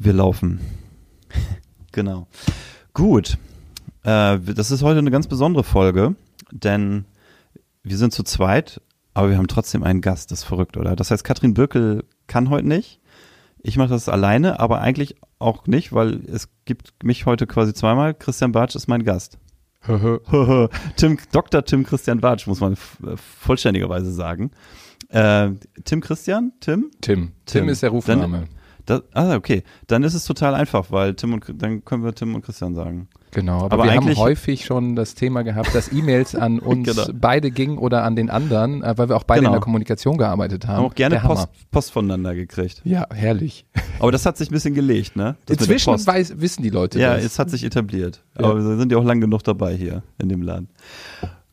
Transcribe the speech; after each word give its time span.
Wir 0.00 0.12
laufen. 0.12 0.60
genau. 1.92 2.28
Gut. 2.94 3.36
Äh, 4.04 4.38
das 4.38 4.70
ist 4.70 4.82
heute 4.82 5.00
eine 5.00 5.10
ganz 5.10 5.26
besondere 5.26 5.64
Folge, 5.64 6.14
denn 6.52 7.04
wir 7.82 7.96
sind 7.96 8.12
zu 8.12 8.22
zweit, 8.22 8.80
aber 9.12 9.30
wir 9.30 9.36
haben 9.36 9.48
trotzdem 9.48 9.82
einen 9.82 10.00
Gast. 10.00 10.30
Das 10.30 10.40
ist 10.40 10.44
verrückt, 10.44 10.76
oder? 10.76 10.94
Das 10.94 11.10
heißt, 11.10 11.24
Katrin 11.24 11.52
Birkel 11.52 12.04
kann 12.28 12.48
heute 12.48 12.68
nicht. 12.68 13.00
Ich 13.60 13.76
mache 13.76 13.88
das 13.88 14.08
alleine, 14.08 14.60
aber 14.60 14.80
eigentlich 14.80 15.16
auch 15.40 15.66
nicht, 15.66 15.92
weil 15.92 16.20
es 16.26 16.48
gibt 16.64 17.02
mich 17.02 17.26
heute 17.26 17.48
quasi 17.48 17.74
zweimal. 17.74 18.14
Christian 18.14 18.52
Bartsch 18.52 18.76
ist 18.76 18.86
mein 18.86 19.02
Gast. 19.02 19.38
Tim, 20.96 21.18
Dr. 21.32 21.64
Tim 21.64 21.82
Christian 21.82 22.20
Bartsch, 22.20 22.46
muss 22.46 22.60
man 22.60 22.76
vollständigerweise 22.76 24.12
sagen. 24.12 24.52
Äh, 25.08 25.50
Tim 25.84 26.00
Christian? 26.00 26.52
Tim? 26.60 26.92
Tim. 27.00 27.18
Tim, 27.20 27.32
Tim 27.46 27.68
ist 27.68 27.82
der 27.82 27.90
Rufname. 27.90 28.40
Dann, 28.40 28.48
das, 28.88 29.02
ah, 29.12 29.34
okay. 29.34 29.64
Dann 29.86 30.02
ist 30.02 30.14
es 30.14 30.24
total 30.24 30.54
einfach, 30.54 30.90
weil 30.90 31.14
Tim 31.14 31.34
und 31.34 31.44
dann 31.54 31.84
können 31.84 32.04
wir 32.04 32.14
Tim 32.14 32.34
und 32.34 32.42
Christian 32.42 32.74
sagen. 32.74 33.08
Genau, 33.32 33.64
aber, 33.64 33.72
aber 33.72 33.84
wir 33.84 33.94
haben 33.94 34.16
häufig 34.16 34.64
schon 34.64 34.96
das 34.96 35.14
Thema 35.14 35.42
gehabt, 35.42 35.74
dass 35.74 35.92
E-Mails 35.92 36.34
an 36.34 36.58
uns 36.58 36.88
genau. 36.88 37.06
beide 37.12 37.50
gingen 37.50 37.76
oder 37.76 38.04
an 38.04 38.16
den 38.16 38.30
anderen, 38.30 38.82
äh, 38.82 38.96
weil 38.96 39.10
wir 39.10 39.16
auch 39.16 39.24
beide 39.24 39.40
genau. 39.40 39.50
in 39.50 39.52
der 39.56 39.60
Kommunikation 39.60 40.16
gearbeitet 40.16 40.66
haben. 40.66 40.78
Haben 40.78 40.86
auch 40.86 40.94
gerne 40.94 41.20
Post, 41.20 41.48
Post, 41.70 41.92
voneinander 41.92 42.34
gekriegt. 42.34 42.80
Ja, 42.84 43.06
herrlich. 43.12 43.66
Aber 43.98 44.10
das 44.10 44.24
hat 44.24 44.38
sich 44.38 44.48
ein 44.50 44.54
bisschen 44.54 44.72
gelegt, 44.72 45.16
ne? 45.16 45.36
Das 45.44 45.58
Inzwischen 45.58 45.94
weiß, 45.94 46.40
wissen 46.40 46.62
die 46.62 46.70
Leute 46.70 46.98
ja, 46.98 47.12
das. 47.12 47.20
Ja, 47.20 47.26
es 47.26 47.38
hat 47.38 47.50
sich 47.50 47.64
etabliert. 47.64 48.22
Ja. 48.38 48.46
Aber 48.46 48.56
wir 48.56 48.78
sind 48.78 48.90
ja 48.90 48.96
auch 48.96 49.04
lang 49.04 49.20
genug 49.20 49.42
dabei 49.44 49.74
hier 49.74 50.02
in 50.16 50.30
dem 50.30 50.40
Laden. 50.40 50.70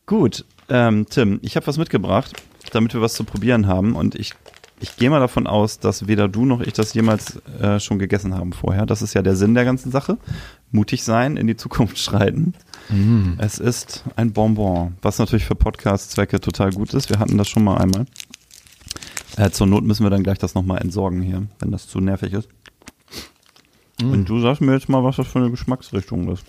Gut, 0.05 0.45
ähm, 0.70 1.05
Tim, 1.09 1.40
ich 1.41 1.57
habe 1.57 1.67
was 1.67 1.77
mitgebracht, 1.77 2.31
damit 2.71 2.93
wir 2.93 3.02
was 3.02 3.13
zu 3.13 3.26
probieren 3.26 3.67
haben 3.67 3.95
und 3.95 4.15
ich 4.15 4.34
ich 4.79 4.97
gehe 4.97 5.09
mal 5.09 5.20
davon 5.20 5.47
aus, 5.47 5.79
dass 5.79 6.07
weder 6.07 6.27
du 6.27 6.45
noch 6.45 6.61
ich 6.61 6.73
das 6.73 6.93
jemals 6.93 7.38
äh, 7.61 7.79
schon 7.79 7.97
gegessen 7.97 8.34
haben 8.34 8.53
vorher. 8.53 8.85
Das 8.85 9.01
ist 9.01 9.13
ja 9.13 9.21
der 9.21 9.35
Sinn 9.35 9.54
der 9.54 9.65
ganzen 9.65 9.91
Sache. 9.91 10.18
Mutig 10.71 11.04
sein, 11.04 11.37
in 11.37 11.48
die 11.48 11.55
Zukunft 11.55 11.98
schreiten. 11.99 12.54
Mm. 12.90 13.34
Es 13.37 13.59
ist 13.59 14.03
ein 14.15 14.34
Bonbon, 14.34 14.96
was 15.01 15.18
natürlich 15.18 15.46
für 15.46 15.55
Podcast-Zwecke 15.55 16.41
total 16.41 16.71
gut 16.71 16.93
ist. 16.93 17.09
Wir 17.09 17.20
hatten 17.20 17.37
das 17.37 17.48
schon 17.48 17.63
mal 17.63 17.77
einmal. 17.77 18.05
Äh, 19.37 19.49
zur 19.51 19.68
Not 19.68 19.84
müssen 19.84 20.03
wir 20.03 20.09
dann 20.09 20.23
gleich 20.23 20.37
das 20.37 20.55
nochmal 20.55 20.81
entsorgen 20.81 21.21
hier, 21.21 21.48
wenn 21.59 21.71
das 21.71 21.87
zu 21.87 21.99
nervig 21.99 22.34
ist. 22.34 22.49
Mm. 24.01 24.12
Und 24.12 24.29
du 24.29 24.41
sagst 24.41 24.62
mir 24.62 24.73
jetzt 24.73 24.90
mal, 24.90 25.03
was 25.03 25.15
das 25.15 25.27
für 25.27 25.40
eine 25.40 25.51
Geschmacksrichtung 25.51 26.29
ist. 26.29 26.46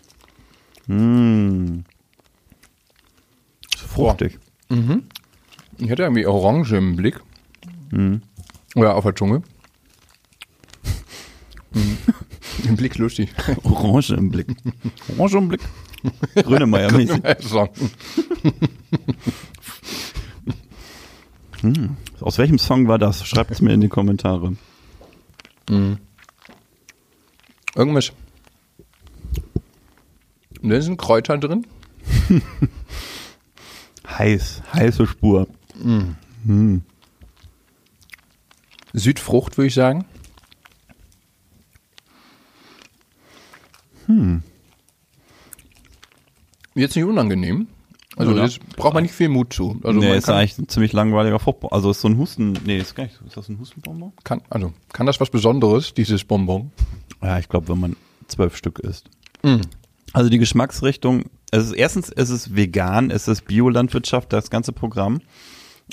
Mmh. 0.88 1.82
Fruchtig. 3.76 4.38
Mhm. 4.68 5.04
Ich 5.78 5.90
hatte 5.90 6.02
irgendwie 6.02 6.26
Orange 6.26 6.76
im 6.76 6.96
Blick. 6.96 7.20
Mhm. 7.90 8.22
Oder 8.74 8.94
auf 8.94 9.04
der 9.04 9.14
Zunge. 9.14 9.42
Mhm. 11.72 11.98
Im 12.68 12.76
Blick 12.76 12.96
lustig. 12.98 13.30
Orange 13.64 14.10
im 14.14 14.30
Blick. 14.30 14.46
Orange 15.18 15.36
im 15.36 15.48
Blick. 15.48 15.60
Grönemeyer-mäßig. 16.34 17.22
hm. 21.60 21.96
Aus 22.20 22.38
welchem 22.38 22.58
Song 22.58 22.88
war 22.88 22.98
das? 22.98 23.26
Schreibt 23.26 23.50
es 23.50 23.60
mir 23.60 23.74
in 23.74 23.82
die 23.82 23.88
Kommentare. 23.88 24.56
Mhm. 25.68 25.98
Irgendwas. 27.74 28.12
Und 30.62 30.70
da 30.70 30.80
sind 30.80 30.96
Kräuter 30.96 31.38
drin. 31.38 31.66
Heiß, 34.08 34.62
heiße 34.72 35.06
Spur. 35.06 35.46
Mhm. 35.82 36.16
Mhm. 36.44 36.82
Südfrucht, 38.96 39.56
würde 39.58 39.68
ich 39.68 39.74
sagen. 39.74 40.04
Hm. 44.06 44.42
Jetzt 46.74 46.96
nicht 46.96 47.04
unangenehm. 47.04 47.68
Also 48.16 48.32
ja. 48.32 48.42
das 48.42 48.58
braucht 48.58 48.94
man 48.94 49.02
nicht 49.02 49.14
viel 49.14 49.28
Mut 49.28 49.52
zu. 49.52 49.78
Also 49.82 50.00
nee, 50.00 50.16
ist 50.16 50.30
eigentlich 50.30 50.58
ein 50.58 50.68
ziemlich 50.68 50.94
langweiliger 50.94 51.38
Fruchtbonbon. 51.38 51.76
Also 51.76 51.90
ist 51.90 52.00
so 52.00 52.08
ein 52.08 52.16
Husten, 52.16 52.54
nee, 52.64 52.78
ist 52.78 52.94
gar 52.94 53.04
nicht, 53.04 53.20
ist 53.26 53.36
das 53.36 53.48
ein 53.50 53.58
Hustenbonbon? 53.58 54.12
Kann, 54.24 54.40
also, 54.48 54.72
kann 54.92 55.06
das 55.06 55.20
was 55.20 55.28
Besonderes, 55.28 55.92
dieses 55.92 56.24
Bonbon? 56.24 56.72
Ja, 57.22 57.38
ich 57.38 57.48
glaube, 57.50 57.68
wenn 57.68 57.78
man 57.78 57.96
zwölf 58.28 58.56
Stück 58.56 58.78
isst. 58.78 59.10
Mm. 59.42 59.60
Also 60.14 60.30
die 60.30 60.38
Geschmacksrichtung, 60.38 61.24
es 61.50 61.66
ist 61.66 61.72
erstens, 61.72 62.08
es 62.10 62.30
ist 62.30 62.56
vegan, 62.56 63.10
es 63.10 63.28
ist 63.28 63.44
Biolandwirtschaft, 63.46 64.32
das 64.32 64.48
ganze 64.48 64.72
Programm. 64.72 65.20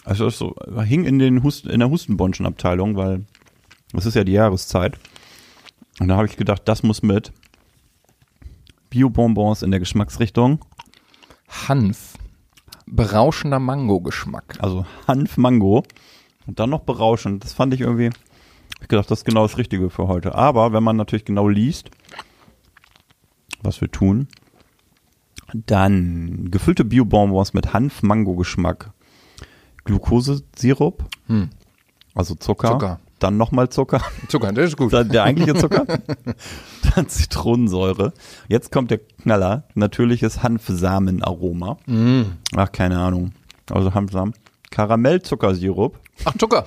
Also 0.06 0.26
das 0.26 0.38
so, 0.38 0.56
hing 0.84 1.06
in, 1.06 1.20
den 1.20 1.44
Husten, 1.44 1.70
in 1.70 1.80
der 1.80 1.90
Hustenbonschen-Abteilung, 1.90 2.96
weil 2.96 3.26
es 3.94 4.06
ist 4.06 4.16
ja 4.16 4.24
die 4.24 4.34
Jahreszeit. 4.34 4.98
Und 6.00 6.08
da 6.08 6.18
habe 6.18 6.28
ich 6.28 6.36
gedacht, 6.36 6.64
das 6.66 6.84
muss 6.84 7.04
mit. 7.04 7.32
Bio-Bonbons 8.90 9.62
in 9.62 9.72
der 9.72 9.80
Geschmacksrichtung. 9.80 10.64
Hanf. 11.68 12.14
Berauschender 12.86 13.60
Mango-Geschmack. 13.60 14.58
Also 14.60 14.86
Hanf-Mango. 15.08 15.84
Und 16.46 16.60
dann 16.60 16.70
noch 16.70 16.82
berauschend. 16.82 17.44
Das 17.44 17.54
fand 17.54 17.74
ich 17.74 17.82
irgendwie, 17.82 18.10
ich 18.82 18.88
gedacht, 18.88 19.10
das 19.10 19.20
ist 19.20 19.26
genau 19.26 19.44
das 19.44 19.58
Richtige 19.58 19.90
für 19.90 20.08
heute. 20.08 20.36
Aber 20.36 20.74
wenn 20.74 20.84
man 20.84 20.98
natürlich 20.98 21.26
genau 21.26 21.48
liest, 21.48 21.90
was 23.62 23.80
wir 23.80 23.90
tun, 23.90 24.28
dann 25.54 26.50
gefüllte 26.52 26.84
Bio-Bonbons 26.84 27.54
mit 27.54 27.74
Hanf-Mango-Geschmack. 27.74 28.92
Glukosesirup, 29.86 31.04
hm. 31.28 31.50
also 32.16 32.36
Zucker, 32.36 32.72
Zucker. 32.72 33.00
dann 33.20 33.38
nochmal 33.38 33.70
Zucker. 33.70 34.02
Zucker, 34.30 34.52
das 34.54 34.70
ist 34.70 34.78
gut. 34.78 34.94
Dann 34.94 35.10
der 35.10 35.24
eigentliche 35.24 35.56
Zucker, 35.56 35.86
dann 36.96 37.10
Zitronensäure. 37.10 38.14
Jetzt 38.48 38.72
kommt 38.72 38.92
der 38.92 39.00
Knaller, 39.00 39.64
natürliches 39.76 40.44
Hanfsamenaroma. 40.44 41.78
Mm. 41.86 42.22
Ach, 42.56 42.72
keine 42.72 43.00
Ahnung. 43.00 43.34
Also 43.70 43.94
Hanfsamen. 43.94 44.34
Karamellzuckersirup. 44.72 46.00
Ach, 46.26 46.34
Zucker. 46.38 46.66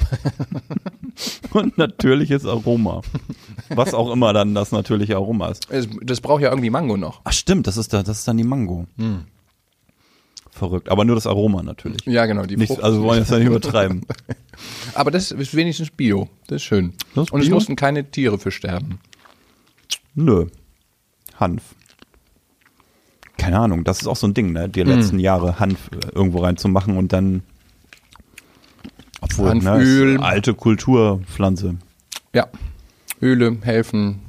und 1.52 1.76
natürliches 1.78 2.46
Aroma. 2.46 3.00
Was 3.70 3.94
auch 3.94 4.12
immer 4.12 4.32
dann 4.32 4.54
das 4.54 4.70
natürliche 4.72 5.16
Aroma 5.16 5.48
ist. 5.48 5.66
Das 6.02 6.20
braucht 6.20 6.42
ja 6.42 6.50
irgendwie 6.50 6.70
Mango 6.70 6.96
noch. 6.96 7.20
Ach 7.24 7.32
stimmt, 7.32 7.66
das 7.66 7.76
ist, 7.76 7.92
da, 7.92 8.02
das 8.02 8.18
ist 8.18 8.28
dann 8.28 8.36
die 8.36 8.44
Mango. 8.44 8.86
Mm 8.96 9.16
verrückt. 10.56 10.88
Aber 10.88 11.04
nur 11.04 11.14
das 11.14 11.26
Aroma 11.26 11.62
natürlich. 11.62 12.04
Ja, 12.06 12.26
genau. 12.26 12.44
Die 12.44 12.56
nicht, 12.56 12.82
also 12.82 13.00
wir 13.00 13.04
wollen 13.04 13.20
jetzt 13.20 13.30
ja 13.30 13.38
nicht 13.38 13.46
übertreiben. 13.46 14.04
Aber 14.94 15.10
das 15.10 15.30
ist 15.30 15.54
wenigstens 15.54 15.90
Bio. 15.90 16.28
Das 16.46 16.56
ist 16.56 16.64
schön. 16.64 16.94
Das 17.14 17.24
ist 17.24 17.32
Und 17.32 17.40
es 17.40 17.50
mussten 17.50 17.76
keine 17.76 18.10
Tiere 18.10 18.38
für 18.38 18.50
sterben. 18.50 18.98
Nö. 20.14 20.46
Hanf. 21.38 21.62
Keine 23.36 23.58
Ahnung, 23.58 23.84
das 23.84 24.00
ist 24.00 24.06
auch 24.06 24.16
so 24.16 24.26
ein 24.26 24.34
Ding, 24.34 24.52
ne? 24.52 24.68
Die 24.68 24.82
mm. 24.82 24.88
letzten 24.88 25.18
Jahre 25.18 25.60
Hanf 25.60 25.90
äh, 25.92 26.08
irgendwo 26.14 26.38
reinzumachen 26.38 26.96
und 26.96 27.12
dann 27.12 27.42
obwohl, 29.20 29.54
ne, 29.54 29.70
Hanföl. 29.70 30.14
Ne, 30.14 30.22
alte 30.22 30.54
Kulturpflanze. 30.54 31.76
Ja. 32.34 32.48
Öle 33.20 33.56
helfen 33.62 34.20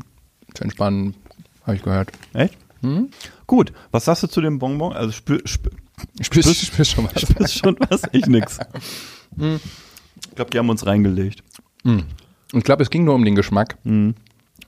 zu 0.53 0.63
entspannen, 0.63 1.15
habe 1.63 1.75
ich 1.75 1.83
gehört. 1.83 2.11
Echt? 2.33 2.57
Hm? 2.81 3.09
Gut, 3.47 3.73
was 3.91 4.05
sagst 4.05 4.23
du 4.23 4.27
zu 4.27 4.41
dem 4.41 4.59
Bonbon? 4.59 4.93
Also 4.93 5.11
spür, 5.11 5.41
spür, 5.45 5.71
Spürst, 6.21 6.49
spürst, 6.49 6.65
spürst 6.65 6.91
schon 6.91 7.05
was? 7.05 7.21
Spürst 7.21 7.57
schon 7.57 7.75
was? 7.89 8.01
Ich 8.11 8.25
nix. 8.27 8.59
Hm. 9.37 9.59
Ich 10.29 10.35
glaube, 10.35 10.49
die 10.49 10.57
haben 10.57 10.69
uns 10.69 10.83
reingelegt. 10.87 11.43
Hm. 11.83 12.05
Ich 12.53 12.63
glaube, 12.63 12.81
es 12.81 12.89
ging 12.89 13.03
nur 13.03 13.13
um 13.13 13.23
den 13.23 13.35
Geschmack. 13.35 13.77
Mhm. 13.83 14.15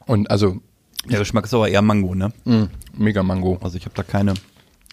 Und 0.05 0.29
also. 0.29 0.61
Der 1.09 1.17
Geschmack 1.17 1.45
ist 1.45 1.53
aber 1.53 1.69
eher 1.69 1.81
Mango, 1.81 2.13
ne? 2.13 2.31
Mhm. 2.45 2.69
Mega 2.95 3.23
Mango. 3.23 3.57
Also 3.61 3.77
ich 3.77 3.85
habe 3.85 3.95
da 3.95 4.03
keine, 4.03 4.35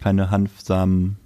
keine 0.01 0.31
Hanfsamen. 0.31 1.17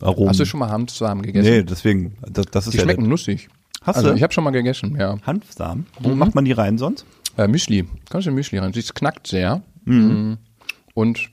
Aromen. 0.00 0.30
Hast 0.30 0.40
du 0.40 0.46
schon 0.46 0.60
mal 0.60 0.70
Hanfsamen 0.70 1.22
gegessen? 1.22 1.50
Nee, 1.50 1.62
deswegen. 1.64 2.16
Das, 2.26 2.46
das 2.46 2.66
ist 2.66 2.72
die 2.72 2.78
ja 2.78 2.84
schmecken 2.84 3.08
nussig. 3.08 3.48
Hast 3.82 3.96
also, 3.96 4.10
du? 4.10 4.16
Ich 4.16 4.22
habe 4.22 4.32
schon 4.32 4.44
mal 4.44 4.52
gegessen, 4.52 4.96
ja. 4.96 5.18
Hanfsamen? 5.26 5.86
Wo 5.98 6.10
mhm. 6.10 6.18
macht 6.18 6.34
man 6.34 6.44
die 6.44 6.52
rein 6.52 6.78
sonst? 6.78 7.04
Äh, 7.36 7.48
Müsli. 7.48 7.84
Kannst 8.08 8.26
du 8.26 8.32
Müsli 8.32 8.58
rein. 8.58 8.72
Sie 8.72 8.82
knackt 8.82 9.26
sehr. 9.26 9.62
Mhm. 9.84 9.96
mhm. 9.96 10.38
Und 10.94 11.30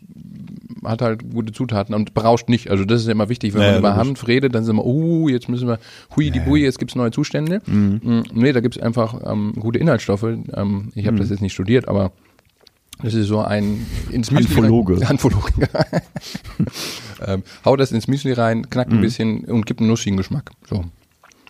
hat 0.83 1.01
halt 1.01 1.29
gute 1.31 1.51
Zutaten 1.51 1.93
und 1.95 2.13
berauscht 2.13 2.49
nicht. 2.49 2.69
Also 2.69 2.85
das 2.85 3.01
ist 3.01 3.07
ja 3.07 3.11
immer 3.11 3.29
wichtig, 3.29 3.53
wenn 3.53 3.61
ja, 3.61 3.71
man 3.71 3.79
über 3.79 3.95
Hanf 3.95 4.27
redet, 4.27 4.55
dann 4.55 4.63
sind 4.63 4.75
wir, 4.75 4.85
uh, 4.85 5.29
jetzt 5.29 5.49
müssen 5.49 5.67
wir, 5.67 5.79
hui 6.15 6.31
die 6.31 6.39
Bui, 6.39 6.61
jetzt 6.61 6.79
gibt's 6.79 6.95
neue 6.95 7.11
Zustände. 7.11 7.61
Mhm. 7.65 8.01
Mm, 8.03 8.23
nee, 8.33 8.51
da 8.51 8.61
gibt's 8.61 8.77
einfach 8.77 9.19
ähm, 9.25 9.53
gute 9.59 9.79
Inhaltsstoffe. 9.79 10.23
Ähm, 10.23 10.91
ich 10.95 11.05
habe 11.05 11.15
mhm. 11.15 11.21
das 11.21 11.29
jetzt 11.29 11.41
nicht 11.41 11.53
studiert, 11.53 11.87
aber 11.87 12.11
das 13.01 13.13
ist 13.13 13.27
so 13.27 13.39
ein 13.39 13.85
ins 14.11 14.31
Müsli 14.31 14.55
Hanfologe. 14.55 15.07
Hanfologe. 15.07 15.51
ähm, 17.25 17.43
hau 17.65 17.75
das 17.75 17.91
ins 17.91 18.07
Müsli 18.07 18.33
rein, 18.33 18.69
knackt 18.69 18.91
ein 18.91 18.97
mhm. 18.97 19.01
bisschen 19.01 19.45
und 19.45 19.65
gibt 19.65 19.79
einen 19.79 19.89
nussigen 19.89 20.17
Geschmack. 20.17 20.51
So. 20.69 20.85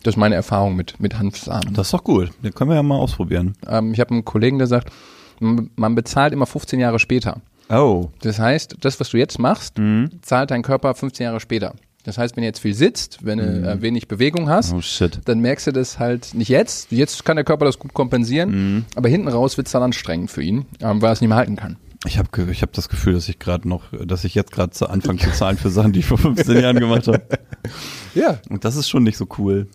Das 0.03 0.13
ist 0.13 0.17
meine 0.17 0.35
Erfahrung 0.35 0.75
mit, 0.75 0.99
mit 0.99 1.19
Hanfsamen. 1.19 1.73
Das 1.73 1.87
ist 1.87 1.93
doch 1.93 2.03
gut. 2.03 2.31
Den 2.43 2.53
können 2.53 2.69
wir 2.69 2.75
ja 2.75 2.83
mal 2.83 2.97
ausprobieren. 2.97 3.55
Ähm, 3.67 3.93
ich 3.93 3.99
habe 3.99 4.11
einen 4.11 4.25
Kollegen, 4.25 4.57
der 4.57 4.67
sagt, 4.67 4.91
man 5.39 5.95
bezahlt 5.95 6.33
immer 6.33 6.45
15 6.45 6.79
Jahre 6.79 6.99
später. 6.99 7.41
Oh. 7.69 8.09
Das 8.21 8.39
heißt, 8.39 8.77
das, 8.81 8.99
was 8.99 9.09
du 9.09 9.17
jetzt 9.17 9.39
machst, 9.39 9.77
mhm. 9.77 10.09
zahlt 10.21 10.51
dein 10.51 10.63
Körper 10.63 10.95
15 10.95 11.23
Jahre 11.25 11.39
später. 11.39 11.73
Das 12.03 12.17
heißt, 12.17 12.35
wenn 12.35 12.41
du 12.43 12.47
jetzt 12.47 12.59
viel 12.59 12.73
sitzt, 12.73 13.19
wenn 13.25 13.37
du 13.39 13.45
Mhm. 13.45 13.63
äh, 13.65 13.81
wenig 13.81 14.07
Bewegung 14.07 14.49
hast, 14.49 14.73
Oh 14.73 15.07
dann 15.25 15.39
merkst 15.41 15.67
du 15.67 15.71
das 15.71 15.99
halt 15.99 16.33
nicht 16.33 16.47
jetzt. 16.49 16.91
Jetzt 16.91 17.25
kann 17.25 17.35
der 17.35 17.43
Körper 17.45 17.65
das 17.65 17.77
gut 17.77 17.93
kompensieren, 17.93 18.49
Mhm. 18.77 18.85
aber 18.95 19.09
hinten 19.09 19.27
raus 19.27 19.57
wird 19.57 19.67
es 19.67 19.73
dann 19.73 19.83
anstrengend 19.83 20.31
für 20.31 20.41
ihn, 20.41 20.65
ähm, 20.81 21.01
weil 21.01 21.09
er 21.09 21.13
es 21.13 21.21
nicht 21.21 21.27
mehr 21.27 21.37
halten 21.37 21.57
kann. 21.57 21.77
Ich 22.07 22.17
habe 22.17 22.29
ich 22.51 22.61
hab 22.61 22.71
das 22.71 22.87
Gefühl, 22.87 23.13
dass 23.13 23.27
ich 23.27 23.39
gerade 23.39 23.67
noch, 23.67 23.83
dass 24.05 24.23
ich 24.23 24.33
jetzt 24.33 24.53
gerade 24.53 24.71
zu 24.71 24.87
Anfang 24.89 25.19
zu 25.19 25.31
zahlen 25.31 25.57
für 25.57 25.69
Sachen, 25.69 25.91
die 25.91 25.99
ich 25.99 26.05
vor 26.05 26.17
15 26.17 26.57
Jahren 26.61 26.79
gemacht 26.79 27.07
habe. 27.07 27.21
Ja. 28.15 28.39
Und 28.49 28.65
das 28.65 28.75
ist 28.77 28.89
schon 28.89 29.03
nicht 29.03 29.17
so 29.17 29.27
cool. 29.37 29.67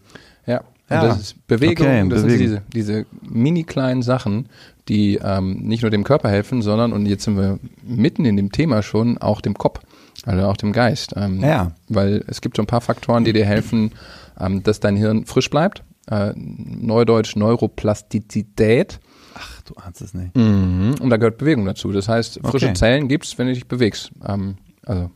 Ja. 0.47 0.65
Ja. 0.91 1.03
Und 1.03 1.09
das 1.09 1.21
ist 1.21 1.47
Bewegung, 1.47 1.87
Okay, 1.87 2.09
das 2.09 2.23
Bewegung. 2.23 2.29
sind 2.31 2.41
diese, 2.41 2.63
diese 2.73 3.07
mini 3.23 3.65
kleinen 3.65 4.03
Sachen, 4.03 4.49
die 4.89 5.19
ähm, 5.23 5.61
nicht 5.63 5.81
nur 5.83 5.91
dem 5.91 6.05
Körper 6.05 6.29
helfen, 6.29 6.61
sondern, 6.63 6.93
und 6.93 7.07
jetzt 7.07 7.25
sind 7.25 7.37
wir 7.39 7.59
mitten 7.83 8.25
in 8.27 8.37
dem 8.37 8.53
Thema 8.53 8.83
schon, 8.83 9.17
auch 9.19 9.41
dem 9.41 9.55
Kopf, 9.55 9.81
also 10.27 10.45
auch 10.47 10.57
dem 10.59 10.73
Geist. 10.73 11.15
Ähm, 11.17 11.41
Ja. 11.41 11.73
Weil 11.89 12.23
es 12.27 12.41
gibt 12.43 12.57
so 12.57 12.63
ein 12.63 12.67
paar 12.67 12.83
Faktoren, 12.83 13.25
die 13.25 13.33
dir 13.33 13.47
helfen, 13.47 13.93
ähm, 14.39 14.63
dass 14.63 14.81
dein 14.81 14.97
Hirn 14.97 15.25
frisch 15.25 15.49
bleibt. 15.49 15.83
Äh, 16.11 16.33
Neudeutsch 16.37 17.35
Neuroplastizität. 17.35 19.01
Ach, 19.35 19.63
du 19.63 19.75
ahnst 19.77 20.03
es 20.03 20.15
nicht. 20.15 20.37
Mhm. 20.37 20.97
Und 21.01 21.11
da 21.11 21.17
gehört 21.17 21.39
Bewegung 21.39 21.65
dazu. 21.65 21.91
Das 21.93 22.09
heißt, 22.09 22.41
frische 22.45 22.67
Okay. 22.67 22.75
Zellen 22.75 23.09
gibt's, 23.09 23.37
wenn 23.39 23.47
du 23.47 23.55
dich 23.55 23.67
bewegst. 23.67 24.13
Ähm, 24.27 24.57
also 24.85 25.11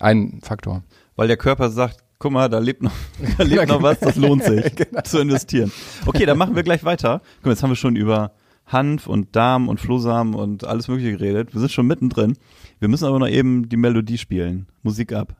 ein 0.00 0.40
Faktor. 0.42 0.82
Weil 1.16 1.28
der 1.28 1.36
Körper 1.36 1.70
sagt, 1.70 1.98
guck 2.18 2.32
mal, 2.32 2.48
da 2.48 2.58
lebt 2.58 2.82
noch, 2.82 2.92
da 3.38 3.44
lebt 3.44 3.68
noch 3.68 3.82
was, 3.82 4.00
das 4.00 4.16
lohnt 4.16 4.44
sich 4.44 4.64
zu 5.04 5.18
investieren. 5.18 5.72
Okay, 6.06 6.26
dann 6.26 6.38
machen 6.38 6.56
wir 6.56 6.62
gleich 6.62 6.84
weiter. 6.84 7.20
Guck 7.36 7.46
mal, 7.46 7.52
jetzt 7.52 7.62
haben 7.62 7.70
wir 7.70 7.76
schon 7.76 7.96
über 7.96 8.32
Hanf 8.66 9.06
und 9.06 9.36
Darm 9.36 9.68
und 9.68 9.80
Flohsamen 9.80 10.34
und 10.34 10.64
alles 10.64 10.88
mögliche 10.88 11.12
geredet. 11.12 11.52
Wir 11.52 11.60
sind 11.60 11.72
schon 11.72 11.86
mittendrin. 11.86 12.36
Wir 12.78 12.88
müssen 12.88 13.04
aber 13.04 13.18
noch 13.18 13.28
eben 13.28 13.68
die 13.68 13.76
Melodie 13.76 14.18
spielen. 14.18 14.66
Musik 14.82 15.12
ab. 15.12 15.36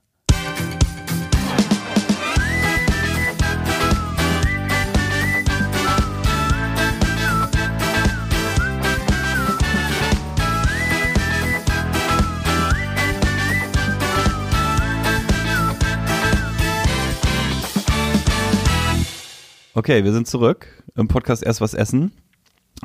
Okay, 19.76 20.04
wir 20.04 20.12
sind 20.12 20.28
zurück 20.28 20.68
im 20.94 21.08
Podcast 21.08 21.42
Erst 21.42 21.60
was 21.60 21.74
essen. 21.74 22.12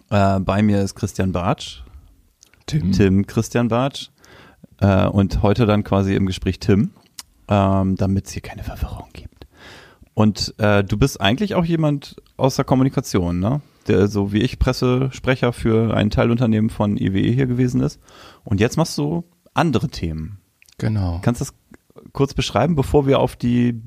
Äh, 0.10 0.40
bei 0.40 0.64
mir 0.64 0.82
ist 0.82 0.96
Christian 0.96 1.32
Bartsch, 1.32 1.84
Tim. 2.66 2.94
Tim 2.94 3.28
Christian 3.28 3.68
Bartsch 3.68 4.10
äh, 4.80 5.06
und 5.06 5.44
heute 5.44 5.68
dann 5.68 5.84
quasi 5.84 6.16
im 6.16 6.26
Gespräch 6.26 6.60
Tim, 6.60 6.90
ähm, 7.48 7.96
damit 7.96 8.26
es 8.26 8.32
hier 8.32 8.42
keine 8.42 8.64
Verwirrung 8.64 9.10
gibt. 9.14 9.46
Und 10.16 10.56
äh, 10.58 10.84
du 10.84 10.98
bist 10.98 11.22
eigentlich 11.22 11.54
auch 11.54 11.64
jemand 11.64 12.16
aus 12.38 12.56
der 12.56 12.66
Kommunikation, 12.66 13.40
ne? 13.40 13.62
Der 13.88 14.08
so 14.08 14.34
wie 14.34 14.42
ich 14.42 14.58
Pressesprecher 14.58 15.54
für 15.54 15.96
ein 15.96 16.10
Teilunternehmen 16.10 16.72
von 16.72 16.98
IWE 16.98 17.32
hier 17.32 17.46
gewesen 17.46 17.82
ist. 17.82 18.00
Und 18.44 18.60
jetzt 18.60 18.78
machst 18.78 18.98
du 18.98 19.26
andere 19.54 19.90
Themen. 19.90 20.40
Genau. 20.80 21.20
Kannst 21.22 21.40
du 21.40 21.46
das 21.46 21.54
kurz 22.14 22.34
beschreiben, 22.34 22.76
bevor 22.76 23.06
wir 23.06 23.20
auf 23.20 23.36
die 23.36 23.80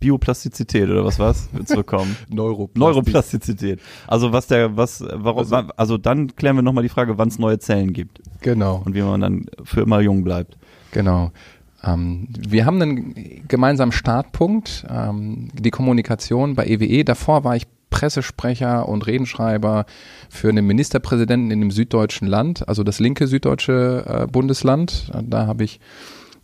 Bioplastizität 0.00 0.88
oder 0.88 1.04
was 1.04 1.18
war's 1.18 1.48
zurückkommen? 1.64 2.16
Neuroplastizität. 2.28 2.78
Neuroplastizität. 2.78 3.80
Also 4.06 4.32
was 4.32 4.46
der, 4.46 4.76
was, 4.76 5.04
warum, 5.12 5.38
Also- 5.38 5.56
also, 5.76 5.98
dann 5.98 6.34
klären 6.36 6.56
wir 6.56 6.62
nochmal 6.62 6.82
die 6.82 6.88
Frage, 6.88 7.18
wann 7.18 7.28
es 7.28 7.38
neue 7.38 7.58
Zellen 7.58 7.92
gibt 7.92 8.20
Genau. 8.40 8.82
und 8.84 8.94
wie 8.94 9.02
man 9.02 9.20
dann 9.20 9.46
für 9.64 9.80
immer 9.82 10.00
jung 10.00 10.24
bleibt. 10.24 10.56
Genau. 10.92 11.32
Ähm, 11.84 12.28
wir 12.48 12.66
haben 12.66 12.80
einen 12.82 13.46
gemeinsamen 13.46 13.92
Startpunkt, 13.92 14.84
ähm, 14.90 15.48
die 15.54 15.70
Kommunikation 15.70 16.54
bei 16.54 16.66
EWE. 16.66 17.04
Davor 17.04 17.44
war 17.44 17.54
ich 17.56 17.66
Pressesprecher 17.90 18.86
und 18.88 19.06
Redenschreiber 19.06 19.86
für 20.28 20.48
einen 20.50 20.66
Ministerpräsidenten 20.66 21.50
in 21.50 21.60
dem 21.60 21.70
süddeutschen 21.70 22.28
Land, 22.28 22.68
also 22.68 22.82
das 22.84 23.00
linke 23.00 23.26
süddeutsche 23.26 24.04
äh, 24.06 24.26
Bundesland. 24.26 25.10
Äh, 25.14 25.22
Da 25.24 25.46
habe 25.46 25.64
ich 25.64 25.80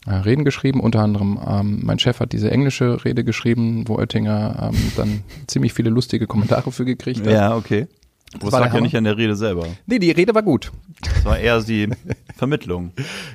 äh, 0.07 0.15
Reden 0.15 0.45
geschrieben, 0.45 0.81
unter 0.81 1.01
anderem 1.01 1.39
ähm, 1.47 1.81
mein 1.83 1.99
Chef 1.99 2.21
hat 2.21 2.33
diese 2.33 2.51
englische 2.51 3.05
Rede 3.05 3.25
geschrieben, 3.25 3.85
wo 3.89 3.97
Oettinger 3.97 4.71
ähm, 4.73 4.93
dann 4.97 5.23
ziemlich 5.47 5.73
viele 5.73 5.91
lustige 5.91 6.27
Kommentare 6.27 6.71
für 6.73 6.85
gekriegt 6.85 7.21
hat. 7.21 7.33
Ja, 7.33 7.57
okay. 7.57 7.87
Das 8.41 8.53
war 8.53 8.61
lag 8.61 8.75
ja 8.75 8.81
nicht 8.81 8.97
an 8.97 9.05
der 9.05 9.17
Rede 9.17 9.37
selber. 9.37 9.67
Nee, 9.87 9.99
die 9.99 10.11
Rede 10.11 10.35
war 10.35 10.43
gut. 10.43 10.73
Das 11.05 11.25
war 11.25 11.39
eher 11.39 11.61
die 11.61 11.89
Vermittlung. 12.37 12.93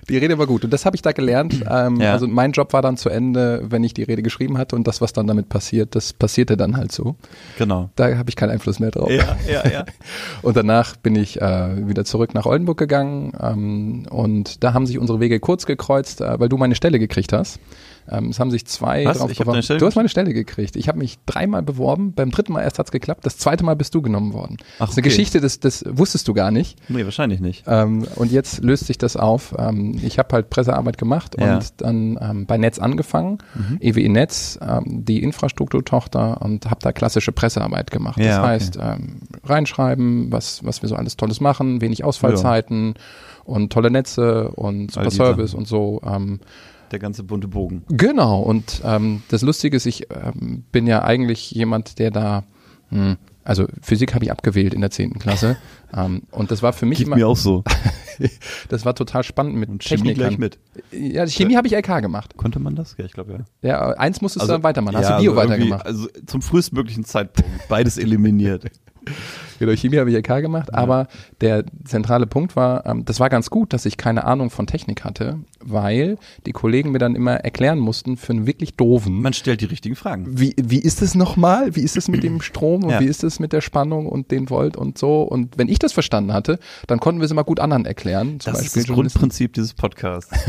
Die 0.09 0.17
Rede 0.17 0.37
war 0.37 0.47
gut 0.47 0.63
und 0.63 0.71
das 0.71 0.85
habe 0.85 0.95
ich 0.95 1.01
da 1.01 1.11
gelernt. 1.11 1.63
Ähm, 1.69 1.99
Ja. 1.99 2.13
Also 2.13 2.27
mein 2.27 2.51
Job 2.51 2.73
war 2.73 2.81
dann 2.81 2.97
zu 2.97 3.09
Ende, 3.09 3.63
wenn 3.69 3.83
ich 3.83 3.93
die 3.93 4.03
Rede 4.03 4.21
geschrieben 4.21 4.57
hatte 4.57 4.75
und 4.75 4.87
das, 4.87 5.01
was 5.01 5.13
dann 5.13 5.27
damit 5.27 5.49
passiert, 5.49 5.95
das 5.95 6.13
passierte 6.13 6.57
dann 6.57 6.77
halt 6.77 6.91
so. 6.91 7.15
Genau. 7.57 7.89
Da 7.95 8.17
habe 8.17 8.29
ich 8.29 8.35
keinen 8.35 8.51
Einfluss 8.51 8.79
mehr 8.79 8.91
drauf. 8.91 9.09
Ja, 9.09 9.37
ja, 9.49 9.67
ja. 9.69 9.85
Und 10.41 10.55
danach 10.55 10.95
bin 10.95 11.15
ich 11.15 11.41
äh, 11.41 11.87
wieder 11.87 12.05
zurück 12.05 12.33
nach 12.33 12.45
Oldenburg 12.45 12.77
gegangen 12.77 13.33
ähm, 13.41 14.05
und 14.09 14.63
da 14.63 14.73
haben 14.73 14.85
sich 14.85 14.97
unsere 14.97 15.19
Wege 15.19 15.39
kurz 15.39 15.65
gekreuzt, 15.65 16.21
äh, 16.21 16.39
weil 16.39 16.49
du 16.49 16.57
meine 16.57 16.75
Stelle 16.75 16.99
gekriegt 16.99 17.33
hast. 17.33 17.59
Ähm, 18.11 18.29
es 18.29 18.39
haben 18.39 18.49
sich 18.49 18.65
zwei 18.65 19.05
Was? 19.05 19.19
drauf 19.19 19.31
beworben. 19.35 19.61
Du 19.77 19.85
hast 19.85 19.95
meine 19.95 20.09
Stelle 20.09 20.33
gekriegt. 20.33 20.75
Ich 20.75 20.87
habe 20.87 20.97
mich 20.97 21.19
dreimal 21.25 21.61
beworben, 21.61 22.13
beim 22.13 22.31
dritten 22.31 22.53
Mal 22.53 22.61
erst 22.63 22.79
hat's 22.79 22.91
geklappt, 22.91 23.25
das 23.25 23.37
zweite 23.37 23.63
Mal 23.63 23.75
bist 23.75 23.93
du 23.93 24.01
genommen 24.01 24.33
worden. 24.33 24.57
Ach, 24.77 24.87
das 24.87 24.91
ist 24.91 24.97
eine 24.97 25.01
okay. 25.01 25.09
Geschichte, 25.09 25.41
das, 25.41 25.59
das 25.59 25.83
wusstest 25.87 26.27
du 26.27 26.33
gar 26.33 26.49
nicht. 26.51 26.77
Nee, 26.89 27.03
wahrscheinlich 27.05 27.39
nicht. 27.39 27.58
Ähm, 27.67 28.05
und 28.15 28.31
jetzt 28.31 28.63
löst 28.63 28.85
sich 28.87 28.97
das 28.97 29.15
auf. 29.17 29.55
Ähm, 29.57 29.99
ich 30.03 30.19
habe 30.19 30.33
halt 30.33 30.49
Pressearbeit 30.49 30.97
gemacht 30.97 31.35
Ja. 31.39 31.55
und 31.55 31.81
dann 31.81 32.17
ähm, 32.21 32.45
bei 32.45 32.57
Netz 32.57 32.79
angefangen, 32.79 33.39
EWE 33.79 34.09
Netz, 34.09 34.59
ähm, 34.61 35.05
die 35.05 35.21
Infrastrukturtochter 35.23 36.41
und 36.41 36.65
habe 36.69 36.79
da 36.81 36.91
klassische 36.91 37.31
Pressearbeit 37.31 37.91
gemacht. 37.91 38.17
Ja, 38.19 38.25
das 38.25 38.37
okay. 38.37 38.47
heißt, 38.47 38.79
ähm, 38.81 39.19
reinschreiben, 39.43 40.31
was, 40.31 40.63
was 40.63 40.81
wir 40.81 40.89
so 40.89 40.95
alles 40.95 41.17
Tolles 41.17 41.41
machen, 41.41 41.81
wenig 41.81 42.03
Ausfallzeiten 42.03 42.95
und 43.43 43.71
tolle 43.73 43.91
Netze 43.91 44.49
und 44.49 44.91
super 44.91 45.11
Service 45.11 45.53
und 45.53 45.67
so. 45.67 46.01
Ähm, 46.05 46.39
Der 46.91 46.99
ganze 46.99 47.23
bunte 47.23 47.47
Bogen. 47.47 47.83
Genau, 47.89 48.41
und 48.41 48.81
ähm, 48.83 49.21
das 49.29 49.41
Lustige 49.41 49.77
ist, 49.77 49.85
ich 49.85 50.07
ähm, 50.11 50.63
bin 50.71 50.87
ja 50.87 51.03
eigentlich 51.03 51.51
jemand, 51.51 51.99
der 51.99 52.11
da, 52.11 52.43
hm, 52.89 53.17
also 53.49 53.65
Physik 53.81 54.13
habe 54.13 54.23
ich 54.23 54.31
abgewählt 54.31 54.75
in 54.75 54.81
der 54.81 54.91
zehnten 54.91 55.17
Klasse. 55.17 55.57
ähm, 55.97 56.21
und 56.29 56.51
das 56.51 56.61
war 56.61 56.71
für 56.71 56.85
mich 56.85 56.99
Geht 56.99 57.07
immer, 57.07 57.15
mir 57.15 57.27
auch 57.27 57.35
so. 57.35 57.63
das 58.69 58.85
war 58.85 58.93
total 58.93 59.23
spannend 59.23 59.55
mit 59.55 59.69
Und 59.69 59.83
Chemie 59.83 60.09
Technikern. 60.09 60.27
gleich 60.27 60.37
mit. 60.37 60.59
Ja, 60.91 61.25
Chemie 61.25 61.55
habe 61.55 61.65
ich 61.65 61.73
LK 61.73 61.99
gemacht. 61.99 62.37
Konnte 62.37 62.59
man 62.59 62.75
das? 62.75 62.95
Ja, 62.99 63.05
ich 63.05 63.11
glaube 63.13 63.45
ja. 63.63 63.67
Ja, 63.67 63.89
eins 63.97 64.21
musstest 64.21 64.45
du 64.45 64.51
dann 64.51 64.61
weitermachen. 64.61 64.97
Hast 64.97 65.09
ja, 65.09 65.17
du 65.17 65.23
Bio 65.23 65.31
also 65.31 65.49
weitergemacht? 65.49 65.83
Also 65.83 66.07
zum 66.27 66.43
frühestmöglichen 66.43 67.05
Zeitpunkt. 67.05 67.67
Beides 67.67 67.97
eliminiert. 67.97 68.65
Genau, 69.59 69.73
Chemie 69.75 69.97
habe 69.97 70.09
ich 70.09 70.15
LK 70.17 70.41
gemacht, 70.41 70.73
aber 70.73 71.07
der 71.41 71.65
zentrale 71.85 72.25
Punkt 72.27 72.55
war, 72.55 72.85
ähm, 72.85 73.05
das 73.05 73.19
war 73.19 73.29
ganz 73.29 73.49
gut, 73.49 73.73
dass 73.73 73.85
ich 73.85 73.97
keine 73.97 74.23
Ahnung 74.23 74.49
von 74.49 74.65
Technik 74.67 75.03
hatte, 75.03 75.39
weil 75.59 76.17
die 76.45 76.51
Kollegen 76.53 76.91
mir 76.91 76.99
dann 76.99 77.13
immer 77.15 77.35
erklären 77.35 77.77
mussten 77.79 78.17
für 78.17 78.31
einen 78.33 78.47
wirklich 78.47 78.75
doofen. 78.75 79.21
Man 79.21 79.33
stellt 79.33 79.61
die 79.61 79.65
richtigen 79.65 79.95
Fragen. 79.95 80.25
wie, 80.39 80.55
wie 80.57 80.79
ist 80.79 81.01
es 81.01 81.13
nochmal? 81.13 81.75
Wie 81.75 81.81
ist 81.81 81.97
es 81.97 82.07
mit 82.07 82.23
dem 82.23 82.41
Strom 82.41 82.83
und 82.85 82.89
Ja. 82.91 82.99
wie 83.01 83.05
ist 83.07 83.23
es 83.23 83.39
mit 83.39 83.53
der 83.53 83.61
Spannung 83.61 84.05
und 84.07 84.31
den 84.31 84.49
Volt 84.49 84.77
und 84.77 84.97
so? 84.97 85.21
Und 85.23 85.57
wenn 85.57 85.67
ich 85.67 85.77
das 85.79 85.91
verstanden 85.93 86.33
hatte, 86.33 86.57
dann 86.87 86.99
konnten 86.99 87.19
wir 87.21 87.25
es 87.25 87.31
immer 87.31 87.43
gut 87.43 87.59
anderen 87.59 87.85
erklären. 87.85 88.37
Das 88.37 88.47
ist 88.47 88.63
Beispiel 88.63 88.81
das 88.83 88.87
Journalisten. 88.87 89.19
Grundprinzip 89.19 89.53
dieses 89.53 89.73
Podcasts. 89.73 90.31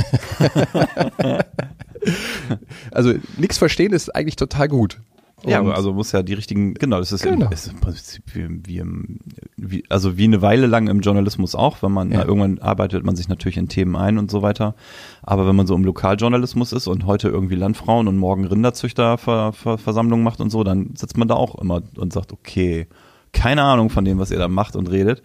Also 2.90 3.12
nichts 3.37 3.58
verstehen 3.58 3.92
ist 3.92 4.14
eigentlich 4.14 4.37
total 4.37 4.68
gut. 4.68 5.00
Ja, 5.47 5.61
Und- 5.61 5.73
also 5.73 5.92
muss 5.94 6.12
ja 6.12 6.23
die 6.23 6.35
richtigen, 6.35 6.75
genau, 6.75 6.99
das 6.99 7.12
ist, 7.12 7.23
Genau. 7.23 7.47
Im, 7.47 7.52
ist 7.52 7.66
im 7.68 7.80
Prinzip 7.80 8.23
wie, 8.35 8.49
wie, 8.66 8.78
im, 8.78 9.18
wie, 9.56 9.85
also 9.88 10.16
wie 10.18 10.25
eine 10.25 10.42
Weile 10.42 10.66
lang 10.66 10.88
im 10.88 11.00
Journalismus 11.00 11.54
auch, 11.54 11.82
wenn 11.82 11.92
man 11.92 12.11
Ja. 12.12 12.20
ja. 12.20 12.25
irgendwann 12.26 12.59
arbeitet 12.59 13.04
man 13.04 13.16
sich 13.16 13.28
natürlich 13.28 13.56
in 13.56 13.68
Themen 13.68 13.97
ein 13.97 14.18
und 14.18 14.30
so 14.30 14.42
weiter. 14.42 14.75
Aber 15.23 15.47
wenn 15.47 15.56
man 15.56 15.66
so 15.66 15.75
im 15.75 15.85
Lokaljournalismus 15.85 16.73
ist 16.73 16.87
und 16.88 17.06
heute 17.06 17.28
irgendwie 17.28 17.54
Landfrauen 17.54 18.06
und 18.09 18.18
morgen 18.18 18.44
Rinderzüchterversammlungen 18.44 20.23
macht 20.25 20.40
und 20.40 20.50
so, 20.50 20.64
dann 20.64 20.90
sitzt 20.97 21.16
man 21.16 21.28
da 21.28 21.35
auch 21.35 21.54
immer 21.56 21.82
und 21.97 22.12
sagt, 22.12 22.32
okay, 22.32 22.87
keine 23.32 23.62
Ahnung 23.62 23.90
von 23.90 24.04
dem, 24.04 24.18
was 24.18 24.30
ihr 24.30 24.38
da 24.38 24.49
macht 24.49 24.76
und 24.76 24.90
redet, 24.90 25.23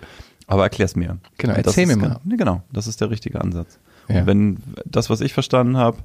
aber 0.48 0.63
erklär's 0.63 0.95
mir. 0.95 1.17
Genau, 1.38 1.53
erzähl 1.53 1.88
mir 1.88 1.98
mal. 1.98 2.19
Genau, 2.25 2.62
das 2.72 2.88
ist 2.88 3.01
der 3.01 3.10
richtige 3.10 3.41
Ansatz. 3.41 3.79
Ja. 4.07 4.19
Und 4.22 4.27
wenn 4.27 4.57
das, 4.86 5.10
was 5.10 5.22
ich 5.22 5.34
verstanden 5.34 5.77
habe, 5.77 5.98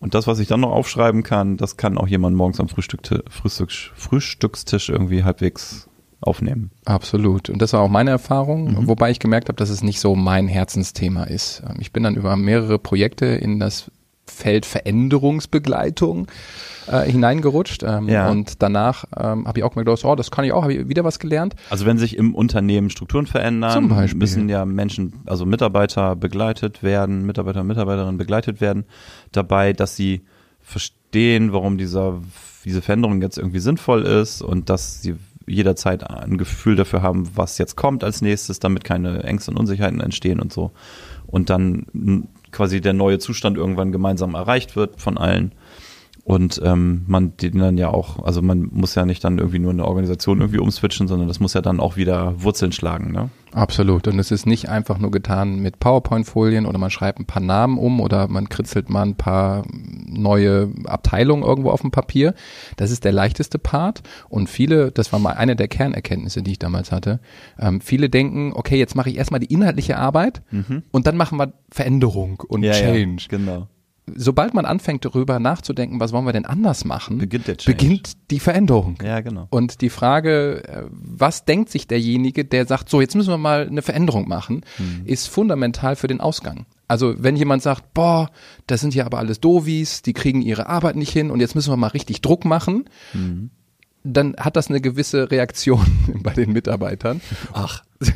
und 0.00 0.14
das, 0.14 0.26
was 0.26 0.38
ich 0.38 0.48
dann 0.48 0.60
noch 0.60 0.72
aufschreiben 0.72 1.22
kann, 1.22 1.56
das 1.56 1.76
kann 1.76 1.98
auch 1.98 2.06
jemand 2.08 2.36
morgens 2.36 2.60
am 2.60 2.68
Frühstück, 2.68 3.00
Frühstücks, 3.30 3.90
Frühstückstisch 3.94 4.88
irgendwie 4.88 5.24
halbwegs 5.24 5.88
aufnehmen. 6.20 6.70
Absolut. 6.86 7.50
Und 7.50 7.60
das 7.60 7.72
war 7.74 7.80
auch 7.80 7.88
meine 7.90 8.10
Erfahrung, 8.10 8.70
Mhm. 8.72 8.88
wobei 8.88 9.10
ich 9.10 9.18
gemerkt 9.18 9.48
habe, 9.48 9.56
dass 9.56 9.68
es 9.70 9.82
nicht 9.82 10.00
so 10.00 10.14
mein 10.16 10.48
Herzensthema 10.48 11.24
ist. 11.24 11.62
Ähm, 11.68 11.76
Ich 11.80 11.92
bin 11.92 12.02
dann 12.02 12.16
über 12.16 12.36
mehrere 12.36 12.78
Projekte 12.78 13.26
in 13.26 13.60
das 13.60 13.90
Feld 14.28 14.66
Veränderungsbegleitung 14.66 16.26
äh, 16.88 17.02
hineingerutscht. 17.10 17.82
Ähm, 17.82 18.08
Ja. 18.08 18.28
Und 18.30 18.62
danach 18.62 19.04
ähm, 19.16 19.46
habe 19.46 19.58
ich 19.58 19.64
auch 19.64 19.74
mal 19.74 19.84
gedacht, 19.84 20.04
oh, 20.04 20.14
das 20.14 20.30
kann 20.30 20.44
ich 20.44 20.52
auch, 20.52 20.62
habe 20.62 20.74
ich 20.74 20.88
wieder 20.88 21.04
was 21.04 21.18
gelernt. 21.18 21.54
Also 21.70 21.86
wenn 21.86 21.98
sich 21.98 22.16
im 22.16 22.34
Unternehmen 22.34 22.90
Strukturen 22.90 23.26
verändern, 23.26 23.88
müssen 24.14 24.48
ja 24.48 24.64
Menschen, 24.64 25.14
also 25.26 25.46
Mitarbeiter 25.46 26.16
begleitet 26.16 26.82
werden, 26.82 27.24
Mitarbeiter 27.24 27.60
und 27.60 27.66
Mitarbeiterinnen 27.68 28.18
begleitet 28.18 28.60
werden, 28.60 28.84
dabei, 29.32 29.72
dass 29.72 29.96
sie 29.96 30.22
verstehen, 30.60 30.96
verstehen, 31.16 31.52
warum 31.52 31.78
dieser, 31.78 32.20
diese 32.64 32.82
Veränderung 32.82 33.22
jetzt 33.22 33.38
irgendwie 33.38 33.60
sinnvoll 33.60 34.02
ist 34.02 34.42
und 34.42 34.68
dass 34.68 35.02
sie 35.02 35.16
jederzeit 35.46 36.08
ein 36.08 36.36
Gefühl 36.36 36.76
dafür 36.76 37.02
haben, 37.02 37.30
was 37.34 37.56
jetzt 37.58 37.76
kommt 37.76 38.02
als 38.04 38.20
nächstes, 38.20 38.58
damit 38.58 38.84
keine 38.84 39.22
Ängste 39.22 39.52
und 39.52 39.56
Unsicherheiten 39.56 40.00
entstehen 40.00 40.40
und 40.40 40.52
so. 40.52 40.72
Und 41.26 41.48
dann 41.48 41.86
quasi 42.56 42.80
der 42.80 42.94
neue 42.94 43.18
Zustand 43.18 43.58
irgendwann 43.58 43.92
gemeinsam 43.92 44.34
erreicht 44.34 44.76
wird 44.76 44.98
von 44.98 45.18
allen. 45.18 45.52
Und 46.26 46.60
ähm, 46.64 47.04
man 47.06 47.36
den 47.36 47.58
dann 47.60 47.78
ja 47.78 47.88
auch, 47.90 48.24
also 48.24 48.42
man 48.42 48.68
muss 48.72 48.96
ja 48.96 49.06
nicht 49.06 49.22
dann 49.22 49.38
irgendwie 49.38 49.60
nur 49.60 49.70
eine 49.70 49.84
Organisation 49.84 50.40
irgendwie 50.40 50.58
umswitchen, 50.58 51.06
sondern 51.06 51.28
das 51.28 51.38
muss 51.38 51.54
ja 51.54 51.62
dann 51.62 51.78
auch 51.78 51.94
wieder 51.94 52.42
Wurzeln 52.42 52.72
schlagen, 52.72 53.12
ne? 53.12 53.30
Absolut. 53.52 54.08
Und 54.08 54.18
es 54.18 54.32
ist 54.32 54.44
nicht 54.44 54.68
einfach 54.68 54.98
nur 54.98 55.12
getan 55.12 55.60
mit 55.60 55.78
PowerPoint-Folien 55.78 56.66
oder 56.66 56.78
man 56.78 56.90
schreibt 56.90 57.20
ein 57.20 57.26
paar 57.26 57.44
Namen 57.44 57.78
um 57.78 58.00
oder 58.00 58.26
man 58.26 58.48
kritzelt 58.48 58.90
mal 58.90 59.02
ein 59.02 59.14
paar 59.14 59.66
neue 59.70 60.72
Abteilungen 60.86 61.44
irgendwo 61.44 61.70
auf 61.70 61.82
dem 61.82 61.92
Papier. 61.92 62.34
Das 62.76 62.90
ist 62.90 63.04
der 63.04 63.12
leichteste 63.12 63.60
Part. 63.60 64.02
Und 64.28 64.50
viele, 64.50 64.90
das 64.90 65.12
war 65.12 65.20
mal 65.20 65.34
eine 65.34 65.54
der 65.54 65.68
Kernerkenntnisse, 65.68 66.42
die 66.42 66.50
ich 66.50 66.58
damals 66.58 66.90
hatte, 66.90 67.20
ähm, 67.56 67.80
viele 67.80 68.10
denken, 68.10 68.52
okay, 68.52 68.76
jetzt 68.76 68.96
mache 68.96 69.10
ich 69.10 69.16
erstmal 69.16 69.38
die 69.38 69.54
inhaltliche 69.54 69.96
Arbeit 69.96 70.42
mhm. 70.50 70.82
und 70.90 71.06
dann 71.06 71.16
machen 71.16 71.38
wir 71.38 71.52
Veränderung 71.70 72.42
und 72.48 72.64
ja, 72.64 72.72
Change. 72.72 73.28
Ja, 73.30 73.38
genau 73.38 73.68
sobald 74.14 74.54
man 74.54 74.64
anfängt 74.64 75.04
darüber 75.04 75.38
nachzudenken, 75.40 75.98
was 75.98 76.12
wollen 76.12 76.26
wir 76.26 76.32
denn 76.32 76.46
anders 76.46 76.84
machen, 76.84 77.18
beginnt, 77.18 77.48
der 77.48 77.56
beginnt 77.64 78.16
die 78.30 78.38
Veränderung. 78.38 78.96
Ja, 79.02 79.20
genau. 79.20 79.48
Und 79.50 79.80
die 79.80 79.90
Frage, 79.90 80.62
äh, 80.68 80.84
was 80.90 81.44
denkt 81.44 81.70
sich 81.70 81.88
derjenige, 81.88 82.44
der 82.44 82.66
sagt, 82.66 82.88
so 82.88 83.00
jetzt 83.00 83.16
müssen 83.16 83.30
wir 83.30 83.38
mal 83.38 83.66
eine 83.66 83.82
Veränderung 83.82 84.28
machen, 84.28 84.64
mhm. 84.78 85.02
ist 85.04 85.28
fundamental 85.28 85.96
für 85.96 86.06
den 86.06 86.20
Ausgang. 86.20 86.66
Also 86.88 87.14
wenn 87.18 87.34
jemand 87.36 87.62
sagt, 87.62 87.94
boah, 87.94 88.30
das 88.66 88.80
sind 88.80 88.94
ja 88.94 89.06
aber 89.06 89.18
alles 89.18 89.40
Dovis, 89.40 90.02
die 90.02 90.12
kriegen 90.12 90.40
ihre 90.40 90.66
Arbeit 90.66 90.96
nicht 90.96 91.12
hin 91.12 91.30
und 91.30 91.40
jetzt 91.40 91.56
müssen 91.56 91.72
wir 91.72 91.76
mal 91.76 91.88
richtig 91.88 92.20
Druck 92.20 92.44
machen, 92.44 92.84
mhm. 93.12 93.50
dann 94.04 94.36
hat 94.38 94.56
das 94.56 94.68
eine 94.68 94.80
gewisse 94.80 95.30
Reaktion 95.32 95.84
bei 96.22 96.32
den 96.32 96.52
Mitarbeitern. 96.52 97.20
Ach. 97.52 97.82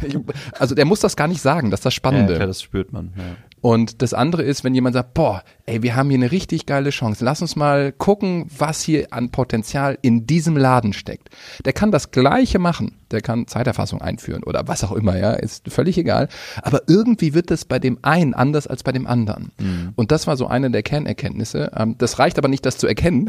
Also 0.59 0.75
der 0.75 0.85
muss 0.85 1.01
das 1.01 1.17
gar 1.17 1.27
nicht 1.27 1.41
sagen, 1.41 1.71
das 1.71 1.81
ist 1.81 1.87
das 1.87 1.95
Spannende. 1.95 2.35
Ja, 2.35 2.39
klar, 2.41 2.49
das 2.49 2.61
spürt 2.61 2.93
man. 2.93 3.15
Ja. 3.17 3.25
Und 3.61 4.03
das 4.03 4.15
andere 4.15 4.43
ist, 4.43 4.65
wenn 4.65 4.75
jemand 4.75 4.95
sagt, 4.95 5.15
boah, 5.15 5.43
ey, 5.67 5.83
wir 5.83 5.95
haben 5.97 6.09
hier 6.09 6.19
eine 6.19 6.33
richtig 6.33 6.67
geile 6.67 6.91
Chance. 6.91 7.25
Lass 7.25 7.43
uns 7.43 7.57
mal 7.57 7.93
gucken, 7.93 8.47
was 8.57 8.83
hier 8.83 9.09
an 9.11 9.31
Potenzial 9.31 9.99
in 10.03 10.27
diesem 10.27 10.57
Laden 10.57 10.93
steckt. 10.93 11.29
Der 11.65 11.73
kann 11.73 11.91
das 11.91 12.11
Gleiche 12.11 12.59
machen. 12.59 12.97
Der 13.11 13.21
kann 13.21 13.49
Zeiterfassung 13.49 14.01
einführen 14.01 14.45
oder 14.45 14.69
was 14.69 14.85
auch 14.85 14.93
immer, 14.93 15.19
ja, 15.19 15.33
ist 15.33 15.69
völlig 15.73 15.99
egal. 15.99 16.29
Aber 16.63 16.83
irgendwie 16.87 17.35
wird 17.35 17.51
das 17.51 17.65
bei 17.65 17.81
dem 17.81 17.99
einen 18.03 18.35
anders 18.35 18.69
als 18.69 18.85
bei 18.85 18.93
dem 18.93 19.07
anderen. 19.07 19.51
Mhm. 19.59 19.93
Und 19.97 20.13
das 20.13 20.29
war 20.29 20.37
so 20.37 20.47
eine 20.47 20.71
der 20.71 20.85
Kernerkenntnisse. 20.85 21.73
Ähm, 21.77 21.97
das 21.99 22.21
reicht 22.21 22.39
aber 22.39 22.47
nicht, 22.49 22.65
das 22.65 22.79
zu 22.79 22.87
erkennen. 22.87 23.29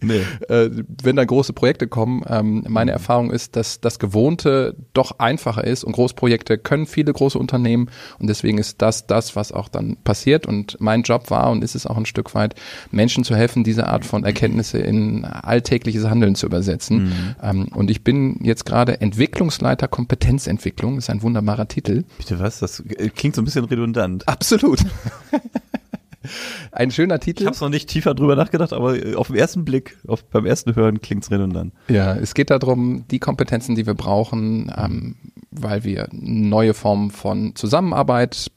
Nee. 0.00 0.22
Äh, 0.48 0.70
wenn 1.02 1.16
da 1.16 1.24
große 1.24 1.52
Projekte 1.52 1.86
kommen, 1.86 2.24
ähm, 2.26 2.64
meine 2.68 2.90
mhm. 2.90 2.96
Erfahrung 2.96 3.30
ist, 3.30 3.54
dass 3.54 3.80
das 3.80 3.98
Gewohnte 3.98 4.74
doch 4.92 5.18
einfacher 5.18 5.64
ist 5.64 5.84
und 5.84 5.92
Großprojekte 5.92 6.58
können 6.58 6.86
viele 6.86 7.12
große 7.12 7.38
Unternehmen 7.38 7.88
und 8.18 8.28
deswegen 8.28 8.58
ist 8.58 8.82
das 8.82 9.06
das, 9.06 9.36
was 9.36 9.52
auch 9.52 9.68
dann 9.72 9.96
passiert. 10.04 10.46
Und 10.46 10.76
mein 10.80 11.02
Job 11.02 11.30
war 11.30 11.50
und 11.50 11.64
ist 11.64 11.74
es 11.74 11.86
auch 11.86 11.96
ein 11.96 12.06
Stück 12.06 12.34
weit, 12.34 12.54
Menschen 12.90 13.24
zu 13.24 13.34
helfen, 13.34 13.64
diese 13.64 13.88
Art 13.88 14.04
von 14.04 14.24
Erkenntnisse 14.24 14.78
in 14.78 15.24
alltägliches 15.24 16.04
Handeln 16.08 16.34
zu 16.34 16.46
übersetzen. 16.46 17.04
Mhm. 17.04 17.34
Ähm, 17.42 17.68
und 17.74 17.90
ich 17.90 18.04
bin 18.04 18.38
jetzt 18.42 18.64
gerade 18.64 19.00
Entwicklungsleiter 19.00 19.88
Kompetenzentwicklung, 19.88 20.98
ist 20.98 21.10
ein 21.10 21.22
wunderbarer 21.22 21.68
Titel. 21.68 22.04
Bitte 22.18 22.38
was? 22.40 22.60
Das 22.60 22.82
klingt 23.16 23.34
so 23.34 23.42
ein 23.42 23.44
bisschen 23.44 23.64
redundant. 23.64 24.28
Absolut. 24.28 24.80
Ein 26.72 26.90
schöner 26.90 27.18
Titel. 27.18 27.42
Ich 27.42 27.46
habe 27.48 27.58
noch 27.60 27.68
nicht 27.68 27.88
tiefer 27.88 28.14
drüber 28.14 28.36
nachgedacht, 28.36 28.72
aber 28.72 28.96
auf 29.16 29.26
den 29.28 29.36
ersten 29.36 29.64
Blick, 29.64 29.98
auf, 30.06 30.24
beim 30.24 30.46
ersten 30.46 30.74
Hören 30.76 31.00
klingt's 31.00 31.30
redundant. 31.30 31.72
Ja, 31.88 32.14
es 32.14 32.34
geht 32.34 32.50
darum, 32.50 33.04
die 33.10 33.18
Kompetenzen, 33.18 33.74
die 33.74 33.86
wir 33.86 33.94
brauchen, 33.94 34.72
ähm, 34.76 35.16
weil 35.50 35.84
wir 35.84 36.08
neue 36.12 36.74
Formen 36.74 37.10
von 37.10 37.54
Zusammenarbeit 37.54 38.50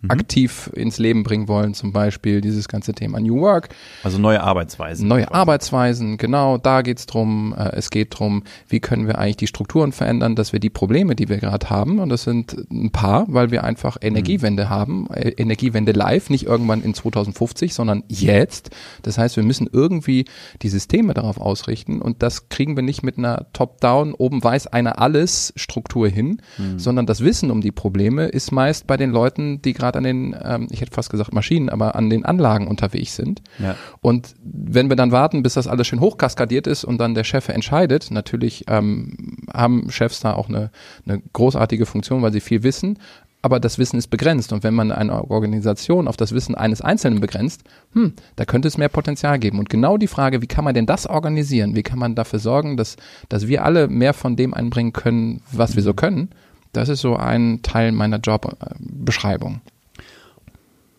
mhm. 0.00 0.10
aktiv 0.10 0.70
ins 0.74 0.98
Leben 0.98 1.22
bringen 1.22 1.48
wollen, 1.48 1.74
zum 1.74 1.92
Beispiel 1.92 2.40
dieses 2.40 2.68
ganze 2.68 2.92
Thema 2.92 3.20
New 3.20 3.40
Work. 3.40 3.70
Also 4.02 4.18
neue 4.18 4.42
Arbeitsweisen. 4.42 5.08
Neue 5.08 5.32
Arbeitsweisen, 5.32 6.18
genau, 6.18 6.58
da 6.58 6.82
geht's 6.82 7.06
drum. 7.06 7.54
Äh, 7.56 7.76
es 7.76 7.90
geht 7.90 8.18
drum, 8.18 8.44
wie 8.68 8.80
können 8.80 9.06
wir 9.06 9.18
eigentlich 9.18 9.36
die 9.36 9.46
Strukturen 9.46 9.92
verändern, 9.92 10.36
dass 10.36 10.52
wir 10.52 10.60
die 10.60 10.70
Probleme, 10.70 11.16
die 11.16 11.28
wir 11.28 11.38
gerade 11.38 11.70
haben, 11.70 11.98
und 11.98 12.08
das 12.08 12.22
sind 12.22 12.56
ein 12.70 12.90
paar, 12.90 13.26
weil 13.28 13.50
wir 13.50 13.64
einfach 13.64 13.96
Energiewende 14.00 14.66
mhm. 14.66 14.70
haben, 14.70 15.10
äh, 15.10 15.30
Energiewende 15.30 15.92
live, 15.92 16.30
nicht 16.30 16.46
irgendwann 16.46 16.82
in 16.82 16.94
2050, 16.94 17.74
sondern 17.74 18.04
jetzt. 18.08 18.70
Das 19.02 19.18
heißt, 19.18 19.36
wir 19.36 19.44
müssen 19.44 19.68
irgendwie 19.72 20.26
die 20.62 20.68
Systeme 20.68 21.14
darauf 21.14 21.40
ausrichten 21.40 22.00
und 22.00 22.22
das 22.22 22.48
kriegen 22.48 22.76
wir 22.76 22.82
nicht 22.82 23.02
mit 23.02 23.18
einer 23.18 23.46
Top-Down, 23.52 24.14
oben 24.14 24.42
weiß 24.42 24.68
einer 24.68 25.00
alles 25.00 25.52
Struktur 25.56 26.08
hin, 26.08 26.40
mhm. 26.56 26.78
sondern 26.78 27.06
das 27.06 27.22
Wissen 27.22 27.50
um 27.50 27.60
die 27.60 27.72
Probleme 27.72 28.26
ist 28.26 28.52
meist 28.52 28.86
bei 28.86 28.96
den 28.96 29.10
Leuten, 29.10 29.62
die 29.62 29.72
gerade 29.72 29.87
gerade 29.88 29.98
an 29.98 30.04
den, 30.04 30.36
ähm, 30.42 30.68
ich 30.70 30.80
hätte 30.80 30.92
fast 30.92 31.10
gesagt 31.10 31.32
Maschinen, 31.32 31.68
aber 31.68 31.94
an 31.94 32.10
den 32.10 32.24
Anlagen 32.24 32.66
unterwegs 32.66 33.16
sind. 33.16 33.42
Ja. 33.58 33.76
Und 34.00 34.34
wenn 34.42 34.88
wir 34.88 34.96
dann 34.96 35.12
warten, 35.12 35.42
bis 35.42 35.54
das 35.54 35.66
alles 35.66 35.86
schön 35.86 36.00
hochkaskadiert 36.00 36.66
ist 36.66 36.84
und 36.84 36.98
dann 36.98 37.14
der 37.14 37.24
Chef 37.24 37.48
entscheidet, 37.48 38.10
natürlich 38.10 38.64
ähm, 38.68 39.38
haben 39.52 39.90
Chefs 39.90 40.20
da 40.20 40.34
auch 40.34 40.48
eine, 40.48 40.70
eine 41.06 41.22
großartige 41.32 41.86
Funktion, 41.86 42.22
weil 42.22 42.32
sie 42.32 42.40
viel 42.40 42.62
wissen, 42.62 42.98
aber 43.40 43.60
das 43.60 43.78
Wissen 43.78 43.98
ist 43.98 44.08
begrenzt. 44.08 44.52
Und 44.52 44.64
wenn 44.64 44.74
man 44.74 44.90
eine 44.90 45.30
Organisation 45.30 46.08
auf 46.08 46.16
das 46.16 46.32
Wissen 46.32 46.54
eines 46.54 46.80
Einzelnen 46.80 47.20
begrenzt, 47.20 47.62
hm, 47.92 48.14
da 48.36 48.44
könnte 48.44 48.68
es 48.68 48.78
mehr 48.78 48.88
Potenzial 48.88 49.38
geben. 49.38 49.58
Und 49.58 49.70
genau 49.70 49.96
die 49.96 50.08
Frage, 50.08 50.42
wie 50.42 50.48
kann 50.48 50.64
man 50.64 50.74
denn 50.74 50.86
das 50.86 51.06
organisieren? 51.06 51.76
Wie 51.76 51.84
kann 51.84 51.98
man 51.98 52.14
dafür 52.14 52.40
sorgen, 52.40 52.76
dass, 52.76 52.96
dass 53.28 53.46
wir 53.46 53.64
alle 53.64 53.88
mehr 53.88 54.12
von 54.12 54.36
dem 54.36 54.54
einbringen 54.54 54.92
können, 54.92 55.40
was 55.52 55.76
wir 55.76 55.82
so 55.82 55.94
können? 55.94 56.30
Das 56.72 56.88
ist 56.88 57.00
so 57.00 57.16
ein 57.16 57.62
Teil 57.62 57.92
meiner 57.92 58.18
Jobbeschreibung. 58.18 59.60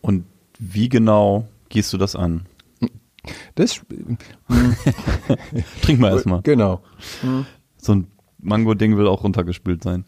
Und 0.01 0.25
wie 0.59 0.89
genau 0.89 1.47
gehst 1.69 1.93
du 1.93 1.97
das 1.97 2.15
an? 2.15 2.45
Das 3.55 3.81
trink 5.81 5.99
mal 5.99 6.13
erstmal. 6.13 6.41
Genau. 6.41 6.81
So 7.77 7.93
ein 7.93 8.07
Mango-Ding 8.39 8.97
will 8.97 9.07
auch 9.07 9.23
runtergespült 9.23 9.83
sein. 9.83 10.05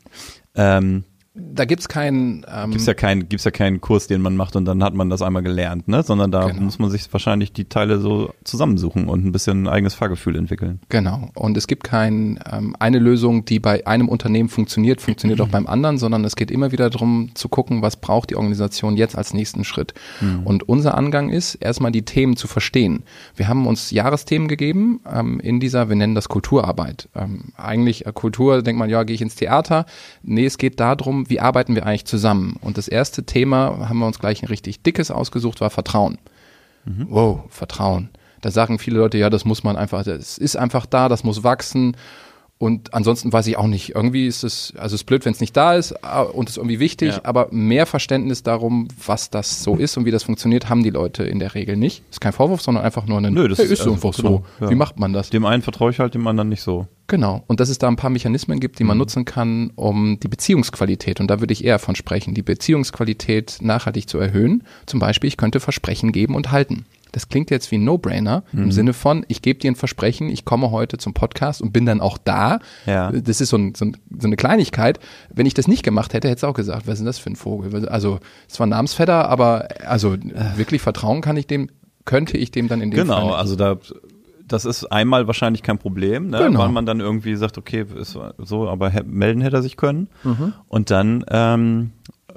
Ähm, 0.56 1.04
da 1.34 1.64
gibt's 1.64 1.88
keinen. 1.88 2.46
Ähm, 2.54 2.72
gibt's 2.72 2.86
ja 2.86 2.94
keinen, 2.94 3.30
gibt's 3.30 3.46
ja 3.46 3.52
keinen 3.52 3.80
Kurs, 3.80 4.08
den 4.08 4.22
man 4.22 4.36
macht 4.36 4.58
und 4.58 4.66
dann 4.66 4.84
hat 4.84 4.94
man 4.94 5.10
das 5.10 5.22
einmal 5.22 5.42
gelernt, 5.42 5.88
ne? 5.88 6.04
Sondern 6.04 6.30
da 6.30 6.48
genau. 6.48 6.64
muss 6.64 6.78
man 6.78 6.90
sich 6.90 7.12
wahrscheinlich 7.12 7.54
die 7.54 7.66
Teile 7.66 8.00
so 8.00 8.34
zusammensuchen 8.44 9.08
und 9.08 9.26
ein 9.26 9.32
bisschen 9.32 9.64
ein 9.64 9.68
eigenes 9.70 9.94
Fahrgefühl 9.94 10.36
entwickeln. 10.36 10.82
Genau. 10.90 11.30
Und 11.36 11.56
es 11.56 11.68
gibt 11.68 11.86
keine 11.86 12.40
ähm, 12.52 12.76
eine 12.80 13.00
Lösung, 13.00 13.46
die 13.46 13.60
bei 13.60 13.88
einem 13.88 14.10
Unternehmen 14.10 14.50
funktioniert, 14.50 15.00
funktioniert 15.00 15.40
auch 15.40 15.48
beim 15.48 15.68
anderen, 15.68 15.98
sondern 15.98 16.26
es 16.26 16.36
geht 16.36 16.52
immer 16.52 16.74
wieder 16.74 16.90
darum 16.90 17.32
zu 17.34 17.48
gucken, 17.48 17.82
was 17.82 17.96
braucht 17.96 18.32
die 18.32 18.36
Organisation 18.36 18.98
jetzt 18.98 19.18
als 19.18 19.34
nächsten 19.34 19.64
Schritt. 19.64 19.94
Mhm. 20.20 20.42
Und 20.44 20.68
unser 20.68 20.98
Angang 20.98 21.30
ist, 21.30 21.56
erstmal 21.56 21.94
die 21.94 22.04
Themen 22.04 22.36
zu 22.36 22.48
verstehen. 22.48 23.04
Wir 23.38 23.48
haben 23.48 23.68
uns 23.68 23.92
Jahresthemen 23.92 24.50
gegeben 24.50 25.00
ähm, 25.10 25.40
in 25.40 25.62
dieser, 25.62 25.88
wir 25.88 25.96
nennen 25.96 26.16
das 26.16 26.28
Kulturarbeit. 26.28 27.08
Ähm, 27.16 27.54
eigentlich 27.56 28.06
äh, 28.06 28.12
Kultur, 28.14 28.64
denkt 28.64 28.80
man, 28.80 28.90
ja, 28.90 29.04
gehe 29.04 29.16
ich 29.16 29.22
ins 29.22 29.36
Theater. 29.36 29.86
Nee, 30.24 30.46
es 30.46 30.58
geht 30.58 30.82
darum, 30.82 31.21
wie 31.30 31.40
arbeiten 31.40 31.76
wir 31.76 31.86
eigentlich 31.86 32.06
zusammen? 32.06 32.58
Und 32.62 32.78
das 32.78 32.88
erste 32.88 33.24
Thema, 33.24 33.90
haben 33.90 34.00
wir 34.00 34.08
uns 34.08 34.20
gleich 34.20 34.44
ein 34.44 34.48
richtig 34.48 34.84
dickes 34.84 35.12
ausgesucht, 35.12 35.62
war 35.62 35.70
Vertrauen. 35.70 36.18
Mhm. 36.86 37.08
Wow, 37.10 37.44
Vertrauen. 37.50 38.10
Da 38.42 38.50
sagen 38.52 38.80
viele 38.80 38.98
Leute, 38.98 39.18
ja, 39.18 39.30
das 39.30 39.46
muss 39.46 39.64
man 39.64 39.78
einfach, 39.78 40.06
es 40.06 40.38
ist 40.38 40.56
einfach 40.56 40.86
da, 40.86 41.10
das 41.10 41.24
muss 41.24 41.44
wachsen. 41.44 41.96
Und 42.62 42.94
ansonsten 42.94 43.34
weiß 43.34 43.48
ich 43.48 43.58
auch 43.58 43.66
nicht. 43.66 43.96
Irgendwie 43.96 44.28
ist 44.28 44.44
es, 44.44 44.72
also 44.78 44.94
es 44.94 45.02
ist 45.02 45.06
blöd, 45.06 45.26
wenn 45.26 45.34
es 45.34 45.40
nicht 45.40 45.58
da 45.58 45.74
ist 45.74 45.94
äh, 46.04 46.22
und 46.22 46.48
es 46.48 46.54
ist 46.54 46.58
irgendwie 46.58 46.80
wichtig, 46.80 47.16
ja. 47.16 47.22
aber 47.24 47.48
mehr 47.50 47.88
Verständnis 47.88 48.44
darum, 48.44 48.88
was 49.04 49.32
das 49.32 49.64
so 49.64 49.78
ist 49.78 49.98
und 49.98 50.06
wie 50.06 50.12
das 50.12 50.22
funktioniert, 50.22 50.70
haben 50.70 50.84
die 50.84 50.92
Leute 50.92 51.24
in 51.24 51.40
der 51.40 51.56
Regel 51.56 51.76
nicht. 51.76 52.04
Ist 52.12 52.22
kein 52.22 52.34
Vorwurf, 52.34 52.62
sondern 52.62 52.84
einfach 52.84 53.08
nur 53.08 53.18
ein, 53.18 53.34
Nö, 53.34 53.48
das 53.48 53.58
hey, 53.58 53.66
ist, 53.66 53.72
ist 53.72 53.80
also, 53.80 53.94
einfach 53.94 54.16
genau, 54.16 54.44
so. 54.60 54.66
Ja. 54.66 54.70
Wie 54.70 54.76
macht 54.76 55.00
man 55.00 55.12
das? 55.12 55.32
Dem 55.32 55.44
einen 55.48 55.64
vertraue 55.64 55.90
ich 55.90 55.98
halt, 55.98 56.14
dem 56.14 56.28
anderen 56.28 56.50
nicht 56.50 56.62
so. 56.62 56.86
Genau. 57.08 57.44
Und 57.48 57.60
dass 57.60 57.70
es 57.70 57.80
da 57.80 57.88
ein 57.88 57.96
paar 57.96 58.12
Mechanismen 58.12 58.60
gibt, 58.60 58.78
die 58.78 58.84
man 58.84 58.96
mhm. 58.96 59.00
nutzen 59.00 59.26
kann, 59.26 59.72
um 59.76 60.20
die 60.20 60.28
Beziehungsqualität, 60.28 61.20
und 61.20 61.30
da 61.32 61.40
würde 61.40 61.54
ich 61.54 61.66
eher 61.66 61.80
von 61.80 61.96
sprechen, 61.96 62.36
die 62.36 62.44
Beziehungsqualität 62.44 63.58
nachhaltig 63.62 64.08
zu 64.08 64.20
erhöhen. 64.20 64.64
Zum 64.86 65.00
Beispiel, 65.00 65.30
ich 65.30 65.38
könnte 65.38 65.60
Versprechen 65.60 66.12
geben 66.12 66.36
und 66.36 66.52
halten. 66.52 66.86
Das 67.12 67.30
klingt 67.30 67.52
jetzt 67.52 67.72
wie 67.72 67.78
ein 67.78 67.84
No-Brainer 67.84 68.44
mhm. 68.52 68.64
im 68.64 68.72
Sinne 68.72 68.94
von, 68.94 69.26
ich 69.28 69.42
gebe 69.42 69.60
dir 69.60 69.72
ein 69.72 69.76
Versprechen, 69.76 70.30
ich 70.30 70.46
komme 70.46 70.72
heute 70.72 70.98
zum 70.98 71.14
Podcast 71.14 71.62
und 71.62 71.74
bin 71.74 71.86
dann 71.86 72.02
auch 72.02 72.18
da. 72.18 72.60
Ja. 72.86 73.12
Das 73.12 73.42
ist 73.42 73.50
so, 73.50 73.58
ein, 73.58 73.76
so, 73.76 73.86
ein, 73.86 73.98
so 74.20 74.28
eine 74.28 74.36
Kleinigkeit. 74.36 75.00
Wenn 75.30 75.46
ich 75.46 75.54
das 75.54 75.68
nicht 75.68 75.84
gemacht 75.84 76.14
hätte, 76.14 76.28
hätte 76.30 76.38
es 76.38 76.44
auch 76.44 76.54
gesagt, 76.54 76.88
was 76.88 76.94
ist 76.94 77.00
denn 77.00 77.06
das 77.06 77.20
für 77.20 77.30
ein 77.30 77.36
Vogel? 77.36 77.88
Also, 77.90 78.20
es 78.50 78.60
war 78.60 78.68
Namensvetter, 78.68 79.30
aber 79.30 79.68
also 79.86 80.16
wirklich 80.56 80.82
vertrauen 80.82 81.22
kann 81.22 81.38
ich 81.38 81.48
dem, 81.48 81.70
könnte 82.06 82.38
ich 82.38 82.52
dem 82.52 82.68
dann 82.68 82.82
in 82.82 82.92
dem 82.92 83.02
genau, 83.02 83.14
Fall. 83.14 83.24
Genau, 83.24 83.36
also 83.36 83.56
da 83.56 83.78
das 84.52 84.66
ist 84.66 84.86
einmal 84.86 85.28
wahrscheinlich 85.28 85.64
kein 85.64 85.78
Problem, 85.78 86.30
ne? 86.30 86.40
genau. 86.40 86.60
weil 86.60 86.70
man 86.70 86.86
dann 86.86 87.00
irgendwie 87.00 87.36
sagt, 87.36 87.58
okay, 87.58 87.86
ist 87.96 88.18
so, 88.38 88.70
aber 88.70 88.92
melden 89.06 89.42
hätte 89.42 89.58
er 89.58 89.62
sich 89.62 89.78
können. 89.78 90.10
Mhm. 90.24 90.54
Und 90.68 90.92
dann 90.92 91.24
ähm, 91.30 91.92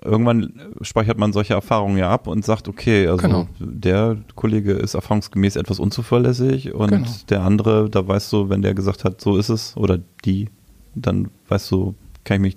irgendwann 0.04 0.52
speichert 0.82 1.18
man 1.18 1.32
solche 1.32 1.54
Erfahrungen 1.54 1.96
ja 1.98 2.10
ab 2.10 2.26
und 2.26 2.44
sagt, 2.44 2.68
okay, 2.68 3.06
also 3.08 3.22
Genau. 3.26 3.48
der 3.58 4.16
Kollege 4.34 4.72
ist 4.72 4.94
erfahrungsgemäß 4.94 5.56
etwas 5.56 5.80
unzuverlässig 5.80 6.74
und 6.74 6.90
Genau. 6.90 7.08
der 7.30 7.42
andere, 7.42 7.90
da 7.90 8.06
weißt 8.06 8.32
du, 8.32 8.48
wenn 8.50 8.62
der 8.62 8.74
gesagt 8.74 9.04
hat, 9.04 9.20
so 9.20 9.36
ist 9.36 9.48
es, 9.48 9.76
oder 9.76 9.98
die, 10.24 10.48
dann 10.94 11.30
weißt 11.48 11.70
du, 11.70 11.94
kann 12.24 12.36
ich 12.36 12.40
mich, 12.40 12.56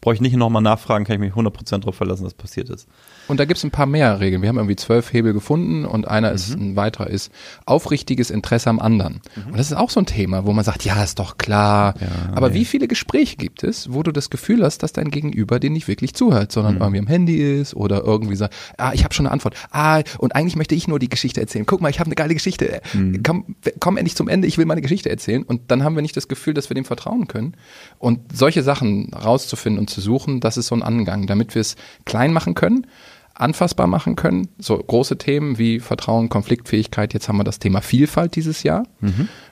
brauche 0.00 0.14
ich 0.14 0.20
nicht 0.20 0.36
nochmal 0.36 0.62
nachfragen, 0.62 1.04
kann 1.04 1.14
ich 1.14 1.20
mich 1.20 1.32
100% 1.34 1.78
darauf 1.80 1.94
verlassen, 1.94 2.24
dass 2.24 2.34
passiert 2.34 2.70
ist. 2.70 2.88
Und 3.28 3.40
da 3.40 3.44
gibt's 3.44 3.64
ein 3.64 3.70
paar 3.70 3.86
mehr 3.86 4.20
Regeln. 4.20 4.42
Wir 4.42 4.48
haben 4.48 4.56
irgendwie 4.58 4.76
zwölf 4.76 5.12
Hebel 5.12 5.32
gefunden 5.32 5.84
und 5.84 6.06
einer 6.08 6.32
ist, 6.32 6.56
Mhm. 6.56 6.72
ein 6.72 6.76
weiterer 6.76 7.08
ist 7.08 7.32
aufrichtiges 7.66 8.30
Interesse 8.30 8.68
am 8.70 8.78
anderen. 8.80 9.20
Und 9.46 9.56
das 9.58 9.68
ist 9.70 9.76
auch 9.76 9.90
so 9.90 10.00
ein 10.00 10.06
Thema, 10.06 10.44
wo 10.46 10.52
man 10.52 10.64
sagt, 10.64 10.84
ja, 10.84 11.02
ist 11.02 11.18
doch 11.18 11.38
klar. 11.38 11.94
Ja, 12.00 12.06
Aber 12.34 12.50
nee. 12.50 12.54
wie 12.56 12.64
viele 12.64 12.88
Gespräche 12.88 13.36
gibt 13.36 13.64
es, 13.64 13.92
wo 13.92 14.02
du 14.02 14.12
das 14.12 14.30
Gefühl 14.30 14.62
hast, 14.62 14.82
dass 14.82 14.92
dein 14.92 15.10
Gegenüber 15.10 15.58
dir 15.60 15.70
nicht 15.70 15.88
wirklich 15.88 16.14
zuhört, 16.14 16.52
sondern 16.52 16.76
irgendwie 16.76 16.98
am 16.98 17.06
Handy 17.06 17.60
ist 17.60 17.74
oder 17.74 18.02
irgendwie 18.04 18.36
sagt, 18.36 18.54
ah, 18.78 18.92
ich 18.94 19.04
habe 19.04 19.14
schon 19.14 19.26
eine 19.26 19.32
Antwort. 19.32 19.54
Ah, 19.70 20.02
und 20.18 20.34
eigentlich 20.36 20.56
möchte 20.56 20.74
ich 20.74 20.88
nur 20.88 20.98
die 20.98 21.08
Geschichte 21.08 21.40
erzählen. 21.40 21.64
Guck 21.66 21.80
mal, 21.80 21.88
ich 21.88 22.00
habe 22.00 22.08
eine 22.08 22.14
geile 22.16 22.34
Geschichte. 22.34 22.80
Komm, 23.24 23.56
komm 23.80 23.96
endlich 23.96 24.16
zum 24.16 24.28
Ende, 24.28 24.46
ich 24.48 24.58
will 24.58 24.66
meine 24.66 24.82
Geschichte 24.82 25.08
erzählen. 25.10 25.42
Und 25.42 25.62
dann 25.70 25.82
haben 25.84 25.94
wir 25.94 26.02
nicht 26.02 26.16
das 26.16 26.28
Gefühl, 26.28 26.54
dass 26.54 26.68
wir 26.70 26.74
dem 26.74 26.84
vertrauen 26.84 27.28
können. 27.28 27.54
Und 27.98 28.20
solche 28.32 28.62
Sachen 28.62 29.12
rauszufinden 29.14 29.78
und 29.80 29.88
zu 29.90 30.00
suchen, 30.00 30.40
das 30.40 30.56
ist 30.56 30.66
so 30.66 30.74
ein 30.74 30.82
Angang, 30.82 31.26
damit 31.26 31.54
wir 31.54 31.60
es 31.60 31.76
klein 32.04 32.32
machen 32.32 32.54
können 32.54 32.86
anfassbar 33.34 33.86
machen 33.86 34.16
können. 34.16 34.48
So 34.58 34.76
große 34.78 35.18
Themen 35.18 35.58
wie 35.58 35.80
Vertrauen, 35.80 36.28
Konfliktfähigkeit. 36.28 37.12
Jetzt 37.14 37.28
haben 37.28 37.36
wir 37.36 37.44
das 37.44 37.58
Thema 37.58 37.80
Vielfalt 37.80 38.36
dieses 38.36 38.62
Jahr, 38.62 38.84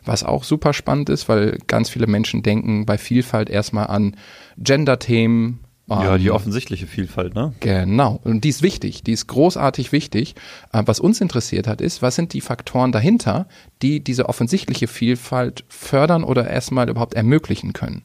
was 0.05 0.23
auch 0.25 0.45
super 0.45 0.73
spannend 0.73 1.09
ist, 1.09 1.29
weil 1.29 1.59
ganz 1.67 1.91
viele 1.91 2.07
Menschen 2.07 2.43
denken 2.43 2.87
bei 2.87 2.97
Vielfalt 2.99 3.51
erstmal 3.51 3.89
an 3.89 4.17
Gender-Themen. 4.59 5.61
Ja, 5.89 6.17
die 6.17 6.31
offensichtliche 6.31 6.87
Vielfalt, 6.87 7.35
ne? 7.35 7.53
Genau. 7.61 8.19
Und 8.25 8.45
die 8.45 8.49
ist 8.49 8.63
wichtig, 8.63 9.03
die 9.03 9.13
ist 9.13 9.27
großartig 9.27 9.93
wichtig. 9.93 10.37
Äh, 10.73 10.83
Was 10.87 11.01
uns 11.01 11.21
interessiert 11.21 11.67
hat, 11.67 11.81
ist, 11.83 12.01
was 12.01 12.15
sind 12.15 12.33
die 12.33 12.41
Faktoren 12.41 12.93
dahinter, 12.93 13.47
die 13.83 14.03
diese 14.03 14.29
offensichtliche 14.29 14.87
Vielfalt 14.87 15.65
fördern 15.69 16.25
oder 16.25 16.49
erstmal 16.49 16.89
überhaupt 16.89 17.15
ermöglichen 17.15 17.73
können. 17.75 18.05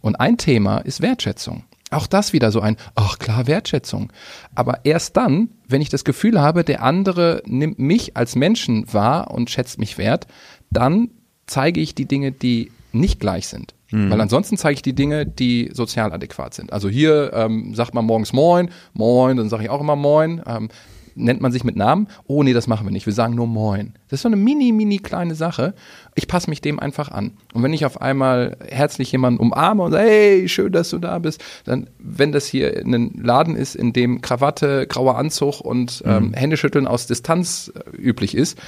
Und 0.00 0.16
ein 0.16 0.38
Thema 0.38 0.78
ist 0.78 1.02
Wertschätzung. 1.02 1.64
Auch 1.90 2.06
das 2.06 2.32
wieder 2.32 2.52
so 2.52 2.60
ein, 2.60 2.76
ach 2.94 3.18
klar, 3.18 3.46
Wertschätzung. 3.46 4.12
Aber 4.54 4.80
erst 4.84 5.16
dann, 5.16 5.50
wenn 5.66 5.82
ich 5.82 5.88
das 5.88 6.04
Gefühl 6.04 6.40
habe, 6.40 6.64
der 6.64 6.82
andere 6.82 7.42
nimmt 7.46 7.78
mich 7.78 8.16
als 8.16 8.36
Menschen 8.36 8.92
wahr 8.92 9.30
und 9.30 9.50
schätzt 9.50 9.78
mich 9.78 9.98
wert, 9.98 10.26
dann 10.70 11.10
zeige 11.46 11.80
ich 11.80 11.94
die 11.94 12.06
Dinge, 12.06 12.30
die 12.30 12.70
nicht 12.92 13.18
gleich 13.20 13.48
sind. 13.48 13.74
Weil 14.10 14.20
ansonsten 14.20 14.56
zeige 14.56 14.74
ich 14.74 14.82
die 14.82 14.94
Dinge, 14.94 15.26
die 15.26 15.70
sozial 15.72 16.12
adäquat 16.12 16.54
sind. 16.54 16.72
Also 16.72 16.88
hier 16.88 17.32
ähm, 17.34 17.74
sagt 17.74 17.92
man 17.92 18.04
morgens 18.04 18.32
Moin, 18.32 18.70
Moin, 18.92 19.36
dann 19.36 19.48
sage 19.48 19.64
ich 19.64 19.70
auch 19.70 19.80
immer 19.80 19.96
Moin. 19.96 20.40
Ähm, 20.46 20.68
nennt 21.14 21.40
man 21.40 21.52
sich 21.52 21.64
mit 21.64 21.76
Namen? 21.76 22.08
Oh 22.26 22.42
nee, 22.42 22.52
das 22.52 22.66
machen 22.66 22.86
wir 22.86 22.92
nicht. 22.92 23.06
Wir 23.06 23.12
sagen 23.12 23.34
nur 23.34 23.46
Moin. 23.46 23.94
Das 24.08 24.18
ist 24.18 24.22
so 24.22 24.28
eine 24.28 24.36
mini, 24.36 24.72
mini 24.72 24.98
kleine 24.98 25.34
Sache. 25.34 25.74
Ich 26.14 26.28
passe 26.28 26.50
mich 26.50 26.60
dem 26.60 26.80
einfach 26.80 27.10
an. 27.10 27.32
Und 27.52 27.62
wenn 27.62 27.72
ich 27.72 27.84
auf 27.84 28.00
einmal 28.00 28.56
herzlich 28.68 29.12
jemanden 29.12 29.40
umarme 29.40 29.82
und 29.82 29.92
sage, 29.92 30.08
hey, 30.08 30.48
schön, 30.48 30.72
dass 30.72 30.90
du 30.90 30.98
da 30.98 31.18
bist, 31.18 31.42
dann, 31.64 31.88
wenn 31.98 32.32
das 32.32 32.46
hier 32.46 32.82
ein 32.84 33.12
Laden 33.22 33.56
ist, 33.56 33.74
in 33.74 33.92
dem 33.92 34.20
Krawatte, 34.20 34.86
grauer 34.86 35.16
Anzug 35.16 35.60
und 35.60 36.02
ähm, 36.06 36.32
Händeschütteln 36.34 36.86
aus 36.86 37.06
Distanz 37.06 37.72
äh, 37.74 37.96
üblich 37.96 38.34
ist, 38.34 38.58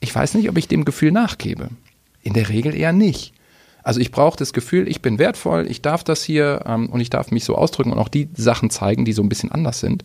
ich 0.00 0.14
weiß 0.14 0.34
nicht, 0.34 0.48
ob 0.48 0.58
ich 0.58 0.68
dem 0.68 0.84
Gefühl 0.84 1.12
nachgebe. 1.12 1.68
In 2.22 2.34
der 2.34 2.48
Regel 2.48 2.74
eher 2.74 2.92
nicht. 2.92 3.32
Also 3.84 4.00
ich 4.00 4.10
brauche 4.12 4.36
das 4.36 4.52
Gefühl, 4.52 4.86
ich 4.88 5.02
bin 5.02 5.18
wertvoll, 5.18 5.66
ich 5.68 5.82
darf 5.82 6.04
das 6.04 6.22
hier 6.22 6.62
ähm, 6.66 6.88
und 6.88 7.00
ich 7.00 7.10
darf 7.10 7.30
mich 7.32 7.44
so 7.44 7.56
ausdrücken 7.56 7.90
und 7.92 7.98
auch 7.98 8.08
die 8.08 8.28
Sachen 8.34 8.70
zeigen, 8.70 9.04
die 9.04 9.12
so 9.12 9.22
ein 9.22 9.28
bisschen 9.28 9.50
anders 9.50 9.80
sind. 9.80 10.04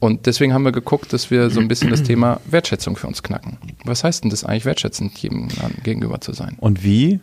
Und 0.00 0.26
deswegen 0.26 0.54
haben 0.54 0.64
wir 0.64 0.72
geguckt, 0.72 1.12
dass 1.12 1.30
wir 1.30 1.50
so 1.50 1.60
ein 1.60 1.68
bisschen 1.68 1.90
das 1.90 2.02
Thema 2.04 2.40
Wertschätzung 2.46 2.96
für 2.96 3.06
uns 3.06 3.22
knacken. 3.22 3.58
Was 3.84 4.04
heißt 4.04 4.24
denn 4.24 4.30
das 4.30 4.44
eigentlich, 4.44 4.64
wertschätzend 4.64 5.18
jedem 5.18 5.48
an- 5.62 5.74
gegenüber 5.82 6.20
zu 6.20 6.32
sein? 6.32 6.56
Und 6.60 6.82
wie 6.82 7.20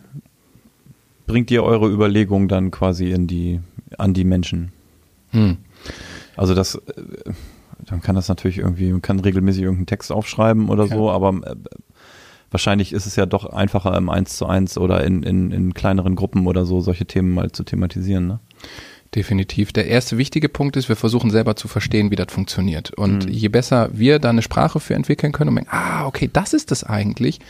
bringt 1.26 1.50
ihr 1.52 1.64
eure 1.64 1.90
Überlegungen 1.90 2.48
dann 2.48 2.72
quasi 2.72 3.12
in 3.12 3.28
die, 3.28 3.60
an 3.98 4.14
die 4.14 4.24
Menschen? 4.24 4.72
Hm. 5.32 5.58
Also 6.36 6.54
das, 6.54 6.76
äh, 6.76 6.82
dann 7.86 8.02
kann 8.02 8.16
das 8.16 8.28
natürlich 8.28 8.60
irgendwie, 8.60 8.92
man 8.92 9.02
kann 9.02 9.20
regelmäßig 9.20 9.64
irgendeinen 9.64 9.88
Text 9.88 10.12
aufschreiben 10.12 10.70
oder 10.70 10.86
Ja. 10.86 10.96
so, 10.96 11.10
aber 11.10 11.30
äh, 11.44 11.56
wahrscheinlich 12.52 12.94
ist 12.94 13.06
es 13.06 13.16
ja 13.16 13.26
doch 13.26 13.46
einfacher 13.46 13.98
im 13.98 14.10
Eins 14.10 14.38
zu 14.38 14.46
eins 14.46 14.78
oder 14.78 15.04
in, 15.04 15.24
in, 15.24 15.52
in 15.52 15.74
kleineren 15.74 16.16
Gruppen 16.16 16.46
oder 16.48 16.66
so 16.66 16.82
solche 16.82 17.06
Themen 17.06 17.34
mal 17.34 17.52
zu 17.52 17.64
thematisieren. 17.64 18.28
Ne? 18.28 18.40
Definitiv. 19.14 19.74
Der 19.74 19.88
erste 19.88 20.18
wichtige 20.18 20.48
Punkt 20.48 20.78
ist, 20.78 20.88
wir 20.88 20.96
versuchen 20.96 21.32
selber 21.32 21.58
zu 21.58 21.68
verstehen, 21.68 22.12
wie 22.12 22.16
das 22.16 22.28
funktioniert. 22.30 22.92
Und 22.92 23.30
je 23.30 23.50
besser 23.50 23.90
wir 23.92 24.20
da 24.20 24.30
eine 24.30 24.42
Sprache 24.42 24.80
für 24.80 24.94
entwickeln 24.94 25.34
können 25.34 25.50
und 25.50 25.56
merken, 25.56 25.70
ah, 25.70 26.06
okay, 26.06 26.30
das 26.32 26.54
ist 26.54 26.72
das 26.72 26.86
eigentlich, 26.86 27.42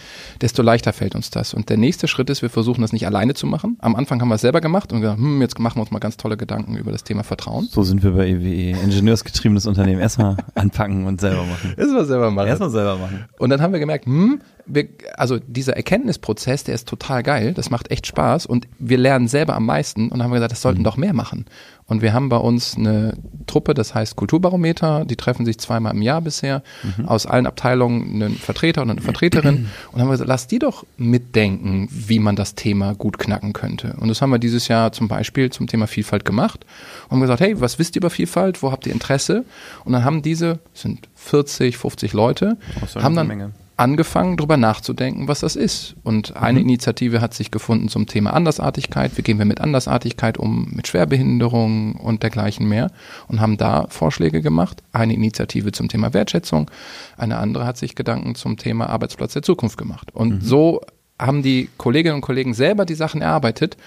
desto 0.41 0.63
leichter 0.63 0.91
fällt 0.91 1.13
uns 1.13 1.29
das. 1.29 1.53
Und 1.53 1.69
der 1.69 1.77
nächste 1.77 2.07
Schritt 2.07 2.31
ist, 2.31 2.41
wir 2.41 2.49
versuchen 2.49 2.81
das 2.81 2.93
nicht 2.93 3.05
alleine 3.05 3.35
zu 3.35 3.45
machen. 3.45 3.77
Am 3.79 3.95
Anfang 3.95 4.19
haben 4.21 4.29
wir 4.29 4.35
es 4.35 4.41
selber 4.41 4.59
gemacht 4.59 4.91
und 4.91 5.01
gesagt, 5.01 5.19
hm, 5.19 5.39
jetzt 5.39 5.59
machen 5.59 5.77
wir 5.77 5.81
uns 5.81 5.91
mal 5.91 5.99
ganz 5.99 6.17
tolle 6.17 6.35
Gedanken 6.35 6.77
über 6.77 6.91
das 6.91 7.03
Thema 7.03 7.23
Vertrauen. 7.23 7.67
So 7.69 7.83
sind 7.83 8.01
wir 8.01 8.11
bei 8.11 8.27
EWE, 8.27 8.81
ingenieursgetriebenes 8.81 9.67
Unternehmen. 9.67 10.01
Erstmal 10.01 10.37
anpacken 10.55 11.05
und 11.05 11.21
selber 11.21 11.43
machen. 11.43 11.75
Erstmal 11.77 12.05
selber 12.05 12.31
machen. 12.31 12.47
Erstmal 12.47 12.71
selber 12.71 12.97
machen. 12.97 13.25
Und 13.37 13.51
dann 13.51 13.61
haben 13.61 13.71
wir 13.71 13.79
gemerkt, 13.79 14.07
hm, 14.07 14.41
wir, 14.65 14.87
also 15.15 15.39
dieser 15.39 15.75
Erkenntnisprozess, 15.75 16.63
der 16.63 16.75
ist 16.75 16.87
total 16.87 17.23
geil, 17.23 17.53
das 17.53 17.69
macht 17.69 17.91
echt 17.91 18.07
Spaß 18.07 18.45
und 18.45 18.67
wir 18.79 18.97
lernen 18.97 19.27
selber 19.27 19.55
am 19.55 19.65
meisten 19.65 20.05
und 20.05 20.11
dann 20.11 20.23
haben 20.23 20.31
wir 20.31 20.35
gesagt, 20.37 20.53
das 20.53 20.61
sollten 20.61 20.83
doch 20.83 20.97
mehr 20.97 21.13
machen. 21.13 21.45
Und 21.91 22.01
wir 22.01 22.13
haben 22.13 22.29
bei 22.29 22.37
uns 22.37 22.77
eine 22.77 23.17
Truppe, 23.47 23.73
das 23.73 23.93
heißt 23.93 24.15
Kulturbarometer, 24.15 25.03
die 25.03 25.17
treffen 25.17 25.45
sich 25.45 25.57
zweimal 25.57 25.93
im 25.93 26.01
Jahr 26.01 26.21
bisher, 26.21 26.63
aus 27.05 27.25
allen 27.25 27.45
Abteilungen 27.45 28.23
einen 28.23 28.35
Vertreter 28.35 28.81
und 28.81 28.91
eine 28.91 29.01
Vertreterin 29.01 29.67
und 29.91 29.99
haben 29.99 30.07
wir 30.07 30.13
gesagt, 30.13 30.29
lass 30.29 30.47
die 30.47 30.59
doch 30.59 30.85
mitdenken, 30.95 31.89
wie 31.91 32.19
man 32.19 32.37
das 32.37 32.55
Thema 32.55 32.95
gut 32.95 33.19
knacken 33.19 33.51
könnte. 33.51 33.97
Und 33.99 34.07
das 34.07 34.21
haben 34.21 34.29
wir 34.29 34.39
dieses 34.39 34.69
Jahr 34.69 34.93
zum 34.93 35.09
Beispiel 35.09 35.49
zum 35.49 35.67
Thema 35.67 35.85
Vielfalt 35.85 36.23
gemacht 36.23 36.65
und 37.09 37.15
haben 37.15 37.21
gesagt, 37.21 37.41
hey, 37.41 37.59
was 37.59 37.77
wisst 37.77 37.97
ihr 37.97 37.99
über 37.99 38.09
Vielfalt, 38.09 38.63
wo 38.63 38.71
habt 38.71 38.87
ihr 38.87 38.93
Interesse? 38.93 39.43
Und 39.83 39.91
dann 39.91 40.05
haben 40.05 40.21
diese, 40.21 40.59
es 40.73 40.83
sind 40.83 41.09
40, 41.15 41.77
50 41.77 42.13
Leute, 42.13 42.57
Das 42.79 42.95
haben 42.95 43.17
dann 43.17 43.27
Menge. 43.27 43.51
Angefangen, 43.81 44.37
darüber 44.37 44.57
nachzudenken, 44.57 45.27
was 45.27 45.39
das 45.39 45.55
ist. 45.55 45.95
Und 46.03 46.37
eine 46.37 46.59
Initiative 46.59 47.19
hat 47.19 47.33
sich 47.33 47.49
gefunden 47.49 47.89
zum 47.89 48.05
Thema 48.05 48.33
Andersartigkeit. 48.33 49.17
Wie 49.17 49.23
gehen 49.23 49.39
wir 49.39 49.45
mit 49.45 49.59
Andersartigkeit 49.59 50.37
um, 50.37 50.69
mit 50.71 50.87
Schwerbehinderung 50.87 51.95
und 51.95 52.21
dergleichen 52.21 52.69
mehr 52.69 52.91
und 53.27 53.41
haben 53.41 53.57
da 53.57 53.87
Vorschläge 53.89 54.43
gemacht. 54.43 54.83
Eine 54.93 55.15
Initiative 55.15 55.71
zum 55.71 55.89
Thema 55.89 56.13
Wertschätzung, 56.13 56.69
eine 57.17 57.37
andere 57.37 57.65
hat 57.65 57.77
sich 57.77 57.95
Gedanken 57.95 58.35
zum 58.35 58.57
Thema 58.57 58.87
Arbeitsplatz 58.87 59.33
der 59.33 59.41
Zukunft 59.41 59.79
gemacht. 59.79 60.13
Und 60.13 60.43
so 60.43 60.81
haben 61.17 61.41
die 61.41 61.69
Kolleginnen 61.77 62.15
und 62.15 62.21
Kollegen 62.21 62.53
selber 62.53 62.85
die 62.85 62.95
Sachen 62.95 63.21
erarbeitet 63.21 63.77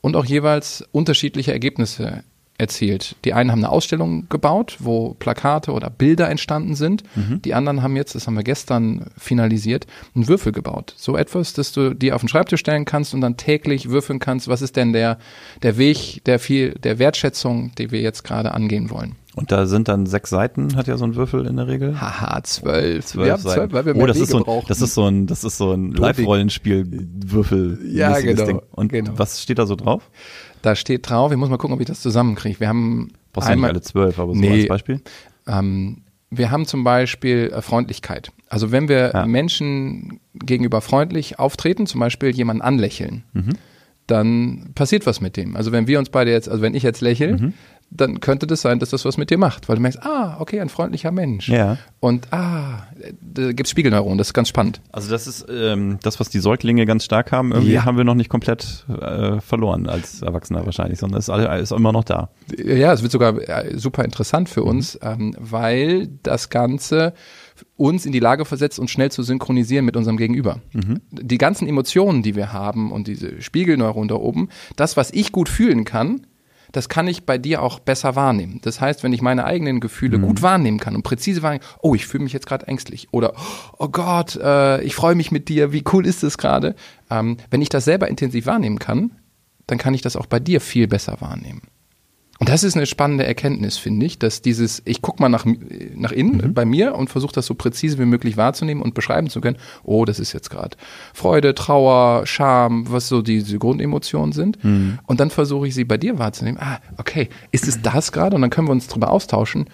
und 0.00 0.16
auch 0.16 0.24
jeweils 0.24 0.84
unterschiedliche 0.90 1.52
Ergebnisse 1.52 2.24
erzielt. 2.56 3.16
Die 3.24 3.32
einen 3.34 3.50
haben 3.50 3.64
eine 3.64 3.70
Ausstellung 3.70 4.28
gebaut, 4.28 4.76
wo 4.78 5.14
Plakate 5.14 5.72
oder 5.72 5.90
Bilder 5.90 6.30
entstanden 6.30 6.76
sind. 6.76 7.02
Die 7.44 7.54
anderen 7.54 7.82
haben 7.82 7.96
jetzt, 7.96 8.14
das 8.14 8.26
haben 8.26 8.36
wir 8.36 8.44
gestern 8.44 9.06
finalisiert, 9.18 9.86
einen 10.14 10.28
Würfel 10.28 10.52
gebaut. 10.52 10.94
So 10.96 11.16
etwas, 11.16 11.52
dass 11.52 11.72
du 11.72 11.94
dir 11.94 12.14
auf 12.14 12.22
den 12.22 12.28
Schreibtisch 12.28 12.60
stellen 12.60 12.84
kannst 12.84 13.12
und 13.12 13.20
dann 13.22 13.36
täglich 13.36 13.90
würfeln 13.90 14.20
kannst, 14.20 14.46
was 14.48 14.62
ist 14.62 14.76
denn 14.76 14.92
der, 14.92 15.18
der 15.62 15.78
Weg 15.78 16.22
der 16.24 16.38
viel, 16.38 16.72
der 16.74 16.98
Wertschätzung, 16.98 17.72
die 17.76 17.90
wir 17.90 18.00
jetzt 18.00 18.22
gerade 18.22 18.52
angehen 18.52 18.90
wollen. 18.90 19.16
Und 19.36 19.50
da 19.50 19.66
sind 19.66 19.88
dann 19.88 20.06
sechs 20.06 20.30
Seiten, 20.30 20.76
hat 20.76 20.86
ja 20.86 20.96
so 20.96 21.04
ein 21.04 21.16
Würfel 21.16 21.46
in 21.46 21.56
der 21.56 21.66
Regel. 21.66 22.00
Haha, 22.00 22.42
zwölf. 22.44 23.04
Zwölf 23.04 23.26
wir 23.26 23.32
haben 23.32 23.42
Seiten. 23.42 23.54
zwölf, 23.56 23.72
weil 23.72 23.84
wir 23.86 23.94
oh, 23.94 23.98
mehr 23.98 24.06
das 24.06 24.16
Wege 24.16 24.24
ist, 24.24 24.30
so 24.30 24.44
ein, 24.44 24.62
das 24.68 24.80
ist 24.80 24.94
so 24.94 25.06
ein, 25.06 25.26
das 25.26 25.44
ist 25.44 25.56
so 25.58 25.72
ein 25.72 25.92
Live-Rollenspiel-Würfel. 25.92 27.80
Ja, 27.90 28.20
genau, 28.20 28.46
Ding. 28.46 28.60
Und 28.70 28.92
genau. 28.92 29.12
was 29.16 29.42
steht 29.42 29.58
da 29.58 29.66
so 29.66 29.76
drauf? 29.76 30.08
Da 30.62 30.74
steht 30.76 31.08
drauf, 31.08 31.30
ich 31.32 31.38
muss 31.38 31.50
mal 31.50 31.56
gucken, 31.58 31.74
ob 31.74 31.80
ich 31.80 31.86
das 31.86 32.00
zusammenkriege. 32.00 32.60
Wir 32.60 32.68
haben 32.68 33.10
Brauchst 33.32 33.48
ja 33.48 33.54
nicht 33.54 33.58
einmal, 33.58 33.70
alle 33.70 33.80
zwölf, 33.82 34.18
aber 34.18 34.34
so 34.34 34.40
Nee. 34.40 34.60
als 34.60 34.68
Beispiel. 34.68 35.00
Ähm, 35.46 36.02
wir 36.30 36.50
haben 36.50 36.66
zum 36.66 36.84
Beispiel 36.84 37.52
äh, 37.54 37.60
Freundlichkeit. 37.62 38.32
Also 38.48 38.72
wenn 38.72 38.88
wir 38.88 39.10
Ja. 39.14 39.26
Menschen 39.26 40.20
gegenüber 40.34 40.80
freundlich 40.80 41.38
auftreten, 41.38 41.86
zum 41.86 42.00
Beispiel 42.00 42.30
jemanden 42.30 42.62
anlächeln, 42.62 43.24
dann 44.06 44.70
passiert 44.74 45.06
was 45.06 45.20
mit 45.20 45.36
dem. 45.36 45.56
Also 45.56 45.72
wenn 45.72 45.86
wir 45.86 45.98
uns 45.98 46.10
beide 46.10 46.30
jetzt, 46.30 46.48
also 46.48 46.62
wenn 46.62 46.74
ich 46.74 46.82
jetzt 46.82 47.00
lächle, 47.00 47.52
dann 47.96 48.20
könnte 48.20 48.46
das 48.46 48.60
sein, 48.60 48.80
dass 48.80 48.90
das 48.90 49.04
was 49.04 49.16
mit 49.16 49.30
dir 49.30 49.38
macht, 49.38 49.68
weil 49.68 49.76
du 49.76 49.82
merkst, 49.82 50.02
ah, 50.02 50.36
okay, 50.40 50.60
ein 50.60 50.68
freundlicher 50.68 51.12
Mensch. 51.12 51.48
Ja. 51.48 51.78
Und 52.00 52.32
ah, 52.32 52.88
da 53.20 53.52
gibt's 53.52 53.70
Spiegelneuronen, 53.70 54.18
das 54.18 54.28
ist 54.28 54.34
ganz 54.34 54.48
spannend. 54.48 54.80
Also 54.92 55.10
das 55.10 55.26
ist 55.26 55.46
ähm, 55.48 55.98
das, 56.02 56.18
was 56.18 56.28
die 56.28 56.40
Säuglinge 56.40 56.86
ganz 56.86 57.04
stark 57.04 57.30
haben. 57.32 57.52
Irgendwie 57.52 57.72
Ja. 57.72 57.84
haben 57.84 57.96
wir 57.96 58.04
noch 58.04 58.16
nicht 58.16 58.28
komplett 58.28 58.84
äh, 58.88 59.40
verloren 59.40 59.88
als 59.88 60.22
Erwachsener 60.22 60.66
wahrscheinlich, 60.66 60.98
sondern 60.98 61.20
es 61.20 61.28
ist, 61.28 61.70
ist 61.70 61.72
immer 61.72 61.92
noch 61.92 62.04
da. 62.04 62.30
Ja, 62.58 62.92
es 62.92 63.02
wird 63.02 63.12
sogar 63.12 63.36
äh, 63.48 63.78
super 63.78 64.04
interessant 64.04 64.48
für 64.48 64.64
uns, 64.64 64.98
ähm, 65.00 65.34
weil 65.38 66.08
das 66.24 66.50
Ganze 66.50 67.14
uns 67.76 68.04
in 68.04 68.10
die 68.10 68.18
Lage 68.18 68.44
versetzt, 68.44 68.80
uns 68.80 68.90
schnell 68.90 69.12
zu 69.12 69.22
synchronisieren 69.22 69.84
mit 69.84 69.96
unserem 69.96 70.16
Gegenüber. 70.16 70.60
Die 71.12 71.38
ganzen 71.38 71.68
Emotionen, 71.68 72.22
die 72.24 72.34
wir 72.34 72.52
haben 72.52 72.90
und 72.90 73.06
diese 73.06 73.40
Spiegelneuronen 73.40 74.08
da 74.08 74.16
oben, 74.16 74.48
das, 74.74 74.96
was 74.96 75.12
ich 75.12 75.30
gut 75.30 75.48
fühlen 75.48 75.84
kann, 75.84 76.26
das 76.74 76.88
kann 76.88 77.06
ich 77.06 77.24
bei 77.24 77.38
dir 77.38 77.62
auch 77.62 77.78
besser 77.78 78.16
wahrnehmen. 78.16 78.58
Das 78.62 78.80
heißt, 78.80 79.04
wenn 79.04 79.12
ich 79.12 79.22
meine 79.22 79.44
eigenen 79.44 79.78
Gefühle 79.78 80.18
mhm. 80.18 80.22
gut 80.22 80.42
wahrnehmen 80.42 80.80
kann 80.80 80.96
und 80.96 81.04
präzise 81.04 81.42
wahrnehmen, 81.42 81.64
oh, 81.80 81.94
ich 81.94 82.06
fühle 82.06 82.24
mich 82.24 82.32
jetzt 82.32 82.46
gerade 82.46 82.66
ängstlich 82.66 83.08
oder 83.12 83.32
oh 83.78 83.88
Gott, 83.88 84.34
äh, 84.36 84.82
ich 84.82 84.96
freue 84.96 85.14
mich 85.14 85.30
mit 85.30 85.48
dir, 85.48 85.72
wie 85.72 85.84
cool 85.92 86.04
ist 86.04 86.24
es 86.24 86.36
gerade? 86.36 86.74
Ähm, 87.10 87.36
wenn 87.50 87.62
ich 87.62 87.68
das 87.68 87.84
selber 87.84 88.08
intensiv 88.08 88.46
wahrnehmen 88.46 88.80
kann, 88.80 89.12
dann 89.68 89.78
kann 89.78 89.94
ich 89.94 90.02
das 90.02 90.16
auch 90.16 90.26
bei 90.26 90.40
dir 90.40 90.60
viel 90.60 90.88
besser 90.88 91.20
wahrnehmen. 91.20 91.62
Und 92.40 92.48
das 92.48 92.64
ist 92.64 92.76
eine 92.76 92.86
spannende 92.86 93.24
Erkenntnis, 93.24 93.76
finde 93.76 94.06
ich, 94.06 94.18
dass 94.18 94.42
dieses, 94.42 94.82
ich 94.84 95.02
gucke 95.02 95.22
mal 95.22 95.28
nach, 95.28 95.46
nach 95.94 96.10
innen 96.10 96.48
mhm. 96.48 96.54
bei 96.54 96.64
mir 96.64 96.96
und 96.96 97.08
versuche 97.08 97.32
das 97.32 97.46
so 97.46 97.54
präzise 97.54 97.98
wie 97.98 98.06
möglich 98.06 98.36
wahrzunehmen 98.36 98.82
und 98.82 98.94
beschreiben 98.94 99.30
zu 99.30 99.40
können, 99.40 99.56
oh, 99.84 100.04
das 100.04 100.18
ist 100.18 100.32
jetzt 100.32 100.50
gerade 100.50 100.76
Freude, 101.12 101.54
Trauer, 101.54 102.26
Scham, 102.26 102.90
was 102.90 103.08
so 103.08 103.22
diese 103.22 103.58
Grundemotionen 103.58 104.32
sind. 104.32 104.62
Mhm. 104.64 104.98
Und 105.06 105.20
dann 105.20 105.30
versuche 105.30 105.68
ich 105.68 105.74
sie 105.74 105.84
bei 105.84 105.96
dir 105.96 106.18
wahrzunehmen. 106.18 106.58
Ah, 106.60 106.80
okay, 106.98 107.28
ist 107.52 107.68
es 107.68 107.82
das 107.82 108.10
gerade? 108.10 108.34
Und 108.34 108.42
dann 108.42 108.50
können 108.50 108.66
wir 108.66 108.72
uns 108.72 108.88
drüber 108.88 109.10
austauschen. 109.10 109.66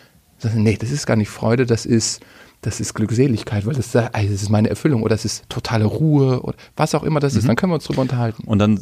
Nee, 0.54 0.76
das 0.78 0.90
ist 0.90 1.06
gar 1.06 1.16
nicht 1.16 1.28
Freude, 1.30 1.64
das 1.66 1.86
ist, 1.86 2.20
das 2.60 2.80
ist 2.80 2.94
Glückseligkeit, 2.94 3.64
weil 3.66 3.74
das, 3.74 3.92
das 3.92 4.10
ist 4.14 4.50
meine 4.50 4.68
Erfüllung 4.68 5.02
oder 5.02 5.14
das 5.14 5.24
ist 5.24 5.48
totale 5.48 5.86
Ruhe 5.86 6.42
oder 6.42 6.56
was 6.76 6.94
auch 6.94 7.04
immer 7.04 7.20
das 7.20 7.32
mhm. 7.32 7.38
ist. 7.38 7.48
Dann 7.48 7.56
können 7.56 7.72
wir 7.72 7.76
uns 7.76 7.84
drüber 7.84 8.02
unterhalten. 8.02 8.44
Und 8.44 8.58
dann 8.58 8.80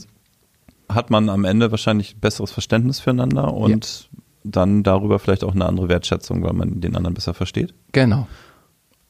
hat 0.88 1.11
man 1.11 1.29
am 1.29 1.44
Ende 1.44 1.70
wahrscheinlich 1.70 2.16
besseres 2.16 2.51
Verständnis 2.51 3.01
füreinander 3.01 3.53
und 3.53 4.09
ja. 4.12 4.18
dann 4.44 4.83
darüber 4.83 5.18
vielleicht 5.18 5.44
auch 5.44 5.55
eine 5.55 5.66
andere 5.66 5.88
Wertschätzung, 5.88 6.42
weil 6.42 6.53
man 6.53 6.81
den 6.81 6.96
anderen 6.96 7.14
besser 7.14 7.35
versteht. 7.35 7.74
Genau. 7.92 8.27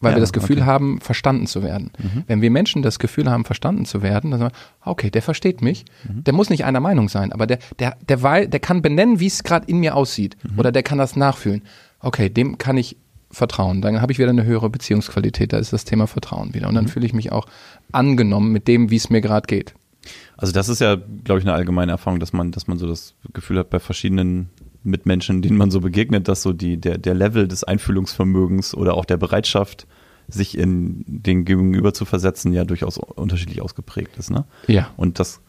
Weil 0.01 0.13
ja, 0.13 0.17
wir 0.17 0.21
das 0.21 0.33
Gefühl 0.33 0.59
okay. 0.59 0.67
haben, 0.67 1.01
verstanden 1.01 1.47
zu 1.47 1.63
werden. 1.63 1.91
Mhm. 1.99 2.25
Wenn 2.29 2.41
wir 2.41 2.51
Menschen 2.53 2.83
das 2.83 3.01
Gefühl 3.01 3.29
haben, 3.29 3.45
verstanden 3.45 3.85
zu 3.85 4.01
werden, 4.01 4.31
dann 4.31 4.39
sagen 4.39 4.53
wir, 4.55 4.91
okay, 4.91 5.11
der 5.11 5.23
versteht 5.23 5.61
mich. 5.61 5.85
Mhm. 6.05 6.23
Der 6.23 6.35
muss 6.35 6.51
nicht 6.51 6.65
einer 6.65 6.79
Meinung 6.81 7.09
sein, 7.09 7.33
aber 7.33 7.49
der, 7.49 7.59
der, 7.81 7.97
der, 8.09 8.23
weil, 8.23 8.47
der 8.47 8.61
kann 8.61 8.81
benennen, 8.81 9.19
wie 9.19 9.27
es 9.27 9.43
gerade 9.43 9.67
in 9.67 9.81
mir 9.81 9.97
aussieht. 9.97 10.37
Mhm. 10.45 10.59
Oder 10.59 10.71
der 10.71 10.85
kann 10.85 10.99
das 10.99 11.17
nachfühlen. 11.17 11.63
Okay, 11.99 12.29
dem 12.29 12.59
kann 12.59 12.77
ich 12.77 12.97
vertrauen. 13.31 13.83
Dann 13.83 14.01
habe 14.01 14.13
ich 14.13 14.19
wieder 14.19 14.31
eine 14.31 14.45
höhere 14.45 14.71
Beziehungsqualität. 14.71 15.53
Da 15.53 15.59
ist 15.59 15.73
das 15.73 15.85
Thema 15.85 16.07
Vertrauen 16.07 16.55
wieder. 16.55 16.69
Und 16.69 16.77
dann 16.77 16.85
mhm. 16.85 16.89
fühle 16.89 17.07
ich 17.07 17.13
mich 17.13 17.33
auch 17.33 17.47
angenommen 17.91 18.53
mit 18.53 18.69
dem, 18.69 18.91
wie 18.91 18.97
es 18.97 19.11
mir 19.11 19.21
gerade 19.21 19.47
geht. 19.47 19.75
Also 20.37 20.53
das 20.53 20.69
ist 20.69 20.81
ja, 20.81 20.97
glaube 20.97 21.41
ich, 21.41 21.47
eine 21.47 21.55
allgemeine 21.55 21.93
Erfahrung, 21.93 22.21
dass 22.21 22.33
man, 22.33 22.53
dass 22.53 22.67
man 22.67 22.79
so 22.79 22.87
das 22.87 23.15
Gefühl 23.33 23.59
hat 23.59 23.71
bei 23.71 23.81
verschiedenen 23.81 24.51
Mitmenschen, 24.83 25.43
denen 25.43 25.57
man 25.57 25.71
so 25.71 25.81
begegnet, 25.81 26.29
dass 26.29 26.43
so 26.43 26.53
die, 26.53 26.77
der, 26.77 26.99
der 26.99 27.15
Level 27.15 27.49
des 27.49 27.65
Einfühlungsvermögens 27.65 28.75
oder 28.75 28.95
auch 28.95 29.05
der 29.05 29.17
Bereitschaft, 29.17 29.87
sich 30.29 30.59
in 30.59 31.05
den 31.07 31.45
Gegenüber 31.47 31.95
zu 31.95 32.05
versetzen, 32.05 32.53
ja 32.53 32.65
durchaus 32.65 32.99
unterschiedlich 32.99 33.63
ausgeprägt 33.63 34.19
ist. 34.19 34.31
Ne? 34.31 34.45
Ja. 34.67 34.91
Und 34.97 35.19
das 35.19 35.41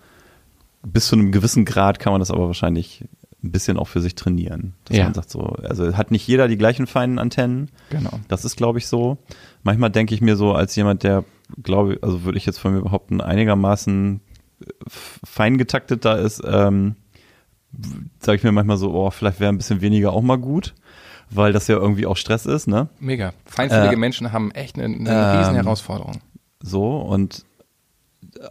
bis 0.83 1.07
zu 1.07 1.15
einem 1.15 1.31
gewissen 1.33 1.65
Grad 1.65 1.99
kann 1.99 2.13
man 2.13 2.21
das 2.21 2.31
aber 2.31 2.47
wahrscheinlich 2.47 3.03
ein 3.43 3.51
bisschen 3.51 3.77
auch 3.77 3.87
für 3.87 4.01
sich 4.01 4.15
trainieren. 4.15 4.73
Dass 4.85 4.97
ja. 4.97 5.05
man 5.05 5.13
sagt 5.13 5.29
so, 5.29 5.41
also 5.41 5.95
hat 5.95 6.11
nicht 6.11 6.27
jeder 6.27 6.47
die 6.47 6.57
gleichen 6.57 6.87
feinen 6.87 7.19
Antennen. 7.19 7.69
Genau. 7.89 8.19
Das 8.27 8.45
ist, 8.45 8.57
glaube 8.57 8.79
ich, 8.79 8.87
so. 8.87 9.17
Manchmal 9.63 9.89
denke 9.89 10.13
ich 10.13 10.21
mir 10.21 10.35
so, 10.35 10.53
als 10.53 10.75
jemand, 10.75 11.03
der, 11.03 11.23
glaube 11.61 11.95
ich, 11.95 12.03
also 12.03 12.23
würde 12.23 12.37
ich 12.37 12.45
jetzt 12.45 12.59
von 12.59 12.73
mir 12.73 12.81
behaupten, 12.81 13.21
einigermaßen 13.21 14.21
fein 14.87 15.57
getaktet 15.57 16.05
da 16.05 16.15
ist, 16.15 16.41
ähm, 16.45 16.95
sage 18.19 18.37
ich 18.37 18.43
mir 18.43 18.51
manchmal 18.51 18.77
so, 18.77 18.93
oh, 18.93 19.11
vielleicht 19.11 19.39
wäre 19.39 19.51
ein 19.51 19.57
bisschen 19.57 19.81
weniger 19.81 20.13
auch 20.13 20.21
mal 20.21 20.37
gut, 20.37 20.73
weil 21.29 21.53
das 21.53 21.67
ja 21.67 21.75
irgendwie 21.75 22.05
auch 22.05 22.17
Stress 22.17 22.45
ist, 22.45 22.67
ne? 22.67 22.89
Mega. 22.99 23.33
Feinfühlige 23.45 23.95
äh, 23.95 23.99
Menschen 23.99 24.31
haben 24.31 24.51
echt 24.51 24.77
eine, 24.77 24.85
eine 24.85 25.09
ähm, 25.09 25.37
riesen 25.39 25.55
Herausforderung. 25.55 26.19
So, 26.61 26.97
und 26.97 27.45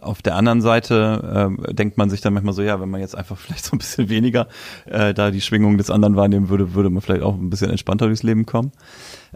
auf 0.01 0.21
der 0.21 0.35
anderen 0.35 0.61
Seite 0.61 1.57
äh, 1.67 1.73
denkt 1.73 1.97
man 1.97 2.09
sich 2.09 2.21
dann 2.21 2.33
manchmal 2.33 2.53
so, 2.53 2.61
ja, 2.61 2.79
wenn 2.79 2.89
man 2.89 3.01
jetzt 3.01 3.15
einfach 3.15 3.37
vielleicht 3.37 3.65
so 3.65 3.75
ein 3.75 3.79
bisschen 3.79 4.09
weniger 4.09 4.47
äh, 4.85 5.13
da 5.13 5.31
die 5.31 5.41
Schwingung 5.41 5.77
des 5.77 5.89
anderen 5.89 6.15
wahrnehmen 6.15 6.49
würde, 6.49 6.73
würde 6.73 6.89
man 6.89 7.01
vielleicht 7.01 7.23
auch 7.23 7.35
ein 7.35 7.49
bisschen 7.49 7.69
entspannter 7.69 8.07
durchs 8.07 8.23
Leben 8.23 8.45
kommen. 8.45 8.71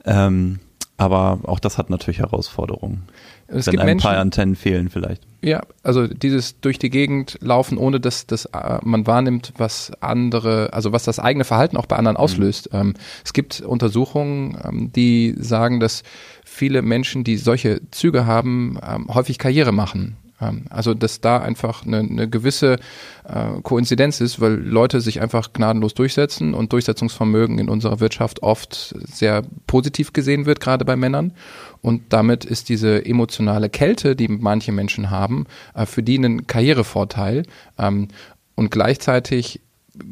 Ähm, 0.06 0.60
aber 0.98 1.40
auch 1.44 1.60
das 1.60 1.78
hat 1.78 1.90
natürlich 1.90 2.20
Herausforderungen. 2.20 3.04
Es 3.48 3.68
wenn 3.68 3.80
ein 3.80 3.86
Menschen, 3.86 4.08
paar 4.08 4.18
Antennen 4.18 4.56
fehlen 4.56 4.90
vielleicht. 4.90 5.24
Ja, 5.42 5.62
also 5.84 6.08
dieses 6.08 6.60
durch 6.62 6.80
die 6.80 6.90
Gegend 6.90 7.38
laufen, 7.42 7.78
ohne 7.78 8.00
dass, 8.00 8.26
dass 8.26 8.46
äh, 8.46 8.80
man 8.84 9.06
wahrnimmt, 9.06 9.54
was 9.58 9.92
andere, 10.00 10.72
also 10.72 10.92
was 10.92 11.04
das 11.04 11.20
eigene 11.20 11.44
Verhalten 11.44 11.78
auch 11.78 11.86
bei 11.86 11.96
anderen 11.96 12.16
mhm. 12.16 12.22
auslöst. 12.22 12.74
Mhm. 12.74 12.94
es 13.24 13.34
gibt 13.34 13.62
Untersuchungen, 13.62 14.58
ähm, 14.64 14.92
die 14.94 15.36
sagen, 15.38 15.80
dass 15.80 16.04
viele 16.46 16.82
Menschen, 16.82 17.24
die 17.24 17.38
solche 17.38 17.82
Züge 17.92 18.26
haben, 18.26 18.78
ähm, 18.88 19.08
häufig 19.14 19.38
Karriere 19.38 19.72
machen. 19.72 20.18
Ähm, 20.44 20.66
also, 20.70 20.94
dass 20.94 21.22
da 21.22 21.38
einfach 21.38 21.86
eine, 21.86 22.00
eine 22.00 22.30
gewisse 22.30 22.78
äh, 23.28 23.62
Koinzidenz 23.62 24.22
ist, 24.22 24.40
weil 24.42 24.54
Leute 24.54 25.02
sich 25.02 25.22
einfach 25.22 25.54
gnadenlos 25.54 25.94
durchsetzen 25.94 26.54
und 26.54 26.74
Durchsetzungsvermögen 26.74 27.60
in 27.60 27.70
unserer 27.70 28.00
Wirtschaft 28.00 28.44
oft 28.44 28.96
sehr 29.12 29.44
positiv 29.68 30.14
gesehen 30.14 30.46
wird, 30.46 30.60
gerade 30.60 30.86
bei 30.86 30.96
Männern. 30.96 31.34
Und 31.82 32.02
damit 32.10 32.46
ist 32.46 32.70
diese 32.70 33.06
emotionale 33.06 33.70
Kälte, 33.70 34.16
die 34.16 34.28
manche 34.28 34.72
Menschen 34.72 35.10
haben, 35.10 35.46
äh, 35.74 35.86
für 35.86 36.04
die 36.04 36.18
ein 36.18 36.48
Karrierevorteil. 36.48 37.44
Ähm, 37.78 38.10
und 38.56 38.72
gleichzeitig 38.72 39.62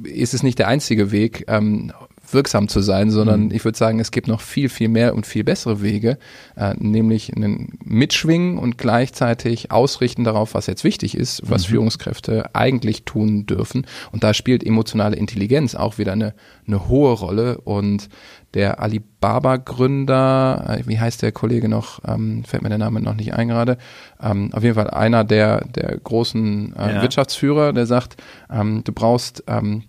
ist 0.03 0.33
es 0.33 0.43
nicht 0.43 0.59
der 0.59 0.67
einzige 0.67 1.11
Weg, 1.11 1.45
ähm, 1.47 1.91
wirksam 2.33 2.67
zu 2.67 2.81
sein, 2.81 3.11
sondern 3.11 3.45
mhm. 3.45 3.51
ich 3.51 3.63
würde 3.65 3.77
sagen, 3.77 3.99
es 3.99 4.11
gibt 4.11 4.27
noch 4.27 4.41
viel, 4.41 4.69
viel 4.69 4.89
mehr 4.89 5.15
und 5.15 5.25
viel 5.25 5.43
bessere 5.43 5.81
Wege, 5.81 6.17
äh, 6.55 6.73
nämlich 6.77 7.35
einen 7.35 7.77
Mitschwingen 7.83 8.57
und 8.57 8.77
gleichzeitig 8.77 9.71
ausrichten 9.71 10.23
darauf, 10.23 10.53
was 10.53 10.67
jetzt 10.67 10.83
wichtig 10.83 11.15
ist, 11.15 11.41
was 11.45 11.67
mhm. 11.67 11.71
Führungskräfte 11.71 12.55
eigentlich 12.55 13.03
tun 13.03 13.45
dürfen. 13.45 13.85
Und 14.11 14.23
da 14.23 14.33
spielt 14.33 14.65
emotionale 14.65 15.15
Intelligenz 15.15 15.75
auch 15.75 15.97
wieder 15.97 16.13
eine, 16.13 16.33
eine 16.67 16.87
hohe 16.87 17.13
Rolle 17.13 17.59
und 17.61 18.09
der 18.53 18.81
Alibaba-Gründer, 18.81 20.65
äh, 20.67 20.87
wie 20.87 20.99
heißt 20.99 21.21
der 21.21 21.31
Kollege 21.31 21.69
noch, 21.69 22.01
ähm, 22.05 22.43
fällt 22.43 22.63
mir 22.63 22.69
der 22.69 22.77
Name 22.77 23.01
noch 23.01 23.15
nicht 23.15 23.33
ein 23.33 23.47
gerade, 23.47 23.77
ähm, 24.21 24.49
auf 24.53 24.63
jeden 24.63 24.75
Fall 24.75 24.89
einer 24.89 25.23
der, 25.23 25.65
der 25.65 25.97
großen 25.97 26.75
äh, 26.75 26.95
ja. 26.95 27.01
Wirtschaftsführer, 27.01 27.73
der 27.73 27.85
sagt, 27.85 28.17
ähm, 28.51 28.83
du 28.83 28.91
brauchst 28.91 29.43
ähm, 29.47 29.83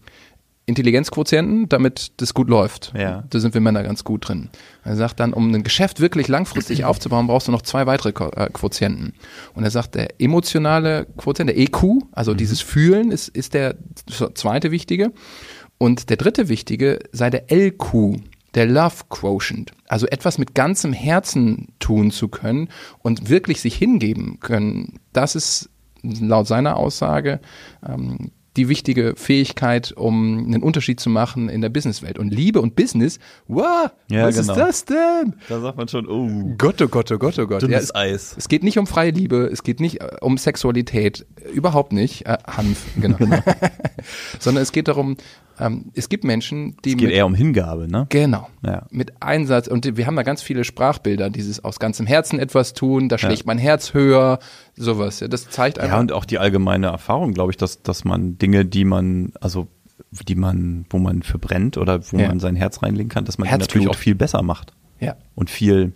Intelligenzquotienten, 0.73 1.69
damit 1.69 2.13
das 2.17 2.33
gut 2.35 2.49
läuft. 2.49 2.93
Ja. 2.97 3.25
Da 3.29 3.41
sind 3.41 3.53
wir 3.55 3.61
Männer 3.61 3.83
ganz 3.83 4.05
gut 4.05 4.29
drin. 4.29 4.49
Er 4.85 4.97
sagt 4.97 5.21
dann, 5.21 5.33
um 5.35 5.55
ein 5.55 5.63
Geschäft 5.63 6.01
wirklich 6.01 6.29
langfristig 6.29 6.85
aufzubauen, 6.85 7.27
brauchst 7.27 7.49
du 7.49 7.53
noch 7.53 7.63
zwei 7.63 7.87
weitere 7.87 8.11
äh, 8.11 8.49
Quotienten. 8.51 9.13
Und 9.55 9.65
er 9.65 9.71
sagt, 9.71 9.95
der 9.95 10.21
emotionale 10.21 11.07
Quotient, 11.17 11.51
der 11.51 11.59
EQ, 11.59 12.03
also 12.13 12.33
mhm. 12.33 12.39
dieses 12.39 12.61
Fühlen, 12.61 13.11
ist, 13.11 13.29
ist 13.29 13.55
der 13.55 13.77
zweite 14.35 14.71
wichtige. 14.71 15.13
Und 15.79 16.11
der 16.11 16.17
dritte 16.17 16.49
wichtige 16.49 17.01
sei 17.13 17.29
der 17.29 17.53
LQ, 17.53 18.21
der 18.55 18.67
Love 18.67 19.05
Quotient. 19.09 19.73
Also 19.89 20.07
etwas 20.07 20.39
mit 20.39 20.55
ganzem 20.55 20.93
Herzen 20.93 21.69
tun 21.81 22.11
zu 22.11 22.29
können 22.29 22.69
und 23.01 23.29
wirklich 23.29 23.61
sich 23.61 23.77
hingeben 23.77 24.41
können. 24.41 25.01
Das 25.13 25.35
ist 25.35 25.71
laut 26.03 26.47
seiner 26.47 26.77
Aussage 26.77 27.41
ähm, 27.87 28.31
die 28.57 28.69
wichtige 28.69 29.15
Fähigkeit, 29.17 29.93
um 29.93 30.39
einen 30.39 30.63
Unterschied 30.63 31.01
zu 31.01 31.09
machen 31.09 31.49
in 31.49 31.63
der 31.63 31.71
Businesswelt. 31.71 32.19
Und 32.19 32.33
Liebe 32.33 32.61
und 32.61 32.77
Business, 32.77 33.19
wow, 33.49 33.91
ja, 34.11 34.27
was 34.27 34.37
genau. 34.37 34.53
ist 34.53 34.59
das 34.59 34.85
denn? 34.85 35.35
Da 35.49 35.61
sagt 35.61 35.79
man 35.79 35.89
schon, 35.89 36.07
oh. 36.07 36.55
Gott, 36.59 36.81
oh 36.83 36.89
Gott, 36.89 37.11
oh 37.13 37.19
Gott, 37.19 37.39
oh 37.39 37.47
Gott. 37.47 37.63
Dünnes 37.63 37.73
ja, 37.73 37.79
es, 37.81 37.95
Eis. 37.95 38.35
Es 38.37 38.49
geht 38.49 38.63
nicht 38.63 38.79
um 38.79 38.87
freie 38.87 39.11
Liebe, 39.11 39.49
es 39.51 39.63
geht 39.63 39.81
nicht 39.81 40.03
äh, 40.03 40.17
um 40.21 40.37
Sexualität, 40.37 41.25
überhaupt 41.53 41.93
nicht. 41.93 42.27
Äh, 42.27 42.39
Hanf, 42.47 42.85
genau. 43.01 43.17
genau. 43.19 43.39
Sondern 44.39 44.63
es 44.63 44.73
geht 44.73 44.89
darum, 44.89 45.17
ähm, 45.63 45.93
es 45.95 46.09
gibt 46.09 46.25
Menschen, 46.25 46.77
die. 46.85 46.91
Es 46.91 46.97
geht 46.97 47.09
mit, 47.09 47.17
eher 47.17 47.27
um 47.27 47.35
Hingabe, 47.35 47.89
ne? 47.89 48.07
Genau. 48.09 48.49
Ja. 48.65 48.87
Mit 48.91 49.23
Einsatz. 49.23 49.69
Und 49.69 49.97
wir 49.97 50.07
haben 50.07 50.17
da 50.17 50.23
ganz 50.23 50.43
viele 50.43 50.65
Sprachbilder, 50.65 51.31
dieses 51.31 51.63
aus 51.65 51.79
ganzem 51.79 52.07
Herzen 52.07 52.39
etwas 52.39 52.73
tun, 52.75 53.09
da 53.09 53.19
schlägt 53.19 53.41
ja. 53.41 53.47
mein 53.47 53.59
Herz 53.59 53.95
höher, 53.95 54.39
sowas. 54.77 55.21
Ja, 55.21 55.29
das 55.29 55.49
zeigt 55.49 55.79
einfach. 55.79 55.95
Ja, 55.95 56.01
und 56.01 56.13
auch 56.13 56.25
die 56.25 56.39
allgemeine 56.39 56.89
Erfahrung, 56.89 57.33
glaube 57.33 57.53
ich, 57.53 57.57
dass, 57.57 57.83
dass 57.83 58.05
man 58.05 58.39
Dinge, 58.39 58.65
die 58.65 58.85
man, 58.85 59.33
also 59.41 59.69
die 60.11 60.35
man, 60.35 60.85
wo 60.91 60.99
man 60.99 61.23
für 61.23 61.39
brennt 61.39 61.79
oder 61.79 62.01
wo 62.11 62.19
ja. 62.19 62.29
man 62.29 62.41
sein 62.41 62.57
Herz 62.57 62.83
reinlegen 62.83 63.09
kann, 63.09 63.25
dass 63.25 63.39
man 63.39 63.49
die 63.49 63.57
natürlich 63.57 63.89
auch 63.89 63.95
viel 63.95 64.15
besser 64.15 64.43
macht. 64.43 64.73
Ja. 65.01 65.17
Und 65.35 65.51
viel, 65.51 65.93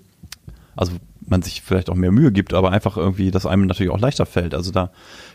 also 0.74 0.92
man 1.28 1.42
sich 1.42 1.62
vielleicht 1.62 1.90
auch 1.90 1.94
mehr 1.94 2.12
Mühe 2.12 2.32
gibt, 2.32 2.54
aber 2.54 2.72
einfach 2.72 2.96
irgendwie, 2.96 3.30
dass 3.30 3.46
einem 3.46 3.66
natürlich 3.66 3.92
auch 3.92 3.98
leichter 3.98 4.26
fällt. 4.26 4.54
Also 4.54 4.70
da, 4.70 4.90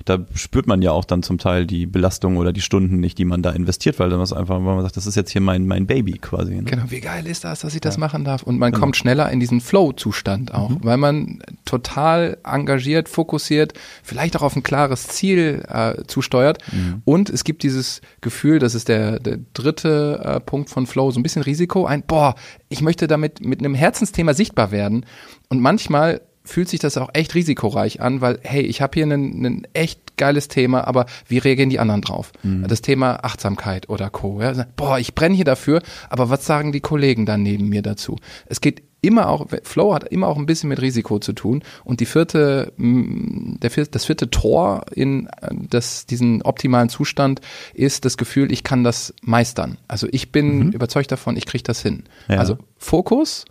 da 0.06 0.20
spürt 0.34 0.68
man 0.68 0.82
ja 0.82 0.92
auch 0.92 1.06
dann 1.06 1.24
zum 1.24 1.38
Teil 1.38 1.66
die 1.66 1.86
Belastung 1.86 2.38
oder 2.38 2.54
die 2.54 2.62
Stunden 2.62 3.00
nicht, 3.00 3.18
die 3.18 3.26
man 3.26 3.42
da 3.42 3.52
investiert, 3.52 4.00
weil 4.00 4.10
dann 4.10 4.20
was 4.20 4.34
einfach, 4.34 4.56
weil 4.56 4.76
man 4.76 4.82
sagt, 4.82 4.98
das 4.98 5.08
ist 5.08 5.16
jetzt 5.16 5.32
hier 5.32 5.42
mein, 5.42 5.68
mein 5.68 5.88
Baby 5.88 6.14
quasi. 6.14 6.56
Ne? 6.56 6.64
Genau, 6.64 6.84
wie 6.90 7.02
geil 7.02 7.28
ist 7.28 7.44
das, 7.44 7.62
dass 7.62 7.76
ich 7.76 7.82
das 7.82 7.96
ja. 7.96 8.00
machen 8.00 8.24
darf? 8.24 8.44
Und 8.44 8.58
man 8.58 8.72
genau. 8.72 8.82
kommt 8.82 8.98
schneller 8.98 9.30
in 9.32 9.40
diesen 9.40 9.62
Flow-Zustand 9.62 10.54
auch, 10.54 10.70
mhm. 10.70 10.80
weil 10.82 10.98
man 10.98 11.40
total 11.66 12.38
engagiert, 12.44 13.10
fokussiert, 13.10 13.74
vielleicht 14.04 14.36
auch 14.38 14.42
auf 14.42 14.56
ein 14.56 14.64
klares 14.64 15.08
Ziel 15.08 15.64
äh, 15.68 16.04
zusteuert. 16.08 16.60
Mhm. 16.72 17.02
Und 17.06 17.30
es 17.30 17.44
gibt 17.44 17.64
dieses 17.64 18.02
Gefühl, 18.22 18.60
das 18.60 18.76
ist 18.76 18.88
der, 18.88 19.20
der 19.20 19.40
dritte 19.54 20.22
äh, 20.24 20.40
Punkt 20.40 20.70
von 20.70 20.88
Flow, 20.88 21.12
so 21.12 21.20
ein 21.20 21.24
bisschen 21.24 21.44
Risiko, 21.44 21.86
ein, 21.86 22.04
boah, 22.04 22.36
ich 22.70 22.82
möchte 22.82 23.08
damit 23.08 23.44
mit 23.46 23.60
einem 23.60 23.76
Herzensthema 23.76 24.34
sichtbar 24.34 24.72
werden. 24.72 25.06
Und 25.52 25.60
manchmal 25.60 26.22
fühlt 26.46 26.70
sich 26.70 26.80
das 26.80 26.98
auch 26.98 27.10
echt 27.12 27.36
risikoreich 27.36 28.00
an, 28.00 28.22
weil 28.22 28.40
hey, 28.42 28.62
ich 28.62 28.82
habe 28.82 28.94
hier 28.94 29.04
einen 29.04 29.68
echt 29.74 30.16
geiles 30.16 30.48
Thema, 30.48 30.88
aber 30.88 31.08
wie 31.28 31.40
reagieren 31.40 31.70
die 31.70 31.80
anderen 31.80 32.02
drauf? 32.02 32.32
Mhm. 32.42 32.70
Das 32.70 32.82
Thema 32.82 33.26
Achtsamkeit 33.26 33.90
oder 33.90 34.10
Co. 34.10 34.42
Ja? 34.42 34.66
Boah, 34.78 34.98
ich 34.98 35.14
brenne 35.14 35.36
hier 35.36 35.44
dafür, 35.44 35.82
aber 36.10 36.30
was 36.30 36.46
sagen 36.46 36.72
die 36.72 36.80
Kollegen 36.80 37.26
dann 37.26 37.44
neben 37.44 37.68
mir 37.68 37.82
dazu? 37.82 38.16
Es 38.46 38.62
geht 38.62 38.82
immer 39.02 39.28
auch, 39.28 39.48
Flow 39.64 39.94
hat 39.94 40.06
immer 40.06 40.30
auch 40.30 40.38
ein 40.38 40.46
bisschen 40.46 40.70
mit 40.70 40.82
Risiko 40.82 41.20
zu 41.20 41.34
tun. 41.34 41.64
Und 41.84 42.00
die 42.00 42.06
vierte, 42.06 42.72
der 42.78 43.70
vierte, 43.72 43.92
das 43.92 44.06
vierte 44.06 44.30
Tor 44.30 44.86
in 44.96 45.28
das, 45.52 46.06
diesen 46.06 46.44
optimalen 46.44 46.88
Zustand 46.88 47.42
ist 47.74 48.06
das 48.06 48.16
Gefühl, 48.16 48.54
ich 48.54 48.64
kann 48.64 48.86
das 48.86 49.14
meistern. 49.22 49.78
Also 49.90 50.08
ich 50.12 50.32
bin 50.32 50.68
mhm. 50.68 50.72
überzeugt 50.72 51.12
davon, 51.12 51.36
ich 51.36 51.46
kriege 51.46 51.64
das 51.64 51.82
hin. 51.82 52.04
Ja. 52.30 52.38
Also 52.38 52.58
Fokus, 52.78 53.44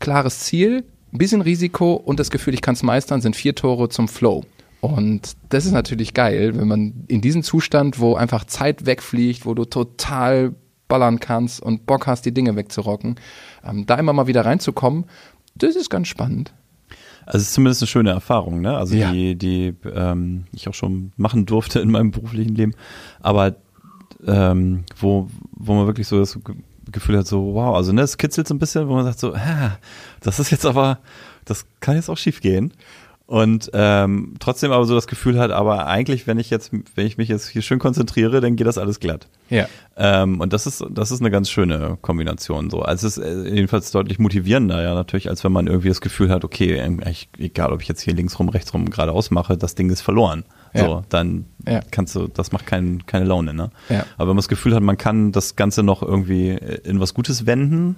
klares 0.00 0.40
Ziel, 0.40 0.84
ein 1.12 1.18
bisschen 1.18 1.40
Risiko 1.40 1.94
und 1.94 2.20
das 2.20 2.30
Gefühl, 2.30 2.54
ich 2.54 2.62
kann 2.62 2.74
es 2.74 2.82
meistern, 2.82 3.20
sind 3.20 3.36
vier 3.36 3.54
Tore 3.54 3.88
zum 3.88 4.08
Flow. 4.08 4.44
Und 4.80 5.36
das 5.48 5.64
ist 5.64 5.72
natürlich 5.72 6.14
geil, 6.14 6.56
wenn 6.56 6.68
man 6.68 7.04
in 7.08 7.20
diesem 7.20 7.42
Zustand, 7.42 7.98
wo 7.98 8.14
einfach 8.14 8.44
Zeit 8.44 8.86
wegfliegt, 8.86 9.44
wo 9.44 9.54
du 9.54 9.64
total 9.64 10.54
ballern 10.86 11.20
kannst 11.20 11.60
und 11.60 11.86
Bock 11.86 12.06
hast, 12.06 12.24
die 12.26 12.32
Dinge 12.32 12.56
wegzurocken, 12.56 13.16
ähm, 13.64 13.86
da 13.86 13.96
immer 13.96 14.12
mal 14.12 14.26
wieder 14.26 14.44
reinzukommen, 14.44 15.04
das 15.54 15.76
ist 15.76 15.90
ganz 15.90 16.08
spannend. 16.08 16.52
Also 17.26 17.38
es 17.38 17.48
ist 17.48 17.54
zumindest 17.54 17.82
eine 17.82 17.88
schöne 17.88 18.10
Erfahrung, 18.10 18.62
ne? 18.62 18.76
Also 18.76 18.96
ja. 18.96 19.12
die, 19.12 19.36
die 19.36 19.74
ähm, 19.92 20.46
ich 20.52 20.68
auch 20.68 20.74
schon 20.74 21.12
machen 21.16 21.44
durfte 21.44 21.80
in 21.80 21.90
meinem 21.90 22.10
beruflichen 22.10 22.54
Leben. 22.54 22.72
Aber 23.20 23.56
ähm, 24.26 24.84
wo, 24.98 25.28
wo 25.52 25.74
man 25.74 25.86
wirklich 25.86 26.08
so 26.08 26.18
das 26.18 26.38
Gefühl 26.92 27.18
hat, 27.18 27.26
so, 27.26 27.54
wow, 27.54 27.74
also 27.76 27.92
ne, 27.92 28.02
es 28.02 28.16
kitzelt 28.16 28.48
so 28.48 28.54
ein 28.54 28.58
bisschen, 28.58 28.88
wo 28.88 28.94
man 28.94 29.04
sagt 29.04 29.18
so, 29.18 29.34
ah, 29.34 29.78
das 30.20 30.38
ist 30.38 30.50
jetzt 30.50 30.66
aber, 30.66 30.98
das 31.44 31.66
kann 31.80 31.96
jetzt 31.96 32.08
auch 32.08 32.18
schief 32.18 32.40
gehen 32.40 32.72
und 33.28 33.70
ähm, 33.74 34.36
trotzdem 34.38 34.72
aber 34.72 34.86
so 34.86 34.94
das 34.94 35.06
Gefühl 35.06 35.38
hat, 35.38 35.50
aber 35.50 35.86
eigentlich, 35.86 36.26
wenn 36.26 36.38
ich 36.38 36.48
jetzt, 36.48 36.72
wenn 36.94 37.06
ich 37.06 37.18
mich 37.18 37.28
jetzt 37.28 37.46
hier 37.48 37.60
schön 37.60 37.78
konzentriere, 37.78 38.40
dann 38.40 38.56
geht 38.56 38.66
das 38.66 38.78
alles 38.78 39.00
glatt. 39.00 39.28
Ja. 39.50 39.66
Ähm, 39.98 40.40
und 40.40 40.54
das 40.54 40.66
ist, 40.66 40.82
das 40.88 41.10
ist 41.10 41.20
eine 41.20 41.30
ganz 41.30 41.50
schöne 41.50 41.98
Kombination 42.00 42.70
so. 42.70 42.80
Also 42.80 43.06
es 43.06 43.18
ist 43.18 43.22
äh, 43.22 43.54
jedenfalls 43.54 43.90
deutlich 43.90 44.18
motivierender, 44.18 44.82
ja, 44.82 44.94
natürlich, 44.94 45.28
als 45.28 45.44
wenn 45.44 45.52
man 45.52 45.66
irgendwie 45.66 45.88
das 45.88 46.00
Gefühl 46.00 46.30
hat, 46.30 46.42
okay, 46.42 46.82
ich, 47.10 47.28
egal 47.36 47.70
ob 47.70 47.82
ich 47.82 47.88
jetzt 47.88 48.00
hier 48.00 48.14
links 48.14 48.38
rum, 48.38 48.48
rechts 48.48 48.72
rum 48.72 48.88
geradeaus 48.88 49.30
mache, 49.30 49.58
das 49.58 49.74
Ding 49.74 49.90
ist 49.90 50.00
verloren. 50.00 50.44
Ja. 50.72 50.86
So, 50.86 51.04
dann 51.10 51.44
ja. 51.66 51.80
kannst 51.90 52.16
du, 52.16 52.28
das 52.28 52.50
macht 52.52 52.64
kein, 52.64 53.04
keine 53.04 53.26
Laune, 53.26 53.52
ne? 53.52 53.70
Ja. 53.90 54.06
Aber 54.16 54.28
wenn 54.28 54.28
man 54.28 54.36
das 54.38 54.48
Gefühl 54.48 54.74
hat, 54.74 54.82
man 54.82 54.96
kann 54.96 55.32
das 55.32 55.54
Ganze 55.54 55.82
noch 55.82 56.02
irgendwie 56.02 56.52
in 56.52 56.98
was 56.98 57.12
Gutes 57.12 57.44
wenden, 57.44 57.96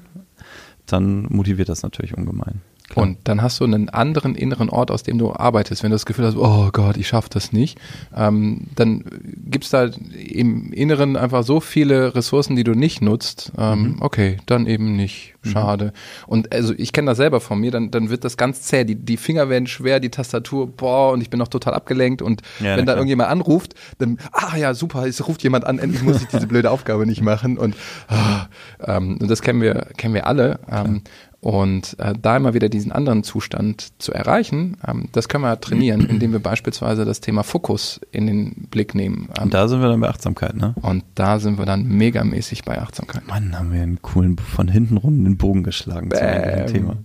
dann 0.87 1.29
motiviert 1.29 1.69
das 1.69 1.85
natürlich 1.85 2.17
ungemein. 2.17 2.63
Klar. 2.91 3.07
Und 3.07 3.19
dann 3.25 3.41
hast 3.41 3.61
du 3.61 3.65
einen 3.65 3.89
anderen 3.89 4.35
inneren 4.35 4.69
Ort, 4.69 4.91
aus 4.91 5.05
dem 5.05 5.17
du 5.17 5.33
arbeitest. 5.33 5.85
Wenn 5.85 5.91
du 5.91 5.95
das 5.95 6.07
Gefühl 6.07 6.27
hast, 6.27 6.37
oh 6.37 6.71
Gott, 6.73 6.97
ich 6.97 7.07
schaffe 7.07 7.29
das 7.31 7.53
nicht, 7.53 7.79
ähm, 8.17 8.67
dann 8.75 9.05
gibt's 9.47 9.71
da 9.71 9.85
im 9.85 10.73
Inneren 10.73 11.17
einfach 11.17 11.45
so 11.45 11.61
viele 11.61 12.17
Ressourcen, 12.17 12.57
die 12.57 12.65
du 12.65 12.73
nicht 12.73 13.01
nutzt. 13.01 13.53
Ähm, 13.57 13.83
mhm. 13.83 13.97
Okay, 14.01 14.39
dann 14.47 14.67
eben 14.67 14.97
nicht. 14.97 15.35
Mhm. 15.45 15.51
Schade. 15.51 15.85
Mhm. 15.85 15.91
Und 16.27 16.53
also 16.53 16.75
ich 16.77 16.93
kenne 16.93 17.07
das 17.13 17.17
selber 17.17 17.41
von 17.41 17.61
mir, 17.61 17.71
dann, 17.71 17.93
dann 17.93 18.11
wird 18.11 18.25
das 18.25 18.37
ganz 18.37 18.63
zäh. 18.63 18.85
Die, 18.85 18.97
die 18.97 19.17
Finger 19.17 19.49
werden 19.49 19.69
schwer, 19.69 20.01
die 20.01 20.11
Tastatur, 20.11 20.67
boah, 20.67 21.13
und 21.13 21.21
ich 21.21 21.31
bin 21.31 21.39
noch 21.39 21.49
total 21.49 21.75
abgelenkt. 21.75 22.23
Und 22.23 22.43
ja, 22.59 22.77
wenn 22.77 22.87
da 22.87 22.95
irgendjemand 22.95 23.31
anruft, 23.31 23.75
dann, 23.99 24.19
ah 24.33 24.57
ja, 24.57 24.75
super, 24.75 25.07
es 25.07 25.29
ruft 25.29 25.45
jemand 25.45 25.65
an, 25.65 25.79
endlich 25.79 26.03
muss 26.03 26.21
ich 26.21 26.27
diese 26.27 26.49
blöde 26.49 26.73
Aufgabe 26.73 27.07
nicht 27.07 27.23
machen. 27.23 27.57
Und, 27.57 27.77
ah, 28.09 28.47
ähm, 28.85 29.19
und 29.21 29.31
das 29.31 29.43
kennen 29.43 29.63
wir, 29.63 29.87
kennen 29.97 30.15
wir 30.15 30.27
alle. 30.27 30.59
Ähm, 30.69 31.03
und 31.41 31.99
äh, 31.99 32.13
da 32.21 32.37
immer 32.37 32.53
wieder 32.53 32.69
diesen 32.69 32.93
anderen 32.93 33.23
Zustand 33.23 33.93
zu 33.99 34.13
erreichen, 34.13 34.77
ähm, 34.87 35.09
das 35.13 35.29
können 35.29 35.45
wir 35.45 35.59
trainieren, 35.61 36.01
indem 36.09 36.33
wir 36.33 36.41
beispielsweise 36.41 37.05
das 37.05 37.21
Thema 37.21 37.43
Fokus 37.43 38.01
in 38.13 38.27
den 38.27 38.69
Blick 38.71 38.95
nehmen. 38.95 39.29
Ähm, 39.37 39.45
und 39.45 39.55
da 39.55 39.67
sind 39.67 39.81
wir 39.81 39.89
dann 39.89 40.01
bei 40.01 40.09
Achtsamkeit, 40.09 40.55
ne? 40.55 40.75
Und 40.83 41.05
da 41.15 41.39
sind 41.39 41.59
wir 41.59 41.65
dann 41.65 41.85
megamäßig 41.85 42.65
bei 42.65 42.81
Achtsamkeit. 42.81 43.27
Mann, 43.27 43.59
haben 43.59 43.73
wir 43.73 43.83
einen 43.83 44.03
coolen 44.03 44.37
von 44.37 44.69
hinten 44.69 44.99
rum 44.99 45.25
den 45.25 45.39
Bogen 45.39 45.63
geschlagen 45.63 46.11
Bäm. 46.11 46.67
zu 46.67 46.73
Thema. 46.75 46.97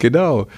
Genau. 0.00 0.48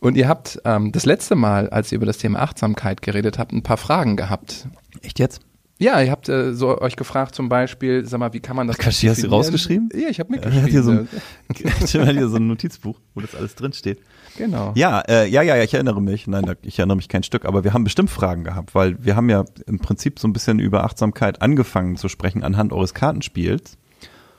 Und 0.00 0.16
ihr 0.16 0.28
habt 0.28 0.60
ähm, 0.64 0.92
das 0.92 1.06
letzte 1.06 1.34
Mal, 1.34 1.68
als 1.70 1.92
ihr 1.92 1.96
über 1.96 2.06
das 2.06 2.18
Thema 2.18 2.40
Achtsamkeit 2.40 3.02
geredet 3.02 3.38
habt, 3.38 3.52
ein 3.52 3.62
paar 3.62 3.76
Fragen 3.76 4.16
gehabt. 4.16 4.68
Echt 5.02 5.18
jetzt? 5.18 5.40
Ja, 5.84 6.00
ihr 6.00 6.10
habt 6.10 6.30
äh, 6.30 6.54
so 6.54 6.80
euch 6.80 6.96
gefragt 6.96 7.34
zum 7.34 7.50
Beispiel, 7.50 8.06
sag 8.06 8.18
mal, 8.18 8.32
wie 8.32 8.40
kann 8.40 8.56
man 8.56 8.66
das 8.66 8.78
Kashi, 8.78 9.06
hast 9.06 9.22
du 9.22 9.28
rausgeschrieben? 9.28 9.90
Ja, 9.92 10.08
ich 10.08 10.18
habe 10.18 10.32
mitgeschrieben. 10.32 10.66
Hier 10.70 10.82
so 10.82 10.92
ein, 10.92 11.08
hier 11.86 12.28
so 12.30 12.36
ein 12.36 12.46
Notizbuch, 12.46 12.98
wo 13.14 13.20
das 13.20 13.34
alles 13.34 13.54
drin 13.54 13.74
steht. 13.74 14.00
Genau. 14.38 14.72
Ja, 14.76 15.00
äh, 15.00 15.28
ja, 15.28 15.42
ja, 15.42 15.62
ich 15.62 15.74
erinnere 15.74 16.00
mich. 16.00 16.26
Nein, 16.26 16.50
ich 16.62 16.78
erinnere 16.78 16.96
mich 16.96 17.08
kein 17.08 17.22
Stück, 17.22 17.44
aber 17.44 17.64
wir 17.64 17.74
haben 17.74 17.84
bestimmt 17.84 18.08
Fragen 18.08 18.44
gehabt, 18.44 18.74
weil 18.74 18.96
wir 19.04 19.14
haben 19.14 19.28
ja 19.28 19.44
im 19.66 19.78
Prinzip 19.78 20.18
so 20.18 20.26
ein 20.26 20.32
bisschen 20.32 20.58
über 20.58 20.84
Achtsamkeit 20.84 21.42
angefangen 21.42 21.96
zu 21.96 22.08
sprechen 22.08 22.42
anhand 22.42 22.72
eures 22.72 22.94
Kartenspiels. 22.94 23.76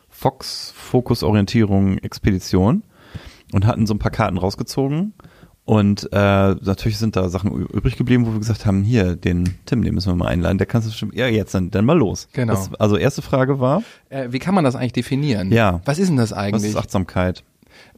Fox, 0.09 0.73
Fokus, 0.75 1.21
Orientierung, 1.21 1.99
Expedition 1.99 2.81
und 3.53 3.67
hatten 3.67 3.85
so 3.85 3.93
ein 3.93 3.99
paar 3.99 4.11
Karten 4.11 4.39
rausgezogen 4.39 5.13
und 5.65 6.09
äh, 6.11 6.55
natürlich 6.55 6.99
sind 6.99 7.15
da 7.15 7.27
Sachen 7.27 7.51
übrig 7.51 7.97
geblieben, 7.97 8.27
wo 8.27 8.33
wir 8.33 8.39
gesagt 8.39 8.67
haben, 8.67 8.83
hier, 8.83 9.15
den 9.15 9.55
Tim, 9.65 9.83
den 9.83 9.95
müssen 9.95 10.11
wir 10.11 10.15
mal 10.15 10.27
einladen, 10.27 10.59
der 10.59 10.67
kannst 10.67 10.87
du 10.87 10.91
bestimmt, 10.91 11.15
ja, 11.15 11.27
jetzt 11.27 11.55
dann, 11.55 11.71
dann 11.71 11.85
mal 11.85 11.97
los. 11.97 12.27
Genau. 12.33 12.53
Das, 12.53 12.73
also 12.75 12.97
erste 12.97 13.23
Frage 13.23 13.59
war. 13.59 13.81
Äh, 14.09 14.27
wie 14.29 14.37
kann 14.37 14.53
man 14.53 14.63
das 14.63 14.75
eigentlich 14.75 14.93
definieren? 14.93 15.51
Ja. 15.51 15.81
Was 15.85 15.97
ist 15.97 16.09
denn 16.09 16.17
das 16.17 16.33
eigentlich? 16.33 16.63
Was 16.63 16.69
ist 16.69 16.75
Achtsamkeit? 16.75 17.43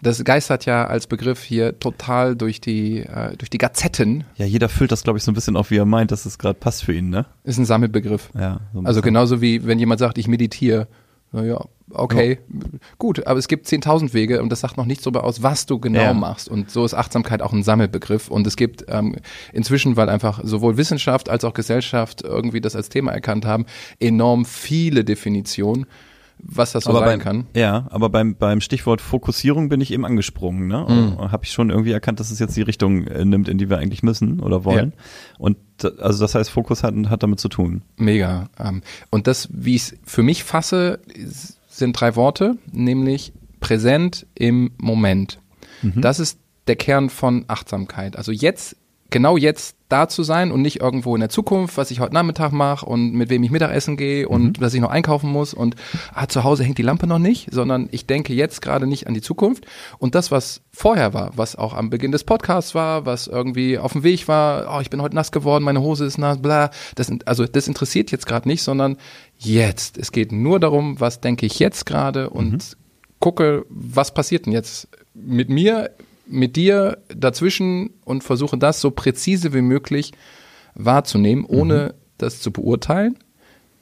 Das 0.02 0.24
geistert 0.24 0.66
ja 0.66 0.86
als 0.86 1.08
Begriff 1.08 1.44
hier 1.44 1.78
total 1.78 2.36
durch 2.38 2.62
die, 2.62 3.00
äh, 3.00 3.36
durch 3.36 3.50
die 3.50 3.58
Gazetten. 3.58 4.24
Ja, 4.36 4.46
jeder 4.46 4.70
füllt 4.70 4.92
das, 4.92 5.04
glaube 5.04 5.18
ich, 5.18 5.24
so 5.24 5.32
ein 5.32 5.36
bisschen 5.36 5.58
auf, 5.58 5.70
wie 5.70 5.78
er 5.78 5.86
meint, 5.86 6.12
dass 6.12 6.26
es 6.26 6.38
gerade 6.38 6.58
passt 6.58 6.84
für 6.84 6.94
ihn, 6.94 7.10
ne? 7.10 7.26
Ist 7.44 7.58
ein 7.58 7.66
Sammelbegriff. 7.66 8.30
Ja. 8.34 8.62
So 8.74 8.82
also 8.82 9.02
genauso 9.02 9.42
wie, 9.42 9.66
wenn 9.66 9.78
jemand 9.78 10.00
sagt, 10.00 10.18
ich 10.18 10.28
meditiere, 10.28 10.88
naja, 11.34 11.66
okay, 11.92 12.40
ja. 12.48 12.70
gut, 12.98 13.26
aber 13.28 13.40
es 13.40 13.48
gibt 13.48 13.68
10.000 13.68 14.14
Wege 14.14 14.42
und 14.42 14.50
das 14.50 14.62
sagt 14.62 14.78
noch 14.78 14.86
nichts 14.86 15.04
darüber 15.04 15.24
aus, 15.24 15.44
was 15.44 15.66
du 15.66 15.80
genau 15.80 16.00
ja. 16.00 16.14
machst. 16.14 16.50
Und 16.50 16.70
so 16.72 16.86
ist 16.86 16.94
Achtsamkeit 16.94 17.42
auch 17.42 17.54
ein 17.54 17.64
Sammelbegriff. 17.64 18.30
Und 18.30 18.46
es 18.48 18.56
gibt 18.56 18.86
ähm, 18.88 19.16
inzwischen, 19.54 19.96
weil 19.96 20.10
einfach 20.10 20.42
sowohl 20.44 20.78
Wissenschaft 20.78 21.30
als 21.30 21.44
auch 21.44 21.54
Gesellschaft 21.54 22.24
irgendwie 22.24 22.62
das 22.62 22.76
als 22.76 22.90
Thema 22.90 23.12
erkannt 23.12 23.46
haben, 23.46 23.66
enorm 24.00 24.46
viele 24.46 25.04
Definitionen 25.04 25.86
was 26.40 26.72
das 26.72 26.84
so 26.84 26.92
aber 26.92 27.00
sein 27.00 27.08
beim, 27.08 27.20
kann. 27.20 27.48
Ja, 27.56 27.88
aber 27.90 28.10
beim, 28.10 28.36
beim 28.36 28.62
Stichwort 28.62 29.02
Fokussierung 29.02 29.70
bin 29.70 29.82
ich 29.82 29.92
eben 29.92 30.06
angesprungen. 30.06 30.68
Ne? 30.68 30.86
Mhm. 30.88 31.32
Habe 31.32 31.46
ich 31.46 31.52
schon 31.52 31.70
irgendwie 31.70 31.92
erkannt, 31.92 32.20
dass 32.20 32.32
es 32.32 32.40
jetzt 32.40 32.56
die 32.56 32.62
Richtung 32.62 33.08
äh, 33.08 33.26
nimmt, 33.26 33.50
in 33.50 33.58
die 33.58 33.70
wir 33.70 33.80
eigentlich 33.80 34.04
müssen 34.04 34.40
oder 34.40 34.64
wollen. 34.64 34.94
Ja. 34.96 35.04
Und 35.40 35.58
also 36.00 36.24
das 36.24 36.36
heißt, 36.36 36.50
Fokus 36.50 36.84
hat, 36.84 36.94
hat 37.10 37.24
damit 37.24 37.40
zu 37.40 37.50
tun. 37.50 37.82
Mega. 37.98 38.50
Ähm, 38.60 38.82
und 39.10 39.28
das, 39.28 39.50
wie 39.52 39.76
ich 39.76 39.82
es 39.84 39.98
für 40.06 40.24
mich 40.24 40.44
fasse, 40.44 41.00
sind 41.78 41.94
drei 42.00 42.16
Worte, 42.16 42.58
nämlich 42.72 43.34
präsent 43.60 44.26
im 44.36 44.72
Moment. 44.78 45.40
Mhm. 45.82 46.02
Das 46.02 46.20
ist 46.20 46.40
der 46.68 46.76
Kern 46.76 47.10
von 47.10 47.46
Achtsamkeit. 47.48 48.18
Also 48.18 48.32
jetzt 48.32 48.76
genau 49.10 49.38
jetzt 49.38 49.78
da 49.90 50.10
zu 50.10 50.24
sein 50.24 50.52
und 50.52 50.62
nicht 50.62 50.82
irgendwo 50.82 51.16
in 51.16 51.22
der 51.22 51.30
Zukunft, 51.30 51.78
was 51.78 51.92
ich 51.92 52.00
heute 52.02 52.14
Nachmittag 52.14 52.52
mache 52.52 52.86
und 52.86 53.14
mit 53.14 53.30
wem 53.30 53.42
ich 53.44 53.52
Mittagessen 53.52 53.96
gehe 53.96 54.28
und 54.28 54.60
mhm. 54.60 54.62
was 54.62 54.74
ich 54.74 54.82
noch 54.82 54.90
einkaufen 54.90 55.32
muss 55.32 55.54
und 55.54 55.76
ah, 56.14 56.28
zu 56.28 56.44
Hause 56.44 56.64
hängt 56.66 56.78
die 56.78 56.84
Lampe 56.84 57.08
noch 57.08 57.20
nicht, 57.20 57.48
sondern 57.52 57.88
ich 57.92 58.06
denke 58.06 58.34
jetzt 58.34 58.62
gerade 58.62 58.86
nicht 58.86 59.08
an 59.08 59.14
die 59.14 59.22
Zukunft 59.22 59.66
und 59.98 60.14
das, 60.14 60.30
was 60.30 60.62
vorher 60.72 61.14
war, 61.14 61.32
was 61.36 61.56
auch 61.56 61.74
am 61.74 61.90
Beginn 61.90 62.12
des 62.12 62.26
Podcasts 62.26 62.76
war, 62.76 63.06
was 63.06 63.28
irgendwie 63.28 63.78
auf 63.78 63.94
dem 63.94 64.04
Weg 64.04 64.28
war, 64.28 64.76
oh, 64.76 64.82
ich 64.82 64.90
bin 64.90 65.02
heute 65.02 65.16
nass 65.16 65.32
geworden, 65.32 65.64
meine 65.64 65.82
Hose 65.82 66.06
ist 66.06 66.18
nass, 66.18 66.42
bla, 66.42 66.70
das, 66.96 67.12
also 67.26 67.46
das 67.46 67.68
interessiert 67.68 68.12
jetzt 68.12 68.26
gerade 68.26 68.48
nicht, 68.48 68.64
sondern 68.64 68.98
jetzt. 69.38 69.98
Es 69.98 70.12
geht 70.12 70.32
nur 70.34 70.60
darum, 70.60 71.00
was 71.00 71.22
denke 71.22 71.46
ich 71.46 71.60
jetzt 71.60 71.86
gerade 71.86 72.30
und 72.30 72.52
mhm. 72.52 72.60
gucke, 73.20 73.66
was 73.70 74.14
passiert 74.14 74.48
denn 74.48 74.54
jetzt 74.54 74.90
mit 75.14 75.50
mir 75.50 75.92
mit 76.30 76.56
dir 76.56 76.98
dazwischen 77.16 77.92
und 78.06 78.24
versuche 78.24 78.58
das 78.58 78.82
so 78.82 78.92
präzise 78.92 79.54
wie 79.54 79.62
möglich 79.62 80.14
wahrzunehmen, 80.76 81.46
ohne 81.46 81.94
mhm. 81.94 82.02
das 82.18 82.42
zu 82.42 82.52
beurteilen. 82.52 83.18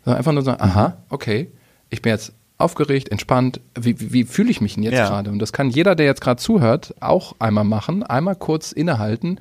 Sondern 0.04 0.18
einfach 0.18 0.32
nur 0.34 0.44
sagen, 0.44 0.62
aha, 0.62 0.98
okay, 1.10 1.52
ich 1.90 2.02
bin 2.02 2.12
jetzt 2.12 2.34
aufgeregt, 2.58 3.10
entspannt. 3.10 3.60
Wie, 3.80 4.00
wie, 4.00 4.14
wie 4.14 4.24
fühle 4.24 4.50
ich 4.50 4.62
mich 4.62 4.76
denn 4.76 4.84
jetzt 4.84 4.94
ja. 4.94 5.10
gerade? 5.10 5.32
Und 5.32 5.40
das 5.40 5.52
kann 5.52 5.70
jeder, 5.70 5.96
der 5.96 6.06
jetzt 6.06 6.22
gerade 6.22 6.42
zuhört, 6.42 6.94
auch 7.00 7.36
einmal 7.40 7.64
machen. 7.64 8.04
Einmal 8.04 8.36
kurz 8.36 8.72
innehalten 8.72 9.40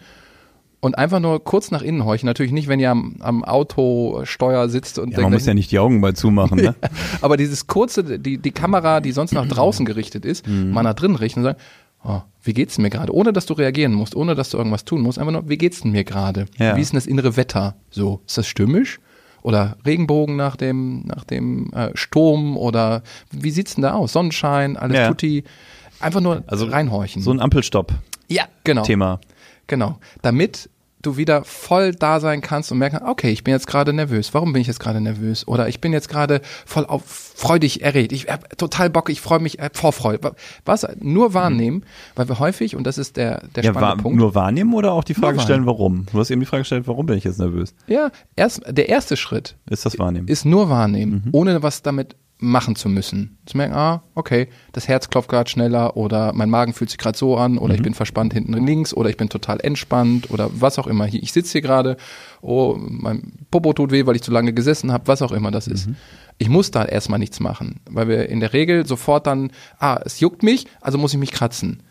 und 0.84 0.98
einfach 0.98 1.18
nur 1.18 1.42
kurz 1.42 1.70
nach 1.70 1.80
innen 1.80 2.04
horchen. 2.04 2.26
Natürlich 2.26 2.52
nicht, 2.52 2.68
wenn 2.68 2.78
ihr 2.78 2.90
am, 2.90 3.16
am 3.20 3.42
Autosteuer 3.42 4.68
sitzt 4.68 4.98
und 4.98 5.12
ja, 5.12 5.16
denkt, 5.16 5.30
man 5.30 5.32
muss 5.32 5.46
ja 5.46 5.54
nicht 5.54 5.70
die 5.70 5.78
Augen 5.78 5.98
mal 6.00 6.14
zumachen, 6.14 6.58
ne? 6.58 6.74
aber 7.22 7.38
dieses 7.38 7.66
kurze, 7.66 8.18
die, 8.18 8.36
die 8.36 8.50
Kamera, 8.50 9.00
die 9.00 9.12
sonst 9.12 9.32
nach 9.32 9.48
draußen 9.48 9.86
gerichtet 9.86 10.26
ist, 10.26 10.46
mhm. 10.46 10.72
mal 10.72 10.82
nach 10.82 10.94
drinnen 10.94 11.16
richten 11.16 11.40
und 11.40 11.44
sagen, 11.44 11.58
oh, 12.04 12.22
wie 12.42 12.52
geht's 12.52 12.76
denn 12.76 12.82
mir 12.82 12.90
gerade? 12.90 13.14
Ohne 13.14 13.32
dass 13.32 13.46
du 13.46 13.54
reagieren 13.54 13.92
musst, 13.92 14.14
ohne 14.14 14.34
dass 14.34 14.50
du 14.50 14.58
irgendwas 14.58 14.84
tun 14.84 15.00
musst, 15.00 15.18
einfach 15.18 15.32
nur, 15.32 15.48
wie 15.48 15.58
geht's 15.58 15.80
denn 15.80 15.92
mir 15.92 16.04
gerade? 16.04 16.46
Ja. 16.58 16.76
Wie 16.76 16.80
ist 16.80 16.92
denn 16.92 16.98
das 16.98 17.06
innere 17.06 17.36
Wetter? 17.36 17.76
So, 17.90 18.20
ist 18.26 18.38
das 18.38 18.46
stürmisch? 18.46 19.00
Oder 19.42 19.76
Regenbogen 19.84 20.36
nach 20.36 20.56
dem, 20.56 21.02
nach 21.06 21.24
dem 21.24 21.70
äh, 21.72 21.90
Sturm 21.94 22.56
oder 22.56 23.02
wie 23.30 23.50
sieht's 23.50 23.74
denn 23.74 23.82
da 23.82 23.92
aus? 23.92 24.12
Sonnenschein, 24.12 24.76
alles 24.76 24.96
ja. 24.96 25.08
tutti. 25.08 25.44
Einfach 26.00 26.20
nur 26.20 26.44
also 26.46 26.66
reinhorchen. 26.66 27.22
So 27.22 27.30
ein 27.30 27.40
Ampelstopp. 27.40 27.92
Ja, 28.28 28.44
genau. 28.64 28.82
Thema. 28.82 29.20
Genau. 29.66 29.98
Damit 30.22 30.70
du 31.06 31.16
wieder 31.16 31.44
voll 31.44 31.92
da 31.92 32.20
sein 32.20 32.40
kannst 32.40 32.72
und 32.72 32.78
merken, 32.78 33.00
okay, 33.06 33.30
ich 33.30 33.44
bin 33.44 33.52
jetzt 33.52 33.66
gerade 33.66 33.92
nervös. 33.92 34.34
Warum 34.34 34.52
bin 34.52 34.62
ich 34.62 34.68
jetzt 34.68 34.80
gerade 34.80 35.00
nervös? 35.00 35.46
Oder 35.46 35.68
ich 35.68 35.80
bin 35.80 35.92
jetzt 35.92 36.08
gerade 36.08 36.40
voll 36.66 36.86
auf 36.86 37.02
freudig 37.34 37.82
erregt. 37.82 38.12
Ich 38.12 38.28
habe 38.28 38.48
total 38.56 38.90
Bock, 38.90 39.10
ich 39.10 39.20
freue 39.20 39.40
mich, 39.40 39.58
äh, 39.58 39.68
Vorfreude. 39.72 40.34
Was? 40.64 40.86
Nur 41.00 41.34
wahrnehmen, 41.34 41.84
weil 42.14 42.28
wir 42.28 42.38
häufig, 42.38 42.76
und 42.76 42.86
das 42.86 42.96
ist 42.96 43.16
der, 43.16 43.42
der 43.54 43.64
ja, 43.64 43.72
spannende 43.72 44.02
Punkt. 44.02 44.18
Nur 44.18 44.34
wahrnehmen 44.34 44.72
oder 44.72 44.92
auch 44.92 45.04
die 45.04 45.14
Frage 45.14 45.40
stellen, 45.40 45.66
warum? 45.66 46.06
Du 46.12 46.18
hast 46.18 46.30
eben 46.30 46.40
die 46.40 46.46
Frage 46.46 46.62
gestellt, 46.62 46.86
warum 46.86 47.06
bin 47.06 47.18
ich 47.18 47.24
jetzt 47.24 47.38
nervös? 47.38 47.74
Ja, 47.86 48.10
erst, 48.36 48.62
der 48.68 48.88
erste 48.88 49.16
Schritt 49.16 49.56
ist 49.68 49.84
das 49.84 49.98
Wahrnehmen. 49.98 50.28
Ist 50.28 50.44
nur 50.44 50.68
wahrnehmen, 50.70 51.24
mhm. 51.26 51.30
ohne 51.32 51.62
was 51.62 51.82
damit 51.82 52.16
machen 52.44 52.76
zu 52.76 52.88
müssen. 52.88 53.38
Zu 53.46 53.56
merken, 53.56 53.74
ah, 53.74 54.02
okay, 54.14 54.48
das 54.72 54.88
Herz 54.88 55.08
klopft 55.10 55.28
gerade 55.28 55.50
schneller 55.50 55.96
oder 55.96 56.32
mein 56.32 56.50
Magen 56.50 56.72
fühlt 56.72 56.90
sich 56.90 56.98
gerade 56.98 57.16
so 57.16 57.36
an 57.36 57.58
oder 57.58 57.72
mhm. 57.72 57.76
ich 57.76 57.82
bin 57.82 57.94
verspannt 57.94 58.32
hinten 58.32 58.52
links 58.66 58.94
oder 58.94 59.10
ich 59.10 59.16
bin 59.16 59.28
total 59.28 59.60
entspannt 59.60 60.30
oder 60.30 60.50
was 60.52 60.78
auch 60.78 60.86
immer. 60.86 61.06
Ich 61.06 61.32
sitze 61.32 61.52
hier 61.52 61.62
gerade, 61.62 61.96
oh, 62.42 62.76
mein 62.78 63.32
Popo 63.50 63.72
tut 63.72 63.90
weh, 63.90 64.06
weil 64.06 64.16
ich 64.16 64.22
zu 64.22 64.30
lange 64.30 64.52
gesessen 64.52 64.92
habe, 64.92 65.08
was 65.08 65.22
auch 65.22 65.32
immer 65.32 65.50
das 65.50 65.66
ist. 65.66 65.88
Mhm. 65.88 65.96
Ich 66.38 66.48
muss 66.48 66.70
da 66.70 66.84
erstmal 66.84 67.18
nichts 67.18 67.40
machen, 67.40 67.80
weil 67.88 68.08
wir 68.08 68.28
in 68.28 68.40
der 68.40 68.52
Regel 68.52 68.86
sofort 68.86 69.26
dann, 69.26 69.50
ah, 69.78 70.00
es 70.04 70.20
juckt 70.20 70.42
mich, 70.42 70.66
also 70.80 70.98
muss 70.98 71.12
ich 71.12 71.18
mich 71.18 71.32
kratzen. 71.32 71.82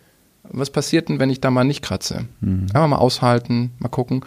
Was 0.44 0.70
passiert 0.70 1.08
denn, 1.08 1.20
wenn 1.20 1.30
ich 1.30 1.40
da 1.40 1.52
mal 1.52 1.64
nicht 1.64 1.82
kratze? 1.82 2.26
Mhm. 2.42 2.68
Einfach 2.74 2.88
mal 2.88 2.98
aushalten, 2.98 3.72
mal 3.80 3.90
gucken 3.90 4.24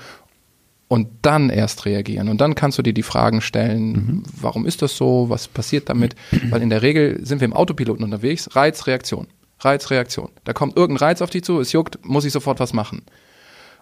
und 0.89 1.09
dann 1.23 1.51
erst 1.51 1.85
reagieren. 1.85 2.29
Und 2.29 2.41
dann 2.41 2.55
kannst 2.55 2.79
du 2.79 2.83
dir 2.83 2.93
die 2.93 3.03
Fragen 3.03 3.41
stellen, 3.41 3.93
mhm. 3.93 4.23
warum 4.41 4.67
ist 4.67 4.83
das 4.83 4.97
so, 4.97 5.29
was 5.29 5.49
passiert 5.49 5.89
damit? 5.89 6.15
Weil 6.51 6.63
in 6.63 6.71
der 6.71 6.83
Regel 6.83 7.25
sind 7.25 7.41
wir 7.41 7.47
im 7.47 7.53
Autopiloten 7.53 8.05
unterwegs, 8.05 8.55
Reiz, 8.55 8.87
Reaktion, 8.87 9.27
Reiz, 9.61 9.91
Reaktion. 9.91 10.31
Da 10.45 10.53
kommt 10.53 10.77
irgendein 10.77 11.09
Reiz 11.09 11.23
auf 11.23 11.31
dich 11.31 11.43
zu, 11.43 11.61
es 11.61 11.73
juckt, 11.73 12.05
muss 12.05 12.25
ich 12.25 12.33
sofort 12.33 12.61
was 12.61 12.73
machen. 12.73 13.03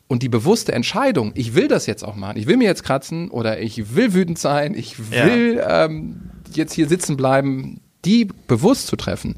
Und 0.07 0.23
die 0.23 0.29
bewusste 0.29 0.73
Entscheidung, 0.73 1.33
ich 1.35 1.55
will 1.55 1.67
das 1.67 1.87
jetzt 1.87 2.05
auch 2.05 2.15
machen, 2.15 2.37
ich 2.37 2.47
will 2.47 2.59
mir 2.59 2.65
jetzt 2.65 2.85
kratzen 2.85 3.31
oder 3.31 3.61
ich 3.61 3.95
will 3.95 4.13
wütend 4.13 4.39
sein, 4.39 4.75
ich 4.75 5.13
will 5.13 5.57
ja. 5.57 5.87
ähm, 5.87 6.31
jetzt 6.53 6.75
hier 6.75 6.89
sitzen 6.89 7.17
bleiben, 7.17 7.81
die 8.05 8.29
bewusst 8.47 8.87
zu 8.87 8.97
treffen, 8.97 9.37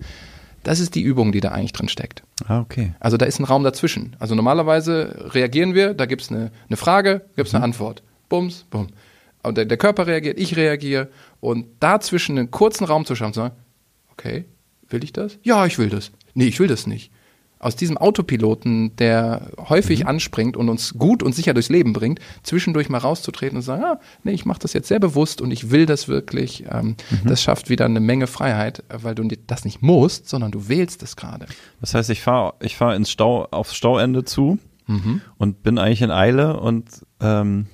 das 0.66 0.80
ist 0.80 0.94
die 0.94 1.02
Übung, 1.02 1.32
die 1.32 1.40
da 1.40 1.50
eigentlich 1.50 1.72
drin 1.72 1.88
steckt. 1.88 2.22
Ah, 2.46 2.60
okay. 2.60 2.94
Also 2.98 3.16
da 3.16 3.26
ist 3.26 3.38
ein 3.38 3.44
Raum 3.44 3.62
dazwischen. 3.62 4.16
Also 4.18 4.34
normalerweise 4.34 5.30
reagieren 5.32 5.74
wir, 5.74 5.94
da 5.94 6.06
gibt 6.06 6.22
es 6.22 6.30
eine, 6.30 6.50
eine 6.68 6.76
Frage, 6.76 7.24
gibt 7.36 7.48
es 7.48 7.54
eine 7.54 7.60
mhm. 7.60 7.72
Antwort. 7.72 8.02
Bums, 8.28 8.66
bumm. 8.68 8.88
Und 9.42 9.56
der, 9.56 9.64
der, 9.64 9.76
Körper 9.76 10.08
reagiert, 10.08 10.40
ich 10.40 10.56
reagiere. 10.56 11.08
Und 11.40 11.66
dazwischen 11.78 12.36
einen 12.36 12.50
kurzen 12.50 12.84
Raum 12.84 13.04
zu 13.04 13.14
schaffen, 13.14 13.32
zu 13.32 13.40
sagen, 13.40 13.54
okay, 14.10 14.44
will 14.88 15.04
ich 15.04 15.12
das? 15.12 15.38
Ja, 15.42 15.66
ich 15.66 15.78
will 15.78 15.88
das. 15.88 16.10
Nee, 16.34 16.46
ich 16.46 16.58
will 16.58 16.66
das 16.66 16.86
nicht 16.86 17.12
aus 17.58 17.74
diesem 17.74 17.96
Autopiloten, 17.96 18.94
der 18.96 19.50
häufig 19.58 20.00
mhm. 20.00 20.08
anspringt 20.08 20.56
und 20.56 20.68
uns 20.68 20.94
gut 20.94 21.22
und 21.22 21.34
sicher 21.34 21.54
durchs 21.54 21.70
Leben 21.70 21.92
bringt, 21.92 22.20
zwischendurch 22.42 22.88
mal 22.88 22.98
rauszutreten 22.98 23.56
und 23.56 23.62
zu 23.62 23.66
sagen, 23.66 23.84
ah, 23.84 24.00
nee, 24.24 24.32
ich 24.32 24.44
mache 24.44 24.58
das 24.58 24.72
jetzt 24.72 24.88
sehr 24.88 25.00
bewusst 25.00 25.40
und 25.40 25.50
ich 25.50 25.70
will 25.70 25.86
das 25.86 26.06
wirklich. 26.06 26.64
Ähm, 26.70 26.96
mhm. 27.10 27.28
Das 27.28 27.42
schafft 27.42 27.70
wieder 27.70 27.86
eine 27.86 28.00
Menge 28.00 28.26
Freiheit, 28.26 28.84
weil 28.88 29.14
du 29.14 29.26
das 29.46 29.64
nicht 29.64 29.82
musst, 29.82 30.28
sondern 30.28 30.50
du 30.50 30.68
wählst 30.68 31.02
es 31.02 31.16
gerade. 31.16 31.46
Das 31.80 31.94
heißt, 31.94 32.10
ich 32.10 32.20
fahre 32.20 32.54
ich 32.60 32.76
fahr 32.76 32.94
ins 32.94 33.10
Stau, 33.10 33.46
aufs 33.50 33.74
Stauende 33.74 34.24
zu 34.24 34.58
mhm. 34.86 35.22
und 35.38 35.62
bin 35.62 35.78
eigentlich 35.78 36.02
in 36.02 36.10
Eile 36.10 36.60
und 36.60 37.06
ähm, 37.20 37.66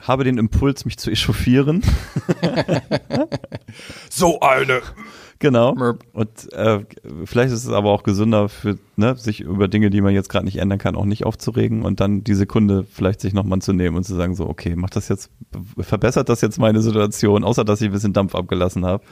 habe 0.00 0.24
den 0.24 0.36
Impuls, 0.36 0.84
mich 0.84 0.98
zu 0.98 1.10
echauffieren. 1.10 1.82
so 4.10 4.40
eine 4.40 4.82
Genau. 5.44 5.74
Und 6.14 6.52
äh, 6.54 6.86
vielleicht 7.26 7.52
ist 7.52 7.66
es 7.66 7.68
aber 7.68 7.90
auch 7.90 8.02
gesünder 8.02 8.48
für 8.48 8.78
ne, 8.96 9.14
sich 9.16 9.40
über 9.40 9.68
Dinge, 9.68 9.90
die 9.90 10.00
man 10.00 10.14
jetzt 10.14 10.30
gerade 10.30 10.46
nicht 10.46 10.56
ändern 10.56 10.78
kann, 10.78 10.96
auch 10.96 11.04
nicht 11.04 11.26
aufzuregen 11.26 11.82
und 11.82 12.00
dann 12.00 12.24
die 12.24 12.32
Sekunde 12.32 12.86
vielleicht 12.90 13.20
sich 13.20 13.34
nochmal 13.34 13.58
zu 13.58 13.74
nehmen 13.74 13.94
und 13.94 14.04
zu 14.04 14.14
sagen, 14.14 14.34
so, 14.34 14.48
okay, 14.48 14.74
macht 14.74 14.96
das 14.96 15.10
jetzt, 15.10 15.28
verbessert 15.78 16.30
das 16.30 16.40
jetzt 16.40 16.58
meine 16.58 16.80
Situation, 16.80 17.44
außer 17.44 17.62
dass 17.62 17.82
ich 17.82 17.88
ein 17.88 17.92
bisschen 17.92 18.14
Dampf 18.14 18.34
abgelassen 18.34 18.86
habe. 18.86 19.04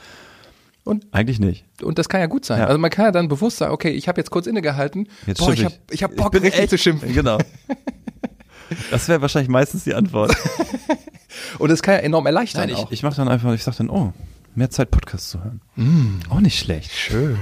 Und 0.83 1.05
eigentlich 1.11 1.39
nicht. 1.39 1.65
Und 1.83 1.99
das 1.99 2.09
kann 2.09 2.19
ja 2.19 2.25
gut 2.25 2.45
sein. 2.45 2.61
Ja. 2.61 2.65
Also 2.65 2.79
man 2.79 2.89
kann 2.89 3.05
ja 3.05 3.11
dann 3.11 3.27
bewusst 3.27 3.57
sagen, 3.57 3.71
okay, 3.71 3.91
ich 3.91 4.07
habe 4.07 4.19
jetzt 4.19 4.31
kurz 4.31 4.47
innegehalten. 4.47 5.09
Jetzt 5.27 5.37
boah, 5.37 5.53
ich 5.53 5.63
habe 5.63 5.75
ich 5.91 6.01
hab 6.01 6.15
Bock, 6.15 6.33
ich 6.33 6.41
richtig 6.41 6.61
echt, 6.61 6.69
zu 6.71 6.79
schimpfen. 6.79 7.13
Genau. 7.13 7.37
Das 8.89 9.07
wäre 9.07 9.21
wahrscheinlich 9.21 9.49
meistens 9.49 9.83
die 9.83 9.93
Antwort. 9.93 10.35
und 11.59 11.69
das 11.69 11.83
kann 11.83 11.93
ja 11.93 11.99
enorm 11.99 12.25
erleichtern. 12.25 12.71
Nein, 12.71 12.85
ich, 12.85 12.91
ich 12.91 13.03
mache 13.03 13.17
dann 13.17 13.27
einfach, 13.27 13.53
ich 13.53 13.63
sage 13.63 13.77
dann, 13.77 13.91
oh, 13.91 14.13
mehr 14.55 14.69
Zeit, 14.69 14.91
Podcast 14.91 15.29
zu 15.29 15.43
hören. 15.43 15.61
Mm. 15.75 16.19
Auch 16.29 16.39
nicht 16.39 16.57
schlecht. 16.57 16.91
Schön. 16.91 17.37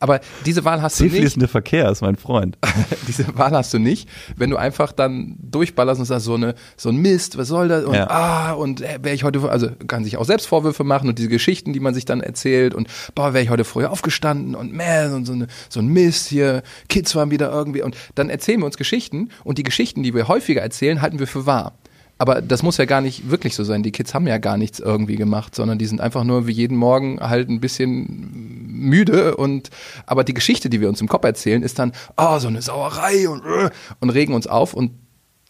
Aber 0.00 0.20
diese 0.44 0.64
Wahl 0.64 0.82
hast 0.82 1.00
du 1.00 1.04
nicht. 1.04 1.16
Fließende 1.16 1.48
Verkehr 1.48 1.90
ist 1.90 2.00
mein 2.00 2.16
Freund. 2.16 2.56
diese 3.08 3.36
Wahl 3.36 3.52
hast 3.52 3.74
du 3.74 3.78
nicht, 3.78 4.08
wenn 4.36 4.50
du 4.50 4.56
einfach 4.56 4.92
dann 4.92 5.36
durchballerst 5.40 6.00
und 6.00 6.06
sagst, 6.06 6.26
so, 6.26 6.34
eine, 6.34 6.54
so 6.76 6.90
ein 6.90 6.96
Mist, 6.96 7.36
was 7.38 7.48
soll 7.48 7.68
das? 7.68 7.84
Und 7.84 7.94
ja. 7.94 8.08
ah, 8.08 8.52
und 8.52 8.80
äh, 8.80 8.98
wäre 9.02 9.14
ich 9.14 9.24
heute, 9.24 9.48
also 9.50 9.68
kann 9.86 10.04
sich 10.04 10.16
auch 10.16 10.24
selbst 10.24 10.46
Vorwürfe 10.46 10.84
machen 10.84 11.08
und 11.08 11.18
diese 11.18 11.28
Geschichten, 11.28 11.72
die 11.72 11.80
man 11.80 11.94
sich 11.94 12.04
dann 12.04 12.20
erzählt 12.20 12.74
und 12.74 12.88
boah, 13.14 13.34
wäre 13.34 13.42
ich 13.42 13.50
heute 13.50 13.64
früher 13.64 13.90
aufgestanden 13.90 14.54
und 14.54 14.72
man, 14.72 15.12
und 15.12 15.24
so, 15.26 15.32
eine, 15.32 15.48
so 15.68 15.80
ein 15.80 15.88
Mist 15.88 16.28
hier, 16.28 16.62
Kids 16.88 17.14
waren 17.14 17.30
wieder 17.30 17.50
irgendwie 17.50 17.82
und 17.82 17.96
dann 18.14 18.30
erzählen 18.30 18.60
wir 18.60 18.66
uns 18.66 18.76
Geschichten 18.76 19.30
und 19.44 19.58
die 19.58 19.64
Geschichten, 19.64 20.02
die 20.02 20.14
wir 20.14 20.28
häufiger 20.28 20.62
erzählen, 20.62 21.02
halten 21.02 21.18
wir 21.18 21.26
für 21.26 21.46
wahr. 21.46 21.72
Aber 22.18 22.40
das 22.40 22.62
muss 22.62 22.78
ja 22.78 22.86
gar 22.86 23.02
nicht 23.02 23.30
wirklich 23.30 23.54
so 23.54 23.62
sein. 23.62 23.82
Die 23.82 23.92
Kids 23.92 24.14
haben 24.14 24.26
ja 24.26 24.38
gar 24.38 24.56
nichts 24.56 24.80
irgendwie 24.80 25.16
gemacht, 25.16 25.54
sondern 25.54 25.78
die 25.78 25.86
sind 25.86 26.00
einfach 26.00 26.24
nur 26.24 26.46
wie 26.46 26.52
jeden 26.52 26.76
Morgen 26.76 27.20
halt 27.20 27.50
ein 27.50 27.60
bisschen 27.60 28.66
müde 28.66 29.36
und 29.36 29.70
aber 30.06 30.24
die 30.24 30.34
Geschichte, 30.34 30.70
die 30.70 30.80
wir 30.80 30.88
uns 30.88 31.00
im 31.00 31.08
Kopf 31.08 31.24
erzählen, 31.24 31.62
ist 31.62 31.78
dann, 31.78 31.92
oh, 32.16 32.38
so 32.38 32.48
eine 32.48 32.62
Sauerei 32.62 33.28
und, 33.28 33.44
äh, 33.44 33.70
und 34.00 34.10
regen 34.10 34.34
uns 34.34 34.46
auf 34.46 34.72
und 34.72 34.92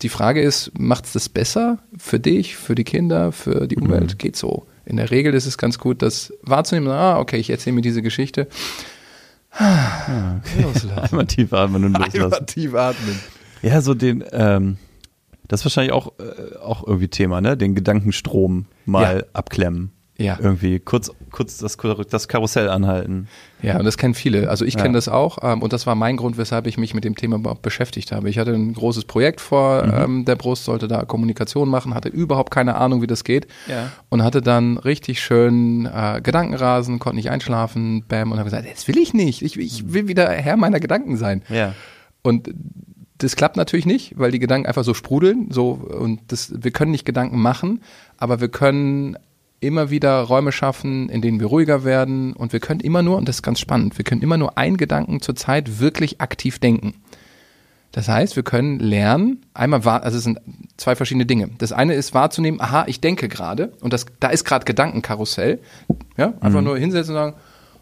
die 0.03 0.09
Frage 0.09 0.43
ist, 0.43 0.73
macht 0.79 1.07
es 1.07 1.13
das 1.13 1.29
besser 1.29 1.79
für 1.97 2.21
dich, 2.21 2.57
für 2.57 2.75
die 2.75 2.85
Kinder, 2.85 3.33
für 3.33 3.67
die 3.67 3.77
Umwelt? 3.77 4.15
Mhm. 4.15 4.19
Geht 4.19 4.37
so. 4.37 4.67
In 4.85 4.97
der 4.97 5.11
Regel 5.11 5.35
ist 5.35 5.47
es 5.47 5.59
ganz 5.59 5.79
gut, 5.79 6.03
das 6.03 6.33
wahrzunehmen, 6.43 6.91
ah, 6.91 7.19
okay, 7.19 7.39
ich 7.39 7.51
erzähle 7.51 7.77
mir 7.77 7.83
diese 7.83 8.03
Geschichte. 8.03 8.49
Ah, 9.53 10.37
okay. 10.39 10.63
Loslassen. 10.63 10.99
Einmal 11.11 11.27
tief 11.27 11.53
atmen 11.53 11.85
und 11.85 11.93
loslassen. 11.95 12.23
Einmal 12.23 12.47
tief 12.47 12.75
atmen. 12.75 13.19
Ja, 13.63 13.81
so 13.81 13.95
den, 13.95 14.23
ähm, 14.33 14.77
das 15.49 15.61
ist 15.61 15.67
wahrscheinlich 15.67 15.93
auch, 15.93 16.13
äh, 16.19 16.57
auch 16.59 16.87
irgendwie 16.87 17.09
Thema, 17.09 17.41
ne? 17.41 17.57
Den 17.57 17.75
Gedankenstrom 17.75 18.67
mal 18.85 19.19
ja. 19.19 19.25
abklemmen. 19.33 19.93
Ja. 20.19 20.39
Irgendwie 20.41 20.81
kurz, 20.81 21.11
kurz 21.31 21.59
das, 21.59 21.77
das 22.09 22.29
Karussell 22.29 22.71
anhalten. 22.71 23.29
Ja, 23.61 23.79
und 23.79 23.85
das 23.85 23.99
kennen 23.99 24.15
viele. 24.15 24.49
Also 24.49 24.65
ich 24.65 24.77
kenne 24.77 24.89
ja. 24.89 24.95
das 24.95 25.09
auch. 25.09 25.39
Ähm, 25.43 25.61
und 25.61 25.75
das 25.75 25.87
war 25.87 25.95
mein 25.95 26.17
Grund, 26.17 26.39
weshalb 26.39 26.67
ich 26.67 26.79
mich 26.79 26.95
mit 26.95 27.05
dem 27.05 27.17
Thema 27.17 27.37
überhaupt 27.37 27.61
beschäftigt 27.61 28.13
habe. 28.13 28.31
Ich 28.31 28.39
hatte 28.39 28.53
ein 28.55 28.73
großes 28.73 29.05
Projekt 29.05 29.43
vor 29.43 29.85
mhm. 29.85 29.93
ähm, 29.95 30.25
der 30.25 30.37
Brust, 30.37 30.65
sollte 30.65 30.89
da 30.89 31.05
Kommunikation 31.05 31.69
machen, 31.69 31.95
hatte 31.95 32.09
überhaupt 32.09 32.51
keine 32.51 32.77
Ahnung, 32.77 33.03
wie 33.03 33.07
das 33.07 33.25
geht. 33.25 33.47
Ja. 33.69 33.93
Und 34.09 34.23
hatte 34.23 34.41
dann 34.41 34.79
richtig 34.79 35.21
schön 35.21 35.85
äh, 35.85 36.23
Gedankenrasen, 36.23 36.99
konnte 36.99 37.17
nicht 37.17 37.31
einschlafen, 37.31 38.05
bam, 38.09 38.33
und 38.33 38.39
habe 38.39 38.49
gesagt, 38.49 38.67
das 38.73 38.89
will 38.89 38.97
ich 38.97 39.13
nicht. 39.13 39.43
Ich, 39.43 39.59
ich 39.59 39.93
will 39.93 40.09
wieder 40.09 40.31
Herr 40.31 40.57
meiner 40.57 40.81
Gedanken 40.81 41.19
sein. 41.19 41.43
Ja. 41.51 41.75
Und 42.23 42.49
das 43.19 43.37
klappt 43.37 43.57
natürlich 43.57 43.87
nicht, 43.87 44.19
weil 44.19 44.31
die 44.31 44.39
Gedanken 44.39 44.67
einfach 44.67 44.85
so 44.85 44.95
sprudeln, 44.95 45.49
so 45.51 45.71
und 45.71 46.21
das, 46.29 46.53
wir 46.57 46.71
können 46.71 46.91
nicht 46.91 47.05
Gedanken 47.05 47.41
machen, 47.41 47.83
aber 48.19 48.41
wir 48.41 48.49
können 48.49 49.17
immer 49.61 49.91
wieder 49.91 50.21
Räume 50.21 50.53
schaffen, 50.53 51.09
in 51.09 51.23
denen 51.23 51.41
wir 51.41 51.47
ruhiger 51.47 51.85
werden 51.85 52.35
und 52.35 52.53
wir 52.53 52.61
können 52.61 52.81
immer 52.81 53.03
nur, 53.03 53.17
und 53.17 53.29
das 53.29 53.37
ist 53.37 53.43
ganz 53.43 53.59
spannend, 53.59 53.97
wir 53.99 54.05
können 54.05 54.23
immer 54.23 54.37
nur 54.37 54.59
einen 54.59 54.77
Gedanken 54.77 55.21
zur 55.21 55.35
Zeit 55.35 55.81
wirklich 55.81 56.21
aktiv 56.21 56.59
denken. 56.59 56.95
Das 57.93 58.09
heißt, 58.09 58.37
wir 58.37 58.43
können 58.43 58.79
lernen, 58.79 59.47
einmal 59.55 59.87
wahr, 59.87 60.03
also 60.03 60.19
es 60.19 60.25
sind 60.25 60.39
zwei 60.77 60.95
verschiedene 60.95 61.25
Dinge. 61.25 61.49
Das 61.57 61.73
eine 61.73 61.95
ist 61.95 62.13
wahrzunehmen, 62.13 62.61
aha, 62.61 62.85
ich 62.89 63.01
denke 63.01 63.29
gerade 63.29 63.73
und 63.81 63.95
das, 63.95 64.05
da 64.21 64.29
ist 64.29 64.45
gerade 64.45 64.67
Gedankenkarussell. 64.67 65.61
Ja, 66.19 66.35
einfach 66.41 66.61
mhm. 66.61 66.67
nur 66.67 66.79
hinsetzen 66.79 67.15
und 67.15 67.21
sagen, 67.23 67.37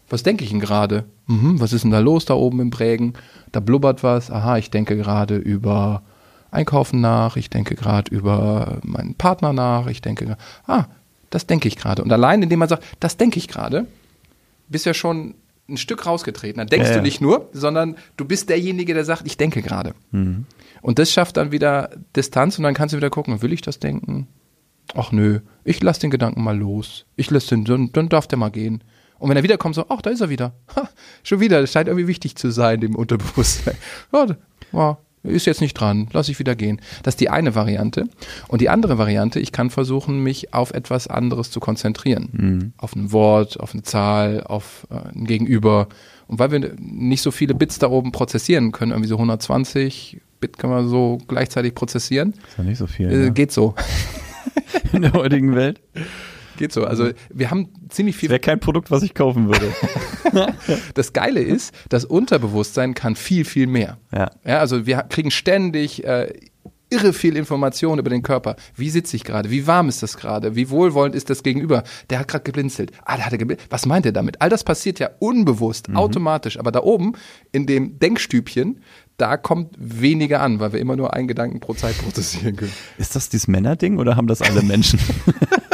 was 0.09 0.23
denke 0.23 0.43
ich 0.43 0.51
denn 0.51 0.59
gerade? 0.59 1.05
Mhm, 1.27 1.59
was 1.59 1.73
ist 1.73 1.83
denn 1.83 1.91
da 1.91 1.99
los 1.99 2.25
da 2.25 2.35
oben 2.35 2.59
im 2.59 2.69
Prägen? 2.69 3.13
Da 3.51 3.59
blubbert 3.59 4.03
was. 4.03 4.29
Aha, 4.29 4.57
ich 4.57 4.69
denke 4.69 4.95
gerade 4.97 5.35
über 5.37 6.03
Einkaufen 6.51 7.01
nach. 7.01 7.37
Ich 7.37 7.49
denke 7.49 7.75
gerade 7.75 8.13
über 8.13 8.79
meinen 8.83 9.15
Partner 9.15 9.53
nach. 9.53 9.87
Ich 9.87 10.01
denke, 10.01 10.37
ah, 10.67 10.85
das 11.29 11.47
denke 11.47 11.67
ich 11.67 11.75
gerade. 11.75 12.03
Und 12.03 12.11
allein, 12.11 12.43
indem 12.43 12.59
man 12.59 12.69
sagt, 12.69 12.83
das 12.99 13.17
denke 13.17 13.39
ich 13.39 13.47
gerade, 13.47 13.87
bist 14.67 14.85
ja 14.85 14.93
schon 14.93 15.35
ein 15.67 15.77
Stück 15.77 16.05
rausgetreten. 16.05 16.59
Dann 16.59 16.67
denkst 16.67 16.89
ja, 16.89 16.97
du 16.97 17.01
nicht 17.01 17.21
nur, 17.21 17.49
sondern 17.51 17.95
du 18.17 18.25
bist 18.25 18.49
derjenige, 18.49 18.93
der 18.93 19.05
sagt, 19.05 19.23
ich 19.25 19.37
denke 19.37 19.61
gerade. 19.61 19.95
Mhm. 20.11 20.45
Und 20.81 20.99
das 20.99 21.11
schafft 21.11 21.37
dann 21.37 21.51
wieder 21.51 21.89
Distanz 22.15 22.57
und 22.59 22.63
dann 22.63 22.75
kannst 22.75 22.93
du 22.93 22.97
wieder 22.97 23.09
gucken, 23.09 23.41
will 23.41 23.53
ich 23.53 23.61
das 23.61 23.79
denken? 23.79 24.27
Ach 24.93 25.11
nö, 25.11 25.39
ich 25.63 25.81
lasse 25.81 26.01
den 26.01 26.11
Gedanken 26.11 26.43
mal 26.43 26.57
los. 26.57 27.05
Ich 27.15 27.31
lasse 27.31 27.49
den, 27.49 27.65
dann, 27.65 27.91
dann 27.91 28.09
darf 28.09 28.27
der 28.27 28.37
mal 28.37 28.49
gehen. 28.49 28.83
Und 29.25 29.31
wenn 29.31 29.37
er 29.37 29.43
wiederkommt, 29.43 29.73
so, 29.73 29.85
ach, 29.89 30.03
da 30.03 30.11
ist 30.11 30.21
er 30.21 30.29
wieder. 30.29 30.53
Ha, 30.75 30.87
schon 31.23 31.39
wieder, 31.39 31.59
das 31.59 31.71
scheint 31.71 31.87
irgendwie 31.87 32.05
wichtig 32.05 32.35
zu 32.35 32.51
sein, 32.51 32.79
dem 32.79 32.93
Unterbewusstsein. 32.93 33.73
Ja, 34.13 34.27
ja, 34.71 34.97
ist 35.23 35.47
jetzt 35.47 35.61
nicht 35.61 35.73
dran, 35.73 36.09
lass 36.13 36.29
ich 36.29 36.37
wieder 36.37 36.55
gehen. 36.55 36.79
Das 37.01 37.15
ist 37.15 37.21
die 37.21 37.31
eine 37.31 37.55
Variante. 37.55 38.07
Und 38.49 38.61
die 38.61 38.69
andere 38.69 38.99
Variante, 38.99 39.39
ich 39.39 39.51
kann 39.51 39.71
versuchen, 39.71 40.21
mich 40.21 40.53
auf 40.53 40.75
etwas 40.75 41.07
anderes 41.07 41.49
zu 41.49 41.59
konzentrieren. 41.59 42.29
Mhm. 42.33 42.73
Auf 42.77 42.95
ein 42.95 43.11
Wort, 43.11 43.59
auf 43.59 43.73
eine 43.73 43.81
Zahl, 43.81 44.43
auf 44.43 44.85
äh, 44.91 45.17
ein 45.17 45.25
Gegenüber. 45.25 45.87
Und 46.27 46.37
weil 46.37 46.51
wir 46.51 46.75
nicht 46.77 47.23
so 47.23 47.31
viele 47.31 47.55
Bits 47.55 47.79
da 47.79 47.89
oben 47.89 48.11
prozessieren 48.11 48.73
können, 48.73 48.91
irgendwie 48.91 49.09
so 49.09 49.15
120 49.15 50.21
Bit 50.39 50.59
können 50.59 50.73
wir 50.73 50.87
so 50.87 51.17
gleichzeitig 51.27 51.73
prozessieren. 51.73 52.35
Ist 52.47 52.59
ja 52.59 52.63
nicht 52.63 52.77
so 52.77 52.85
viel. 52.85 53.11
Äh, 53.11 53.15
ne? 53.15 53.31
Geht 53.31 53.51
so. 53.51 53.73
In 54.93 55.01
der 55.01 55.13
heutigen 55.13 55.55
Welt. 55.55 55.81
Geht 56.57 56.71
so. 56.71 56.85
Also 56.85 57.09
wir 57.33 57.51
haben 57.51 57.69
ziemlich 57.89 58.15
viel. 58.15 58.29
Wäre 58.29 58.39
kein 58.39 58.59
Produkt, 58.59 58.91
was 58.91 59.03
ich 59.03 59.13
kaufen 59.13 59.47
würde. 59.47 59.73
Das 60.95 61.13
Geile 61.13 61.41
ist, 61.41 61.73
das 61.87 62.03
Unterbewusstsein 62.03 62.93
kann 62.93 63.15
viel, 63.15 63.45
viel 63.45 63.67
mehr. 63.67 63.97
Ja. 64.11 64.31
Ja, 64.43 64.59
also 64.59 64.85
wir 64.85 64.97
kriegen 65.03 65.31
ständig 65.31 66.03
äh, 66.03 66.33
irre 66.89 67.13
viel 67.13 67.35
Information 67.35 67.99
über 67.99 68.09
den 68.09 68.21
Körper. 68.21 68.55
Wie 68.75 68.89
sitze 68.89 69.15
ich 69.15 69.23
gerade? 69.23 69.49
Wie 69.49 69.67
warm 69.67 69.89
ist 69.89 70.03
das 70.03 70.17
gerade? 70.17 70.55
Wie 70.55 70.69
wohlwollend 70.69 71.15
ist 71.15 71.29
das 71.29 71.43
Gegenüber? 71.43 71.83
Der 72.09 72.19
hat 72.19 72.27
gerade 72.27 72.43
geblinzelt. 72.43 72.91
Ah, 73.05 73.15
der 73.15 73.25
hatte 73.25 73.37
geblinzelt. 73.37 73.71
Was 73.71 73.85
meint 73.85 74.05
er 74.05 74.11
damit? 74.11 74.41
All 74.41 74.49
das 74.49 74.63
passiert 74.63 74.99
ja 74.99 75.09
unbewusst, 75.19 75.89
automatisch. 75.93 76.59
Aber 76.59 76.71
da 76.71 76.81
oben 76.81 77.13
in 77.51 77.65
dem 77.65 77.99
Denkstübchen, 77.99 78.81
da 79.17 79.37
kommt 79.37 79.75
weniger 79.77 80.41
an, 80.41 80.59
weil 80.59 80.73
wir 80.73 80.79
immer 80.79 80.95
nur 80.95 81.13
einen 81.13 81.27
Gedanken 81.27 81.59
pro 81.59 81.73
Zeit 81.73 81.97
prozessieren 82.03 82.55
können. 82.55 82.73
Ist 82.97 83.15
das 83.15 83.29
dieses 83.29 83.47
Männerding 83.47 83.97
oder 83.97 84.15
haben 84.15 84.27
das 84.27 84.41
alle 84.41 84.61
Menschen? 84.61 84.99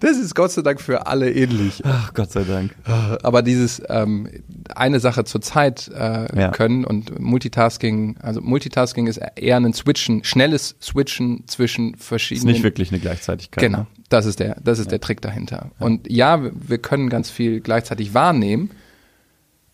Das 0.00 0.16
ist 0.16 0.34
Gott 0.34 0.50
sei 0.52 0.62
Dank 0.62 0.80
für 0.80 1.06
alle 1.06 1.32
ähnlich. 1.32 1.82
Ach, 1.84 2.14
Gott 2.14 2.30
sei 2.32 2.44
Dank. 2.44 2.74
Aber 3.22 3.42
dieses 3.42 3.82
ähm, 3.88 4.28
eine 4.74 5.00
Sache 5.00 5.24
zur 5.24 5.40
Zeit 5.40 5.88
äh, 5.94 6.38
Ja. 6.40 6.50
können 6.50 6.84
und 6.84 7.18
Multitasking, 7.20 8.16
also 8.20 8.40
Multitasking 8.40 9.06
ist 9.06 9.20
eher 9.36 9.56
ein 9.56 9.72
Switchen, 9.72 10.24
schnelles 10.24 10.76
Switchen 10.80 11.46
zwischen 11.46 11.94
Ist 11.94 12.04
verschiedenen. 12.04 12.52
nicht 12.52 12.62
wirklich 12.62 12.90
eine 12.90 13.00
Gleichzeitigkeit. 13.00 13.62
Genau, 13.62 13.78
Ne? 13.78 13.86
das 14.08 14.26
ist 14.26 14.40
der, 14.40 14.56
das 14.62 14.78
ist 14.78 14.90
der 14.90 15.00
Trick 15.00 15.20
dahinter. 15.20 15.70
Und 15.78 16.10
ja, 16.10 16.40
wir- 16.42 16.78
können 16.78 17.08
ganz 17.10 17.28
viel 17.30 17.60
gleichzeitig 17.60 18.14
wahrnehmen 18.14 18.70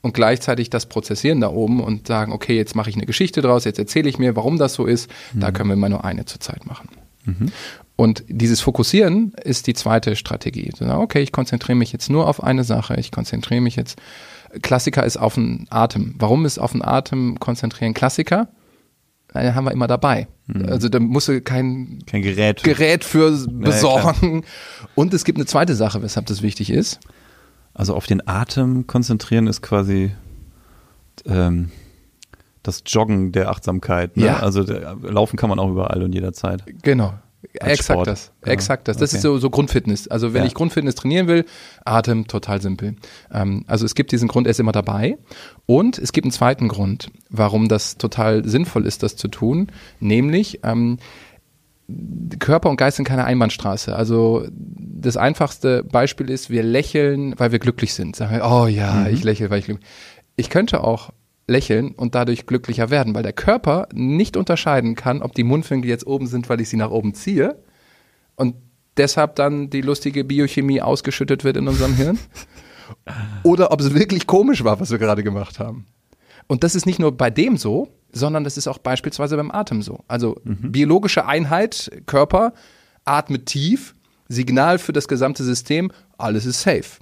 und 0.01 0.15
gleichzeitig 0.15 0.69
das 0.71 0.87
prozessieren 0.87 1.41
da 1.41 1.49
oben 1.51 1.81
und 1.81 2.07
sagen, 2.09 2.33
okay, 2.33 2.57
jetzt 2.57 2.75
mache 2.75 2.91
ich 2.91 2.97
eine 2.97 3.07
Geschichte 3.07 3.41
draus, 3.43 3.65
jetzt 3.65 3.79
erzähle 3.79 4.09
ich 4.09 4.19
mir, 4.19 4.35
warum 4.37 4.59
das 4.59 4.75
so 4.75 4.85
ist. 4.87 5.11
Da 5.35 5.51
können 5.53 5.69
wir 5.71 5.75
immer 5.75 5.89
nur 5.89 6.05
eine 6.05 6.25
zur 6.25 6.41
Zeit 6.41 6.67
machen. 6.67 6.89
Und 7.97 8.25
dieses 8.29 8.61
Fokussieren 8.61 9.33
ist 9.45 9.67
die 9.67 9.75
zweite 9.75 10.17
Strategie. 10.17 10.73
Okay, 10.81 11.21
ich 11.21 11.31
konzentriere 11.31 11.77
mich 11.77 11.93
jetzt 11.93 12.11
nur 12.11 12.27
auf 12.29 12.43
eine 12.43 12.65
Sache. 12.65 12.97
Ich 12.97 13.13
konzentriere 13.13 13.61
mich 13.61 13.77
jetzt. 13.77 14.01
Klassiker 14.63 15.05
ist 15.05 15.17
auf 15.17 15.35
den 15.35 15.67
Atem. 15.71 16.15
Warum 16.19 16.45
ist 16.45 16.59
auf 16.59 16.73
den 16.73 16.83
Atem 16.83 17.39
konzentrieren 17.39 17.95
Klassiker? 17.95 18.49
Den 19.33 19.55
haben 19.55 19.65
wir 19.65 19.73
immer 19.73 19.89
dabei. 19.89 20.29
Also 20.69 20.89
da 20.89 21.01
musst 21.01 21.27
du 21.29 21.41
kein 21.41 22.01
Kein 22.07 22.23
Gerät. 22.23 22.63
Gerät 22.63 23.03
für 23.03 23.31
besorgen. 23.49 24.45
Und 24.95 25.15
es 25.15 25.25
gibt 25.25 25.39
eine 25.39 25.47
zweite 25.47 25.75
Sache, 25.75 26.03
weshalb 26.03 26.27
das 26.27 26.43
wichtig 26.43 26.71
ist. 26.71 27.01
Also 27.73 27.95
auf 27.97 28.07
den 28.07 28.27
Atem 28.29 28.87
konzentrieren 28.87 29.47
ist 29.49 29.63
quasi 29.63 30.13
ähm, 31.27 31.71
das 32.63 32.83
Joggen 32.87 33.33
der 33.33 33.51
Achtsamkeit. 33.51 34.17
Ne? 34.17 34.27
Ja. 34.27 34.41
Also 34.41 34.63
laufen 34.63 35.37
kann 35.37 35.49
man 35.49 35.59
auch 35.59 35.71
überall 35.71 36.03
und 36.03 36.13
jederzeit. 36.13 36.63
Genau. 36.83 37.15
Exakt 37.55 37.85
Sport. 37.85 38.07
das. 38.07 38.33
Ja, 38.45 38.53
Exakt 38.53 38.89
das. 38.89 38.97
Das 38.97 39.11
okay. 39.11 39.17
ist 39.19 39.23
so, 39.23 39.39
so 39.39 39.51
Grundfitness. 39.51 40.09
Also 40.09 40.33
wenn 40.35 40.43
Ja. 40.43 40.47
ich 40.47 40.55
Grundfitness 40.55 40.95
trainieren 40.95 41.27
will, 41.27 41.45
Atem 41.85 42.27
total 42.27 42.61
simpel. 42.63 42.97
Ähm, 43.33 43.65
also 43.67 43.85
es 43.85 43.95
gibt 43.95 44.13
diesen 44.13 44.29
Grund, 44.29 44.47
er 44.47 44.53
ist 44.53 44.61
immer 44.61 44.73
dabei. 44.73 45.19
Und 45.67 45.99
es 45.99 46.13
gibt 46.13 46.25
einen 46.25 46.33
zweiten 46.33 46.69
Grund, 46.69 47.11
warum 47.31 47.69
das 47.69 47.97
total 47.99 48.45
sinnvoll 48.47 48.87
ist, 48.87 49.03
das 49.03 49.17
zu 49.17 49.29
tun. 49.29 49.69
Nämlich, 50.01 50.61
ähm, 50.65 50.99
Körper 52.39 52.71
und 52.71 52.77
Geist 52.77 52.97
sind 52.97 53.05
keine 53.05 53.25
Einbahnstraße. 53.27 53.95
Also 53.95 54.47
das 54.51 55.19
einfachste 55.19 55.85
Beispiel 55.85 56.31
ist, 56.31 56.49
wir 56.49 56.63
lächeln, 56.63 57.35
weil 57.39 57.53
wir 57.53 57.59
glücklich 57.59 57.93
sind. 57.93 58.17
Sagen 58.17 58.35
wir, 58.37 58.45
oh 58.45 58.67
ja, 58.67 59.07
ich 59.09 59.23
lächle, 59.23 59.51
weil 59.51 59.59
ich 59.59 59.67
glücklich 59.67 59.87
Ich 60.37 60.49
könnte 60.49 60.83
auch 60.83 61.11
lächeln 61.47 61.93
und 61.93 62.15
dadurch 62.15 62.47
glücklicher 62.47 62.91
werden, 62.91 63.15
weil 63.15 63.23
der 63.23 63.33
Körper 63.33 63.89
nicht 63.93 64.37
unterscheiden 64.37 64.95
kann, 64.95 65.23
ob 65.23 65.35
die 65.35 65.45
Mundwinkel 65.45 65.89
jetzt 65.89 66.07
oben 66.07 66.27
sind, 66.27 66.49
weil 66.49 66.61
ich 66.61 66.69
sie 66.69 66.77
nach 66.77 66.91
oben 66.91 67.15
ziehe 67.15 67.59
und 68.37 68.57
deshalb 68.97 69.37
dann 69.37 69.71
die 69.71 69.83
lustige 69.83 70.25
Biochemie 70.25 70.81
ausgeschüttet 70.81 71.45
wird 71.45 71.57
in 71.57 71.69
unserem 71.69 71.95
Hirn 71.95 72.19
oder 73.43 73.73
ob 73.73 73.81
es 73.81 73.95
wirklich 73.95 74.27
komisch 74.27 74.65
war, 74.65 74.81
was 74.81 74.91
wir 74.91 74.99
gerade 74.99 75.23
gemacht 75.23 75.59
haben. 75.59 75.87
Und 76.47 76.63
das 76.63 76.75
ist 76.75 76.87
nicht 76.87 76.99
nur 76.99 77.17
bei 77.17 77.31
dem 77.31 77.57
so, 77.57 77.89
sondern 78.13 78.45
das 78.45 78.57
ist 78.57 78.69
auch 78.69 78.79
beispielsweise 78.79 79.37
beim 79.37 79.51
Atem 79.51 79.83
so. 79.83 80.05
Also 80.09 80.41
biologische 80.45 81.27
Einheit, 81.27 81.91
Körper, 82.07 82.53
atmet 83.05 83.47
tief, 83.47 83.95
Signal 84.29 84.79
für 84.79 84.93
das 84.93 85.09
gesamte 85.09 85.43
System, 85.43 85.91
alles 86.17 86.47
ist 86.47 86.63
safe. 86.63 87.01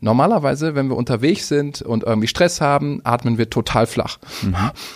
Normalerweise, 0.00 0.74
wenn 0.74 0.88
wir 0.88 0.96
unterwegs 0.96 1.48
sind 1.48 1.82
und 1.82 2.04
irgendwie 2.04 2.28
Stress 2.28 2.60
haben, 2.60 3.00
atmen 3.04 3.36
wir 3.38 3.50
total 3.50 3.86
flach. 3.86 4.18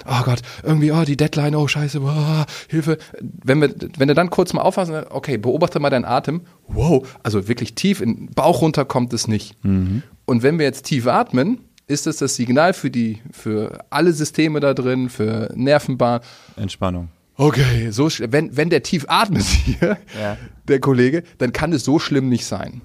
Oh 0.06 0.22
Gott, 0.24 0.42
irgendwie, 0.62 0.92
oh, 0.92 1.02
die 1.04 1.16
Deadline, 1.16 1.54
oh 1.56 1.66
Scheiße, 1.66 2.00
oh, 2.00 2.44
Hilfe. 2.68 2.98
Wenn, 3.20 3.60
wir, 3.60 3.74
wenn 3.98 4.08
du 4.08 4.14
dann 4.14 4.30
kurz 4.30 4.52
mal 4.52 4.62
aufpassen, 4.62 4.94
okay, 5.10 5.38
beobachte 5.38 5.80
mal 5.80 5.90
deinen 5.90 6.04
Atem. 6.04 6.42
Wow, 6.68 7.06
also 7.22 7.48
wirklich 7.48 7.74
tief 7.74 8.00
in 8.00 8.14
den 8.16 8.26
Bauch 8.34 8.62
runter 8.62 8.84
kommt 8.84 9.12
es 9.12 9.26
nicht. 9.28 9.56
Und 9.64 10.42
wenn 10.42 10.58
wir 10.58 10.66
jetzt 10.66 10.84
tief 10.86 11.06
atmen, 11.06 11.58
ist 11.88 12.06
es 12.06 12.18
das 12.18 12.36
Signal 12.36 12.72
für 12.72 12.90
die, 12.90 13.20
für 13.32 13.80
alle 13.90 14.12
Systeme 14.12 14.60
da 14.60 14.72
drin, 14.72 15.08
für 15.10 15.52
Nervenbahn. 15.54 16.20
Entspannung. 16.56 17.08
Okay, 17.36 17.90
so 17.90 18.08
wenn, 18.28 18.56
wenn 18.56 18.70
der 18.70 18.82
tief 18.82 19.04
atmet 19.08 19.42
hier, 19.42 19.98
Ja. 20.20 20.36
der 20.68 20.80
Kollege, 20.80 21.24
dann 21.38 21.52
kann 21.52 21.72
es 21.72 21.84
so 21.84 21.98
schlimm 21.98 22.28
nicht 22.28 22.46
sein. 22.46 22.82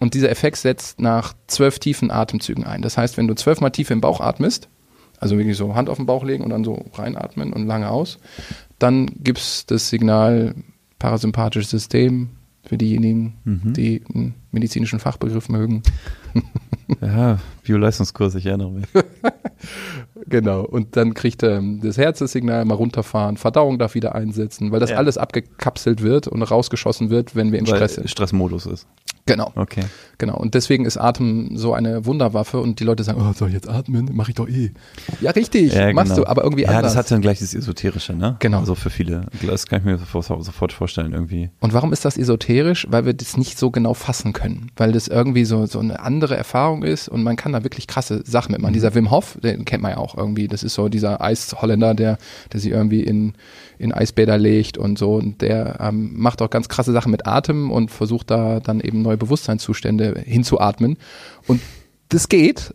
Und 0.00 0.14
dieser 0.14 0.30
Effekt 0.30 0.56
setzt 0.56 1.00
nach 1.00 1.34
zwölf 1.46 1.78
tiefen 1.78 2.10
Atemzügen 2.10 2.64
ein. 2.64 2.82
Das 2.82 2.96
heißt, 2.96 3.16
wenn 3.16 3.28
du 3.28 3.34
zwölfmal 3.34 3.70
tief 3.70 3.90
im 3.90 4.00
Bauch 4.00 4.20
atmest, 4.20 4.68
also 5.18 5.36
wirklich 5.36 5.56
so 5.56 5.74
Hand 5.74 5.88
auf 5.90 5.98
den 5.98 6.06
Bauch 6.06 6.24
legen 6.24 6.42
und 6.42 6.50
dann 6.50 6.64
so 6.64 6.86
reinatmen 6.94 7.52
und 7.52 7.66
lange 7.66 7.90
aus, 7.90 8.18
dann 8.78 9.06
gibt's 9.22 9.66
das 9.66 9.90
Signal 9.90 10.54
parasympathisches 10.98 11.70
System 11.70 12.30
für 12.64 12.78
diejenigen, 12.78 13.34
die 13.72 14.02
einen 14.12 14.34
medizinischen 14.52 15.00
Fachbegriff 15.00 15.48
mögen. 15.48 15.82
Ja, 17.00 17.38
Bioleistungskurs, 17.70 18.34
ich 18.34 18.46
erinnere 18.46 18.72
mich. 18.72 18.86
Genau. 20.26 20.62
Und 20.62 20.96
dann 20.96 21.14
kriegt 21.14 21.42
ähm, 21.42 21.80
das 21.82 21.96
Herz 21.98 22.18
das 22.18 22.32
Signal, 22.32 22.64
mal 22.64 22.74
runterfahren, 22.74 23.36
Verdauung 23.36 23.78
darf 23.78 23.94
wieder 23.94 24.14
einsetzen, 24.14 24.70
weil 24.70 24.80
das 24.80 24.90
Ja. 24.90 24.96
alles 24.96 25.18
abgekapselt 25.18 26.02
wird 26.02 26.28
und 26.28 26.42
rausgeschossen 26.42 27.10
wird, 27.10 27.34
wenn 27.36 27.52
wir 27.52 27.58
in 27.58 27.66
Weil 27.66 27.76
Stress 27.76 27.94
sind. 27.96 28.08
Stressmodus 28.10 28.66
ist. 28.66 28.86
Genau. 29.26 29.52
Okay. 29.54 29.82
Genau. 30.18 30.36
Und 30.36 30.54
deswegen 30.54 30.84
ist 30.86 30.96
Atem 30.96 31.56
so 31.56 31.72
eine 31.72 32.04
Wunderwaffe 32.06 32.58
und 32.58 32.80
die 32.80 32.84
Leute 32.84 33.04
sagen, 33.04 33.20
oh, 33.22 33.32
soll 33.32 33.48
ich 33.48 33.54
jetzt 33.54 33.68
atmen? 33.68 34.10
Mach 34.12 34.28
ich 34.28 34.34
doch 34.34 34.48
eh. 34.48 34.72
Ja, 35.20 35.30
richtig. 35.30 35.72
Ja, 35.74 35.92
Machst 35.92 36.12
genau. 36.14 36.24
du, 36.24 36.30
aber 36.30 36.42
irgendwie 36.42 36.62
Ja, 36.64 36.70
anders. 36.70 36.94
das 36.94 36.96
hat 36.96 37.10
dann 37.10 37.20
gleich 37.20 37.38
das 37.38 37.54
Esoterische, 37.54 38.14
ne? 38.14 38.36
Genau. 38.40 38.58
Also 38.60 38.74
für 38.74 38.90
viele. 38.90 39.26
Das 39.46 39.66
kann 39.66 39.80
ich 39.80 39.84
mir 39.84 39.98
sofort 39.98 40.24
sofort 40.44 40.72
vorstellen 40.72 41.12
irgendwie. 41.12 41.50
Und 41.60 41.72
warum 41.74 41.92
ist 41.92 42.04
das 42.04 42.16
esoterisch? 42.16 42.86
Weil 42.90 43.06
wir 43.06 43.14
das 43.14 43.36
nicht 43.36 43.58
so 43.58 43.70
genau 43.70 43.94
fassen 43.94 44.32
können. 44.32 44.70
Weil 44.76 44.92
das 44.92 45.06
irgendwie 45.06 45.44
so, 45.44 45.66
so 45.66 45.78
eine 45.78 46.00
andere 46.00 46.36
Erfahrung 46.36 46.82
ist 46.82 47.08
und 47.08 47.22
man 47.22 47.36
kann 47.36 47.52
da 47.52 47.59
wirklich 47.64 47.86
krasse 47.86 48.22
Sachen 48.24 48.52
mitmachen. 48.52 48.72
Dieser 48.72 48.94
Wim 48.94 49.10
Hof, 49.10 49.38
den 49.42 49.64
kennt 49.64 49.82
man 49.82 49.92
ja 49.92 49.96
auch 49.98 50.16
irgendwie. 50.16 50.48
Das 50.48 50.62
ist 50.62 50.74
so 50.74 50.88
dieser 50.88 51.20
Eisholländer, 51.20 51.94
der, 51.94 52.18
der 52.52 52.60
sich 52.60 52.70
irgendwie 52.70 53.02
in, 53.02 53.34
in 53.78 53.92
Eisbäder 53.92 54.38
legt 54.38 54.78
und 54.78 54.98
so. 54.98 55.14
Und 55.14 55.42
der 55.42 55.78
ähm, 55.80 56.12
macht 56.14 56.42
auch 56.42 56.50
ganz 56.50 56.68
krasse 56.68 56.92
Sachen 56.92 57.10
mit 57.10 57.26
Atem 57.26 57.70
und 57.70 57.90
versucht 57.90 58.30
da 58.30 58.60
dann 58.60 58.80
eben 58.80 59.02
neue 59.02 59.16
Bewusstseinszustände 59.16 60.22
hinzuatmen. 60.24 60.96
Und 61.46 61.60
das 62.08 62.28
geht. 62.28 62.74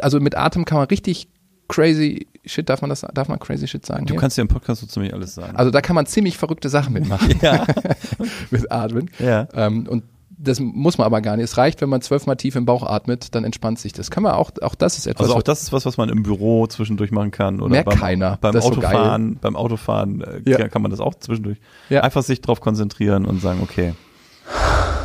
Also 0.00 0.18
mit 0.20 0.36
Atem 0.36 0.64
kann 0.64 0.78
man 0.78 0.86
richtig 0.86 1.28
crazy 1.68 2.26
shit, 2.44 2.68
darf 2.68 2.80
man 2.80 2.90
das, 2.90 3.04
darf 3.14 3.28
man 3.28 3.38
crazy 3.38 3.66
shit 3.66 3.84
sagen? 3.84 4.06
Du 4.06 4.14
hier? 4.14 4.20
kannst 4.20 4.36
ja 4.36 4.42
im 4.42 4.48
Podcast 4.48 4.80
so 4.80 4.86
ziemlich 4.86 5.14
alles 5.14 5.34
sagen. 5.34 5.56
Also 5.56 5.70
da 5.70 5.80
kann 5.80 5.94
man 5.94 6.06
ziemlich 6.06 6.36
verrückte 6.36 6.68
Sachen 6.68 6.92
mitmachen. 6.92 7.34
ja. 7.42 7.66
mit 8.50 8.70
Atmen. 8.70 9.10
Ja. 9.18 9.48
Ähm, 9.54 9.86
und 9.88 10.04
das 10.44 10.58
muss 10.60 10.98
man 10.98 11.06
aber 11.06 11.20
gar 11.20 11.36
nicht. 11.36 11.44
Es 11.44 11.56
reicht, 11.56 11.80
wenn 11.80 11.88
man 11.88 12.00
zwölfmal 12.02 12.36
tief 12.36 12.56
im 12.56 12.64
Bauch 12.64 12.82
atmet, 12.82 13.34
dann 13.34 13.44
entspannt 13.44 13.78
sich 13.78 13.92
das. 13.92 14.10
Kann 14.10 14.22
man 14.24 14.32
auch, 14.32 14.50
auch 14.60 14.74
das 14.74 14.98
ist 14.98 15.06
etwas. 15.06 15.26
Also 15.28 15.36
auch 15.36 15.42
das 15.42 15.62
ist 15.62 15.72
was, 15.72 15.86
was 15.86 15.96
man 15.96 16.08
im 16.08 16.22
Büro 16.22 16.66
zwischendurch 16.66 17.10
machen 17.12 17.30
kann. 17.30 17.60
Oder 17.60 17.70
Merkt 17.70 17.88
beim, 17.88 17.98
keiner. 17.98 18.38
Beim 18.40 18.52
Das 18.52 18.64
ist 18.64 18.72
so 18.74 18.78
Autofahren, 18.78 19.38
beim 19.40 19.54
Autofahren 19.56 20.20
äh, 20.22 20.50
Ja. 20.50 20.58
kann- 20.58 20.70
kann 20.70 20.82
man 20.82 20.90
das 20.90 21.00
auch 21.00 21.14
zwischendurch. 21.14 21.58
Ja. 21.88 22.00
Einfach 22.02 22.22
sich 22.22 22.40
drauf 22.40 22.60
konzentrieren 22.60 23.24
und 23.24 23.40
sagen, 23.40 23.60
okay, 23.62 23.94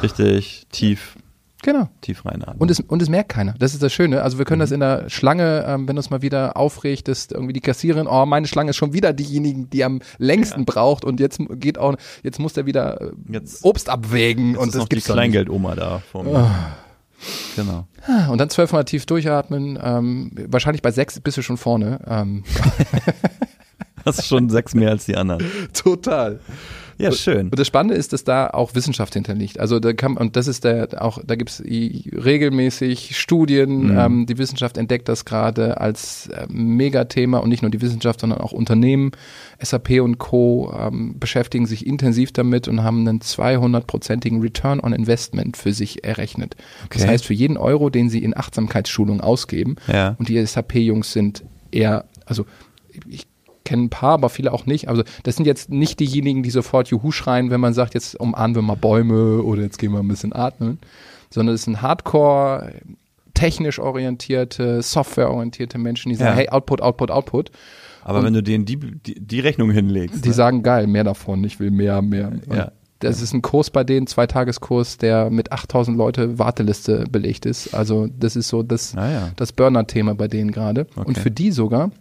richtig 0.03 0.65
tief, 0.71 1.15
genau. 1.63 1.89
tief 2.01 2.25
reinatmen. 2.25 2.57
Und 2.57 2.71
es, 2.71 2.79
und 2.79 3.01
es 3.01 3.09
merkt 3.09 3.29
keiner. 3.29 3.53
Das 3.59 3.73
ist 3.73 3.83
das 3.83 3.91
Schöne. 3.93 4.21
Also 4.21 4.37
wir 4.37 4.45
können 4.45 4.59
das 4.59 4.71
in 4.71 4.79
der 4.79 5.09
Schlange, 5.09 5.65
ähm, 5.67 5.87
wenn 5.87 5.97
uns 5.97 6.09
mal 6.09 6.21
wieder 6.21 6.57
aufregt, 6.57 7.07
dass 7.07 7.27
irgendwie 7.31 7.53
die 7.53 7.61
Kassiererin, 7.61 8.07
oh, 8.07 8.25
meine 8.25 8.47
Schlange 8.47 8.69
ist 8.71 8.77
schon 8.77 8.93
wieder 8.93 9.13
diejenigen, 9.13 9.69
die 9.69 9.83
am 9.83 10.01
längsten 10.17 10.65
braucht 10.65 11.05
und 11.05 11.19
jetzt 11.19 11.39
geht 11.51 11.77
auch, 11.77 11.95
jetzt 12.23 12.39
muss 12.39 12.53
der 12.53 12.65
wieder 12.65 13.01
äh, 13.01 13.11
Jetzt- 13.29 13.63
Obst 13.63 13.89
abwägen 13.89 14.51
Jetzt 14.51 14.57
und 14.59 14.67
ist 14.67 14.75
das 14.75 14.79
noch 14.81 14.89
die 14.89 14.95
gibt's. 14.97 15.11
Kleingeldoma 15.11 15.75
da 15.75 16.01
vor 16.11 16.23
mir. 16.23 16.49
Genau. 17.55 17.87
Und 18.29 18.37
dann 18.39 18.49
zwölfmal 18.51 18.85
tief 18.85 19.07
durchatmen. 19.07 19.79
Ähm, 19.81 20.31
wahrscheinlich 20.49 20.83
bei 20.83 20.91
sechs 20.91 21.19
bist 21.19 21.37
du 21.37 21.41
schon 21.41 21.57
vorne. 21.57 21.99
Ähm, 22.07 22.43
Das 24.05 24.19
ist 24.19 24.27
schon 24.27 24.49
sechs 24.49 24.73
mehr 24.73 24.91
als 24.91 25.05
die 25.05 25.17
anderen. 25.17 25.43
Total. 25.73 26.39
Ja, 26.97 27.11
schön. 27.11 27.49
Und 27.49 27.59
das 27.59 27.67
Spannende 27.67 27.95
ist, 27.95 28.13
dass 28.13 28.23
da 28.23 28.47
auch 28.47 28.73
Wissenschaft 28.75 29.13
hinterliegt. 29.13 29.59
Also 29.59 29.79
da 29.79 29.93
kann 29.93 30.17
und 30.17 30.35
das 30.35 30.47
ist 30.47 30.63
der 30.63 31.01
auch, 31.01 31.19
da 31.25 31.35
gibt 31.35 31.51
es 31.51 31.63
regelmäßig 31.63 33.17
Studien. 33.17 33.91
Mhm. 33.91 33.97
Ähm, 33.97 34.25
die 34.25 34.37
Wissenschaft 34.37 34.77
entdeckt 34.77 35.07
das 35.07 35.25
gerade 35.25 35.79
als 35.79 36.27
äh, 36.27 36.47
Megathema 36.49 37.37
und 37.37 37.49
nicht 37.49 37.61
nur 37.61 37.71
die 37.71 37.81
Wissenschaft, 37.81 38.21
sondern 38.21 38.41
auch 38.41 38.51
Unternehmen, 38.51 39.11
SAP 39.61 40.01
und 40.01 40.17
Co. 40.17 40.73
Ähm, 40.77 41.19
beschäftigen 41.19 41.65
sich 41.65 41.85
intensiv 41.85 42.31
damit 42.31 42.67
und 42.67 42.83
haben 42.83 43.07
einen 43.07 43.19
200-prozentigen 43.19 44.41
Return 44.41 44.79
on 44.79 44.93
Investment 44.93 45.57
für 45.57 45.73
sich 45.73 46.03
errechnet. 46.03 46.55
Okay. 46.85 46.99
Das 46.99 47.07
heißt, 47.07 47.25
für 47.25 47.33
jeden 47.33 47.57
Euro, 47.57 47.89
den 47.89 48.09
sie 48.09 48.23
in 48.23 48.35
Achtsamkeitsschulung 48.35 49.21
ausgeben, 49.21 49.75
ja. 49.87 50.15
und 50.17 50.29
die 50.29 50.43
SAP-Jungs 50.43 51.11
sind 51.11 51.43
eher, 51.71 52.05
also 52.25 52.45
ich 53.07 53.27
kenne 53.67 53.83
ein 53.83 53.89
paar, 53.89 54.13
aber 54.13 54.29
viele 54.29 54.53
auch 54.53 54.65
nicht. 54.65 54.87
Also 54.87 55.03
das 55.23 55.35
sind 55.35 55.45
jetzt 55.45 55.69
nicht 55.69 55.99
diejenigen, 55.99 56.41
die 56.41 56.49
sofort 56.49 56.87
Juhu 56.87 57.11
schreien, 57.11 57.51
wenn 57.51 57.59
man 57.59 57.73
sagt, 57.73 57.93
jetzt 57.93 58.17
umarmen 58.17 58.55
wir 58.55 58.61
mal 58.61 58.77
Bäume 58.77 59.43
oder 59.43 59.61
jetzt 59.61 59.77
gehen 59.77 59.91
wir 59.91 59.99
ein 59.99 60.07
bisschen 60.07 60.33
atmen, 60.33 60.79
sondern 61.29 61.53
es 61.53 61.63
sind 61.63 61.81
Hardcore, 61.81 62.71
technisch 63.33 63.79
orientierte, 63.79 64.81
softwareorientierte 64.81 65.77
Menschen, 65.77 66.09
die 66.09 66.15
sagen, 66.15 66.31
ja. 66.31 66.35
hey, 66.35 66.49
Output, 66.49 66.81
Output, 66.81 67.11
Output. 67.11 67.51
Aber 68.03 68.19
Und 68.19 68.25
wenn 68.25 68.33
du 68.33 68.41
denen 68.41 68.63
die, 68.63 68.77
die, 68.77 69.19
die 69.19 69.39
Rechnung 69.41 69.69
hinlegst. 69.69 70.23
Die 70.23 70.29
ne? 70.29 70.33
sagen, 70.33 70.63
geil, 70.63 70.87
mehr 70.87 71.03
davon, 71.03 71.43
ich 71.43 71.59
will 71.59 71.69
mehr, 71.69 72.01
mehr. 72.01 72.31
ja. 72.51 72.71
Das 72.99 73.21
ist 73.21 73.31
ein 73.33 73.43
Kurs 73.43 73.69
bei 73.69 73.83
denen, 73.83 74.07
Zweitageskurs, 74.07 74.97
der 74.97 75.29
mit 75.29 75.51
8000 75.51 75.95
Leute 75.95 76.39
Warteliste 76.39 77.03
belegt 77.11 77.45
ist. 77.45 77.75
Also 77.75 78.07
das 78.07 78.35
ist 78.35 78.47
so 78.47 78.63
das, 78.63 78.95
ah, 78.95 79.11
ja. 79.11 79.31
das 79.35 79.51
Burner-Thema 79.51 80.15
bei 80.15 80.27
denen 80.27 80.51
gerade. 80.51 80.87
Okay. 80.95 81.07
Und 81.07 81.17
für 81.19 81.29
die 81.29 81.51
sogar 81.51 81.91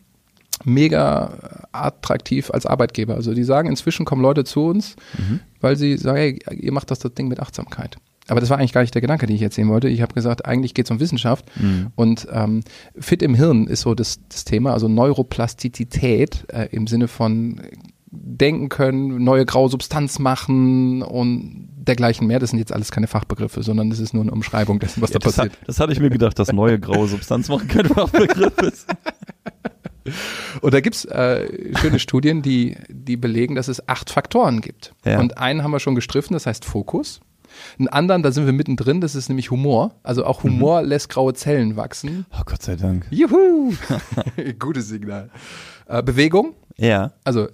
mega 0.65 1.67
attraktiv 1.73 2.51
als 2.51 2.67
Arbeitgeber. 2.67 3.15
Also 3.15 3.35
die 3.35 3.45
sagen, 3.45 3.69
inzwischen 3.69 4.07
kommen 4.07 4.23
Leute 4.23 4.45
zu 4.45 4.67
uns, 4.67 4.97
mhm. 5.19 5.41
weil 5.61 5.77
sie 5.77 5.97
sagen, 5.97 6.17
hey, 6.17 6.39
ihr 6.51 6.73
macht 6.73 6.91
das, 6.91 6.99
das 6.99 7.15
Ding 7.15 7.29
mit 7.29 7.41
Achtsamkeit. 7.41 7.97
Aber 8.29 8.41
das 8.41 8.51
war 8.51 8.59
eigentlich 8.59 8.73
gar 8.73 8.81
nicht 8.81 8.95
der 8.95 9.03
Gedanke, 9.03 9.27
den 9.27 9.37
ich 9.37 9.43
erzählen 9.43 9.69
wollte. 9.69 9.89
Ich 9.89 10.03
habe 10.03 10.15
gesagt, 10.15 10.47
eigentlich 10.47 10.75
geht 10.75 10.87
es 10.87 10.91
um 10.91 10.99
Wissenschaft 10.99 11.45
mhm. 11.61 11.89
und 11.95 12.27
ähm, 12.33 12.63
Fit 12.99 13.23
im 13.23 13.35
Hirn 13.35 13.69
ist 13.69 13.83
so 13.83 13.95
das, 13.95 14.19
das 14.29 14.45
Thema, 14.45 14.73
also 14.73 14.89
Neuroplastizität 14.89 16.47
äh, 16.53 16.69
im 16.73 16.87
Sinne 16.87 17.07
von 17.07 17.61
denken 18.11 18.69
können, 18.69 19.23
neue 19.23 19.45
graue 19.45 19.69
Substanz 19.69 20.19
machen 20.19 21.03
und 21.03 21.69
dergleichen 21.77 22.27
mehr. 22.27 22.39
Das 22.39 22.51
sind 22.51 22.59
jetzt 22.59 22.73
alles 22.73 22.91
keine 22.91 23.07
Fachbegriffe, 23.07 23.63
sondern 23.63 23.91
das 23.91 24.01
ist 24.01 24.15
nur 24.15 24.23
eine 24.23 24.33
Umschreibung 24.33 24.79
dessen, 24.79 25.03
was 25.03 25.11
ja, 25.11 25.19
da 25.19 25.25
das 25.25 25.37
passiert. 25.37 25.53
Hat, 25.61 25.69
das 25.69 25.81
hatte 25.81 25.93
ich 25.93 26.01
mir 26.01 26.11
gedacht, 26.11 26.39
dass 26.39 26.53
neue 26.53 26.79
graue 26.81 27.09
Substanz 27.09 27.49
machen 27.49 27.69
kein 27.69 27.85
Fachbegriff 27.87 28.59
ist. 28.59 28.87
Und 30.61 30.75
da 30.75 30.81
gibt's 30.81 31.05
äh, 31.05 31.47
schöne 31.79 31.99
Studien, 31.99 32.43
die, 32.43 32.77
die 32.89 33.17
belegen, 33.17 33.55
dass 33.55 33.69
es 33.69 33.89
acht 33.89 34.11
Faktoren 34.11 34.61
gibt. 34.61 34.95
Ja. 35.05 35.19
Und 35.19 35.39
einen 35.39 35.63
haben 35.63 35.71
wir 35.71 35.81
schon 35.81 35.95
gestriffen, 35.95 36.35
das 36.35 36.47
heißt 36.47 36.65
Fokus. 36.65 37.21
Einen 37.79 37.89
anderen, 37.89 38.23
da 38.23 38.33
sind 38.33 38.47
wir 38.47 38.53
mittendrin, 38.53 39.01
das 39.01 39.15
ist 39.15 39.29
nämlich 39.29 39.51
Humor. 39.51 39.95
Also 40.03 40.25
auch 40.25 40.43
Humor 40.43 40.83
mhm. 40.83 40.89
lässt 40.89 41.09
graue 41.09 41.35
Zellen 41.35 41.77
wachsen. 41.77 42.27
Oh 42.33 42.43
Gott 42.45 42.63
sei 42.63 42.77
Dank. 42.77 43.07
Juhu! 43.11 43.73
Gutes 44.59 44.89
Signal. 44.89 45.31
Äh, 45.87 46.03
Bewegung. 46.03 46.55
Ja. 46.77 47.13
Also 47.25 47.49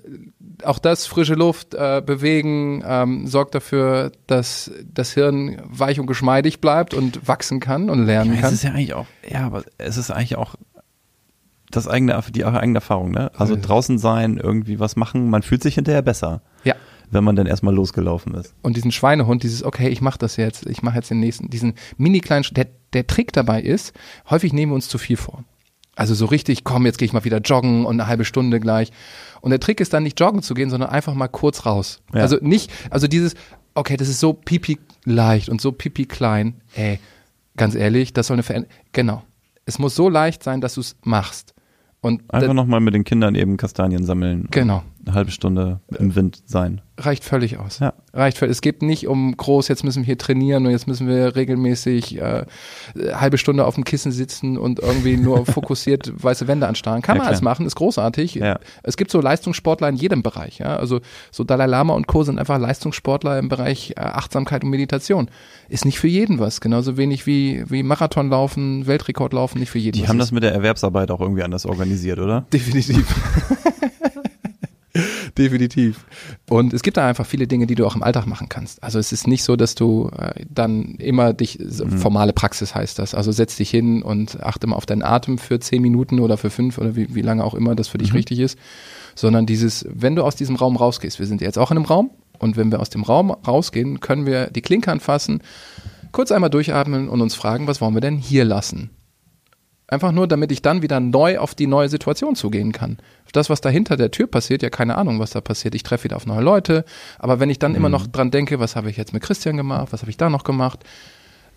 auch 0.65 0.79
das, 0.79 1.07
frische 1.07 1.35
Luft, 1.35 1.75
äh, 1.75 2.03
bewegen, 2.05 2.83
ähm, 2.85 3.27
sorgt 3.27 3.55
dafür, 3.55 4.13
dass 4.27 4.71
das 4.93 5.13
Hirn 5.13 5.61
weich 5.65 6.01
und 6.01 6.07
geschmeidig 6.07 6.61
bleibt 6.61 6.95
und 6.95 7.27
wachsen 7.27 7.61
kann 7.61 7.89
und 7.89 8.05
lernen 8.05 8.35
ja, 8.35 8.41
kann. 8.41 8.49
Es 8.49 8.55
ist 8.55 8.65
ja 8.65 8.71
eigentlich 8.71 8.95
auch, 8.95 9.07
ja, 9.29 9.47
aber 9.47 9.65
es 9.79 9.97
ist 9.97 10.11
eigentlich 10.11 10.37
auch 10.37 10.57
das 11.77 11.89
eigene, 11.89 12.21
die 12.31 12.45
eigene 12.45 12.79
Erfahrung, 12.79 13.11
ne? 13.11 13.31
Also 13.37 13.57
draußen 13.61 13.99
sein, 13.99 14.39
irgendwie 14.39 14.79
was 14.79 14.97
machen, 14.97 15.31
man 15.31 15.43
fühlt 15.43 15.63
sich 15.63 15.75
hinterher 15.75 16.03
besser. 16.03 16.43
Ja. 16.65 16.75
Wenn 17.11 17.25
man 17.25 17.37
dann 17.37 17.47
erstmal 17.47 17.75
losgelaufen 17.75 18.35
ist. 18.35 18.55
Und 18.63 18.77
diesen 18.77 18.91
Schweinehund, 18.91 19.43
dieses, 19.43 19.65
okay, 19.65 19.89
ich 19.89 20.01
mache 20.01 20.19
das 20.19 20.37
jetzt, 20.37 20.67
ich 20.67 20.83
mache 20.83 20.97
jetzt 20.97 21.11
den 21.11 21.21
nächsten, 21.21 21.51
diesen 21.51 21.75
mini 21.99 22.21
kleinen, 22.21 22.47
der, 22.53 22.69
der 22.95 23.07
Trick 23.07 23.33
dabei 23.33 23.61
ist, 23.61 23.93
häufig 24.31 24.53
nehmen 24.53 24.73
wir 24.73 24.77
uns 24.77 24.89
zu 24.89 24.97
viel 24.97 25.19
vor. 25.19 25.45
Also 25.95 26.15
so 26.15 26.25
richtig, 26.25 26.65
komm, 26.65 26.87
jetzt 26.87 26.97
gehe 26.97 27.05
ich 27.05 27.13
mal 27.13 27.25
wieder 27.25 27.39
joggen 27.39 27.85
und 27.85 28.01
eine 28.01 28.07
halbe 28.07 28.25
Stunde 28.25 28.61
gleich. 28.61 28.93
Und 29.43 29.51
der 29.51 29.61
Trick 29.61 29.81
ist 29.81 29.93
dann 29.93 30.05
nicht 30.05 30.19
joggen 30.19 30.43
zu 30.43 30.55
gehen, 30.55 30.71
sondern 30.71 30.89
einfach 30.89 31.13
mal 31.13 31.29
kurz 31.29 31.67
raus. 31.67 32.01
Ja. 32.15 32.23
Also 32.23 32.39
nicht, 32.41 32.73
also 32.89 33.07
dieses, 33.07 33.35
okay, 33.75 33.97
das 33.99 34.09
ist 34.09 34.21
so 34.21 34.33
pipi 34.33 34.79
leicht 35.05 35.51
und 35.51 35.61
so 35.61 35.71
pipi 35.71 36.07
klein. 36.07 36.63
Ey, 36.75 36.99
ganz 37.57 37.75
ehrlich, 37.75 38.15
das 38.15 38.29
soll 38.29 38.37
eine 38.37 38.43
Veränderung. 38.43 38.75
Genau. 38.93 39.23
Es 39.67 39.79
muss 39.79 39.95
so 39.95 40.09
leicht 40.09 40.43
sein, 40.43 40.61
dass 40.61 40.75
du 40.75 40.81
es 40.81 40.97
machst. 41.05 41.52
Und 42.03 42.23
Einfach 42.35 42.53
nochmal 42.53 42.81
mit 42.81 42.95
den 42.95 43.05
Kindern 43.05 43.37
eben 43.37 43.57
Kastanien 43.57 44.05
sammeln. 44.05 44.49
Genau. 44.51 44.83
Eine 45.05 45.15
halbe 45.17 45.31
Stunde 45.33 45.81
im 45.99 46.15
Wind 46.15 46.43
sein. 46.47 46.81
Reicht 46.99 47.25
völlig 47.25 47.59
aus. 47.59 47.81
Ja. 47.81 47.95
Reicht 48.13 48.39
völlig. 48.39 48.53
Es 48.53 48.61
geht 48.61 48.83
nicht 48.83 49.09
um 49.09 49.37
groß, 49.37 49.67
jetzt 49.67 49.83
müssen 49.83 50.03
wir 50.03 50.07
hier 50.07 50.19
trainieren 50.19 50.65
und 50.65 50.71
jetzt 50.71 50.87
müssen 50.87 51.09
wir 51.09 51.35
regelmäßig 51.35 52.21
äh, 52.21 52.45
halbe 53.13 53.39
Stunde 53.39 53.65
auf 53.65 53.75
dem 53.75 53.85
Kissen 53.85 54.13
sitzen 54.13 54.57
und 54.57 54.79
irgendwie 54.79 55.17
nur 55.17 55.45
fokussiert 55.47 56.13
weiße 56.23 56.47
Wände 56.47 56.69
anstarren. 56.69 57.03
Kann 57.03 57.17
ja, 57.17 57.23
man 57.23 57.29
alles 57.29 57.43
machen, 57.43 57.67
ist 57.67 57.75
großartig. 57.75 58.35
Ja. 58.35 58.61
Es 58.85 58.97
gibt 58.97 59.11
so 59.11 59.21
Leistungssportler 59.21 59.89
in 59.89 59.97
jedem 59.97 60.23
Bereich. 60.23 60.59
Ja? 60.59 60.77
Also 60.77 61.01
so 61.33 61.43
Dalai 61.43 61.67
Lama 61.67 61.95
und 61.95 62.07
Co. 62.07 62.23
sind 62.23 62.39
einfach 62.39 62.59
Leistungssportler 62.59 63.39
im 63.39 63.49
Bereich 63.49 63.95
äh, 63.97 64.01
Achtsamkeit 64.01 64.63
und 64.63 64.71
Meditation. 64.71 65.31
Ist 65.69 65.85
nicht 65.85 65.99
für 65.99 66.09
jeden 66.09 66.39
was. 66.39 66.61
Genauso 66.61 66.97
wenig 66.97 67.27
wie, 67.27 67.65
wie 67.69 67.83
Marathonlaufen, 67.83 68.87
Weltrekordlaufen, 68.87 69.59
nicht 69.59 69.71
für 69.71 69.79
jeden 69.79 69.97
Die 69.97 70.03
was 70.03 70.11
haben 70.11 70.19
ist. 70.19 70.27
das 70.27 70.33
mit 70.33 70.45
der 70.45 70.53
Erwerbsarbeit 70.53 71.11
auch 71.11 71.21
irgendwie 71.21 71.43
anders 71.43 71.67
organisiert, 71.67 72.21
oder? 72.21 72.47
Definitiv. 72.53 73.07
Definitiv. 75.39 76.05
Und 76.51 76.75
es 76.75 76.83
gibt 76.83 76.99
da 76.99 77.07
einfach 77.07 77.25
viele 77.25 77.47
Dinge, 77.47 77.67
die 77.67 77.75
du 77.75 77.87
auch 77.87 77.97
im 77.97 78.03
Alltag 78.03 78.27
machen 78.27 78.49
kannst. 78.49 78.83
Also 78.83 78.99
es 78.99 79.13
ist 79.13 79.27
nicht 79.27 79.45
so, 79.45 79.57
dass 79.57 79.75
du 79.75 80.11
äh, 80.17 80.45
dann 80.49 80.97
immer 80.97 81.33
dich, 81.33 81.59
mhm. 81.59 81.91
formale 81.99 82.33
Praxis 82.33 82.75
heißt 82.75 82.99
das. 82.99 83.15
Also 83.15 83.33
setz 83.33 83.57
dich 83.57 83.71
hin 83.71 84.03
und 84.03 84.43
achte 84.43 84.67
mal 84.67 84.77
auf 84.77 84.85
deinen 84.85 85.03
Atem 85.03 85.39
für 85.39 85.59
zehn 85.59 85.81
Minuten 85.81 86.21
oder 86.21 86.37
für 86.37 86.51
fünf 86.51 86.77
oder 86.77 86.97
wie, 86.97 87.15
wie 87.15 87.23
lange 87.23 87.45
auch 87.45 87.55
immer 87.55 87.75
das 87.75 87.89
für 87.89 87.99
dich 87.99 88.11
mhm. 88.11 88.17
richtig 88.17 88.41
ist. 88.41 88.59
Sondern 89.15 89.47
dieses, 89.47 89.87
wenn 89.89 90.17
du 90.17 90.23
aus 90.23 90.37
diesem 90.37 90.57
Raum 90.57 90.77
rausgehst, 90.77 91.19
wir 91.19 91.27
sind 91.27 91.41
jetzt 91.41 91.59
auch 91.59 91.71
in 91.71 91.79
einem 91.79 91.87
Raum 91.87 92.11
und 92.39 92.57
wenn 92.57 92.71
wir 92.71 92.81
aus 92.81 92.91
dem 92.91 93.03
Raum 93.03 93.31
rausgehen, 93.31 94.01
können 94.01 94.27
wir 94.27 94.49
die 94.49 94.63
Klinke 94.63 94.91
anfassen, 94.91 95.43
kurz 96.13 96.31
einmal 96.31 96.51
durchatmen 96.51 97.09
und 97.09 97.21
uns 97.23 97.35
fragen, 97.35 97.67
was 97.67 97.81
wollen 97.81 97.95
wir 97.95 98.01
denn 98.01 98.19
hier 98.19 98.45
lassen? 98.45 98.91
Einfach 99.93 100.11
nur, 100.11 100.27
damit 100.27 100.51
ich 100.51 100.63
dann 100.63 100.81
wieder 100.81 101.01
neu 101.01 101.39
auf 101.39 101.55
die 101.55 101.67
neue 101.67 101.91
Situation 101.91 102.35
zugehen 102.35 102.73
kann. 102.73 102.97
Das, 103.33 103.51
was 103.51 103.61
da 103.61 103.69
hinter 103.69 103.99
der 103.99 104.11
Tür 104.11 104.27
passiert, 104.27 104.63
ja 104.63 104.71
keine 104.71 104.97
Ahnung, 104.97 105.19
was 105.21 105.33
da 105.33 105.43
passiert. 105.43 105.75
Ich 105.75 105.83
treffe 105.83 106.05
wieder 106.05 106.17
auf 106.17 106.25
neue 106.25 106.41
Leute. 106.41 106.87
Aber 107.19 107.41
wenn 107.41 107.51
ich 107.51 107.59
dann 107.59 107.73
mhm. 107.73 107.77
immer 107.77 107.89
noch 107.91 108.07
dran 108.07 108.31
denke, 108.31 108.59
was 108.59 108.75
habe 108.75 108.89
ich 108.89 108.97
jetzt 108.97 109.13
mit 109.13 109.23
Christian 109.23 109.59
gemacht, 109.59 109.89
was 109.91 110.01
habe 110.01 110.11
ich 110.11 110.17
da 110.17 110.31
noch 110.31 110.45
gemacht, 110.45 110.81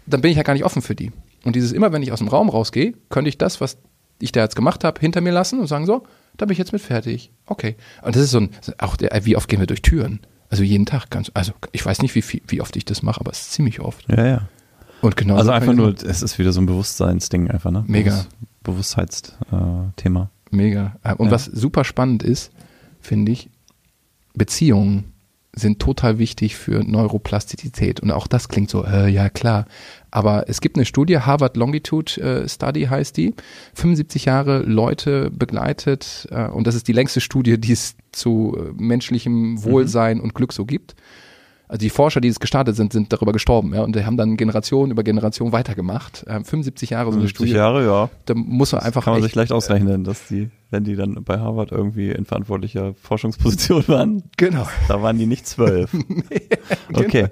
dann 0.05 0.19
bin 0.19 0.31
ich 0.31 0.37
ja 0.37 0.43
gar 0.43 0.51
nicht 0.51 0.65
offen 0.65 0.81
für 0.81 0.95
die. 0.95 1.13
Und 1.45 1.55
dieses 1.55 1.71
immer, 1.71 1.93
wenn 1.93 2.03
ich 2.03 2.11
aus 2.11 2.19
dem 2.19 2.27
Raum 2.27 2.49
rausgehe, 2.49 2.93
könnte 3.07 3.29
ich 3.29 3.37
das, 3.37 3.61
was 3.61 3.77
ich 4.19 4.33
da 4.33 4.41
jetzt 4.41 4.57
gemacht 4.57 4.83
habe, 4.83 4.99
hinter 4.99 5.21
mir 5.21 5.31
lassen 5.31 5.61
und 5.61 5.67
sagen 5.67 5.85
so, 5.85 6.03
da 6.35 6.45
bin 6.45 6.51
ich 6.51 6.57
jetzt 6.59 6.73
mit 6.73 6.81
fertig. 6.81 7.31
Okay. 7.45 7.77
Und 8.01 8.17
das 8.17 8.23
ist 8.23 8.31
so 8.31 8.39
ein, 8.39 8.49
auch 8.79 8.97
der, 8.97 9.17
wie 9.23 9.37
oft 9.37 9.47
gehen 9.47 9.61
wir 9.61 9.67
durch 9.67 9.81
Türen? 9.81 10.19
Also 10.49 10.61
jeden 10.61 10.85
Tag 10.85 11.09
ganz, 11.09 11.31
also 11.33 11.53
ich 11.71 11.85
weiß 11.85 12.01
nicht, 12.01 12.13
wie, 12.15 12.41
wie 12.47 12.59
oft 12.59 12.75
ich 12.75 12.83
das 12.83 13.01
mache, 13.01 13.21
aber 13.21 13.31
es 13.31 13.43
ist 13.43 13.53
ziemlich 13.53 13.79
oft. 13.79 14.05
Ja, 14.09 14.25
ja. 14.25 14.49
Und 15.01 15.15
genau 15.15 15.35
also 15.35 15.51
einfach 15.51 15.73
nur, 15.73 15.93
es 16.03 16.21
ist 16.21 16.39
wieder 16.39 16.51
so 16.51 16.61
ein 16.61 16.65
Bewusstseinsding 16.65 17.49
einfach, 17.51 17.71
ne? 17.71 17.83
Mega. 17.87 18.25
Bewusstheitsthema. 18.63 20.29
Äh, 20.51 20.55
Mega. 20.55 20.95
Und 21.17 21.27
ja. 21.27 21.31
was 21.31 21.45
super 21.45 21.83
spannend 21.83 22.23
ist, 22.23 22.51
finde 23.01 23.31
ich, 23.31 23.49
Beziehungen 24.33 25.11
sind 25.53 25.79
total 25.79 26.19
wichtig 26.19 26.57
für 26.57 26.83
Neuroplastizität. 26.83 28.01
Und 28.01 28.11
auch 28.11 28.27
das 28.27 28.49
klingt 28.49 28.69
so, 28.69 28.83
äh, 28.83 29.07
ja 29.07 29.29
klar. 29.29 29.65
Aber 30.11 30.49
es 30.49 30.59
gibt 30.59 30.75
eine 30.75 30.85
Studie, 30.85 31.19
Harvard 31.19 31.55
Longitude 31.55 32.21
äh, 32.21 32.49
Study 32.49 32.83
heißt 32.83 33.15
die, 33.15 33.33
75 33.73 34.25
Jahre 34.25 34.59
Leute 34.59 35.31
begleitet. 35.31 36.27
Äh, 36.29 36.47
und 36.47 36.67
das 36.67 36.75
ist 36.75 36.89
die 36.89 36.93
längste 36.93 37.21
Studie, 37.21 37.57
die 37.57 37.71
es 37.71 37.95
zu 38.11 38.57
äh, 38.57 38.73
menschlichem 38.81 39.63
Wohlsein 39.63 40.17
mhm. 40.17 40.23
und 40.23 40.35
Glück 40.35 40.51
so 40.51 40.65
gibt 40.65 40.95
also 41.67 41.79
die 41.79 41.89
Forscher, 41.89 42.21
die 42.21 42.27
es 42.27 42.39
gestartet 42.39 42.75
sind, 42.75 42.93
sind 42.93 43.11
darüber 43.11 43.31
gestorben, 43.31 43.73
ja, 43.73 43.81
und 43.81 43.95
die 43.95 44.05
haben 44.05 44.17
dann 44.17 44.37
Generation 44.37 44.91
über 44.91 45.03
Generation 45.03 45.51
weitergemacht. 45.51 46.23
Ähm, 46.27 46.45
75 46.45 46.91
Jahre 46.91 47.11
so 47.11 47.17
eine 47.17 47.27
50 47.27 47.35
Studie. 47.35 47.53
Jahre, 47.53 47.85
ja. 47.85 48.09
Da 48.25 48.33
muss 48.35 48.71
man 48.71 48.81
einfach. 48.81 49.01
Das 49.01 49.05
kann 49.05 49.13
man 49.13 49.23
sich 49.23 49.35
leicht 49.35 49.51
ausrechnen, 49.51 50.03
dass 50.03 50.27
die, 50.27 50.49
wenn 50.69 50.83
die 50.83 50.95
dann 50.95 51.23
bei 51.23 51.39
Harvard 51.39 51.71
irgendwie 51.71 52.11
in 52.11 52.25
verantwortlicher 52.25 52.93
Forschungsposition 52.93 53.83
waren. 53.87 54.23
Genau. 54.37 54.67
Da 54.87 55.01
waren 55.01 55.17
die 55.17 55.25
nicht 55.25 55.47
zwölf. 55.47 55.91
nee, 56.07 56.49
okay. 56.93 57.23
Genau. 57.23 57.29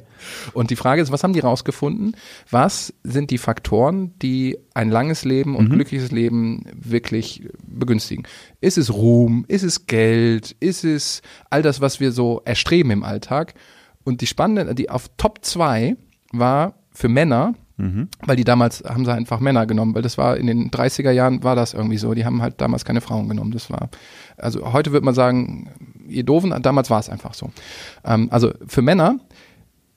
Und 0.54 0.72
die 0.72 0.76
Frage 0.76 1.02
ist, 1.02 1.12
was 1.12 1.24
haben 1.24 1.34
die 1.34 1.40
rausgefunden? 1.40 2.16
Was 2.50 2.94
sind 3.04 3.30
die 3.30 3.38
Faktoren, 3.38 4.18
die 4.20 4.58
ein 4.74 4.90
langes 4.90 5.26
Leben 5.26 5.56
und 5.56 5.70
mhm. 5.70 5.74
glückliches 5.74 6.12
Leben 6.12 6.66
wirklich 6.74 7.48
begünstigen? 7.68 8.24
Ist 8.62 8.80
es 8.80 8.92
Ruhm? 8.92 9.46
Ist 9.48 9.64
es 9.64 9.86
Geld? 9.86 10.56
Ist 10.60 10.84
es 10.84 11.22
all 11.52 11.62
das, 11.62 11.82
was 11.82 12.00
wir 12.00 12.12
so 12.12 12.42
erstreben 12.46 12.90
im 12.90 13.04
Alltag? 13.04 13.54
Und 14.04 14.22
die 14.22 14.28
spannende, 14.28 14.76
die 14.76 14.90
auf 14.90 15.10
Top 15.18 15.40
2 15.44 15.96
war 16.32 16.74
für 16.92 17.10
Männer, 17.10 17.56
mhm. 17.78 18.10
weil 18.22 18.36
die 18.36 18.44
damals 18.44 18.84
haben 18.84 19.06
sie 19.06 19.14
einfach 19.14 19.40
Männer 19.40 19.66
genommen, 19.66 19.96
weil 19.96 20.02
das 20.02 20.18
war 20.18 20.38
in 20.38 20.48
den 20.48 20.72
30er 20.72 21.12
Jahren 21.12 21.44
war 21.44 21.56
das 21.56 21.74
irgendwie 21.74 21.98
so. 21.98 22.14
Die 22.14 22.26
haben 22.26 22.42
halt 22.42 22.62
damals 22.62 22.86
keine 22.86 23.02
Frauen 23.02 23.30
genommen. 23.30 23.52
Das 23.52 23.70
war, 23.70 23.90
also 24.38 24.74
heute 24.74 24.92
würde 24.92 25.06
man 25.06 25.16
sagen, 25.16 25.70
ihr 26.08 26.24
Doofen, 26.24 26.54
damals 26.62 26.90
war 26.90 27.00
es 27.00 27.10
einfach 27.10 27.34
so. 27.34 27.52
Ähm, 28.06 28.28
also 28.32 28.52
für 28.68 28.82
Männer, 28.82 29.20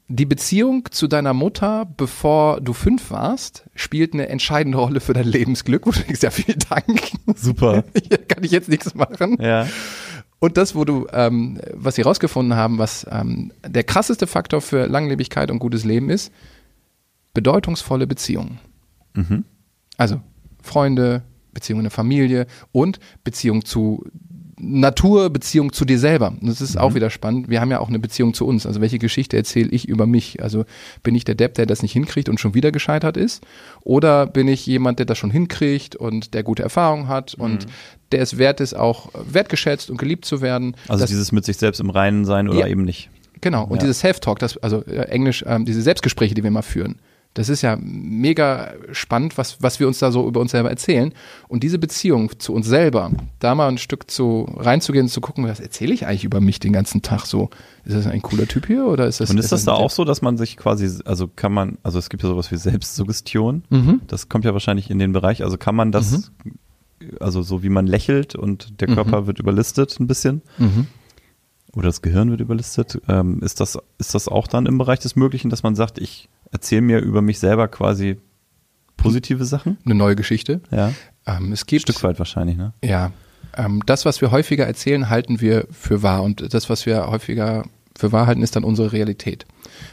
die 0.09 0.27
Beziehung 0.27 0.89
zu 0.93 1.09
deiner 1.09 1.35
Mutter, 1.35 1.85
bevor 1.97 2.61
du 2.61 2.73
fünf 2.73 3.11
warst, 3.11 3.65
spielt 3.75 4.15
eine 4.15 4.29
entscheidende 4.29 4.79
Rolle 4.79 5.01
für 5.01 5.15
dein 5.15 5.27
Lebensglück. 5.27 5.85
Und 5.85 5.99
du 5.99 6.03
denkst, 6.03 6.23
ja, 6.23 6.31
vielen 6.31 6.61
Dank. 6.69 7.11
Super. 7.35 7.83
Hier 8.09 8.19
kann 8.19 8.45
ich 8.45 8.53
jetzt 8.53 8.69
nichts 8.69 8.95
machen. 8.95 9.37
Ja. 9.41 9.67
Und 10.39 10.57
das, 10.57 10.75
wo 10.75 10.85
du, 10.85 11.07
ähm, 11.13 11.61
was 11.73 11.95
sie 11.95 12.03
rausgefunden 12.03 12.57
haben, 12.57 12.79
was 12.79 13.07
ähm, 13.11 13.53
der 13.67 13.85
krasseste 13.85 14.27
Faktor 14.27 14.61
für 14.61 14.87
Langlebigkeit 14.87 15.51
und 15.51 15.59
gutes 15.59 15.85
Leben 15.85 16.11
ist, 16.11 16.33
bedeutungsvolle 17.33 18.07
Beziehungen. 18.07 18.59
Mhm. 19.15 19.45
Also 19.97 20.21
Freunde, 20.63 21.23
Beziehung 21.53 21.81
in 21.81 21.85
der 21.85 21.91
Familie 21.91 22.47
und 22.73 22.99
Beziehung 23.25 23.65
zu 23.65 24.05
Natur, 24.59 25.29
Beziehung 25.29 25.73
zu 25.73 25.85
dir 25.85 25.99
selber. 25.99 26.29
Und 26.29 26.47
das 26.47 26.61
ist 26.61 26.77
mhm. 26.77 26.81
auch 26.81 26.95
wieder 26.95 27.11
spannend. 27.11 27.51
Wir 27.51 27.61
haben 27.61 27.71
ja 27.71 27.81
auch 27.81 27.89
eine 27.89 27.99
Beziehung 27.99 28.33
zu 28.33 28.47
uns. 28.47 28.67
Also 28.67 28.81
welche 28.81 28.99
Geschichte 28.99 29.37
erzähle 29.37 29.69
ich 29.71 29.87
über 29.87 30.07
mich? 30.07 30.43
Also 30.43 30.65
bin 31.03 31.15
ich 31.15 31.25
der 31.25 31.35
Depp, 31.35 31.55
der 31.55 31.67
das 31.67 31.83
nicht 31.83 31.93
hinkriegt 31.93 32.29
und 32.29 32.41
schon 32.41 32.55
wieder 32.55 32.73
gescheitert 32.73 33.17
ist? 33.17 33.45
Oder 33.83 34.27
bin 34.27 34.49
ich 34.49 34.65
jemand, 34.65 34.99
der 34.99 35.07
das 35.07 35.19
schon 35.19 35.31
hinkriegt 35.31 35.95
und 35.95 36.33
der 36.33 36.43
gute 36.43 36.63
Erfahrungen 36.63 37.09
hat 37.09 37.37
mhm. 37.65 37.71
Der 38.13 38.21
es 38.21 38.39
wert 38.39 38.61
ist, 38.61 38.75
auch 38.75 39.11
wertgeschätzt 39.15 39.91
und 39.91 39.97
geliebt 39.97 40.25
zu 40.25 40.41
werden? 40.41 40.77
Also 40.89 41.03
das, 41.03 41.11
dieses 41.11 41.33
mit 41.33 41.45
sich 41.45 41.57
selbst 41.57 41.81
im 41.81 41.91
Reinen 41.91 42.25
sein 42.25 42.49
oder 42.49 42.61
ja, 42.61 42.67
eben 42.67 42.83
nicht. 42.83 43.11
Genau. 43.41 43.65
Und 43.65 43.77
ja. 43.77 43.83
dieses 43.83 44.01
Self-Talk, 44.01 44.39
das, 44.39 44.57
also 44.59 44.85
äh, 44.85 45.09
Englisch, 45.09 45.45
ähm, 45.47 45.65
diese 45.65 45.83
Selbstgespräche, 45.83 46.35
die 46.35 46.43
wir 46.43 46.51
mal 46.51 46.63
führen. 46.63 47.01
Das 47.37 47.51
ist 47.51 47.61
ja 47.61 47.77
mega 47.79 48.73
spannend, 48.93 49.37
was, 49.37 49.63
was 49.63 49.79
wir 49.79 49.87
uns 49.87 49.99
da 49.99 50.11
so 50.11 50.27
über 50.27 50.41
uns 50.41 50.53
selber 50.53 50.71
erzählen. 50.71 51.13
Und 51.49 51.63
diese 51.63 51.79
Beziehung 51.79 52.39
zu 52.39 52.55
uns 52.55 52.67
selber, 52.67 53.11
da 53.41 53.55
mal 53.55 53.69
ein 53.69 53.77
Stück 53.77 54.11
zu 54.11 54.49
reinzugehen, 54.57 55.09
zu 55.09 55.21
gucken, 55.21 55.47
was 55.47 55.61
erzähle 55.61 55.93
ich 55.93 56.07
eigentlich 56.07 56.25
über 56.25 56.41
mich 56.41 56.61
den 56.61 56.73
ganzen 56.73 57.03
Tag 57.03 57.27
so? 57.27 57.51
Ist 57.85 57.95
das 57.95 58.07
ein 58.07 58.23
cooler 58.23 58.49
Typ 58.49 58.67
hier 58.67 58.87
oder 58.87 59.07
ist 59.07 59.21
das? 59.21 59.29
Und 59.29 59.37
ist 59.37 59.53
das 59.53 59.65
da 59.65 59.73
auch 59.73 59.91
so, 59.91 60.07
dass 60.07 60.23
man 60.23 60.39
sich 60.39 60.57
quasi, 60.57 60.91
also 61.05 61.29
kann 61.29 61.53
man, 61.53 61.77
also 61.83 61.99
es 61.99 62.09
gibt 62.09 62.23
ja 62.23 62.29
sowas 62.31 62.51
wie 62.51 62.57
Selbstsuggestion. 62.57 63.65
Mhm. 63.69 64.01
Das 64.07 64.31
kommt 64.31 64.47
ja 64.47 64.55
wahrscheinlich 64.55 64.91
in 64.91 64.99
den 64.99 65.13
Bereich. 65.13 65.45
Also 65.45 65.59
kann 65.59 65.75
man 65.75 65.93
das, 65.93 66.31
mhm. 66.43 66.55
Also 67.21 67.43
so 67.43 67.63
wie 67.63 67.69
man 67.69 67.87
lächelt 67.87 68.35
und 68.35 68.81
der 68.81 68.89
Körper 68.89 69.23
mhm. 69.23 69.27
wird 69.27 69.39
überlistet 69.39 69.99
ein 70.01 70.07
bisschen. 70.07 70.43
Mhm 70.59 70.87
oder 71.77 71.89
das 71.89 72.03
Gehirn 72.03 72.31
wird 72.31 72.41
überlistet. 72.41 73.01
Ähm, 73.07 73.41
ist, 73.43 73.61
das, 73.61 73.79
ist 73.99 74.15
das 74.15 74.29
auch 74.29 74.47
dann 74.47 74.67
im 74.67 74.79
Bereich 74.79 74.99
des 74.99 75.15
Möglichen, 75.15 75.51
dass 75.51 75.63
man 75.63 75.77
sagt, 75.77 75.99
ich 75.99 76.29
erzähle 76.51 76.81
mir 76.81 77.01
über 77.01 77.21
mich 77.21 77.39
selber 77.39 77.69
quasi 77.69 78.17
positive 78.97 79.45
Sachen? 79.45 79.77
Eine 79.85 79.95
neue 79.95 80.17
Geschichte. 80.17 80.63
Ja. 80.71 80.93
Ähm, 81.27 81.53
es 81.53 81.67
gibt, 81.67 81.83
Stück 81.83 82.03
weit 82.03 82.19
wahrscheinlich, 82.19 82.57
ne? 82.57 82.73
Ja. 82.83 83.13
Ähm, 83.55 83.83
das, 83.85 84.07
was 84.07 84.23
wir 84.23 84.31
häufiger 84.31 84.67
erzählen, 84.67 85.11
halten 85.11 85.41
wir 85.41 85.67
für 85.71 86.03
wahr. 86.03 86.23
Und 86.23 86.55
das, 86.55 86.71
was 86.71 86.87
wir 86.87 87.09
häufiger 87.09 87.65
für 87.97 88.11
wahr 88.11 88.27
halten, 88.27 88.43
ist 88.43 88.57
dann 88.57 88.65
unsere 88.65 88.93
Realität. 88.93 89.45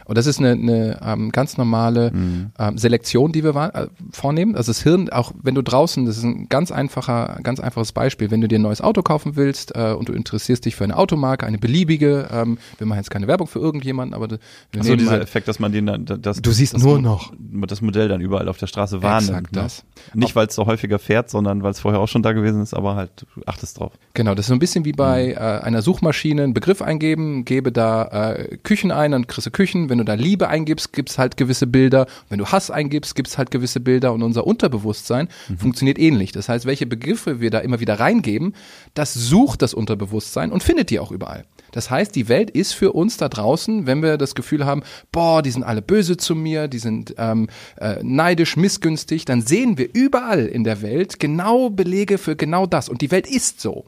Und 0.06 0.18
das 0.18 0.26
ist 0.26 0.40
eine, 0.40 0.52
eine 0.52 1.00
ähm, 1.04 1.32
ganz 1.32 1.58
normale 1.58 2.12
mhm. 2.12 2.52
ähm, 2.60 2.78
Selektion, 2.78 3.32
die 3.32 3.44
wir 3.44 3.56
äh, 3.56 3.88
vornehmen. 4.12 4.56
Also 4.56 4.72
das 4.72 4.82
Hirn, 4.82 5.10
auch 5.10 5.32
wenn 5.42 5.56
du 5.56 5.62
draußen, 5.62 6.06
das 6.06 6.18
ist 6.18 6.24
ein 6.24 6.48
ganz 6.50 6.72
einfacher, 6.72 7.40
ganz 7.44 7.60
einfaches 7.60 7.92
Beispiel, 7.92 8.32
wenn 8.32 8.42
du 8.42 8.48
dir 8.48 8.60
ein 8.60 8.64
neues 8.64 8.82
Auto 8.82 9.02
kaufen 9.02 9.36
willst 9.36 9.76
äh, 9.76 9.94
und 9.94 10.10
du 10.10 10.14
interessierst 10.14 10.66
dich 10.66 10.76
für 10.76 10.84
eine 10.84 10.98
Automarke, 10.98 11.46
eine 11.46 11.58
beliebige, 11.58 12.28
ähm, 12.32 12.58
wir 12.78 12.88
machen 12.88 13.00
jetzt 13.00 13.12
keine 13.12 13.28
Werbung 13.28 13.48
für 13.48 13.60
irgendjemanden, 13.60 14.14
aber 14.14 14.28
wir 14.30 14.84
so 14.84 14.96
dieser 14.96 15.22
Effekt, 15.22 15.48
dass 15.48 15.60
man 15.60 15.72
den 15.72 15.86
dann, 15.86 16.06
das, 16.06 16.42
du 16.42 16.52
siehst 16.52 16.78
nur 16.78 17.00
noch 17.00 17.32
das 17.40 17.82
Modell 17.82 18.08
dann 18.08 18.22
überall 18.22 18.48
auf 18.50 18.58
der 18.58 18.68
Straße 18.68 19.02
wahrnimmt. 19.02 19.30
Exakt 19.30 19.56
ne? 19.56 19.62
das. 19.62 19.84
Nicht, 20.14 20.36
weil 20.36 20.48
es 20.48 20.56
so 20.56 20.66
häufiger 20.66 21.00
fährt, 21.00 21.30
sondern 21.30 21.64
weil 21.64 21.72
es 21.72 21.80
vorher 21.80 22.00
auch 22.00 22.08
schon 22.08 22.24
da 22.24 22.34
gewesen 22.34 22.62
ist, 22.62 22.74
aber 22.74 22.96
halt 22.96 23.26
du 23.36 23.42
achtest 23.46 23.80
drauf. 23.80 23.94
Genau, 24.14 24.36
das 24.36 24.46
ist 24.46 24.50
so 24.50 24.54
ein 24.54 24.60
bisschen 24.60 24.86
wie 24.86 24.92
bei 24.92 25.28
mhm. 25.28 25.32
äh, 25.32 25.66
einer 25.66 25.82
Suchmaschine 25.82 26.44
einen 26.44 26.54
Begriff 26.54 26.82
eingeben, 26.82 27.46
gebe 27.46 27.72
da 27.72 28.34
äh, 28.34 28.58
Küchen 28.58 28.92
ein, 28.92 29.12
dann 29.12 29.28
kriegst 29.28 29.48
du 29.48 29.52
Küchen, 29.52 29.90
wenn 29.94 30.00
du 30.00 30.06
da 30.06 30.16
Liebe 30.16 30.48
eingibst, 30.50 30.92
gibt's 30.92 31.20
halt 31.20 31.38
gewisse 31.38 31.68
Bilder. 31.68 32.08
Wenn 32.28 32.40
du 32.40 32.48
Hass 32.48 32.72
eingibst, 32.72 33.14
gibt's 33.14 33.38
halt 33.38 33.52
gewisse 33.52 33.80
Bilder. 33.80 34.12
Und 34.12 34.24
unser 34.24 34.48
Unterbewusstsein 34.48 35.30
mhm. 35.48 35.58
funktioniert 35.60 36.00
ähnlich. 36.00 36.32
Das 36.32 36.50
heißt, 36.50 36.66
welche 36.66 36.88
Begriffe 36.88 37.42
wir 37.42 37.52
da 37.52 37.60
immer 37.60 37.80
wieder 37.80 38.00
reingeben, 38.00 38.56
das 38.96 39.14
sucht 39.14 39.62
das 39.62 39.76
Unterbewusstsein 39.76 40.52
und 40.52 40.64
findet 40.64 40.90
die 40.90 41.00
auch 41.00 41.12
überall. 41.12 41.46
Das 41.74 41.92
heißt, 41.92 42.16
die 42.16 42.28
Welt 42.28 42.50
ist 42.50 42.74
für 42.74 42.94
uns 42.94 43.18
da 43.18 43.30
draußen, 43.30 43.86
wenn 43.86 44.02
wir 44.02 44.18
das 44.18 44.34
Gefühl 44.34 44.66
haben, 44.66 44.82
boah, 45.12 45.44
die 45.44 45.52
sind 45.52 45.62
alle 45.62 45.84
böse 45.84 46.18
zu 46.18 46.34
mir, 46.34 46.68
die 46.68 46.80
sind 46.80 47.14
ähm, 47.20 47.48
äh, 47.78 47.98
neidisch, 48.02 48.58
missgünstig, 48.58 49.26
dann 49.26 49.44
sehen 49.44 49.78
wir 49.78 49.90
überall 49.94 50.48
in 50.48 50.64
der 50.64 50.82
Welt 50.82 51.20
genau 51.20 51.70
Belege 51.70 52.18
für 52.18 52.36
genau 52.36 52.66
das. 52.66 52.90
Und 52.90 53.02
die 53.02 53.12
Welt 53.12 53.28
ist 53.28 53.62
so 53.62 53.86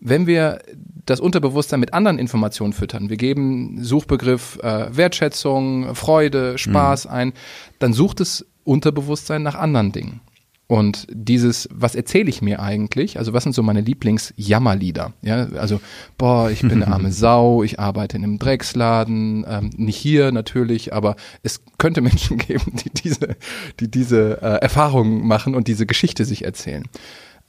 wenn 0.00 0.26
wir 0.26 0.60
das 1.04 1.20
Unterbewusstsein 1.20 1.80
mit 1.80 1.94
anderen 1.94 2.18
Informationen 2.18 2.72
füttern, 2.72 3.08
wir 3.08 3.16
geben 3.16 3.82
Suchbegriff 3.82 4.58
äh, 4.62 4.94
Wertschätzung, 4.94 5.94
Freude, 5.94 6.58
Spaß 6.58 7.06
mhm. 7.06 7.10
ein, 7.10 7.32
dann 7.78 7.92
sucht 7.92 8.20
das 8.20 8.44
Unterbewusstsein 8.64 9.42
nach 9.42 9.54
anderen 9.54 9.92
Dingen. 9.92 10.20
Und 10.68 11.06
dieses, 11.12 11.68
was 11.72 11.94
erzähle 11.94 12.28
ich 12.28 12.42
mir 12.42 12.58
eigentlich? 12.60 13.18
Also 13.18 13.32
was 13.32 13.44
sind 13.44 13.54
so 13.54 13.62
meine 13.62 13.82
Lieblingsjammerlieder? 13.82 15.12
Ja, 15.22 15.46
also 15.50 15.80
boah, 16.18 16.50
ich 16.50 16.62
bin 16.62 16.82
eine 16.82 16.88
arme 16.88 17.12
Sau, 17.12 17.62
ich 17.62 17.78
arbeite 17.78 18.16
in 18.16 18.24
einem 18.24 18.38
Drecksladen, 18.40 19.46
ähm, 19.48 19.70
nicht 19.76 19.96
hier 19.96 20.32
natürlich, 20.32 20.92
aber 20.92 21.14
es 21.44 21.62
könnte 21.78 22.00
Menschen 22.00 22.38
geben, 22.38 22.72
die 22.84 22.90
diese, 22.90 23.36
die 23.78 23.88
diese 23.88 24.42
äh, 24.42 24.60
Erfahrungen 24.60 25.24
machen 25.24 25.54
und 25.54 25.68
diese 25.68 25.86
Geschichte 25.86 26.24
sich 26.24 26.44
erzählen. 26.44 26.82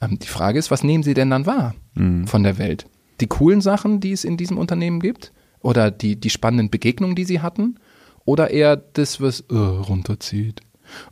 Ähm, 0.00 0.18
die 0.18 0.28
Frage 0.28 0.58
ist, 0.58 0.70
was 0.70 0.84
nehmen 0.84 1.02
Sie 1.02 1.14
denn 1.14 1.30
dann 1.30 1.46
wahr 1.46 1.74
mhm. 1.94 2.26
von 2.26 2.42
der 2.42 2.58
Welt? 2.58 2.86
Die 3.20 3.26
coolen 3.26 3.60
Sachen, 3.60 4.00
die 4.00 4.12
es 4.12 4.24
in 4.24 4.36
diesem 4.36 4.58
Unternehmen 4.58 5.00
gibt? 5.00 5.32
Oder 5.60 5.90
die, 5.90 6.16
die 6.16 6.30
spannenden 6.30 6.70
Begegnungen, 6.70 7.16
die 7.16 7.24
Sie 7.24 7.40
hatten? 7.40 7.78
Oder 8.24 8.50
eher 8.50 8.76
das, 8.76 9.20
was 9.20 9.44
uh, 9.50 9.80
runterzieht? 9.82 10.60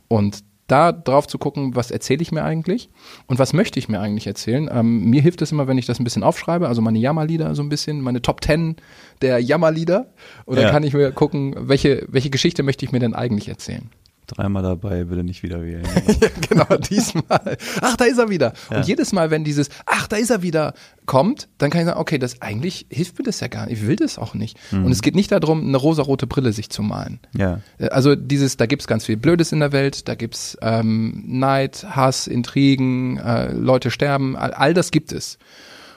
Und 0.07 0.43
da 0.67 0.91
drauf 0.91 1.27
zu 1.27 1.37
gucken, 1.37 1.75
was 1.75 1.91
erzähle 1.91 2.21
ich 2.21 2.31
mir 2.31 2.43
eigentlich 2.43 2.89
und 3.25 3.39
was 3.39 3.53
möchte 3.53 3.79
ich 3.79 3.87
mir 3.87 4.01
eigentlich 4.01 4.27
erzählen. 4.27 4.69
Ähm, 4.71 5.05
mir 5.05 5.21
hilft 5.21 5.41
es 5.41 5.51
immer, 5.51 5.67
wenn 5.67 5.77
ich 5.77 5.85
das 5.85 5.99
ein 5.99 6.03
bisschen 6.03 6.23
aufschreibe, 6.23 6.67
also 6.67 6.81
meine 6.81 6.99
Jammerlieder 6.99 7.55
so 7.55 7.63
ein 7.63 7.69
bisschen, 7.69 8.01
meine 8.01 8.21
Top 8.21 8.41
Ten 8.41 8.75
der 9.21 9.39
Jammerlieder. 9.39 10.13
Und 10.45 10.57
dann 10.57 10.65
ja. 10.65 10.71
kann 10.71 10.83
ich 10.83 10.93
mir 10.93 11.11
gucken, 11.11 11.55
welche, 11.57 12.05
welche 12.09 12.29
Geschichte 12.29 12.63
möchte 12.63 12.85
ich 12.85 12.91
mir 12.91 12.99
denn 12.99 13.15
eigentlich 13.15 13.47
erzählen. 13.47 13.89
Dreimal 14.27 14.61
dabei, 14.61 15.09
will 15.09 15.19
er 15.19 15.23
nicht 15.23 15.41
wieder 15.41 15.63
wählen. 15.63 15.85
ja, 16.21 16.27
genau, 16.49 16.65
diesmal. 16.89 17.57
Ach, 17.81 17.95
da 17.95 18.05
ist 18.05 18.17
er 18.17 18.29
wieder. 18.29 18.53
Ja. 18.69 18.77
Und 18.77 18.87
jedes 18.87 19.13
Mal, 19.13 19.31
wenn 19.31 19.45
dieses, 19.45 19.69
ach, 19.85 20.07
da 20.07 20.17
ist 20.17 20.29
er 20.29 20.41
wieder, 20.41 20.73
kommt, 21.05 21.47
dann 21.57 21.69
kann 21.69 21.81
ich 21.81 21.87
sagen, 21.87 21.99
okay, 21.99 22.17
das 22.17 22.41
eigentlich 22.41 22.87
hilft 22.89 23.17
mir 23.17 23.23
das 23.23 23.39
ja 23.39 23.47
gar 23.47 23.65
nicht. 23.65 23.81
Ich 23.81 23.87
will 23.87 23.95
das 23.95 24.17
auch 24.17 24.33
nicht. 24.33 24.57
Mhm. 24.71 24.85
Und 24.85 24.91
es 24.91 25.01
geht 25.01 25.15
nicht 25.15 25.31
darum, 25.31 25.65
eine 25.65 25.77
rosarote 25.77 26.27
Brille 26.27 26.51
sich 26.51 26.69
zu 26.69 26.83
malen. 26.83 27.21
Ja. 27.37 27.61
Äh, 27.77 27.87
also 27.87 28.15
dieses, 28.15 28.57
da 28.57 28.65
gibt's 28.65 28.85
ganz 28.85 29.05
viel 29.05 29.15
Blödes 29.15 29.53
in 29.53 29.61
der 29.61 29.71
Welt, 29.71 30.09
da 30.09 30.15
gibt's 30.15 30.57
ähm, 30.61 31.23
Neid, 31.25 31.85
Hass, 31.89 32.27
Intrigen, 32.27 33.17
äh, 33.17 33.53
Leute 33.53 33.91
sterben, 33.91 34.35
all, 34.35 34.51
all 34.51 34.73
das 34.73 34.91
gibt 34.91 35.13
es. 35.13 35.37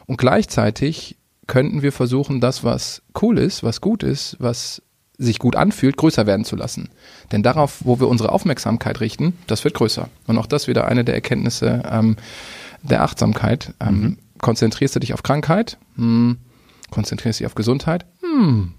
Und 0.06 0.18
gleichzeitig 0.18 1.16
könnten 1.48 1.82
wir 1.82 1.90
versuchen, 1.90 2.40
das, 2.40 2.62
was 2.62 3.02
cool 3.20 3.36
ist, 3.38 3.64
was 3.64 3.80
gut 3.80 4.04
ist, 4.04 4.36
was 4.38 4.82
sich 5.20 5.38
gut 5.38 5.54
anfühlt, 5.54 5.96
größer 5.96 6.26
werden 6.26 6.44
zu 6.44 6.56
lassen. 6.56 6.88
Denn 7.30 7.42
darauf, 7.42 7.84
wo 7.84 8.00
wir 8.00 8.08
unsere 8.08 8.32
Aufmerksamkeit 8.32 9.00
richten, 9.00 9.34
das 9.46 9.64
wird 9.64 9.74
größer. 9.74 10.08
Und 10.26 10.38
auch 10.38 10.46
das 10.46 10.66
wieder 10.66 10.88
eine 10.88 11.04
der 11.04 11.14
Erkenntnisse 11.14 11.82
ähm, 11.88 12.16
der 12.82 13.02
Achtsamkeit. 13.02 13.74
Ähm, 13.80 14.00
mhm. 14.00 14.18
Konzentrierst 14.40 14.96
du 14.96 15.00
dich 15.00 15.12
auf 15.12 15.22
Krankheit? 15.22 15.78
Hm. 15.96 16.38
Konzentrierst 16.90 17.38
du 17.38 17.42
dich 17.42 17.46
auf 17.46 17.54
Gesundheit? 17.54 18.06
Hm. 18.22 18.72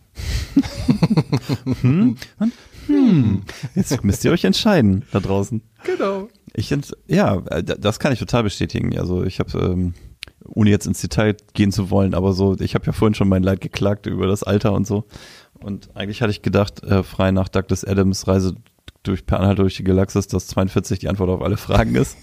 hm. 1.81 2.17
hm. 2.87 3.41
Jetzt 3.75 4.03
müsst 4.03 4.25
ihr 4.25 4.31
euch 4.31 4.43
entscheiden 4.43 5.03
da 5.11 5.19
draußen. 5.19 5.61
Genau. 5.83 6.27
Ich 6.53 6.75
ja, 7.07 7.37
das 7.61 7.99
kann 7.99 8.11
ich 8.11 8.19
total 8.19 8.43
bestätigen. 8.43 8.97
Also 8.97 9.23
ich 9.23 9.39
habe 9.39 9.57
ähm, 9.59 9.93
ohne 10.45 10.69
jetzt 10.69 10.87
ins 10.87 11.01
Detail 11.01 11.37
gehen 11.53 11.71
zu 11.71 11.89
wollen, 11.89 12.13
aber 12.13 12.33
so, 12.33 12.59
ich 12.59 12.75
habe 12.75 12.85
ja 12.85 12.91
vorhin 12.91 13.13
schon 13.13 13.29
mein 13.29 13.43
Leid 13.43 13.61
geklagt 13.61 14.07
über 14.07 14.27
das 14.27 14.43
Alter 14.43 14.73
und 14.73 14.87
so. 14.87 15.05
Und 15.63 15.89
eigentlich 15.95 16.21
hatte 16.21 16.31
ich 16.31 16.41
gedacht, 16.41 16.83
äh, 16.83 17.03
frei 17.03 17.31
nach 17.31 17.49
Douglas 17.49 17.83
Adams 17.83 18.27
Reise 18.27 18.55
durch 19.03 19.25
Per 19.25 19.55
durch 19.55 19.77
die 19.77 19.83
Galaxis, 19.83 20.27
dass 20.27 20.47
42 20.47 20.99
die 20.99 21.09
Antwort 21.09 21.29
auf 21.29 21.41
alle 21.41 21.57
Fragen 21.57 21.95
ist. 21.95 22.17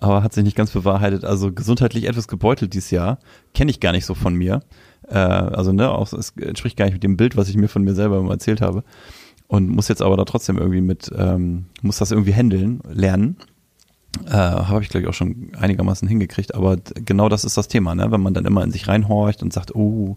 Aber 0.00 0.22
hat 0.22 0.32
sich 0.32 0.44
nicht 0.44 0.56
ganz 0.56 0.70
bewahrheitet. 0.70 1.24
Also 1.24 1.52
gesundheitlich 1.52 2.04
etwas 2.04 2.28
gebeutelt 2.28 2.74
dieses 2.74 2.90
Jahr. 2.90 3.18
Kenne 3.54 3.70
ich 3.70 3.80
gar 3.80 3.92
nicht 3.92 4.04
so 4.04 4.14
von 4.14 4.34
mir. 4.34 4.60
Äh, 5.08 5.16
also, 5.16 5.72
ne, 5.72 5.90
auch, 5.90 6.12
es 6.12 6.30
entspricht 6.30 6.76
gar 6.76 6.86
nicht 6.86 6.94
mit 6.94 7.02
dem 7.02 7.16
Bild, 7.16 7.36
was 7.36 7.48
ich 7.48 7.56
mir 7.56 7.68
von 7.68 7.82
mir 7.82 7.94
selber 7.94 8.18
immer 8.18 8.32
erzählt 8.32 8.60
habe. 8.60 8.84
Und 9.46 9.68
muss 9.68 9.88
jetzt 9.88 10.02
aber 10.02 10.16
da 10.16 10.24
trotzdem 10.24 10.58
irgendwie 10.58 10.80
mit, 10.80 11.10
ähm, 11.16 11.66
muss 11.82 11.98
das 11.98 12.10
irgendwie 12.10 12.34
handeln, 12.34 12.80
lernen. 12.90 13.36
Äh, 14.26 14.32
habe 14.32 14.82
ich, 14.82 14.88
glaube 14.88 15.04
ich, 15.04 15.08
auch 15.08 15.14
schon 15.14 15.52
einigermaßen 15.56 16.08
hingekriegt. 16.08 16.54
Aber 16.54 16.76
genau 16.94 17.28
das 17.28 17.44
ist 17.44 17.56
das 17.56 17.68
Thema, 17.68 17.94
ne? 17.94 18.10
Wenn 18.10 18.22
man 18.22 18.34
dann 18.34 18.46
immer 18.46 18.62
in 18.64 18.72
sich 18.72 18.88
reinhorcht 18.88 19.42
und 19.42 19.52
sagt, 19.52 19.74
oh, 19.74 20.16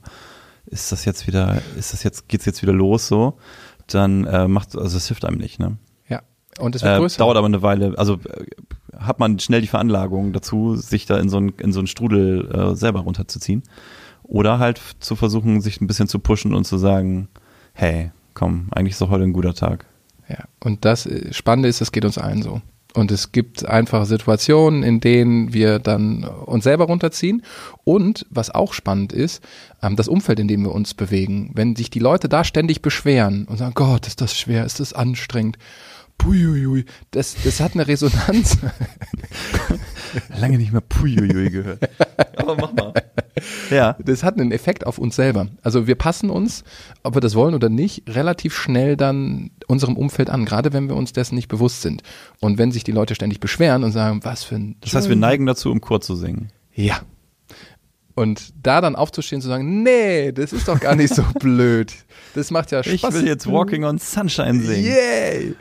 ist 0.67 0.91
das 0.91 1.05
jetzt 1.05 1.27
wieder, 1.27 1.61
ist 1.77 1.93
das 1.93 2.03
jetzt, 2.03 2.27
geht's 2.27 2.45
jetzt 2.45 2.61
wieder 2.61 2.73
los 2.73 3.07
so, 3.07 3.37
dann 3.87 4.25
äh, 4.25 4.47
macht, 4.47 4.75
also 4.75 4.97
es 4.97 5.07
hilft 5.07 5.25
einem 5.25 5.37
nicht, 5.37 5.59
ne? 5.59 5.77
Ja. 6.07 6.21
Und 6.59 6.75
es 6.75 6.83
wird 6.83 6.95
äh, 6.95 6.99
größer. 6.99 7.19
Dauert 7.19 7.37
aber 7.37 7.47
eine 7.47 7.61
Weile, 7.61 7.97
also 7.97 8.15
äh, 8.15 8.45
hat 8.97 9.19
man 9.19 9.39
schnell 9.39 9.61
die 9.61 9.67
Veranlagung 9.67 10.33
dazu, 10.33 10.75
sich 10.75 11.05
da 11.05 11.17
in 11.17 11.29
so 11.29 11.37
einen, 11.37 11.49
in 11.57 11.71
so 11.71 11.79
einen 11.79 11.87
Strudel 11.87 12.49
äh, 12.51 12.75
selber 12.75 13.01
runterzuziehen. 13.01 13.63
Oder 14.23 14.59
halt 14.59 14.81
zu 14.99 15.15
versuchen, 15.15 15.61
sich 15.61 15.79
ein 15.79 15.87
bisschen 15.87 16.09
zu 16.09 16.19
pushen 16.19 16.53
und 16.53 16.65
zu 16.65 16.77
sagen, 16.77 17.29
hey, 17.73 18.11
komm, 18.33 18.67
eigentlich 18.71 18.91
ist 18.91 19.01
doch 19.01 19.09
heute 19.09 19.23
ein 19.23 19.31
guter 19.31 19.53
Tag. 19.53 19.85
Ja, 20.27 20.43
und 20.59 20.83
das 20.83 21.05
äh, 21.05 21.31
Spannende 21.33 21.69
ist, 21.69 21.79
es 21.79 21.91
geht 21.91 22.03
uns 22.03 22.17
allen 22.17 22.41
so. 22.41 22.61
Und 22.97 23.11
es 23.11 23.31
gibt 23.31 23.63
einfach 23.63 24.07
Situationen, 24.07 24.81
in 24.81 24.99
denen 24.99 25.53
wir 25.53 25.77
dann 25.77 26.23
uns 26.23 26.63
selber 26.63 26.85
runterziehen. 26.85 27.43
Und 27.83 28.25
was 28.31 28.49
auch 28.49 28.73
spannend 28.73 29.13
ist, 29.13 29.43
ähm, 29.83 29.95
das 29.95 30.07
Umfeld, 30.07 30.39
in 30.39 30.47
dem 30.47 30.63
wir 30.63 30.71
uns 30.71 30.95
bewegen. 30.95 31.51
Wenn 31.53 31.75
sich 31.75 31.91
die 31.91 31.99
Leute 31.99 32.27
da 32.27 32.43
ständig 32.43 32.81
beschweren 32.81 33.45
und 33.45 33.57
sagen, 33.57 33.75
Gott, 33.75 34.07
ist 34.07 34.19
das 34.19 34.35
schwer, 34.35 34.65
ist 34.65 34.79
das 34.79 34.93
anstrengend. 34.93 35.59
Puiuiui, 36.17 36.85
das, 37.11 37.35
das 37.43 37.59
hat 37.59 37.75
eine 37.75 37.87
Resonanz. 37.87 38.57
Lange 40.39 40.57
nicht 40.57 40.71
mehr 40.71 40.81
Puiuiui 40.81 41.51
gehört. 41.51 41.87
Aber 42.37 42.55
mach 42.55 42.73
mal. 42.73 42.93
Ja. 43.69 43.95
Das 44.03 44.23
hat 44.23 44.39
einen 44.39 44.51
Effekt 44.51 44.85
auf 44.85 44.97
uns 44.97 45.15
selber. 45.15 45.47
Also 45.61 45.87
wir 45.87 45.95
passen 45.95 46.29
uns, 46.29 46.63
ob 47.03 47.15
wir 47.15 47.21
das 47.21 47.35
wollen 47.35 47.53
oder 47.53 47.69
nicht, 47.69 48.03
relativ 48.07 48.55
schnell 48.55 48.97
dann 48.97 49.51
unserem 49.67 49.95
Umfeld 49.95 50.29
an, 50.29 50.45
gerade 50.45 50.73
wenn 50.73 50.89
wir 50.89 50.95
uns 50.95 51.13
dessen 51.13 51.35
nicht 51.35 51.47
bewusst 51.47 51.81
sind. 51.81 52.03
Und 52.39 52.57
wenn 52.57 52.71
sich 52.71 52.83
die 52.83 52.91
Leute 52.91 53.15
ständig 53.15 53.39
beschweren 53.39 53.83
und 53.83 53.91
sagen, 53.91 54.21
was 54.23 54.43
für 54.43 54.55
ein. 54.55 54.75
Das 54.81 54.93
heißt, 54.93 55.09
wir 55.09 55.15
neigen 55.15 55.45
dazu, 55.45 55.71
um 55.71 55.81
Chor 55.81 56.01
zu 56.01 56.15
singen. 56.15 56.51
Ja. 56.73 56.99
Und 58.15 58.53
da 58.63 58.81
dann 58.81 58.95
aufzustehen 58.95 59.37
und 59.37 59.41
zu 59.43 59.47
sagen, 59.47 59.83
nee, 59.83 60.31
das 60.31 60.51
ist 60.51 60.67
doch 60.67 60.79
gar 60.79 60.95
nicht 60.95 61.13
so 61.13 61.23
blöd. 61.39 61.93
Das 62.33 62.49
macht 62.49 62.71
ja 62.71 62.83
Spaß. 62.83 62.93
Ich 62.93 63.03
will 63.13 63.27
jetzt 63.27 63.45
Walking 63.45 63.83
on 63.83 63.99
Sunshine 63.99 64.61
singen. 64.61 64.85
Yay! 64.85 65.55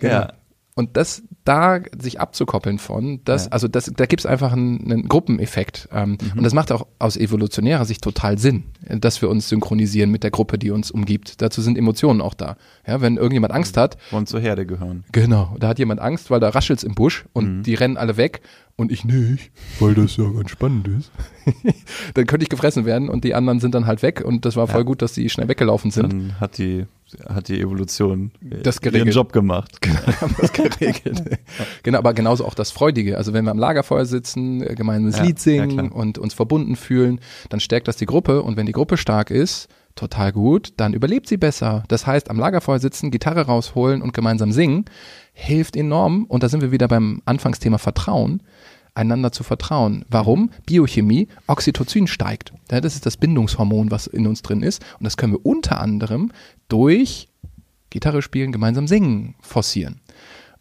Genau. 0.00 0.14
Ja. 0.14 0.32
Und 0.74 0.96
das 0.96 1.22
da 1.44 1.80
sich 1.98 2.20
abzukoppeln 2.20 2.78
von, 2.78 3.20
das, 3.24 3.46
ja. 3.46 3.52
also 3.52 3.68
das, 3.68 3.90
da 3.96 4.06
gibt 4.06 4.20
es 4.20 4.26
einfach 4.26 4.52
einen, 4.52 4.90
einen 4.90 5.08
Gruppeneffekt. 5.08 5.88
Ähm, 5.92 6.10
mhm. 6.20 6.38
Und 6.38 6.42
das 6.44 6.52
macht 6.52 6.70
auch 6.72 6.86
aus 6.98 7.16
evolutionärer 7.16 7.84
Sicht 7.84 8.02
total 8.02 8.38
Sinn, 8.38 8.64
dass 8.88 9.22
wir 9.22 9.28
uns 9.28 9.48
synchronisieren 9.48 10.10
mit 10.10 10.22
der 10.22 10.30
Gruppe, 10.30 10.58
die 10.58 10.70
uns 10.70 10.90
umgibt. 10.90 11.40
Dazu 11.40 11.62
sind 11.62 11.78
Emotionen 11.78 12.20
auch 12.20 12.34
da. 12.34 12.56
Ja, 12.86 13.00
wenn 13.00 13.16
irgendjemand 13.16 13.52
Angst 13.52 13.76
hat. 13.76 13.96
Und 14.10 14.28
zur 14.28 14.40
Herde 14.40 14.66
gehören. 14.66 15.04
Genau. 15.12 15.56
Da 15.58 15.68
hat 15.68 15.78
jemand 15.78 16.00
Angst, 16.00 16.30
weil 16.30 16.40
da 16.40 16.50
raschelt's 16.50 16.82
im 16.82 16.94
Busch 16.94 17.24
und 17.32 17.58
mhm. 17.58 17.62
die 17.62 17.74
rennen 17.74 17.96
alle 17.96 18.16
weg 18.16 18.42
und 18.80 18.90
ich 18.90 19.04
nicht, 19.04 19.50
weil 19.78 19.94
das 19.94 20.16
ja 20.16 20.24
ganz 20.30 20.50
spannend 20.50 20.88
ist. 20.88 21.12
dann 22.14 22.26
könnte 22.26 22.44
ich 22.44 22.48
gefressen 22.48 22.84
werden 22.84 23.08
und 23.08 23.24
die 23.24 23.34
anderen 23.34 23.60
sind 23.60 23.74
dann 23.74 23.86
halt 23.86 24.02
weg 24.02 24.22
und 24.24 24.44
das 24.44 24.56
war 24.56 24.66
voll 24.66 24.80
ja. 24.80 24.84
gut, 24.84 25.02
dass 25.02 25.12
die 25.12 25.28
schnell 25.28 25.48
weggelaufen 25.48 25.90
sind. 25.90 26.12
Dann 26.12 26.40
hat 26.40 26.58
die 26.58 26.86
hat 27.28 27.48
die 27.48 27.60
Evolution 27.60 28.30
das 28.40 28.80
geregelt. 28.80 29.06
ihren 29.06 29.14
Job 29.14 29.32
gemacht. 29.32 29.78
Genau, 29.90 30.20
haben 30.20 30.36
das 30.38 30.52
geregelt. 30.52 31.40
genau, 31.82 31.98
aber 31.98 32.14
genauso 32.14 32.44
auch 32.44 32.54
das 32.54 32.70
Freudige. 32.70 33.16
Also 33.16 33.32
wenn 33.32 33.44
wir 33.44 33.50
am 33.50 33.58
Lagerfeuer 33.58 34.04
sitzen, 34.04 34.62
äh, 34.62 34.74
gemeinsames 34.74 35.18
ja, 35.18 35.24
Lied 35.24 35.38
singen 35.40 35.76
ja, 35.76 35.90
und 35.90 36.18
uns 36.18 36.34
verbunden 36.34 36.76
fühlen, 36.76 37.20
dann 37.48 37.60
stärkt 37.60 37.88
das 37.88 37.96
die 37.96 38.06
Gruppe 38.06 38.42
und 38.42 38.56
wenn 38.56 38.66
die 38.66 38.72
Gruppe 38.72 38.96
stark 38.96 39.30
ist, 39.30 39.68
total 39.96 40.32
gut, 40.32 40.74
dann 40.76 40.94
überlebt 40.94 41.28
sie 41.28 41.36
besser. 41.36 41.82
Das 41.88 42.06
heißt, 42.06 42.30
am 42.30 42.38
Lagerfeuer 42.38 42.78
sitzen, 42.78 43.10
Gitarre 43.10 43.46
rausholen 43.46 44.02
und 44.02 44.14
gemeinsam 44.14 44.52
singen, 44.52 44.84
hilft 45.32 45.76
enorm. 45.76 46.24
Und 46.24 46.42
da 46.42 46.48
sind 46.48 46.60
wir 46.60 46.72
wieder 46.72 46.88
beim 46.88 47.22
Anfangsthema 47.24 47.78
Vertrauen 47.78 48.42
einander 48.94 49.32
zu 49.32 49.42
vertrauen. 49.42 50.04
Warum? 50.08 50.50
Biochemie, 50.66 51.28
Oxytocin 51.46 52.06
steigt. 52.06 52.52
Ja, 52.70 52.80
das 52.80 52.94
ist 52.94 53.06
das 53.06 53.16
Bindungshormon, 53.16 53.90
was 53.90 54.06
in 54.06 54.26
uns 54.26 54.42
drin 54.42 54.62
ist. 54.62 54.82
Und 54.98 55.04
das 55.04 55.16
können 55.16 55.32
wir 55.32 55.46
unter 55.46 55.80
anderem 55.80 56.32
durch 56.68 57.28
Gitarre 57.90 58.22
spielen, 58.22 58.52
gemeinsam 58.52 58.86
singen, 58.86 59.34
forcieren. 59.40 60.00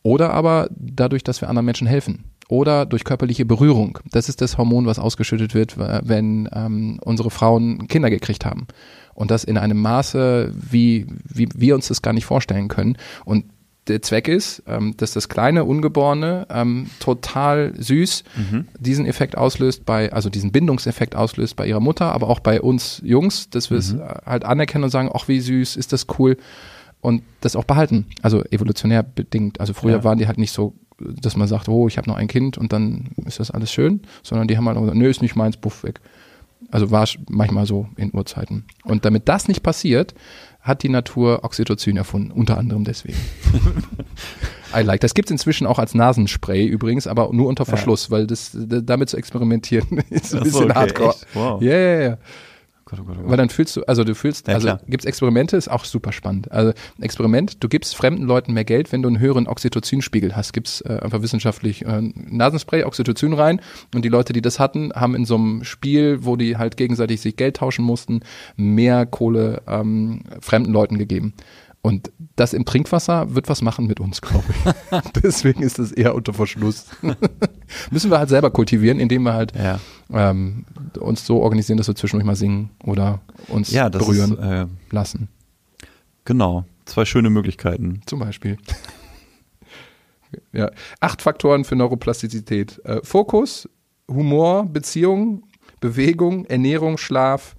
Oder 0.02 0.34
aber 0.34 0.70
dadurch, 0.72 1.24
dass 1.24 1.42
wir 1.42 1.50
anderen 1.50 1.66
Menschen 1.66 1.88
helfen. 1.88 2.26
Oder 2.48 2.88
durch 2.88 3.04
körperliche 3.04 3.46
Berührung. 3.46 4.00
Das 4.10 4.28
ist 4.28 4.42
das 4.42 4.58
Hormon, 4.58 4.88
was 4.88 4.98
ausgeschüttet 4.98 5.54
wird, 5.54 5.78
wenn 5.78 6.50
ähm, 6.52 7.00
unsere 7.04 7.30
Frauen 7.30 7.88
Kinder 7.88 8.10
gekriegt 8.10 8.44
haben. 8.44 8.66
Und 9.14 9.30
das 9.30 9.44
in 9.44 9.58
einem 9.58 9.80
Maße, 9.80 10.52
wie, 10.56 11.06
wie 11.24 11.48
wir 11.54 11.76
uns 11.76 11.90
das 11.90 12.02
gar 12.02 12.14
nicht 12.14 12.26
vorstellen 12.26 12.68
können. 12.68 12.98
Und 13.24 13.46
der 13.90 14.02
Zweck 14.02 14.28
ist, 14.28 14.64
ähm, 14.68 14.96
dass 14.98 15.14
das 15.14 15.28
kleine 15.30 15.66
Ungeborene 15.66 16.48
ähm, 16.50 16.90
total 17.00 17.74
süß 17.78 18.24
mhm. 18.36 18.68
diesen 18.80 19.06
Effekt 19.06 19.38
auslöst 19.38 19.86
bei, 19.86 20.14
also 20.14 20.30
diesen 20.30 20.52
Bindungseffekt 20.52 21.16
auslöst 21.16 21.56
bei 21.56 21.68
ihrer 21.68 21.80
Mutter, 21.80 22.14
aber 22.14 22.30
auch 22.30 22.40
bei 22.40 22.62
uns 22.62 23.02
Jungs, 23.04 23.50
dass 23.50 23.70
wir 23.72 23.78
es 23.78 23.94
mhm. 23.94 24.02
halt 24.26 24.46
anerkennen 24.46 24.86
und 24.86 24.90
sagen, 24.92 25.10
ach 25.14 25.28
wie 25.28 25.40
süß, 25.40 25.76
ist 25.76 25.92
das 25.92 26.08
cool 26.18 26.38
und 27.02 27.24
das 27.42 27.56
auch 27.56 27.64
behalten. 27.64 28.06
Also 28.22 28.44
evolutionär 28.46 29.04
bedingt. 29.04 29.60
Also 29.60 29.74
früher 29.74 29.98
ja. 29.98 30.04
waren 30.04 30.20
die 30.20 30.28
halt 30.28 30.38
nicht 30.38 30.52
so, 30.52 30.76
dass 31.00 31.36
man 31.36 31.48
sagt, 31.48 31.70
oh, 31.70 31.88
ich 31.88 31.98
habe 31.98 32.10
noch 32.10 32.18
ein 32.18 32.28
Kind 32.28 32.58
und 32.58 32.74
dann 32.74 33.10
ist 33.26 33.40
das 33.40 33.52
alles 33.52 33.72
schön, 33.72 34.02
sondern 34.24 34.48
die 34.48 34.58
haben 34.58 34.68
halt 34.68 34.78
auch 34.78 34.82
gesagt, 34.82 34.98
nö, 34.98 35.10
ist 35.10 35.22
nicht 35.22 35.36
meins, 35.36 35.58
buff 35.58 35.84
weg. 35.84 36.00
Also 36.72 36.92
war 36.92 37.04
es 37.04 37.18
manchmal 37.30 37.66
so 37.66 37.88
in 37.96 38.14
Urzeiten. 38.14 38.66
Und 38.84 39.06
damit 39.06 39.30
das 39.30 39.48
nicht 39.48 39.64
passiert, 39.64 40.14
hat 40.62 40.84
die 40.84 40.90
Natur 40.90 41.44
Oxytocin 41.44 41.98
erfunden, 41.98 42.32
unter 42.32 42.58
anderem 42.58 42.84
deswegen. 42.84 43.18
I 44.76 44.82
like. 44.82 45.02
Das 45.02 45.14
gibt 45.14 45.30
es 45.30 45.32
inzwischen 45.32 45.66
auch 45.66 45.80
als 45.80 45.96
Nasenspray 45.96 46.66
übrigens, 46.66 47.08
aber 47.08 47.30
nur 47.34 47.48
unter 47.48 47.66
Verschluss, 47.66 48.08
ja. 48.08 48.12
weil 48.12 48.28
das 48.28 48.52
damit 48.54 49.10
zu 49.10 49.18
experimentieren 49.18 50.04
ist 50.10 50.36
ein 50.36 50.44
bisschen 50.44 50.66
okay, 50.66 50.74
hardcore. 50.80 51.10
Echt? 51.12 51.28
Wow. 51.34 51.62
Yeah, 51.62 51.74
yeah, 51.74 52.00
yeah. 52.02 52.18
Gott, 52.90 53.00
oh 53.02 53.04
Gott, 53.04 53.18
oh 53.18 53.22
Gott. 53.22 53.30
Weil 53.30 53.38
dann 53.38 53.50
fühlst 53.50 53.76
du, 53.76 53.84
also 53.84 54.04
du 54.04 54.16
fühlst, 54.16 54.48
ja, 54.48 54.56
also 54.56 54.78
gibt 54.88 55.04
es 55.04 55.06
Experimente, 55.06 55.56
ist 55.58 55.70
auch 55.70 55.86
super 55.86 56.12
spannend. 56.12 56.52
Also 56.52 56.74
Experiment, 57.00 57.64
du 57.64 57.70
gibst 57.70 57.96
fremden 57.96 58.24
Leuten 58.24 58.54
mehr 58.54 58.66
Geld, 58.66 58.92
wenn 58.92 59.02
du 59.02 59.10
einen 59.10 59.20
höheren 59.20 59.48
Oxytocinspiegel 59.48 60.36
hast. 60.36 60.54
Gibt's 60.54 60.82
äh, 60.82 61.00
einfach 61.02 61.22
wissenschaftlich 61.22 61.86
äh, 61.86 62.02
Nasenspray, 62.02 62.84
Oxytocin 62.84 63.34
rein 63.34 63.62
und 63.94 64.04
die 64.04 64.10
Leute, 64.10 64.34
die 64.34 64.42
das 64.42 64.60
hatten, 64.60 64.92
haben 64.94 65.16
in 65.16 65.26
so 65.26 65.36
einem 65.36 65.64
Spiel, 65.64 66.26
wo 66.26 66.36
die 66.36 66.58
halt 66.58 66.78
gegenseitig 66.78 67.22
sich 67.22 67.36
Geld 67.36 67.58
tauschen 67.58 67.86
mussten, 67.86 68.22
mehr 68.56 69.06
Kohle 69.06 69.62
ähm, 69.68 70.24
fremden 70.40 70.72
Leuten 70.72 70.98
gegeben. 70.98 71.34
Und 71.82 72.12
das 72.36 72.54
im 72.54 72.66
Trinkwasser 72.66 73.36
wird 73.36 73.48
was 73.48 73.62
machen 73.62 73.88
mit 73.88 74.00
uns, 74.00 74.22
glaube 74.22 74.44
ich. 74.50 75.12
Deswegen 75.24 75.64
ist 75.64 75.80
es 75.80 75.92
eher 75.92 76.14
unter 76.14 76.34
Verschluss. 76.34 76.88
Müssen 77.92 78.12
wir 78.12 78.20
halt 78.20 78.30
selber 78.30 78.52
kultivieren, 78.52 79.00
indem 79.00 79.24
wir 79.24 79.34
halt 79.34 79.54
ja. 79.56 79.80
ähm, 80.12 80.66
uns 81.00 81.26
so 81.26 81.42
organisieren, 81.42 81.78
dass 81.78 81.88
wir 81.88 81.96
zwischendurch 81.96 82.26
mal 82.26 82.36
singen 82.36 82.72
oder 82.84 83.22
uns 83.48 83.72
ja, 83.72 83.88
berühren 83.88 84.34
ist, 84.34 84.40
äh, 84.40 84.66
lassen. 84.92 85.30
Genau, 86.26 86.66
zwei 86.86 87.06
schöne 87.06 87.30
Möglichkeiten. 87.30 88.02
Zum 88.06 88.20
Beispiel. 88.20 88.58
ja. 90.52 90.70
Acht 91.00 91.22
Faktoren 91.22 91.64
für 91.64 91.76
Neuroplastizität. 91.76 92.82
Äh, 92.84 93.00
Fokus, 93.04 93.70
Humor, 94.10 94.66
Beziehung, 94.66 95.44
Bewegung, 95.80 96.46
Ernährung, 96.46 96.98
Schlaf, 96.98 97.56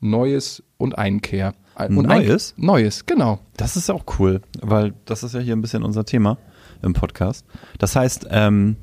Neues 0.00 0.62
und 0.76 0.98
Einkehr. 0.98 1.54
Und 1.76 2.06
Neues? 2.06 2.54
Neues, 2.56 3.06
genau. 3.06 3.40
Das 3.56 3.76
ist 3.76 3.90
auch 3.90 4.04
cool, 4.18 4.40
weil 4.60 4.94
das 5.04 5.22
ist 5.22 5.34
ja 5.34 5.40
hier 5.40 5.54
ein 5.54 5.62
bisschen 5.62 5.82
unser 5.82 6.04
Thema 6.04 6.38
im 6.82 6.92
Podcast. 6.92 7.44
Das 7.78 7.96
heißt, 7.96 8.28
ähm, 8.30 8.76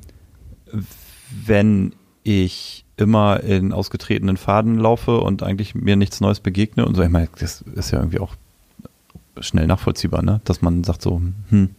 wenn 1.46 1.94
ich 2.22 2.84
immer 2.96 3.40
in 3.40 3.72
ausgetretenen 3.72 4.36
Faden 4.36 4.78
laufe 4.78 5.18
und 5.18 5.42
eigentlich 5.42 5.74
mir 5.74 5.96
nichts 5.96 6.20
Neues 6.20 6.40
begegne 6.40 6.86
und 6.86 6.94
so, 6.94 7.02
ich 7.02 7.08
meine, 7.08 7.28
das 7.38 7.62
ist 7.62 7.90
ja 7.90 7.98
irgendwie 7.98 8.20
auch 8.20 8.34
schnell 9.40 9.66
nachvollziehbar, 9.66 10.22
ne? 10.22 10.40
dass 10.44 10.62
man 10.62 10.84
sagt 10.84 11.02
so, 11.02 11.20
hm, 11.48 11.70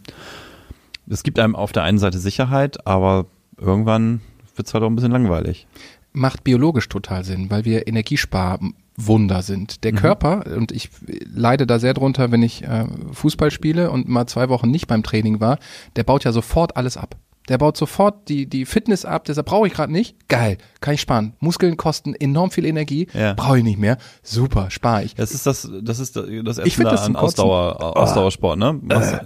es 1.08 1.22
gibt 1.22 1.38
einem 1.38 1.54
auf 1.54 1.72
der 1.72 1.84
einen 1.84 1.98
Seite 1.98 2.18
Sicherheit, 2.18 2.86
aber 2.86 3.26
irgendwann 3.56 4.20
wird 4.56 4.66
es 4.66 4.74
halt 4.74 4.82
auch 4.84 4.88
ein 4.88 4.96
bisschen 4.96 5.12
langweilig. 5.12 5.66
Macht 6.12 6.44
biologisch 6.44 6.88
total 6.88 7.24
Sinn, 7.24 7.50
weil 7.50 7.64
wir 7.64 7.86
Energiespar 7.86 8.60
Wunder 8.96 9.42
sind. 9.42 9.84
Der 9.84 9.92
mhm. 9.92 9.96
Körper, 9.96 10.44
und 10.56 10.72
ich 10.72 10.90
leide 11.32 11.66
da 11.66 11.78
sehr 11.78 11.94
drunter, 11.94 12.30
wenn 12.30 12.42
ich 12.42 12.62
äh, 12.62 12.86
Fußball 13.12 13.50
spiele 13.50 13.90
und 13.90 14.08
mal 14.08 14.26
zwei 14.26 14.48
Wochen 14.48 14.70
nicht 14.70 14.86
beim 14.86 15.02
Training 15.02 15.40
war, 15.40 15.58
der 15.96 16.04
baut 16.04 16.24
ja 16.24 16.32
sofort 16.32 16.76
alles 16.76 16.96
ab. 16.96 17.16
Der 17.48 17.58
baut 17.58 17.76
sofort 17.76 18.28
die, 18.30 18.46
die 18.46 18.64
Fitness 18.64 19.04
ab, 19.04 19.24
deshalb 19.24 19.46
brauche 19.46 19.66
ich 19.66 19.74
gerade 19.74 19.92
nicht. 19.92 20.28
Geil, 20.28 20.56
kann 20.80 20.94
ich 20.94 21.02
sparen. 21.02 21.34
Muskeln 21.40 21.76
kosten 21.76 22.14
enorm 22.14 22.50
viel 22.50 22.64
Energie, 22.64 23.08
ja. 23.12 23.34
brauche 23.34 23.58
ich 23.58 23.64
nicht 23.64 23.78
mehr. 23.78 23.98
Super, 24.22 24.70
spare 24.70 25.04
ich. 25.04 25.14
Das 25.14 25.32
ist 25.32 25.44
das, 25.44 25.70
das 25.82 25.98
ist 25.98 26.16
das, 26.16 26.24
das 26.44 26.58
ich 26.58 26.76
finde 26.76 26.92
das 26.92 27.04
an 27.04 27.16
Ausdauer, 27.16 27.76
oh. 27.80 28.00
Ausdauersport, 28.00 28.58
ne? 28.58 28.78
Was, 28.82 29.12
äh. 29.12 29.20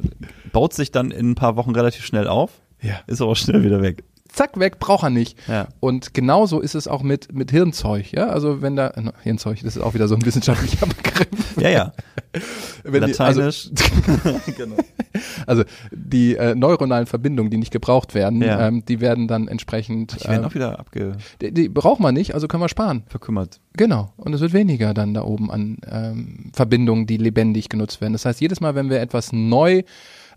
Baut 0.52 0.72
sich 0.74 0.90
dann 0.90 1.12
in 1.12 1.30
ein 1.30 1.34
paar 1.36 1.54
Wochen 1.54 1.70
relativ 1.70 2.04
schnell 2.04 2.26
auf, 2.26 2.50
ja. 2.80 2.98
ist 3.06 3.22
aber 3.22 3.36
schnell 3.36 3.62
wieder 3.62 3.82
weg 3.82 4.02
zack, 4.28 4.58
weg, 4.58 4.78
braucht 4.78 5.04
er 5.04 5.10
nicht. 5.10 5.38
Ja. 5.48 5.68
Und 5.80 6.14
genauso 6.14 6.60
ist 6.60 6.74
es 6.74 6.86
auch 6.86 7.02
mit, 7.02 7.32
mit 7.32 7.50
Hirnzeug, 7.50 8.12
ja. 8.12 8.28
Also 8.28 8.62
wenn 8.62 8.76
da, 8.76 8.92
no, 9.00 9.12
Hirnzeug, 9.22 9.60
das 9.62 9.76
ist 9.76 9.82
auch 9.82 9.94
wieder 9.94 10.08
so 10.08 10.14
ein 10.14 10.24
wissenschaftlicher 10.24 10.86
Begriff. 11.02 11.56
Ja, 11.56 11.68
ja. 11.70 11.92
wenn 12.84 13.02
Lateinisch. 13.02 13.70
Die, 13.72 13.82
also, 14.24 14.40
genau. 14.56 14.76
also 15.46 15.64
die 15.90 16.36
äh, 16.36 16.54
neuronalen 16.54 17.06
Verbindungen, 17.06 17.50
die 17.50 17.56
nicht 17.56 17.72
gebraucht 17.72 18.14
werden, 18.14 18.42
ja. 18.42 18.68
ähm, 18.68 18.84
die 18.84 19.00
werden 19.00 19.28
dann 19.28 19.48
entsprechend. 19.48 20.20
Die 20.20 20.28
werden 20.28 20.42
ähm, 20.42 20.44
auch 20.44 20.54
wieder 20.54 20.78
abge. 20.78 21.16
Die, 21.40 21.52
die 21.52 21.68
braucht 21.68 22.00
man 22.00 22.14
nicht, 22.14 22.34
also 22.34 22.48
können 22.48 22.62
wir 22.62 22.68
sparen. 22.68 23.04
Verkümmert. 23.08 23.60
Genau. 23.76 24.12
Und 24.16 24.34
es 24.34 24.40
wird 24.40 24.52
weniger 24.52 24.94
dann 24.94 25.14
da 25.14 25.22
oben 25.22 25.50
an 25.50 25.78
ähm, 25.90 26.50
Verbindungen, 26.52 27.06
die 27.06 27.16
lebendig 27.16 27.68
genutzt 27.68 28.00
werden. 28.00 28.12
Das 28.12 28.24
heißt, 28.24 28.40
jedes 28.40 28.60
Mal, 28.60 28.74
wenn 28.74 28.90
wir 28.90 29.00
etwas 29.00 29.32
neu 29.32 29.82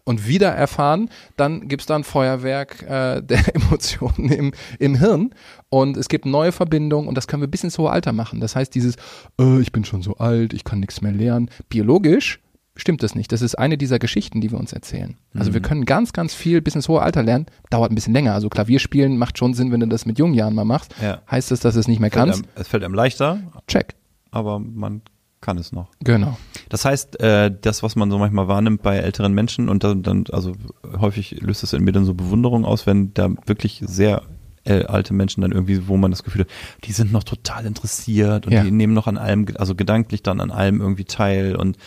und 0.04 0.28
wieder 0.28 0.49
erfahren, 0.49 1.10
dann 1.38 1.68
gibt's 1.68 1.86
da 1.86 1.95
ein 1.95 2.04
Feuerwerk 2.04 2.84
äh, 2.84 3.22
der 3.24 3.56
Emotionen 3.56 4.30
im, 4.30 4.52
im 4.80 4.95
Hirn 4.95 5.34
und 5.70 5.97
es 5.97 6.10
gibt 6.10 6.26
neue 6.26 6.52
Verbindungen 6.52 7.08
und 7.08 7.16
das 7.16 7.28
können 7.28 7.41
wir 7.41 7.47
bis 7.47 7.64
ins 7.64 7.78
hohe 7.78 7.89
Alter 7.89 8.14
machen. 8.14 8.39
Das 8.39 8.56
heißt, 8.56 8.74
dieses, 8.74 8.95
äh, 9.39 9.62
ich 9.62 9.72
bin 9.72 9.86
schon 9.86 10.02
so 10.02 10.16
alt, 10.18 10.54
ich 10.54 10.64
kann 10.64 10.80
nichts 10.80 11.02
mehr 11.02 11.12
lernen, 11.12 11.49
biologisch 11.70 12.39
stimmt 12.76 13.04
das 13.04 13.16
nicht. 13.16 13.32
Das 13.32 13.41
ist 13.41 13.56
eine 13.56 13.78
dieser 13.78 13.99
Geschichten, 13.99 14.41
die 14.41 14.52
wir 14.52 14.60
uns 14.60 14.74
erzählen. 14.74 15.18
Also 15.34 15.52
mhm. 15.52 15.56
wir 15.56 15.62
können 15.62 15.86
ganz, 15.86 16.14
ganz 16.14 16.34
viel 16.34 16.62
bis 16.62 16.76
ins 16.76 16.88
hohe 16.88 17.02
Alter 17.02 17.24
lernen, 17.24 17.45
dauert 17.70 17.91
ein 17.91 17.95
bisschen 17.95 18.14
länger. 18.14 18.34
Also 18.34 18.49
Klavierspielen 18.49 19.18
macht 19.18 19.38
schon 19.38 19.54
Sinn, 19.54 19.72
wenn 19.72 19.80
du 19.80 19.88
das 19.88 20.06
mit 20.06 20.20
jungen 20.20 20.34
Jahren 20.34 20.56
mal 20.56 20.66
machst. 20.66 20.93
Ja. 21.02 21.22
Heißt 21.30 21.52
das, 21.52 21.60
dass 21.60 21.74
du 21.74 21.80
es 21.80 21.88
nicht 21.88 21.99
mehr 21.99 22.12
fällt 22.12 22.26
kannst? 22.26 22.43
Einem, 22.43 22.52
es 22.56 22.68
fällt 22.68 22.84
einem 22.84 22.93
leichter. 22.93 23.39
Check. 23.68 23.95
Aber 24.32 24.60
man 24.60 25.02
kann 25.42 25.58
es 25.58 25.72
noch. 25.72 25.89
Genau. 26.04 26.38
Das 26.70 26.86
heißt, 26.86 27.20
äh, 27.20 27.52
das, 27.60 27.84
was 27.84 27.96
man 27.96 28.10
so 28.10 28.18
manchmal 28.18 28.48
wahrnimmt 28.48 28.82
bei 28.82 28.98
älteren 28.98 29.34
Menschen 29.34 29.70
und 29.70 29.84
dann, 29.84 30.04
dann 30.04 30.26
also 30.32 30.54
häufig 31.00 31.42
löst 31.42 31.64
es 31.64 31.74
in 31.74 31.84
mir 31.84 31.92
dann 31.92 32.06
so 32.06 32.14
Bewunderung 32.14 32.64
aus, 32.64 32.86
wenn 32.86 33.14
da 33.14 33.30
wirklich 33.46 33.82
sehr 33.86 34.22
äh, 34.64 34.84
alte 34.86 35.14
Menschen 35.14 35.42
dann 35.42 35.52
irgendwie, 35.52 35.88
wo 35.88 35.98
man 35.98 36.12
das 36.12 36.24
Gefühl 36.24 36.42
hat, 36.42 36.50
die 36.84 36.92
sind 36.92 37.12
noch 37.12 37.24
total 37.24 37.66
interessiert 37.66 38.46
und 38.46 38.54
ja. 38.54 38.64
die 38.64 38.72
nehmen 38.72 38.94
noch 38.94 39.08
an 39.08 39.18
allem, 39.18 39.48
also 39.58 39.76
gedanklich 39.76 40.24
dann 40.24 40.39
an 40.39 40.52
allem 40.52 40.80
irgendwie 40.80 41.06
teil 41.06 41.56
und 41.56 41.78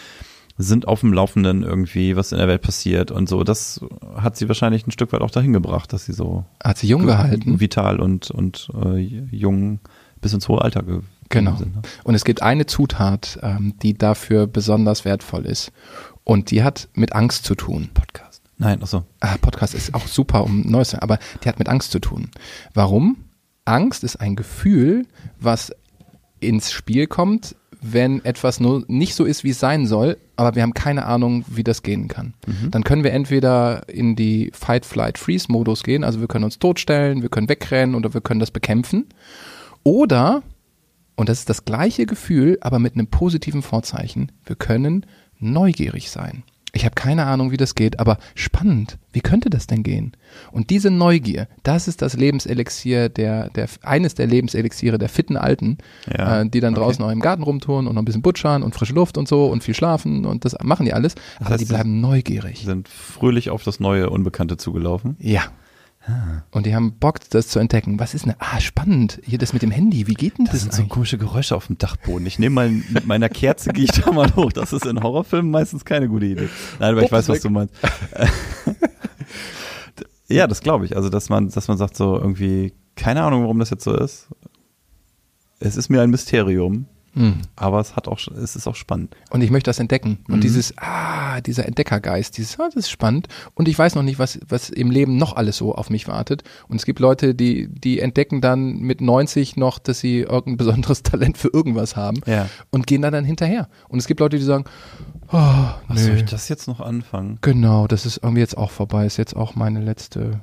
sind 0.56 0.86
auf 0.86 1.00
dem 1.00 1.12
Laufenden 1.12 1.62
irgendwie, 1.62 2.14
was 2.16 2.30
in 2.32 2.38
der 2.38 2.46
Welt 2.46 2.62
passiert 2.62 3.10
und 3.10 3.28
so. 3.28 3.42
Das 3.42 3.80
hat 4.16 4.36
sie 4.36 4.46
wahrscheinlich 4.48 4.86
ein 4.86 4.92
Stück 4.92 5.12
weit 5.12 5.20
auch 5.20 5.30
dahin 5.30 5.52
gebracht, 5.52 5.92
dass 5.92 6.04
sie 6.04 6.12
so 6.12 6.44
hat 6.62 6.78
sie 6.78 6.86
jung 6.86 7.06
gehalten, 7.06 7.58
vital 7.60 7.98
und 8.00 8.30
und 8.30 8.70
äh, 8.84 8.98
jung 8.98 9.80
bis 10.20 10.32
ins 10.32 10.48
hohe 10.48 10.62
Alter 10.62 10.82
ge 10.82 11.00
Genau. 11.34 11.56
Sind, 11.56 11.74
ne? 11.74 11.82
Und 12.04 12.14
es 12.14 12.24
gibt 12.24 12.42
eine 12.42 12.66
Zutat, 12.66 13.38
ähm, 13.42 13.74
die 13.82 13.94
dafür 13.94 14.46
besonders 14.46 15.04
wertvoll 15.04 15.46
ist. 15.46 15.72
Und 16.24 16.50
die 16.50 16.62
hat 16.62 16.88
mit 16.94 17.12
Angst 17.14 17.44
zu 17.44 17.54
tun. 17.54 17.90
Podcast. 17.92 18.42
Nein, 18.56 18.80
ach 18.82 18.86
so. 18.86 19.04
Ah, 19.20 19.36
Podcast 19.40 19.74
ist 19.74 19.94
auch 19.94 20.06
super, 20.06 20.44
um 20.44 20.62
Neues, 20.62 20.94
aber 20.94 21.18
die 21.42 21.48
hat 21.48 21.58
mit 21.58 21.68
Angst 21.68 21.90
zu 21.90 21.98
tun. 21.98 22.30
Warum? 22.72 23.16
Angst 23.64 24.04
ist 24.04 24.16
ein 24.16 24.36
Gefühl, 24.36 25.06
was 25.40 25.72
ins 26.40 26.72
Spiel 26.72 27.06
kommt, 27.06 27.56
wenn 27.80 28.24
etwas 28.24 28.60
nur 28.60 28.84
nicht 28.88 29.14
so 29.14 29.24
ist, 29.24 29.44
wie 29.44 29.50
es 29.50 29.60
sein 29.60 29.86
soll, 29.86 30.16
aber 30.36 30.54
wir 30.54 30.62
haben 30.62 30.72
keine 30.72 31.04
Ahnung, 31.04 31.44
wie 31.48 31.64
das 31.64 31.82
gehen 31.82 32.08
kann. 32.08 32.34
Mhm. 32.46 32.70
Dann 32.70 32.84
können 32.84 33.04
wir 33.04 33.12
entweder 33.12 33.88
in 33.88 34.16
die 34.16 34.50
Fight, 34.54 34.86
Flight, 34.86 35.18
Freeze-Modus 35.18 35.82
gehen, 35.82 36.04
also 36.04 36.20
wir 36.20 36.28
können 36.28 36.44
uns 36.44 36.58
totstellen, 36.58 37.22
wir 37.22 37.28
können 37.28 37.48
wegrennen 37.48 37.94
oder 37.94 38.14
wir 38.14 38.20
können 38.20 38.40
das 38.40 38.50
bekämpfen. 38.50 39.06
Oder 39.82 40.42
und 41.16 41.28
das 41.28 41.40
ist 41.40 41.50
das 41.50 41.64
gleiche 41.64 42.06
Gefühl, 42.06 42.58
aber 42.60 42.78
mit 42.78 42.94
einem 42.94 43.06
positiven 43.06 43.62
Vorzeichen. 43.62 44.32
Wir 44.44 44.56
können 44.56 45.06
neugierig 45.38 46.10
sein. 46.10 46.42
Ich 46.74 46.84
habe 46.84 46.96
keine 46.96 47.24
Ahnung, 47.26 47.52
wie 47.52 47.56
das 47.56 47.76
geht, 47.76 48.00
aber 48.00 48.18
spannend. 48.34 48.98
Wie 49.12 49.20
könnte 49.20 49.48
das 49.48 49.68
denn 49.68 49.84
gehen? 49.84 50.12
Und 50.50 50.70
diese 50.70 50.90
Neugier, 50.90 51.46
das 51.62 51.86
ist 51.86 52.02
das 52.02 52.14
Lebenselixier 52.14 53.08
der, 53.08 53.48
der 53.50 53.68
eines 53.82 54.16
der 54.16 54.26
Lebenselixiere 54.26 54.98
der 54.98 55.08
fitten 55.08 55.36
Alten, 55.36 55.78
ja, 56.12 56.40
äh, 56.40 56.48
die 56.48 56.58
dann 56.58 56.74
okay. 56.74 56.82
draußen 56.82 57.04
noch 57.04 57.12
im 57.12 57.20
Garten 57.20 57.44
rumtouren 57.44 57.86
und 57.86 57.94
noch 57.94 58.02
ein 58.02 58.04
bisschen 58.04 58.22
butschern 58.22 58.64
und 58.64 58.74
frische 58.74 58.92
Luft 58.92 59.16
und 59.16 59.28
so 59.28 59.46
und 59.46 59.62
viel 59.62 59.74
schlafen 59.74 60.26
und 60.26 60.44
das 60.44 60.56
machen 60.64 60.84
die 60.84 60.92
alles. 60.92 61.14
Das 61.14 61.24
aber 61.42 61.50
heißt, 61.50 61.60
die 61.60 61.66
bleiben 61.66 62.00
neugierig. 62.00 62.64
Sind 62.64 62.88
fröhlich 62.88 63.50
auf 63.50 63.62
das 63.62 63.78
neue 63.78 64.10
Unbekannte 64.10 64.56
zugelaufen. 64.56 65.16
Ja, 65.20 65.44
und 66.50 66.66
die 66.66 66.74
haben 66.74 66.98
Bock, 66.98 67.20
das 67.30 67.48
zu 67.48 67.58
entdecken. 67.58 67.98
Was 67.98 68.14
ist 68.14 68.26
denn? 68.26 68.34
Ah, 68.38 68.60
spannend. 68.60 69.20
Hier 69.24 69.38
das 69.38 69.52
mit 69.52 69.62
dem 69.62 69.70
Handy. 69.70 70.06
Wie 70.06 70.14
geht 70.14 70.38
denn 70.38 70.44
das? 70.44 70.54
Das 70.54 70.62
sind 70.62 70.74
so 70.74 70.84
komische 70.84 71.16
Geräusche 71.16 71.56
auf 71.56 71.68
dem 71.68 71.78
Dachboden. 71.78 72.26
Ich 72.26 72.38
nehme 72.38 72.54
mal 72.54 72.68
mit 72.68 73.06
meiner 73.06 73.28
Kerze 73.30 73.70
gehe 73.70 73.84
ich 73.84 73.92
da 73.92 74.12
mal 74.12 74.34
hoch. 74.36 74.52
Das 74.52 74.72
ist 74.72 74.84
in 74.84 75.02
Horrorfilmen 75.02 75.50
meistens 75.50 75.84
keine 75.84 76.08
gute 76.08 76.26
Idee. 76.26 76.48
Nein, 76.78 76.92
aber 76.92 77.02
ich 77.02 77.12
weiß, 77.12 77.28
was 77.28 77.40
du 77.40 77.48
meinst. 77.48 77.74
ja, 80.28 80.46
das 80.46 80.60
glaube 80.60 80.84
ich. 80.84 80.94
Also, 80.94 81.08
dass 81.08 81.30
man, 81.30 81.48
dass 81.48 81.68
man 81.68 81.78
sagt 81.78 81.96
so 81.96 82.18
irgendwie, 82.18 82.74
keine 82.96 83.22
Ahnung, 83.22 83.42
warum 83.42 83.58
das 83.58 83.70
jetzt 83.70 83.84
so 83.84 83.96
ist. 83.96 84.28
Es 85.58 85.76
ist 85.76 85.88
mir 85.88 86.02
ein 86.02 86.10
Mysterium. 86.10 86.86
Mhm. 87.14 87.42
Aber 87.56 87.80
es 87.80 87.96
hat 87.96 88.08
auch, 88.08 88.18
es 88.28 88.56
ist 88.56 88.66
auch 88.66 88.74
spannend. 88.74 89.16
Und 89.30 89.42
ich 89.42 89.50
möchte 89.50 89.68
das 89.68 89.78
entdecken. 89.78 90.18
Und 90.28 90.36
mhm. 90.36 90.40
dieses, 90.40 90.74
ah, 90.78 91.40
dieser 91.40 91.66
Entdeckergeist, 91.66 92.36
dieses, 92.36 92.58
ah, 92.58 92.66
das 92.66 92.76
ist 92.76 92.90
spannend. 92.90 93.28
Und 93.54 93.68
ich 93.68 93.78
weiß 93.78 93.94
noch 93.94 94.02
nicht, 94.02 94.18
was, 94.18 94.40
was 94.48 94.68
im 94.70 94.90
Leben 94.90 95.16
noch 95.16 95.36
alles 95.36 95.56
so 95.56 95.74
auf 95.74 95.90
mich 95.90 96.08
wartet. 96.08 96.42
Und 96.68 96.76
es 96.76 96.84
gibt 96.84 96.98
Leute, 96.98 97.34
die, 97.34 97.68
die 97.68 98.00
entdecken 98.00 98.40
dann 98.40 98.78
mit 98.78 99.00
90 99.00 99.56
noch, 99.56 99.78
dass 99.78 100.00
sie 100.00 100.20
irgendein 100.20 100.56
besonderes 100.56 101.02
Talent 101.04 101.38
für 101.38 101.48
irgendwas 101.52 101.96
haben. 101.96 102.20
Ja. 102.26 102.48
Und 102.70 102.86
gehen 102.86 103.02
da 103.02 103.10
dann 103.10 103.24
hinterher. 103.24 103.68
Und 103.88 103.98
es 103.98 104.06
gibt 104.06 104.20
Leute, 104.20 104.36
die 104.36 104.44
sagen, 104.44 104.64
oh, 105.28 105.38
was 105.88 105.98
nee. 105.98 106.02
soll 106.02 106.16
ich 106.16 106.24
das 106.24 106.48
jetzt 106.48 106.66
noch 106.66 106.80
anfangen? 106.80 107.38
Genau, 107.40 107.86
das 107.86 108.06
ist 108.06 108.18
irgendwie 108.22 108.40
jetzt 108.40 108.58
auch 108.58 108.70
vorbei. 108.70 109.06
Ist 109.06 109.16
jetzt 109.16 109.36
auch 109.36 109.54
meine 109.54 109.80
letzte, 109.80 110.40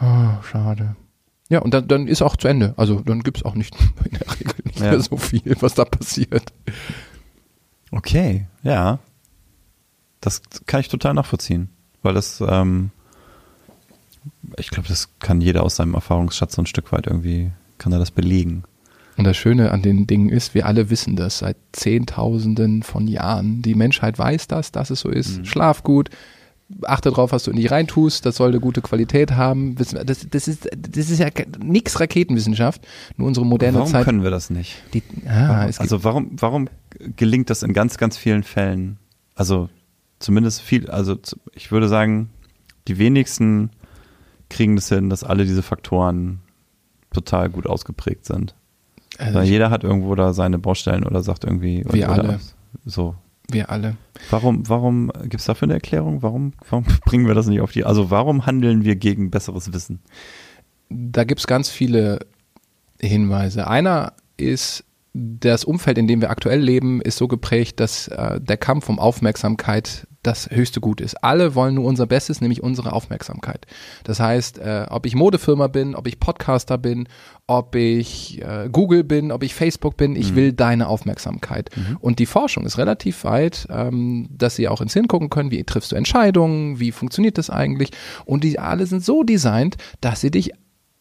oh, 0.00 0.42
schade. 0.42 0.96
Ja, 1.48 1.58
und 1.58 1.74
dann, 1.74 1.88
dann 1.88 2.06
ist 2.06 2.22
auch 2.22 2.36
zu 2.36 2.46
Ende. 2.46 2.74
Also 2.76 3.00
dann 3.00 3.22
gibt's 3.22 3.44
auch 3.44 3.54
nicht 3.54 3.74
in 4.04 4.18
der 4.18 4.38
Regel 4.38 4.54
nicht 4.80 4.86
ja. 4.86 4.90
mehr 4.90 5.00
so 5.10 5.16
viel, 5.16 5.56
was 5.60 5.74
da 5.74 5.84
passiert. 5.84 6.52
Okay, 7.90 8.46
ja. 8.62 8.98
Das 10.20 10.42
kann 10.66 10.80
ich 10.80 10.88
total 10.88 11.14
nachvollziehen. 11.14 11.70
Weil 12.02 12.14
das, 12.14 12.42
ähm, 12.46 12.90
ich 14.58 14.70
glaube, 14.70 14.88
das 14.88 15.08
kann 15.18 15.40
jeder 15.40 15.62
aus 15.62 15.76
seinem 15.76 15.94
Erfahrungsschatz 15.94 16.54
so 16.54 16.62
ein 16.62 16.66
Stück 16.66 16.92
weit 16.92 17.06
irgendwie, 17.06 17.50
kann 17.78 17.92
er 17.92 17.98
das 17.98 18.10
belegen. 18.10 18.64
Und 19.16 19.24
das 19.24 19.36
Schöne 19.36 19.70
an 19.72 19.82
den 19.82 20.06
Dingen 20.06 20.30
ist, 20.30 20.54
wir 20.54 20.66
alle 20.66 20.88
wissen 20.88 21.16
das 21.16 21.38
seit 21.38 21.56
Zehntausenden 21.72 22.82
von 22.82 23.06
Jahren. 23.06 23.60
Die 23.60 23.74
Menschheit 23.74 24.18
weiß 24.18 24.46
das, 24.46 24.72
dass 24.72 24.88
es 24.90 25.00
so 25.00 25.10
ist. 25.10 25.38
Mhm. 25.38 25.44
Schlaf 25.44 25.82
gut, 25.82 26.08
achte 26.82 27.10
drauf, 27.10 27.32
was 27.32 27.44
du 27.44 27.50
in 27.50 27.56
die 27.56 27.66
reintust, 27.66 28.24
das 28.26 28.36
soll 28.36 28.50
eine 28.50 28.60
gute 28.60 28.80
Qualität 28.80 29.32
haben. 29.32 29.74
Das, 29.76 29.90
das, 29.90 30.48
ist, 30.48 30.68
das 30.76 31.10
ist 31.10 31.18
ja 31.18 31.28
nix 31.62 31.98
Raketenwissenschaft, 32.00 32.86
nur 33.16 33.28
unsere 33.28 33.46
moderne 33.46 33.78
warum 33.78 33.86
Zeit. 33.86 33.94
Warum 33.94 34.04
können 34.04 34.22
wir 34.22 34.30
das 34.30 34.50
nicht? 34.50 34.76
Die, 34.94 35.02
ah, 35.26 35.68
also 35.78 36.04
warum, 36.04 36.30
warum 36.38 36.68
gelingt 37.16 37.50
das 37.50 37.62
in 37.62 37.72
ganz, 37.72 37.98
ganz 37.98 38.16
vielen 38.16 38.42
Fällen? 38.42 38.98
Also 39.34 39.68
zumindest 40.18 40.62
viel, 40.62 40.90
also 40.90 41.16
ich 41.54 41.72
würde 41.72 41.88
sagen, 41.88 42.30
die 42.88 42.98
wenigsten 42.98 43.70
kriegen 44.48 44.76
das 44.76 44.88
hin, 44.88 45.10
dass 45.10 45.24
alle 45.24 45.44
diese 45.44 45.62
Faktoren 45.62 46.40
total 47.12 47.50
gut 47.50 47.66
ausgeprägt 47.66 48.26
sind. 48.26 48.54
Also 49.18 49.40
jeder 49.40 49.70
hat 49.70 49.84
irgendwo 49.84 50.14
da 50.14 50.32
seine 50.32 50.58
Baustellen 50.58 51.04
oder 51.04 51.22
sagt 51.22 51.44
irgendwie, 51.44 51.84
wir 51.90 52.08
alle. 52.08 52.40
So, 52.84 53.14
wir 53.52 53.70
alle. 53.70 53.96
Warum, 54.30 54.68
warum, 54.68 55.12
gibt 55.22 55.40
es 55.40 55.46
dafür 55.46 55.66
eine 55.66 55.74
Erklärung? 55.74 56.22
Warum, 56.22 56.52
warum 56.68 56.84
bringen 57.04 57.26
wir 57.26 57.34
das 57.34 57.46
nicht 57.46 57.60
auf 57.60 57.72
die, 57.72 57.84
also 57.84 58.10
warum 58.10 58.46
handeln 58.46 58.84
wir 58.84 58.96
gegen 58.96 59.30
besseres 59.30 59.72
Wissen? 59.72 60.00
Da 60.88 61.24
gibt 61.24 61.40
es 61.40 61.46
ganz 61.46 61.68
viele 61.68 62.26
Hinweise. 63.00 63.66
Einer 63.66 64.14
ist, 64.36 64.84
das 65.12 65.64
Umfeld, 65.64 65.98
in 65.98 66.06
dem 66.06 66.20
wir 66.20 66.30
aktuell 66.30 66.60
leben, 66.60 67.00
ist 67.00 67.16
so 67.16 67.26
geprägt, 67.26 67.80
dass 67.80 68.08
äh, 68.08 68.40
der 68.40 68.56
Kampf 68.56 68.88
um 68.88 68.98
Aufmerksamkeit 68.98 70.06
das 70.22 70.50
höchste 70.50 70.80
Gut 70.80 71.00
ist. 71.00 71.22
Alle 71.24 71.54
wollen 71.54 71.76
nur 71.76 71.84
unser 71.84 72.06
Bestes, 72.06 72.40
nämlich 72.40 72.62
unsere 72.62 72.92
Aufmerksamkeit. 72.92 73.66
Das 74.04 74.20
heißt, 74.20 74.58
äh, 74.58 74.86
ob 74.90 75.06
ich 75.06 75.14
Modefirma 75.14 75.68
bin, 75.68 75.94
ob 75.94 76.06
ich 76.06 76.20
Podcaster 76.20 76.76
bin, 76.76 77.08
ob 77.46 77.74
ich 77.74 78.40
äh, 78.42 78.68
Google 78.70 79.02
bin, 79.02 79.32
ob 79.32 79.42
ich 79.42 79.54
Facebook 79.54 79.96
bin, 79.96 80.16
ich 80.16 80.32
mhm. 80.32 80.36
will 80.36 80.52
deine 80.52 80.88
Aufmerksamkeit. 80.88 81.70
Mhm. 81.74 81.96
Und 82.00 82.18
die 82.18 82.26
Forschung 82.26 82.66
ist 82.66 82.76
relativ 82.76 83.24
weit, 83.24 83.66
ähm, 83.70 84.28
dass 84.30 84.56
sie 84.56 84.68
auch 84.68 84.80
ins 84.80 84.92
Hingucken 84.92 85.30
können, 85.30 85.50
wie 85.50 85.64
triffst 85.64 85.92
du 85.92 85.96
Entscheidungen, 85.96 86.80
wie 86.80 86.92
funktioniert 86.92 87.38
das 87.38 87.48
eigentlich. 87.48 87.90
Und 88.26 88.44
die 88.44 88.58
alle 88.58 88.86
sind 88.86 89.04
so 89.04 89.22
designt, 89.22 89.76
dass 90.00 90.20
sie 90.20 90.30
dich 90.30 90.52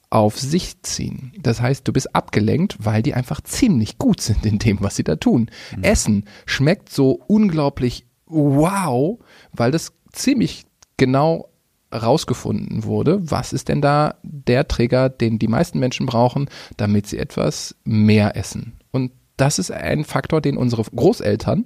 auf 0.10 0.40
sich 0.40 0.82
ziehen. 0.82 1.34
Das 1.40 1.62
heißt, 1.62 1.88
du 1.88 1.94
bist 1.94 2.16
abgelenkt, 2.16 2.78
weil 2.80 3.04
die 3.04 3.14
einfach 3.14 3.42
ziemlich 3.42 3.98
gut 4.00 4.22
sind 4.22 4.46
in 4.46 4.58
dem, 4.58 4.82
was 4.82 4.96
sie 4.96 5.04
da 5.04 5.18
tun. 5.18 5.52
Mhm. 5.76 5.84
Essen 5.84 6.26
schmeckt 6.46 6.90
so 6.90 7.12
unglaublich 7.28 8.06
wow, 8.30 9.20
weil 9.52 9.72
das 9.72 9.92
ziemlich 10.14 10.66
genau 10.98 11.50
rausgefunden 11.94 12.84
wurde, 12.84 13.20
was 13.32 13.52
ist 13.52 13.68
denn 13.68 13.82
da 13.82 14.16
der 14.24 14.68
Trigger, 14.68 15.10
den 15.10 15.40
die 15.40 15.48
meisten 15.48 15.80
Menschen 15.80 16.06
brauchen, 16.06 16.48
damit 16.78 17.08
sie 17.08 17.18
etwas 17.18 17.76
mehr 17.84 18.38
essen. 18.38 18.74
Und 18.92 19.12
das 19.38 19.60
ist 19.60 19.72
ein 19.72 20.04
Faktor, 20.04 20.42
den 20.42 20.58
unsere 20.58 20.84
Großeltern 20.84 21.66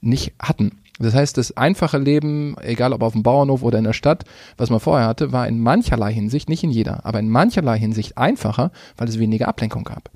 nicht 0.00 0.32
hatten. 0.40 0.78
Das 0.98 1.14
heißt, 1.14 1.36
das 1.36 1.56
einfache 1.56 1.98
Leben, 1.98 2.56
egal 2.60 2.92
ob 2.92 3.02
auf 3.02 3.12
dem 3.12 3.22
Bauernhof 3.22 3.62
oder 3.62 3.78
in 3.78 3.84
der 3.84 3.92
Stadt, 3.92 4.24
was 4.56 4.70
man 4.70 4.80
vorher 4.80 5.06
hatte, 5.06 5.32
war 5.32 5.46
in 5.46 5.60
mancherlei 5.60 6.12
Hinsicht, 6.12 6.48
nicht 6.48 6.64
in 6.64 6.70
jeder, 6.70 7.06
aber 7.06 7.20
in 7.20 7.28
mancherlei 7.28 7.78
Hinsicht 7.78 8.18
einfacher, 8.18 8.72
weil 8.96 9.08
es 9.08 9.18
weniger 9.18 9.48
Ablenkung 9.48 9.84
gab. 9.84 10.10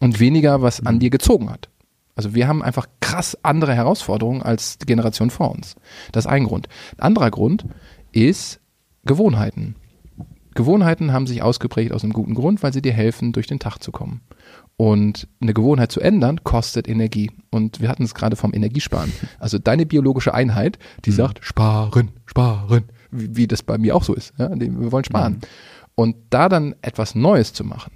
Und 0.00 0.20
weniger, 0.20 0.62
was 0.62 0.84
an 0.84 0.98
dir 0.98 1.10
gezogen 1.10 1.50
hat. 1.50 1.68
Also 2.16 2.34
wir 2.34 2.48
haben 2.48 2.62
einfach 2.62 2.88
krass 3.00 3.38
andere 3.42 3.74
Herausforderungen 3.74 4.42
als 4.42 4.78
die 4.78 4.86
Generation 4.86 5.30
vor 5.30 5.52
uns. 5.52 5.76
Das 6.12 6.24
ist 6.24 6.30
ein 6.30 6.44
Grund. 6.44 6.68
Ein 6.96 7.02
anderer 7.02 7.30
Grund 7.30 7.66
ist 8.10 8.58
Gewohnheiten. 9.04 9.76
Gewohnheiten 10.54 11.12
haben 11.12 11.26
sich 11.26 11.42
ausgeprägt 11.42 11.92
aus 11.92 12.02
einem 12.02 12.14
guten 12.14 12.34
Grund, 12.34 12.62
weil 12.62 12.72
sie 12.72 12.80
dir 12.80 12.94
helfen, 12.94 13.32
durch 13.32 13.46
den 13.46 13.58
Tag 13.58 13.78
zu 13.78 13.92
kommen. 13.92 14.22
Und 14.78 15.28
eine 15.40 15.54
Gewohnheit 15.54 15.92
zu 15.92 16.00
ändern, 16.00 16.42
kostet 16.42 16.88
Energie. 16.88 17.30
Und 17.50 17.80
wir 17.80 17.90
hatten 17.90 18.04
es 18.04 18.14
gerade 18.14 18.36
vom 18.36 18.52
Energiesparen. 18.52 19.12
Also 19.38 19.58
deine 19.58 19.86
biologische 19.86 20.34
Einheit, 20.34 20.78
die 21.04 21.10
mhm. 21.10 21.14
sagt, 21.14 21.44
sparen, 21.44 22.10
sparen, 22.24 22.84
wie, 23.10 23.36
wie, 23.36 23.46
das 23.46 23.62
bei 23.62 23.78
mir 23.78 23.94
auch 23.94 24.02
so 24.02 24.14
ist. 24.14 24.32
Ja? 24.38 24.50
Wir 24.58 24.92
wollen 24.92 25.04
sparen. 25.04 25.34
Mhm. 25.34 25.40
Und 25.94 26.16
da 26.30 26.48
dann 26.48 26.74
etwas 26.80 27.14
Neues 27.14 27.52
zu 27.52 27.64
machen, 27.64 27.92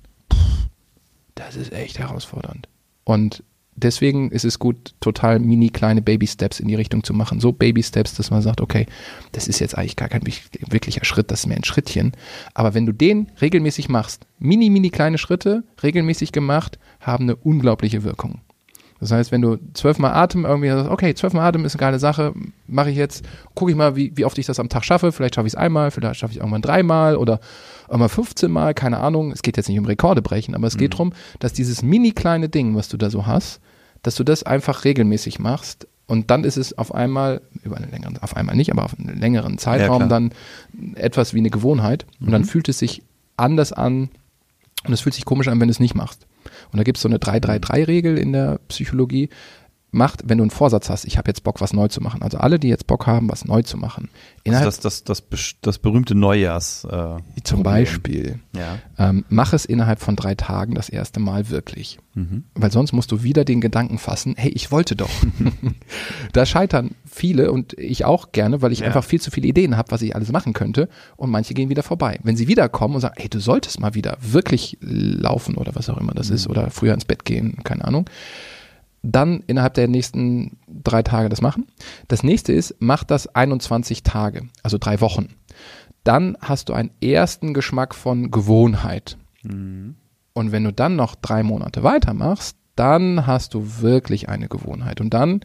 das 1.35 1.57
ist 1.57 1.73
echt 1.73 1.99
herausfordernd. 1.99 2.69
Und 3.05 3.43
deswegen 3.83 4.31
ist 4.31 4.45
es 4.45 4.59
gut, 4.59 4.95
total 5.01 5.39
mini 5.39 5.71
kleine 5.71 6.03
Baby-Steps 6.03 6.61
in 6.61 6.69
die 6.69 6.75
Richtung 6.75 7.05
zu 7.05 7.13
machen. 7.13 7.41
So 7.41 7.53
Baby-Steps, 7.53 8.15
dass 8.15 8.31
man 8.31 8.43
sagt, 8.43 8.61
okay, 8.61 8.87
das 9.33 9.49
ist 9.49 9.59
jetzt 9.59 9.77
eigentlich 9.77 9.97
gar 9.97 10.09
kein 10.09 10.23
wirklicher 10.69 11.05
Schritt, 11.05 11.31
das 11.31 11.41
ist 11.41 11.47
mehr 11.47 11.57
ein 11.57 11.65
Schrittchen. 11.65 12.13
Aber 12.55 12.75
wenn 12.75 12.87
du 12.87 12.93
den 12.93 13.31
regelmäßig 13.41 13.89
machst, 13.89 14.27
mini, 14.39 14.71
mini 14.71 14.91
kleine 14.91 15.19
Schritte, 15.19 15.65
regelmäßig 15.83 16.33
gemacht, 16.33 16.79
haben 17.01 17.25
eine 17.25 17.37
unglaubliche 17.37 18.05
Wirkung. 18.05 18.41
Das 19.01 19.11
heißt, 19.11 19.33
wenn 19.33 19.41
du 19.41 19.57
zwölfmal 19.73 20.13
Atem 20.13 20.45
irgendwie 20.45 20.69
sagst, 20.69 20.91
okay, 20.91 21.15
zwölfmal 21.15 21.47
Atem 21.47 21.65
ist 21.65 21.75
eine 21.75 21.81
geile 21.81 21.99
Sache, 21.99 22.35
mache 22.67 22.91
ich 22.91 22.97
jetzt, 22.97 23.25
gucke 23.55 23.71
ich 23.71 23.77
mal, 23.77 23.97
wie, 23.97 24.13
wie 24.15 24.27
oft 24.27 24.37
ich 24.37 24.45
das 24.45 24.61
am 24.61 24.69
Tag 24.69 24.85
schaffe. 24.85 25.11
Vielleicht 25.11 25.35
schaffe 25.37 25.47
ich 25.47 25.55
es 25.55 25.59
einmal, 25.59 25.91
vielleicht 25.91 26.21
schaffe 26.21 26.35
ich 26.35 26.39
irgendwann 26.39 26.61
dreimal 26.61 27.17
oder 27.17 27.41
irgendwann 27.89 28.11
15 28.11 28.51
Mal, 28.51 28.75
keine 28.75 28.99
Ahnung. 28.99 29.33
Es 29.33 29.41
geht 29.41 29.57
jetzt 29.57 29.71
nicht 29.71 29.79
um 29.79 29.87
Rekorde 29.87 30.21
brechen, 30.21 30.55
aber 30.55 30.67
es 30.67 30.75
mhm. 30.75 30.81
geht 30.81 30.93
darum, 30.93 31.13
dass 31.39 31.55
dieses 31.55 31.83
mini 31.83 32.13
kleine 32.13 32.51
Ding, 32.51 32.77
was 32.77 32.89
du 32.89 32.99
da 32.99 33.09
so 33.09 33.27
hast, 33.27 33.61
dass 34.03 34.15
du 34.15 34.25
das 34.25 34.43
einfach 34.43 34.85
regelmäßig 34.85 35.39
machst 35.39 35.87
und 36.07 36.31
dann 36.31 36.43
ist 36.43 36.57
es 36.57 36.77
auf 36.77 36.93
einmal, 36.93 37.41
über 37.63 37.77
einen 37.77 37.91
längeren, 37.91 38.19
auf 38.19 38.37
einmal 38.37 38.57
nicht, 38.57 38.73
aber 38.73 38.85
auf 38.85 38.99
einen 38.99 39.19
längeren 39.19 39.59
Zeitraum 39.59 40.03
ja, 40.03 40.09
dann 40.09 40.33
etwas 40.97 41.35
wie 41.35 41.39
eine 41.39 41.51
Gewohnheit 41.51 42.05
und 42.21 42.29
mhm. 42.29 42.33
dann 42.33 42.45
fühlt 42.45 42.69
es 42.69 42.79
sich 42.81 43.03
anders 43.37 43.73
an 43.73 44.11
und 44.85 44.93
es 44.93 45.03
fühlt 45.03 45.15
sich 45.15 45.25
komisch 45.25 45.49
an, 45.49 45.61
wenn 45.61 45.69
du 45.69 45.73
es 45.73 45.81
nicht 45.81 45.95
machst. 45.95 46.27
Und 46.73 46.79
da 46.79 46.83
gibt 46.83 46.99
es 46.99 47.03
so 47.03 47.09
eine 47.09 47.19
3-3-3-Regel 47.19 48.19
in 48.19 48.33
der 48.33 48.59
Psychologie. 48.69 49.29
Macht, 49.93 50.23
wenn 50.27 50.39
du 50.39 50.45
einen 50.45 50.51
Vorsatz 50.51 50.89
hast, 50.89 51.05
ich 51.05 51.19
habe 51.19 51.29
jetzt 51.29 51.43
Bock, 51.43 51.61
was 51.61 51.73
neu 51.73 51.89
zu 51.89 52.01
machen. 52.01 52.23
Also 52.23 52.39
alle, 52.39 52.59
die 52.59 52.69
jetzt 52.69 52.87
Bock 52.87 53.07
haben, 53.07 53.29
was 53.31 53.45
neu 53.45 53.63
zu 53.63 53.77
machen. 53.77 54.09
Innerhalb, 54.45 54.67
also 54.67 54.83
das, 54.83 55.05
das, 55.05 55.29
das, 55.29 55.55
das 55.61 55.79
berühmte 55.79 56.15
Neujahrs. 56.15 56.85
Äh, 56.85 57.17
zum 57.43 57.63
Beispiel. 57.63 58.39
Ja. 58.57 58.79
Ähm, 58.99 59.25
mach 59.29 59.53
es 59.53 59.65
innerhalb 59.65 60.01
von 60.01 60.15
drei 60.15 60.35
Tagen 60.35 60.75
das 60.75 60.89
erste 60.89 61.19
Mal 61.19 61.51
wirklich. 61.51 61.99
Mhm. 62.15 62.45
Weil 62.55 62.71
sonst 62.71 62.93
musst 62.93 63.11
du 63.13 63.23
wieder 63.23 63.45
den 63.45 63.61
Gedanken 63.61 63.99
fassen, 63.99 64.35
hey, 64.37 64.51
ich 64.51 64.71
wollte 64.71 64.97
doch. 64.97 65.11
da 66.33 66.47
scheitern 66.47 66.95
viele 67.05 67.51
und 67.53 67.79
ich 67.79 68.05
auch 68.05 68.33
gerne, 68.33 68.63
weil 68.63 68.73
ich 68.73 68.81
ja. 68.81 68.87
einfach 68.87 69.05
viel 69.05 69.21
zu 69.21 69.31
viele 69.31 69.49
Ideen 69.49 69.77
habe, 69.77 69.91
was 69.91 70.03
ich 70.03 70.15
alles 70.15 70.31
machen 70.33 70.53
könnte 70.53 70.89
und 71.17 71.31
manche 71.31 71.55
gehen 71.55 71.69
wieder 71.69 71.83
vorbei. 71.83 72.19
Wenn 72.23 72.37
sie 72.37 72.49
wiederkommen 72.49 72.95
und 72.95 73.01
sagen, 73.01 73.15
hey, 73.19 73.29
du 73.29 73.41
solltest 73.41 73.81
mal 73.81 73.95
wieder 73.95 74.17
wirklich 74.21 74.79
laufen 74.81 75.57
oder 75.57 75.75
was 75.75 75.89
auch 75.91 75.99
immer 75.99 76.15
das 76.15 76.29
mhm. 76.29 76.35
ist 76.37 76.49
oder 76.49 76.71
früher 76.71 76.95
ins 76.95 77.05
Bett 77.05 77.25
gehen, 77.25 77.59
keine 77.65 77.85
Ahnung, 77.85 78.09
dann 79.03 79.43
innerhalb 79.47 79.75
der 79.75 79.89
nächsten 79.89 80.59
drei 80.69 81.03
Tage 81.03 81.29
das 81.29 81.41
machen. 81.41 81.67
Das 82.09 82.23
nächste 82.23 82.53
ist, 82.53 82.77
mach 82.79 83.05
das 83.05 83.35
21 83.35 84.03
Tage, 84.03 84.49
also 84.63 84.79
drei 84.79 85.01
Wochen. 85.01 85.29
Dann 86.05 86.37
hast 86.41 86.69
du 86.69 86.73
einen 86.73 86.91
ersten 87.01 87.55
Geschmack 87.55 87.95
von 87.95 88.31
Gewohnheit. 88.31 89.17
Mhm. 89.43 89.97
Und 90.33 90.53
wenn 90.53 90.65
du 90.65 90.73
dann 90.73 90.97
noch 90.97 91.15
drei 91.15 91.43
Monate 91.43 91.83
weitermachst, 91.83 92.57
dann 92.77 93.27
hast 93.27 93.55
du 93.55 93.81
wirklich 93.81 94.29
eine 94.29 94.49
Gewohnheit. 94.49 95.01
Und 95.01 95.13
dann 95.13 95.41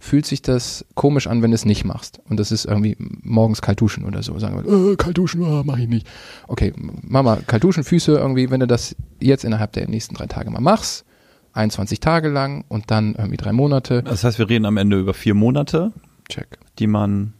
fühlt 0.00 0.26
sich 0.26 0.42
das 0.42 0.84
komisch 0.96 1.28
an, 1.28 1.42
wenn 1.42 1.52
du 1.52 1.54
es 1.54 1.64
nicht 1.64 1.84
machst. 1.84 2.20
Und 2.28 2.40
das 2.40 2.50
ist 2.50 2.64
irgendwie 2.64 2.96
morgens 2.98 3.62
kalt 3.62 3.80
duschen 3.80 4.04
oder 4.04 4.22
so. 4.24 4.36
Sagen 4.40 4.64
wir, 4.64 4.92
äh, 4.92 4.96
kalt 4.96 5.16
duschen, 5.16 5.42
oh, 5.42 5.62
mach 5.64 5.78
ich 5.78 5.88
nicht. 5.88 6.08
Okay, 6.48 6.72
mach 6.76 7.22
mal 7.22 7.42
kalt 7.46 7.62
duschen, 7.62 7.84
Füße 7.84 8.12
irgendwie, 8.12 8.50
wenn 8.50 8.58
du 8.58 8.66
das 8.66 8.96
jetzt 9.20 9.44
innerhalb 9.44 9.72
der 9.72 9.88
nächsten 9.88 10.14
drei 10.16 10.26
Tage 10.26 10.50
mal 10.50 10.60
machst, 10.60 11.04
21 11.52 12.00
Tage 12.00 12.28
lang 12.28 12.64
und 12.68 12.90
dann 12.90 13.14
irgendwie 13.14 13.36
drei 13.36 13.52
Monate. 13.52 14.02
Das 14.02 14.24
heißt, 14.24 14.38
wir 14.38 14.48
reden 14.48 14.66
am 14.66 14.76
Ende 14.76 14.98
über 14.98 15.14
vier 15.14 15.34
Monate, 15.34 15.92
Check. 16.28 16.58
die 16.78 16.86
man 16.86 17.34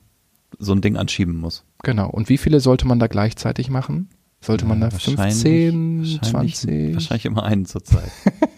so 0.59 0.73
ein 0.73 0.81
Ding 0.81 0.97
anschieben 0.97 1.37
muss. 1.37 1.65
Genau. 1.83 2.09
Und 2.11 2.29
wie 2.29 2.39
viele 2.39 2.61
sollte 2.61 2.87
man 2.87 2.99
da 2.99 3.07
gleichzeitig 3.07 3.71
machen? 3.71 4.09
Sollte 4.41 4.67
man 4.67 4.81
da 4.81 4.91
15, 4.91 6.19
20? 6.21 6.95
Wahrscheinlich 6.95 7.25
immer 7.25 7.45
einen 7.45 7.65
zur 7.65 7.85
Zeit. 7.85 8.11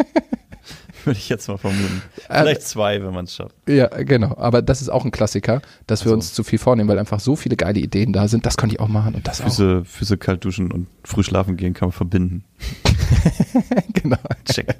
Würde 1.04 1.18
ich 1.18 1.28
jetzt 1.28 1.48
mal 1.48 1.58
vermuten. 1.58 2.02
Äh, 2.28 2.40
Vielleicht 2.40 2.62
zwei, 2.62 3.02
wenn 3.02 3.12
man 3.12 3.26
es 3.26 3.34
schafft. 3.34 3.54
Ja, 3.68 3.88
genau. 3.88 4.36
Aber 4.36 4.62
das 4.62 4.80
ist 4.80 4.88
auch 4.88 5.04
ein 5.04 5.10
Klassiker, 5.10 5.60
dass 5.86 6.04
wir 6.04 6.12
also. 6.12 6.14
uns 6.14 6.34
zu 6.34 6.44
viel 6.44 6.58
vornehmen, 6.58 6.88
weil 6.88 6.98
einfach 6.98 7.20
so 7.20 7.36
viele 7.36 7.56
geile 7.56 7.80
Ideen 7.80 8.12
da 8.12 8.28
sind. 8.28 8.46
Das 8.46 8.56
könnte 8.56 8.76
ich 8.76 8.80
auch 8.80 8.88
machen 8.88 9.14
und 9.14 9.26
das 9.26 9.40
Füße, 9.40 9.82
auch. 9.82 9.86
Füße 9.86 10.16
kalt 10.18 10.44
duschen 10.44 10.72
und 10.72 10.86
früh 11.04 11.22
schlafen 11.22 11.56
gehen 11.56 11.74
kann 11.74 11.88
man 11.88 11.92
verbinden. 11.92 12.44
genau. 13.92 14.16
Check. 14.46 14.74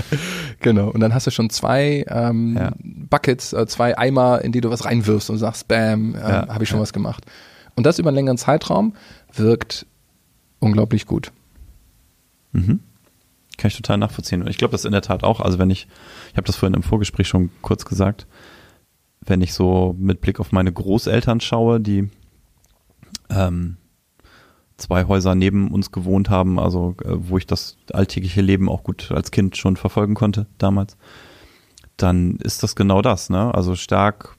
genau. 0.60 0.90
Und 0.90 1.00
dann 1.00 1.14
hast 1.14 1.26
du 1.26 1.30
schon 1.30 1.50
zwei 1.50 2.04
ähm, 2.08 2.56
ja. 2.56 2.72
Buckets, 2.78 3.52
äh, 3.52 3.66
zwei 3.66 3.98
Eimer, 3.98 4.42
in 4.42 4.52
die 4.52 4.60
du 4.60 4.70
was 4.70 4.84
reinwirfst 4.84 5.30
und 5.30 5.38
sagst, 5.38 5.68
bam, 5.68 6.14
äh, 6.14 6.18
ja, 6.18 6.48
habe 6.48 6.64
ich 6.64 6.70
schon 6.70 6.78
ja. 6.78 6.82
was 6.82 6.92
gemacht. 6.92 7.24
Und 7.74 7.84
das 7.84 7.98
über 7.98 8.10
einen 8.10 8.16
längeren 8.16 8.38
Zeitraum 8.38 8.94
wirkt 9.32 9.86
unglaublich 10.60 11.06
gut. 11.06 11.32
Mhm. 12.52 12.80
Kann 13.56 13.68
ich 13.68 13.76
total 13.76 13.98
nachvollziehen. 13.98 14.42
Und 14.42 14.48
ich 14.48 14.58
glaube, 14.58 14.72
das 14.72 14.84
in 14.84 14.92
der 14.92 15.02
Tat 15.02 15.24
auch. 15.24 15.40
Also 15.40 15.58
wenn 15.58 15.70
ich, 15.70 15.86
ich 16.30 16.36
habe 16.36 16.46
das 16.46 16.56
vorhin 16.56 16.74
im 16.74 16.82
Vorgespräch 16.82 17.28
schon 17.28 17.50
kurz 17.62 17.84
gesagt, 17.84 18.26
wenn 19.20 19.40
ich 19.40 19.54
so 19.54 19.94
mit 19.98 20.20
Blick 20.20 20.40
auf 20.40 20.52
meine 20.52 20.72
Großeltern 20.72 21.40
schaue, 21.40 21.80
die 21.80 22.10
ähm, 23.30 23.76
zwei 24.76 25.04
Häuser 25.04 25.34
neben 25.34 25.70
uns 25.70 25.92
gewohnt 25.92 26.30
haben, 26.30 26.58
also 26.58 26.96
äh, 27.04 27.10
wo 27.10 27.38
ich 27.38 27.46
das 27.46 27.76
alltägliche 27.92 28.40
Leben 28.40 28.68
auch 28.68 28.82
gut 28.82 29.10
als 29.12 29.30
Kind 29.30 29.56
schon 29.56 29.76
verfolgen 29.76 30.14
konnte 30.14 30.46
damals, 30.58 30.96
dann 31.96 32.36
ist 32.36 32.62
das 32.62 32.74
genau 32.74 33.02
das, 33.02 33.30
ne? 33.30 33.54
Also 33.54 33.76
stark 33.76 34.36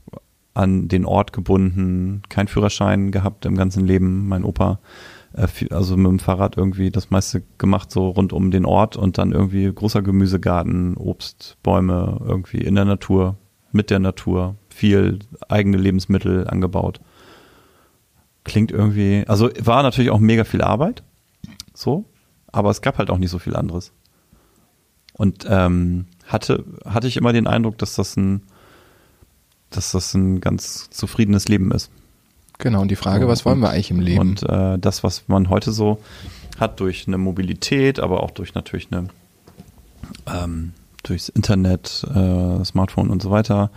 an 0.53 0.87
den 0.87 1.05
Ort 1.05 1.33
gebunden, 1.33 2.21
kein 2.29 2.47
Führerschein 2.47 3.11
gehabt 3.11 3.45
im 3.45 3.55
ganzen 3.55 3.85
Leben. 3.85 4.27
Mein 4.27 4.43
Opa 4.43 4.79
also 5.35 5.97
mit 5.97 6.07
dem 6.07 6.19
Fahrrad 6.19 6.57
irgendwie 6.57 6.91
das 6.91 7.09
meiste 7.09 7.43
gemacht, 7.57 7.91
so 7.91 8.09
rund 8.09 8.31
um 8.31 8.51
den 8.51 8.65
Ort 8.65 8.95
und 8.95 9.17
dann 9.17 9.31
irgendwie 9.31 9.71
großer 9.71 10.01
Gemüsegarten, 10.01 10.95
Obstbäume 10.95 12.21
irgendwie 12.25 12.59
in 12.59 12.75
der 12.75 12.85
Natur, 12.85 13.37
mit 13.71 13.89
der 13.89 13.99
Natur, 13.99 14.55
viel 14.69 15.19
eigene 15.49 15.77
Lebensmittel 15.77 16.47
angebaut. 16.47 17.01
Klingt 18.45 18.71
irgendwie, 18.71 19.25
also 19.27 19.49
war 19.59 19.83
natürlich 19.83 20.11
auch 20.11 20.19
mega 20.19 20.43
viel 20.45 20.61
Arbeit, 20.61 21.03
so, 21.73 22.05
aber 22.47 22.69
es 22.69 22.81
gab 22.81 22.97
halt 22.97 23.09
auch 23.09 23.17
nicht 23.17 23.31
so 23.31 23.39
viel 23.39 23.55
anderes. 23.55 23.91
Und 25.13 25.45
ähm, 25.49 26.05
hatte, 26.25 26.63
hatte 26.85 27.07
ich 27.07 27.17
immer 27.17 27.33
den 27.33 27.47
Eindruck, 27.47 27.77
dass 27.77 27.95
das 27.95 28.15
ein, 28.15 28.43
dass 29.69 29.91
das 29.91 30.13
ein 30.13 30.39
ganz 30.41 30.89
zufriedenes 30.89 31.47
Leben 31.47 31.71
ist. 31.71 31.91
Genau, 32.57 32.81
und 32.81 32.89
die 32.89 32.95
Frage, 32.95 33.27
was 33.27 33.45
wollen 33.45 33.59
wir 33.59 33.69
eigentlich 33.69 33.91
im 33.91 33.99
Leben? 33.99 34.19
Und 34.19 34.43
äh, 34.43 34.79
das, 34.79 35.03
was 35.03 35.27
man 35.27 35.49
heute 35.49 35.71
so 35.71 35.99
hat 36.57 36.79
durch 36.79 37.05
eine 37.07 37.17
Mobilität, 37.17 37.99
aber 37.99 38.23
auch 38.23 38.31
durch 38.31 38.53
natürlich 38.53 38.87
eine 38.91 39.09
ähm, 40.27 40.73
durchs 41.03 41.29
Internet, 41.29 42.05
äh, 42.13 42.63
Smartphone 42.63 43.09
und 43.09 43.21
so 43.21 43.31
weiter. 43.31 43.69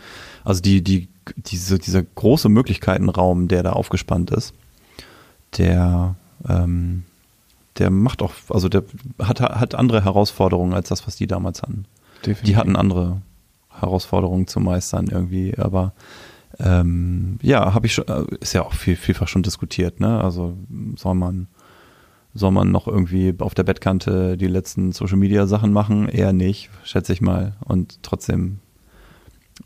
Also 0.44 0.60
die, 0.60 0.82
die, 0.82 1.08
diese, 1.36 1.78
dieser 1.78 2.02
große 2.02 2.48
Möglichkeitenraum, 2.48 3.48
der 3.48 3.62
da 3.62 3.72
aufgespannt 3.72 4.30
ist, 4.30 4.54
der, 5.56 6.14
ähm, 6.48 7.04
der 7.78 7.90
macht 7.90 8.22
auch, 8.22 8.32
also 8.48 8.68
der 8.68 8.84
hat, 9.22 9.40
hat 9.40 9.74
andere 9.74 10.04
Herausforderungen 10.04 10.72
als 10.72 10.88
das, 10.88 11.06
was 11.06 11.16
die 11.16 11.26
damals 11.26 11.62
hatten. 11.62 11.84
Definitiv. 12.20 12.44
Die 12.44 12.56
hatten 12.56 12.76
andere 12.76 13.20
Herausforderungen 13.70 14.46
zu 14.46 14.60
meistern 14.60 15.06
irgendwie, 15.08 15.56
aber 15.56 15.92
ähm, 16.60 17.38
ja, 17.40 17.72
habe 17.74 17.86
ich 17.86 17.94
schon, 17.94 18.08
äh, 18.08 18.24
ist 18.40 18.52
ja 18.52 18.62
auch 18.62 18.74
viel, 18.74 18.96
vielfach 18.96 19.28
schon 19.28 19.42
diskutiert, 19.42 20.00
ne? 20.00 20.20
Also 20.20 20.56
soll 20.96 21.14
man, 21.14 21.46
soll 22.34 22.50
man 22.50 22.72
noch 22.72 22.88
irgendwie 22.88 23.34
auf 23.38 23.54
der 23.54 23.62
Bettkante 23.62 24.36
die 24.36 24.48
letzten 24.48 24.92
Social 24.92 25.18
Media 25.18 25.46
Sachen 25.46 25.72
machen? 25.72 26.08
Eher 26.08 26.32
nicht, 26.32 26.70
schätze 26.82 27.12
ich 27.12 27.20
mal. 27.20 27.54
Und 27.64 28.02
trotzdem, 28.02 28.58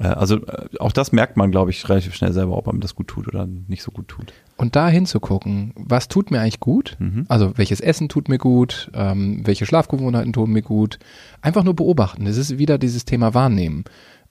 äh, 0.00 0.08
also 0.08 0.36
äh, 0.44 0.68
auch 0.80 0.92
das 0.92 1.12
merkt 1.12 1.38
man, 1.38 1.50
glaube 1.50 1.70
ich, 1.70 1.88
relativ 1.88 2.14
schnell 2.14 2.34
selber, 2.34 2.58
ob 2.58 2.68
einem 2.68 2.80
das 2.80 2.94
gut 2.94 3.08
tut 3.08 3.26
oder 3.26 3.46
nicht 3.46 3.82
so 3.82 3.90
gut 3.90 4.08
tut. 4.08 4.34
Und 4.58 4.76
da 4.76 4.88
hinzugucken, 4.88 5.72
was 5.76 6.08
tut 6.08 6.30
mir 6.30 6.40
eigentlich 6.40 6.60
gut? 6.60 6.96
Mhm. 6.98 7.24
Also 7.28 7.56
welches 7.56 7.80
Essen 7.80 8.10
tut 8.10 8.28
mir 8.28 8.38
gut? 8.38 8.90
Ähm, 8.92 9.40
welche 9.44 9.64
Schlafgewohnheiten 9.64 10.34
tun 10.34 10.50
mir 10.50 10.62
gut? 10.62 10.98
Einfach 11.40 11.64
nur 11.64 11.74
beobachten. 11.74 12.26
Das 12.26 12.36
ist 12.36 12.58
wieder 12.58 12.76
dieses 12.76 13.06
Thema 13.06 13.32
Wahrnehmen. 13.32 13.84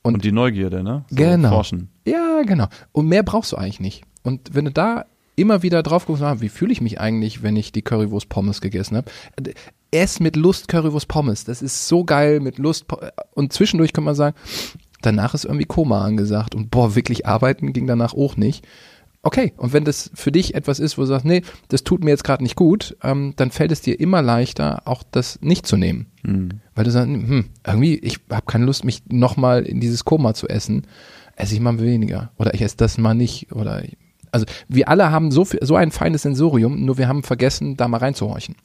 Und, 0.03 0.15
und 0.15 0.23
die 0.23 0.31
Neugierde, 0.31 0.83
ne? 0.83 1.05
So 1.09 1.15
genau. 1.15 1.49
Forschen. 1.49 1.89
Ja, 2.05 2.41
genau. 2.43 2.67
Und 2.91 3.07
mehr 3.07 3.23
brauchst 3.23 3.51
du 3.51 3.57
eigentlich 3.57 3.79
nicht. 3.79 4.03
Und 4.23 4.53
wenn 4.53 4.65
du 4.65 4.71
da 4.71 5.05
immer 5.35 5.63
wieder 5.63 5.83
drauf 5.83 6.05
guckst, 6.05 6.23
ah, 6.23 6.41
wie 6.41 6.49
fühle 6.49 6.71
ich 6.71 6.81
mich 6.81 6.99
eigentlich, 6.99 7.43
wenn 7.43 7.55
ich 7.55 7.71
die 7.71 7.81
Currywurst 7.81 8.29
Pommes 8.29 8.61
gegessen 8.61 8.97
habe? 8.97 9.11
Ess 9.91 10.19
mit 10.19 10.35
Lust 10.35 10.67
Currywurst 10.67 11.07
Pommes. 11.07 11.43
Das 11.43 11.61
ist 11.61 11.87
so 11.87 12.03
geil 12.03 12.39
mit 12.39 12.57
Lust. 12.57 12.85
Und 13.33 13.53
zwischendurch 13.53 13.93
kann 13.93 14.03
man 14.03 14.15
sagen, 14.15 14.35
danach 15.01 15.33
ist 15.33 15.45
irgendwie 15.45 15.65
Koma 15.65 16.03
angesagt. 16.03 16.55
Und 16.55 16.71
boah, 16.71 16.95
wirklich 16.95 17.25
arbeiten 17.27 17.73
ging 17.73 17.87
danach 17.87 18.13
auch 18.13 18.37
nicht. 18.37 18.65
Okay, 19.23 19.53
und 19.57 19.73
wenn 19.73 19.83
das 19.83 20.11
für 20.13 20.31
dich 20.31 20.55
etwas 20.55 20.79
ist, 20.79 20.97
wo 20.97 21.01
du 21.01 21.07
sagst, 21.07 21.25
nee, 21.25 21.43
das 21.67 21.83
tut 21.83 22.03
mir 22.03 22.09
jetzt 22.09 22.23
gerade 22.23 22.43
nicht 22.43 22.55
gut, 22.55 22.97
ähm, 23.03 23.33
dann 23.35 23.51
fällt 23.51 23.71
es 23.71 23.81
dir 23.81 23.99
immer 23.99 24.21
leichter, 24.21 24.81
auch 24.85 25.03
das 25.09 25.39
nicht 25.41 25.67
zu 25.67 25.77
nehmen. 25.77 26.07
Mhm. 26.23 26.49
Weil 26.75 26.85
du 26.85 26.91
sagst, 26.91 27.09
hm, 27.09 27.45
irgendwie, 27.65 27.97
ich 27.97 28.19
habe 28.29 28.45
keine 28.47 28.65
Lust, 28.65 28.83
mich 28.83 29.03
nochmal 29.09 29.63
in 29.63 29.79
dieses 29.79 30.05
Koma 30.05 30.33
zu 30.33 30.47
essen, 30.47 30.87
esse 31.35 31.53
ich 31.53 31.59
mal 31.59 31.79
weniger. 31.79 32.31
Oder 32.37 32.53
ich 32.53 32.61
esse 32.61 32.77
das 32.77 32.97
mal 32.97 33.13
nicht. 33.13 33.51
Oder 33.51 33.83
ich, 33.83 33.97
also 34.31 34.45
wir 34.67 34.89
alle 34.89 35.11
haben 35.11 35.31
so 35.31 35.45
viel, 35.45 35.59
so 35.63 35.75
ein 35.75 35.91
feines 35.91 36.23
Sensorium, 36.23 36.83
nur 36.85 36.97
wir 36.97 37.07
haben 37.07 37.23
vergessen, 37.23 37.77
da 37.77 37.87
mal 37.87 37.97
reinzuhorchen. 37.97 38.55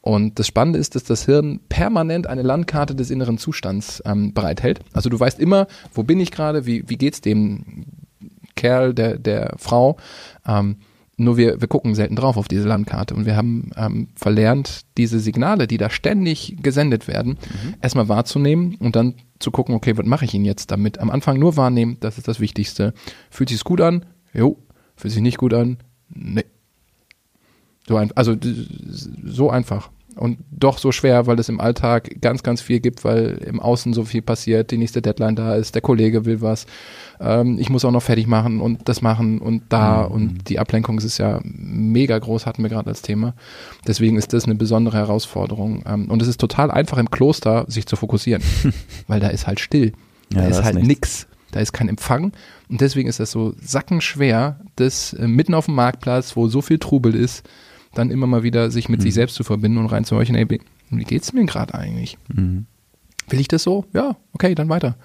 Und 0.00 0.38
das 0.38 0.46
Spannende 0.46 0.78
ist, 0.78 0.94
dass 0.96 1.04
das 1.04 1.24
Hirn 1.24 1.60
permanent 1.70 2.26
eine 2.26 2.42
Landkarte 2.42 2.94
des 2.94 3.10
inneren 3.10 3.38
Zustands 3.38 4.02
ähm, 4.04 4.34
bereithält. 4.34 4.80
Also 4.92 5.08
du 5.08 5.18
weißt 5.18 5.40
immer, 5.40 5.66
wo 5.94 6.02
bin 6.02 6.20
ich 6.20 6.30
gerade, 6.30 6.66
wie, 6.66 6.86
wie 6.88 6.98
geht's 6.98 7.22
dem 7.22 7.86
Kerl, 8.56 8.94
der, 8.94 9.18
der 9.18 9.54
Frau. 9.58 9.96
Ähm, 10.46 10.76
nur 11.16 11.36
wir, 11.36 11.60
wir 11.60 11.68
gucken 11.68 11.94
selten 11.94 12.16
drauf 12.16 12.36
auf 12.36 12.48
diese 12.48 12.66
Landkarte 12.66 13.14
und 13.14 13.24
wir 13.24 13.36
haben 13.36 13.70
ähm, 13.76 14.08
verlernt, 14.16 14.82
diese 14.96 15.20
Signale, 15.20 15.66
die 15.66 15.76
da 15.76 15.88
ständig 15.88 16.56
gesendet 16.60 17.06
werden, 17.06 17.38
mhm. 17.38 17.74
erstmal 17.80 18.08
wahrzunehmen 18.08 18.74
und 18.80 18.96
dann 18.96 19.14
zu 19.38 19.50
gucken, 19.50 19.74
okay, 19.74 19.96
was 19.96 20.06
mache 20.06 20.24
ich 20.24 20.34
Ihnen 20.34 20.44
jetzt 20.44 20.70
damit? 20.70 20.98
Am 20.98 21.10
Anfang 21.10 21.38
nur 21.38 21.56
wahrnehmen, 21.56 21.98
das 22.00 22.18
ist 22.18 22.26
das 22.26 22.40
Wichtigste. 22.40 22.94
Fühlt 23.30 23.50
sich 23.50 23.62
gut 23.62 23.80
an? 23.80 24.04
Jo. 24.32 24.58
Fühlt 24.96 25.12
sich 25.12 25.22
nicht 25.22 25.38
gut 25.38 25.54
an? 25.54 25.78
Nee. 26.08 26.44
So 27.86 27.96
ein, 27.96 28.10
also 28.12 28.34
so 28.40 29.50
einfach 29.50 29.90
und 30.16 30.38
doch 30.50 30.78
so 30.78 30.92
schwer, 30.92 31.26
weil 31.26 31.38
es 31.38 31.48
im 31.48 31.60
Alltag 31.60 32.20
ganz, 32.20 32.42
ganz 32.42 32.60
viel 32.60 32.80
gibt, 32.80 33.04
weil 33.04 33.38
im 33.46 33.60
Außen 33.60 33.92
so 33.92 34.04
viel 34.04 34.22
passiert, 34.22 34.70
die 34.70 34.78
nächste 34.78 35.02
Deadline 35.02 35.36
da 35.36 35.54
ist, 35.54 35.74
der 35.74 35.82
Kollege 35.82 36.24
will 36.24 36.40
was, 36.40 36.66
ähm, 37.20 37.58
ich 37.58 37.70
muss 37.70 37.84
auch 37.84 37.90
noch 37.90 38.02
fertig 38.02 38.26
machen 38.26 38.60
und 38.60 38.88
das 38.88 39.02
machen 39.02 39.40
und 39.40 39.62
da 39.68 40.06
mhm. 40.06 40.14
und 40.14 40.48
die 40.48 40.58
Ablenkung 40.58 40.98
ist 40.98 41.18
ja 41.18 41.40
mega 41.42 42.18
groß, 42.18 42.46
hatten 42.46 42.62
wir 42.62 42.70
gerade 42.70 42.88
als 42.88 43.02
Thema. 43.02 43.34
Deswegen 43.86 44.16
ist 44.16 44.32
das 44.32 44.44
eine 44.44 44.54
besondere 44.54 44.98
Herausforderung 44.98 45.82
ähm, 45.86 46.10
und 46.10 46.22
es 46.22 46.28
ist 46.28 46.40
total 46.40 46.70
einfach 46.70 46.98
im 46.98 47.10
Kloster, 47.10 47.64
sich 47.68 47.86
zu 47.86 47.96
fokussieren, 47.96 48.42
weil 49.06 49.20
da 49.20 49.28
ist 49.28 49.46
halt 49.46 49.60
still, 49.60 49.92
da 50.30 50.42
ja, 50.42 50.48
ist 50.48 50.62
halt 50.62 50.76
nichts. 50.76 50.88
nix. 50.88 51.26
Da 51.50 51.60
ist 51.60 51.72
kein 51.72 51.88
Empfang 51.88 52.32
und 52.68 52.80
deswegen 52.80 53.08
ist 53.08 53.20
das 53.20 53.30
so 53.30 53.54
sackenschwer, 53.60 54.58
das 54.74 55.12
äh, 55.12 55.28
mitten 55.28 55.54
auf 55.54 55.66
dem 55.66 55.76
Marktplatz, 55.76 56.34
wo 56.34 56.48
so 56.48 56.62
viel 56.62 56.80
Trubel 56.80 57.14
ist, 57.14 57.48
dann 57.94 58.10
immer 58.10 58.26
mal 58.26 58.42
wieder 58.42 58.70
sich 58.70 58.88
mit 58.88 59.00
mhm. 59.00 59.04
sich 59.04 59.14
selbst 59.14 59.36
zu 59.36 59.44
verbinden 59.44 59.78
und 59.78 59.86
reinzuhorchen, 59.86 60.34
ey, 60.34 60.46
wie 60.90 61.04
geht's 61.04 61.32
mir 61.32 61.44
gerade 61.46 61.74
eigentlich? 61.74 62.18
Mhm. 62.28 62.66
Will 63.28 63.40
ich 63.40 63.48
das 63.48 63.62
so? 63.62 63.86
Ja, 63.92 64.16
okay, 64.32 64.54
dann 64.54 64.68
weiter. 64.68 64.96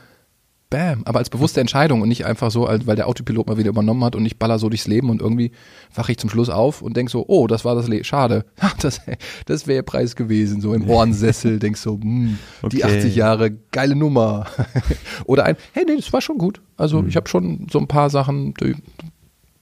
Bam. 0.69 1.01
Aber 1.05 1.17
als 1.17 1.31
bewusste 1.31 1.61
Entscheidung 1.61 2.01
und 2.01 2.09
nicht 2.09 2.27
einfach 2.27 2.51
so, 2.51 2.67
weil 2.67 2.95
der 2.95 3.07
Autopilot 3.07 3.47
mal 3.47 3.57
wieder 3.57 3.69
übernommen 3.69 4.03
hat 4.03 4.15
und 4.15 4.23
ich 4.25 4.37
baller 4.37 4.59
so 4.59 4.69
durchs 4.69 4.85
Leben 4.85 5.09
und 5.09 5.19
irgendwie 5.19 5.51
wache 5.95 6.11
ich 6.11 6.19
zum 6.19 6.29
Schluss 6.29 6.49
auf 6.49 6.83
und 6.83 6.95
denk 6.95 7.09
so, 7.09 7.25
oh, 7.27 7.47
das 7.47 7.65
war 7.65 7.73
das 7.73 7.87
Leben. 7.87 8.03
Schade. 8.03 8.45
Das, 8.79 9.01
das 9.45 9.67
wäre 9.67 9.83
Preis 9.83 10.15
gewesen. 10.15 10.61
So 10.61 10.73
im 10.73 10.87
Ohrensessel 10.87 11.59
denkst 11.59 11.81
so, 11.81 11.99
hm, 11.99 12.37
okay. 12.61 12.77
die 12.77 12.85
80 12.85 13.15
Jahre, 13.15 13.51
geile 13.71 13.95
Nummer. 13.95 14.45
Oder 15.25 15.45
ein, 15.45 15.57
hey, 15.73 15.85
nee, 15.87 15.95
das 15.95 16.13
war 16.13 16.21
schon 16.21 16.37
gut. 16.37 16.61
Also 16.77 17.01
mhm. 17.01 17.09
ich 17.09 17.15
habe 17.15 17.27
schon 17.27 17.67
so 17.71 17.79
ein 17.79 17.87
paar 17.87 18.09
Sachen, 18.09 18.53
die 18.53 18.75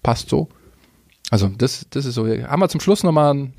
passt 0.03 0.29
so. 0.29 0.49
Also 1.29 1.49
das, 1.49 1.85
das 1.89 2.05
ist 2.05 2.15
so. 2.15 2.25
Haben 2.25 2.61
wir 2.61 2.69
zum 2.69 2.79
Schluss 2.79 3.03
nochmal 3.03 3.49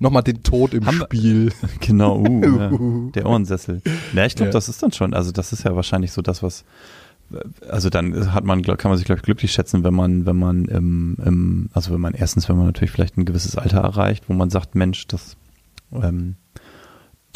noch 0.00 0.22
den 0.24 0.42
Tod 0.42 0.72
im 0.72 0.86
haben 0.86 1.00
Spiel. 1.00 1.52
Wir, 1.60 1.68
genau, 1.80 2.18
uh, 2.18 2.42
ja, 2.42 3.10
der 3.14 3.26
Ohrensessel. 3.26 3.82
Ja, 4.14 4.24
ich 4.24 4.36
glaube, 4.36 4.48
ja. 4.48 4.52
das 4.52 4.68
ist 4.68 4.82
dann 4.82 4.92
schon, 4.92 5.12
also 5.12 5.32
das 5.32 5.52
ist 5.52 5.64
ja 5.64 5.76
wahrscheinlich 5.76 6.12
so 6.12 6.22
das, 6.22 6.42
was 6.42 6.64
also 7.68 7.90
dann 7.90 8.34
hat 8.34 8.44
man, 8.44 8.62
kann 8.62 8.90
man 8.90 8.96
sich, 8.96 9.06
glaube 9.06 9.20
ich, 9.20 9.24
glücklich 9.24 9.52
schätzen, 9.52 9.84
wenn 9.84 9.94
man, 9.94 10.26
wenn 10.26 10.36
man 10.36 10.64
im, 10.64 11.16
im, 11.24 11.70
also 11.72 11.92
wenn 11.92 12.00
man 12.00 12.12
erstens, 12.12 12.48
wenn 12.48 12.56
man 12.56 12.66
natürlich 12.66 12.90
vielleicht 12.90 13.16
ein 13.16 13.24
gewisses 13.24 13.56
Alter 13.56 13.78
erreicht, 13.78 14.24
wo 14.28 14.32
man 14.32 14.50
sagt, 14.50 14.74
Mensch, 14.74 15.06
das 15.06 15.36
ähm, 15.92 16.34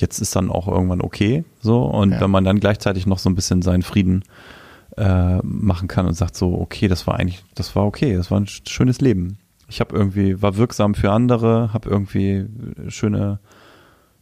jetzt 0.00 0.18
ist 0.18 0.34
dann 0.34 0.50
auch 0.50 0.66
irgendwann 0.66 1.00
okay, 1.00 1.44
so 1.61 1.84
und 1.84 2.11
ja. 2.11 2.20
wenn 2.20 2.30
man 2.30 2.42
dann 2.42 2.59
gleichzeitig 2.59 3.07
noch 3.07 3.20
so 3.20 3.30
ein 3.30 3.36
bisschen 3.36 3.62
seinen 3.62 3.82
Frieden 3.82 4.22
äh, 4.22 4.64
machen 4.97 5.88
kann 5.88 6.07
und 6.07 6.14
sagt 6.14 6.36
so, 6.36 6.61
okay, 6.61 6.86
das 6.86 7.07
war 7.07 7.18
eigentlich, 7.18 7.42
das 7.55 7.74
war 7.74 7.84
okay, 7.84 8.16
das 8.16 8.30
war 8.30 8.38
ein 8.38 8.47
schönes 8.47 9.01
Leben. 9.01 9.38
Ich 9.68 9.80
habe 9.80 9.97
irgendwie, 9.97 10.40
war 10.40 10.57
wirksam 10.57 10.95
für 10.95 11.11
andere, 11.11 11.72
habe 11.72 11.90
irgendwie 11.90 12.47
schöne 12.88 13.40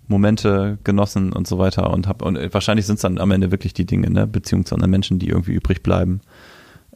Momente 0.09 0.79
genossen 0.85 1.33
und 1.33 1.47
so 1.47 1.59
weiter 1.59 1.91
und 1.91 2.07
habe 2.07 2.25
und 2.25 2.55
wahrscheinlich 2.55 2.87
sind 2.87 2.97
es 2.97 3.03
dann 3.03 3.19
am 3.19 3.31
Ende 3.31 3.51
wirklich 3.51 3.75
die 3.75 3.85
Dinge, 3.85 4.11
ne, 4.11 4.27
Beziehungen 4.27 4.65
zu 4.65 4.75
anderen 4.75 4.91
Menschen, 4.91 5.19
die 5.19 5.29
irgendwie 5.29 5.53
übrig 5.53 5.83
bleiben, 5.83 6.21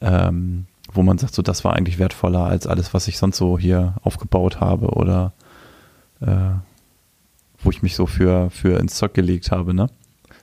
ähm, 0.00 0.66
wo 0.92 1.02
man 1.02 1.18
sagt, 1.18 1.34
so 1.34 1.42
das 1.42 1.64
war 1.64 1.74
eigentlich 1.74 1.98
wertvoller 1.98 2.44
als 2.44 2.66
alles, 2.66 2.94
was 2.94 3.08
ich 3.08 3.18
sonst 3.18 3.36
so 3.36 3.58
hier 3.58 3.94
aufgebaut 4.02 4.60
habe 4.60 4.88
oder 4.88 5.32
äh, 6.20 6.54
wo 7.58 7.70
ich 7.70 7.82
mich 7.82 7.96
so 7.96 8.06
für 8.06 8.50
für 8.50 8.78
ins 8.78 8.96
Zeug 8.96 9.14
gelegt 9.14 9.50
habe, 9.50 9.74
ne? 9.74 9.88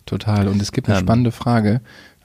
Total. 0.05 0.49
Und 0.49 0.61
es 0.61 0.73
gibt 0.73 0.89
eine 0.89 0.97
ähm, 0.99 1.05
spannende 1.05 1.31
Frage. 1.31 1.81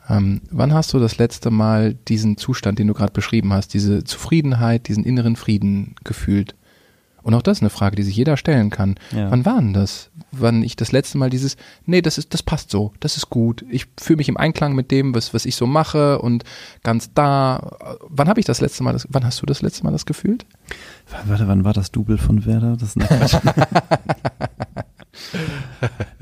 Ähm, 0.09 0.41
wann 0.51 0.73
hast 0.73 0.93
du 0.95 0.99
das 0.99 1.19
letzte 1.19 1.51
Mal 1.51 1.95
diesen 1.95 2.37
Zustand, 2.37 2.79
den 2.79 2.87
du 2.87 2.95
gerade 2.95 3.13
beschrieben 3.13 3.53
hast, 3.53 3.75
diese 3.75 4.05
Zufriedenheit, 4.05 4.89
diesen 4.89 5.05
inneren 5.05 5.37
Frieden 5.37 5.95
gefühlt? 6.05 6.55
Und 7.23 7.35
auch 7.35 7.43
das 7.43 7.59
ist 7.59 7.63
eine 7.63 7.69
Frage, 7.69 7.97
die 7.97 8.05
sich 8.05 8.17
jeder 8.17 8.39
stellen 8.39 8.71
kann. 8.71 8.95
Ja. 9.15 9.31
Wann 9.31 9.45
war 9.45 9.59
denn 9.59 9.75
das? 9.75 10.11
Wann 10.33 10.63
ich 10.63 10.77
das 10.77 10.93
letzte 10.93 11.19
Mal 11.19 11.29
dieses, 11.29 11.59
nee, 11.85 12.01
das 12.01 12.17
ist, 12.17 12.33
das 12.33 12.43
passt 12.43 12.71
so, 12.71 12.95
das 13.01 13.19
ist 13.19 13.29
gut. 13.29 13.67
Ich 13.69 13.87
fühle 14.01 14.17
mich 14.19 14.31
im 14.31 14.39
Einklang 14.39 14.75
mit 14.75 14.91
dem, 14.91 15.15
was, 15.15 15.35
was 15.35 15.45
ich 15.45 15.55
so 15.57 15.67
mache 15.67 16.21
und 16.21 16.45
ganz 16.83 17.13
da. 17.13 17.99
Wann 18.09 18.29
habe 18.29 18.41
ich 18.41 18.47
das 18.47 18.63
letzte 18.63 18.83
Mal, 18.83 18.95
das, 18.95 19.07
wann 19.11 19.27
hast 19.27 19.43
du 19.43 19.47
das 19.47 19.61
letzte 19.61 19.85
Mal 19.85 19.91
das 19.91 20.07
gefühlt? 20.07 20.47
Warte, 21.27 21.49
wann 21.49 21.65
war 21.65 21.75
das 21.75 21.91
Double 21.91 22.17
von 22.17 22.47
Werder? 22.47 22.79
Das 22.79 22.97
ist 22.97 22.97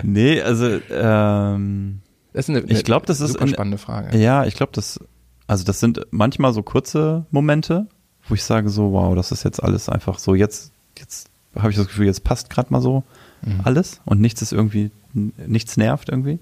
nee, 0.02 0.40
also 0.40 0.80
ähm, 0.90 2.00
das 2.36 2.50
ist 2.50 2.54
eine, 2.54 2.70
ich 2.70 2.84
glaube, 2.84 3.06
das 3.06 3.22
ist 3.22 3.32
super 3.32 3.48
spannende 3.48 3.78
Frage. 3.78 4.18
Ja, 4.18 4.44
ich 4.44 4.56
glaube, 4.56 4.70
das, 4.74 5.00
also 5.46 5.64
das 5.64 5.80
sind 5.80 6.06
manchmal 6.10 6.52
so 6.52 6.62
kurze 6.62 7.24
Momente, 7.30 7.86
wo 8.28 8.34
ich 8.34 8.44
sage 8.44 8.68
so, 8.68 8.92
wow, 8.92 9.14
das 9.14 9.32
ist 9.32 9.42
jetzt 9.42 9.62
alles 9.62 9.88
einfach 9.88 10.18
so, 10.18 10.34
jetzt, 10.34 10.70
jetzt 10.98 11.30
habe 11.54 11.70
ich 11.70 11.78
das 11.78 11.86
Gefühl, 11.86 12.04
jetzt 12.04 12.24
passt 12.24 12.50
gerade 12.50 12.70
mal 12.70 12.82
so 12.82 13.04
mhm. 13.40 13.62
alles 13.64 14.02
und 14.04 14.20
nichts 14.20 14.42
ist 14.42 14.52
irgendwie, 14.52 14.90
nichts 15.14 15.78
nervt 15.78 16.10
irgendwie. 16.10 16.38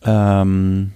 Ähm, 0.00 0.92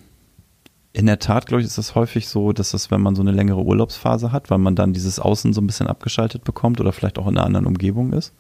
in 0.95 1.05
der 1.05 1.19
Tat, 1.19 1.45
glaube 1.45 1.61
ich, 1.61 1.67
ist 1.67 1.77
das 1.77 1.95
häufig 1.95 2.27
so, 2.27 2.55
dass 2.55 2.71
das, 2.71 2.91
wenn 2.91 3.03
man 3.03 3.17
so 3.17 3.21
eine 3.21 3.33
längere 3.33 3.63
Urlaubsphase 3.63 4.33
hat, 4.33 4.49
weil 4.49 4.57
man 4.57 4.77
dann 4.77 4.95
dieses 4.95 5.21
Außen 5.21 5.53
so 5.53 5.61
ein 5.61 5.67
bisschen 5.67 5.89
abgeschaltet 5.89 6.43
bekommt 6.43 6.81
oder 6.81 6.93
vielleicht 6.93 7.19
auch 7.19 7.27
in 7.27 7.37
einer 7.37 7.45
anderen 7.45 7.67
Umgebung 7.67 8.15
ist, 8.15 8.33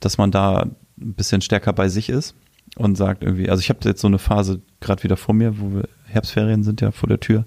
dass 0.00 0.18
man 0.18 0.32
da 0.32 0.62
ein 0.62 1.14
bisschen 1.14 1.42
stärker 1.42 1.72
bei 1.72 1.88
sich 1.88 2.08
ist 2.08 2.34
und 2.76 2.96
sagt 2.96 3.22
irgendwie, 3.22 3.48
also 3.48 3.60
ich 3.60 3.70
habe 3.70 3.80
jetzt 3.84 4.00
so 4.00 4.08
eine 4.08 4.18
Phase 4.18 4.60
gerade 4.80 5.02
wieder 5.02 5.16
vor 5.16 5.34
mir, 5.34 5.58
wo 5.60 5.74
wir, 5.74 5.88
Herbstferien 6.06 6.62
sind 6.62 6.80
ja 6.80 6.90
vor 6.90 7.08
der 7.08 7.20
Tür. 7.20 7.44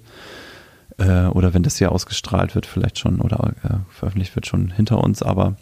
Äh, 0.98 1.26
oder 1.26 1.54
wenn 1.54 1.62
das 1.62 1.78
hier 1.78 1.92
ausgestrahlt 1.92 2.54
wird, 2.54 2.66
vielleicht 2.66 2.98
schon 2.98 3.20
oder 3.20 3.54
äh, 3.62 3.76
veröffentlicht 3.90 4.34
wird, 4.34 4.46
schon 4.46 4.70
hinter 4.70 5.02
uns, 5.02 5.22
aber 5.22 5.56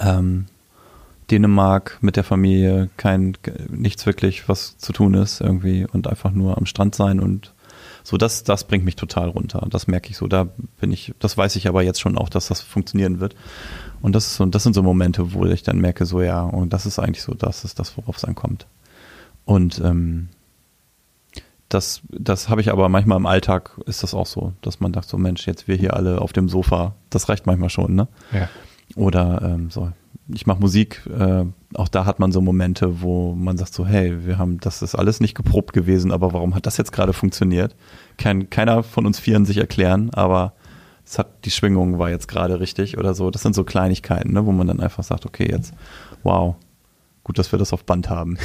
ähm, 0.00 0.46
Dänemark 1.30 1.98
mit 2.00 2.16
der 2.16 2.24
Familie, 2.24 2.90
kein 2.96 3.36
nichts 3.70 4.04
wirklich, 4.06 4.48
was 4.48 4.76
zu 4.78 4.92
tun 4.92 5.14
ist 5.14 5.40
irgendwie 5.40 5.86
und 5.90 6.06
einfach 6.08 6.32
nur 6.32 6.58
am 6.58 6.66
Strand 6.66 6.94
sein 6.94 7.20
und 7.20 7.54
so, 8.02 8.16
das, 8.16 8.44
das 8.44 8.64
bringt 8.64 8.84
mich 8.84 8.96
total 8.96 9.28
runter. 9.28 9.66
Das 9.70 9.86
merke 9.86 10.10
ich 10.10 10.16
so. 10.16 10.26
Da 10.26 10.48
bin 10.80 10.92
ich, 10.92 11.14
das 11.18 11.36
weiß 11.36 11.56
ich 11.56 11.68
aber 11.68 11.82
jetzt 11.82 12.00
schon 12.00 12.18
auch, 12.18 12.28
dass 12.28 12.48
das 12.48 12.60
funktionieren 12.60 13.20
wird. 13.20 13.34
Und 14.00 14.14
das 14.14 14.26
ist 14.26 14.36
so, 14.36 14.46
das 14.46 14.62
sind 14.64 14.74
so 14.74 14.82
Momente, 14.82 15.32
wo 15.32 15.44
ich 15.46 15.62
dann 15.62 15.78
merke, 15.78 16.06
so 16.06 16.20
ja, 16.20 16.42
und 16.42 16.72
das 16.72 16.86
ist 16.86 16.98
eigentlich 16.98 17.22
so, 17.22 17.34
das 17.34 17.64
ist 17.64 17.78
das, 17.78 17.96
worauf 17.96 18.16
es 18.16 18.24
ankommt. 18.24 18.66
Und 19.44 19.80
ähm, 19.84 20.28
das, 21.68 22.02
das 22.10 22.48
habe 22.48 22.60
ich 22.60 22.70
aber 22.70 22.88
manchmal 22.88 23.16
im 23.16 23.26
Alltag 23.26 23.80
ist 23.86 24.02
das 24.02 24.14
auch 24.14 24.26
so, 24.26 24.52
dass 24.60 24.80
man 24.80 24.92
sagt 24.92 25.08
so, 25.08 25.16
Mensch, 25.16 25.46
jetzt 25.46 25.68
wir 25.68 25.76
hier 25.76 25.94
alle 25.94 26.20
auf 26.20 26.32
dem 26.32 26.48
Sofa, 26.48 26.94
das 27.08 27.28
reicht 27.28 27.46
manchmal 27.46 27.70
schon, 27.70 27.94
ne? 27.94 28.08
Ja. 28.32 28.48
Oder 28.94 29.40
ähm, 29.42 29.70
so, 29.70 29.90
ich 30.28 30.46
mache 30.46 30.60
Musik, 30.60 31.02
äh, 31.06 31.44
auch 31.74 31.88
da 31.88 32.04
hat 32.04 32.18
man 32.18 32.32
so 32.32 32.40
Momente, 32.40 33.02
wo 33.02 33.34
man 33.34 33.56
sagt 33.56 33.74
so, 33.74 33.86
hey, 33.86 34.26
wir 34.26 34.38
haben, 34.38 34.58
das 34.58 34.82
ist 34.82 34.94
alles 34.94 35.20
nicht 35.20 35.34
geprobt 35.34 35.72
gewesen, 35.72 36.12
aber 36.12 36.32
warum 36.32 36.54
hat 36.54 36.66
das 36.66 36.76
jetzt 36.76 36.92
gerade 36.92 37.12
funktioniert? 37.12 37.74
Kann 38.18 38.50
keiner 38.50 38.82
von 38.82 39.06
uns 39.06 39.18
Vieren 39.18 39.44
sich 39.44 39.58
erklären, 39.58 40.10
aber 40.10 40.54
es 41.04 41.18
hat, 41.18 41.44
die 41.44 41.50
Schwingung 41.50 41.98
war 41.98 42.10
jetzt 42.10 42.28
gerade 42.28 42.60
richtig 42.60 42.98
oder 42.98 43.14
so. 43.14 43.30
Das 43.30 43.42
sind 43.42 43.54
so 43.54 43.64
Kleinigkeiten, 43.64 44.32
ne, 44.32 44.46
wo 44.46 44.52
man 44.52 44.66
dann 44.66 44.80
einfach 44.80 45.02
sagt, 45.02 45.26
okay, 45.26 45.48
jetzt, 45.50 45.74
wow, 46.22 46.56
gut, 47.24 47.38
dass 47.38 47.52
wir 47.52 47.58
das 47.58 47.72
auf 47.72 47.84
Band 47.84 48.08
haben. 48.08 48.38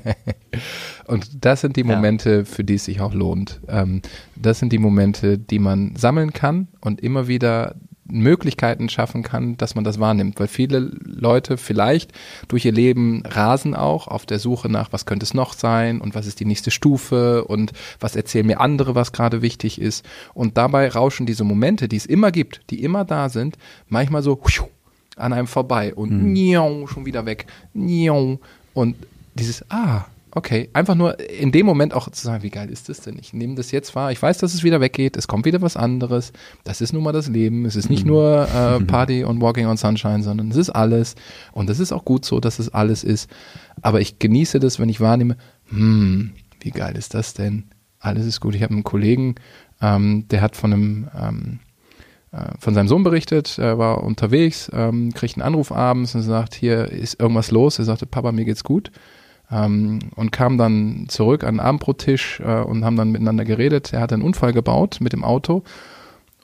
Und 1.06 1.44
das 1.44 1.60
sind 1.60 1.76
die 1.76 1.84
Momente, 1.84 2.38
ja. 2.38 2.44
für 2.44 2.64
die 2.64 2.74
es 2.74 2.84
sich 2.84 3.00
auch 3.00 3.14
lohnt. 3.14 3.60
Ähm, 3.68 4.02
das 4.36 4.58
sind 4.58 4.72
die 4.72 4.78
Momente, 4.78 5.38
die 5.38 5.58
man 5.58 5.96
sammeln 5.96 6.32
kann 6.32 6.68
und 6.80 7.00
immer 7.00 7.26
wieder 7.26 7.74
Möglichkeiten 8.10 8.88
schaffen 8.88 9.22
kann, 9.22 9.56
dass 9.56 9.74
man 9.74 9.84
das 9.84 10.00
wahrnimmt. 10.00 10.38
Weil 10.40 10.48
viele 10.48 10.90
Leute 11.04 11.56
vielleicht 11.56 12.12
durch 12.48 12.64
ihr 12.64 12.72
Leben 12.72 13.22
rasen 13.26 13.74
auch 13.74 14.08
auf 14.08 14.26
der 14.26 14.38
Suche 14.38 14.68
nach, 14.68 14.92
was 14.92 15.06
könnte 15.06 15.24
es 15.24 15.34
noch 15.34 15.54
sein 15.54 16.00
und 16.00 16.14
was 16.14 16.26
ist 16.26 16.40
die 16.40 16.44
nächste 16.44 16.70
Stufe 16.70 17.44
und 17.44 17.72
was 18.00 18.16
erzählen 18.16 18.46
mir 18.46 18.60
andere, 18.60 18.94
was 18.94 19.12
gerade 19.12 19.42
wichtig 19.42 19.80
ist. 19.80 20.04
Und 20.34 20.56
dabei 20.56 20.88
rauschen 20.88 21.26
diese 21.26 21.44
Momente, 21.44 21.88
die 21.88 21.96
es 21.96 22.06
immer 22.06 22.30
gibt, 22.30 22.62
die 22.70 22.82
immer 22.82 23.04
da 23.04 23.28
sind, 23.28 23.56
manchmal 23.88 24.22
so 24.22 24.40
an 25.16 25.32
einem 25.32 25.46
vorbei 25.46 25.94
und 25.94 26.10
mhm. 26.10 26.86
schon 26.86 27.06
wieder 27.06 27.26
weg. 27.26 27.46
Und 28.74 28.96
dieses, 29.34 29.64
ah, 29.70 30.06
Okay, 30.32 30.70
einfach 30.74 30.94
nur 30.94 31.18
in 31.18 31.50
dem 31.50 31.66
Moment 31.66 31.92
auch 31.92 32.08
zu 32.08 32.22
sagen, 32.22 32.44
wie 32.44 32.50
geil 32.50 32.70
ist 32.70 32.88
das 32.88 33.00
denn? 33.00 33.18
Ich 33.18 33.32
nehme 33.32 33.56
das 33.56 33.72
jetzt 33.72 33.96
wahr. 33.96 34.12
Ich 34.12 34.22
weiß, 34.22 34.38
dass 34.38 34.54
es 34.54 34.62
wieder 34.62 34.80
weggeht. 34.80 35.16
Es 35.16 35.26
kommt 35.26 35.44
wieder 35.44 35.60
was 35.60 35.76
anderes. 35.76 36.32
Das 36.62 36.80
ist 36.80 36.92
nun 36.92 37.02
mal 37.02 37.12
das 37.12 37.26
Leben. 37.26 37.64
Es 37.64 37.74
ist 37.74 37.90
nicht 37.90 38.04
mhm. 38.04 38.12
nur 38.12 38.48
äh. 38.48 38.80
Party 38.84 39.24
und 39.24 39.40
Walking 39.40 39.66
on 39.66 39.76
Sunshine, 39.76 40.22
sondern 40.22 40.50
es 40.50 40.56
ist 40.56 40.70
alles. 40.70 41.16
Und 41.52 41.68
es 41.68 41.80
ist 41.80 41.90
auch 41.90 42.04
gut 42.04 42.24
so, 42.24 42.38
dass 42.38 42.60
es 42.60 42.68
alles 42.68 43.02
ist. 43.02 43.28
Aber 43.82 44.00
ich 44.00 44.20
genieße 44.20 44.60
das, 44.60 44.78
wenn 44.78 44.88
ich 44.88 45.00
wahrnehme, 45.00 45.36
hm, 45.68 46.30
wie 46.60 46.70
geil 46.70 46.96
ist 46.96 47.14
das 47.14 47.34
denn? 47.34 47.64
Alles 47.98 48.24
ist 48.24 48.40
gut. 48.40 48.54
Ich 48.54 48.62
habe 48.62 48.72
einen 48.72 48.84
Kollegen, 48.84 49.34
ähm, 49.80 50.28
der 50.28 50.42
hat 50.42 50.54
von 50.54 50.72
einem 50.72 51.08
ähm, 51.18 51.58
äh, 52.30 52.52
von 52.60 52.74
seinem 52.74 52.86
Sohn 52.86 53.02
berichtet, 53.02 53.58
er 53.58 53.78
war 53.78 54.04
unterwegs, 54.04 54.70
ähm, 54.72 55.12
kriegt 55.12 55.34
einen 55.34 55.42
Anruf 55.42 55.72
abends 55.72 56.14
und 56.14 56.22
sagt, 56.22 56.54
hier 56.54 56.88
ist 56.88 57.18
irgendwas 57.18 57.50
los. 57.50 57.80
Er 57.80 57.84
sagte, 57.84 58.06
Papa, 58.06 58.30
mir 58.30 58.44
geht's 58.44 58.62
gut 58.62 58.92
ähm, 59.50 59.98
und 60.16 60.32
kam 60.32 60.58
dann 60.58 61.06
zurück 61.08 61.44
an 61.44 61.54
den 61.54 61.60
Abendbrottisch 61.60 62.40
äh, 62.40 62.60
und 62.60 62.84
haben 62.84 62.96
dann 62.96 63.10
miteinander 63.10 63.44
geredet. 63.44 63.92
Er 63.92 64.00
hat 64.00 64.12
einen 64.12 64.22
Unfall 64.22 64.52
gebaut 64.52 64.98
mit 65.00 65.12
dem 65.12 65.24
Auto 65.24 65.62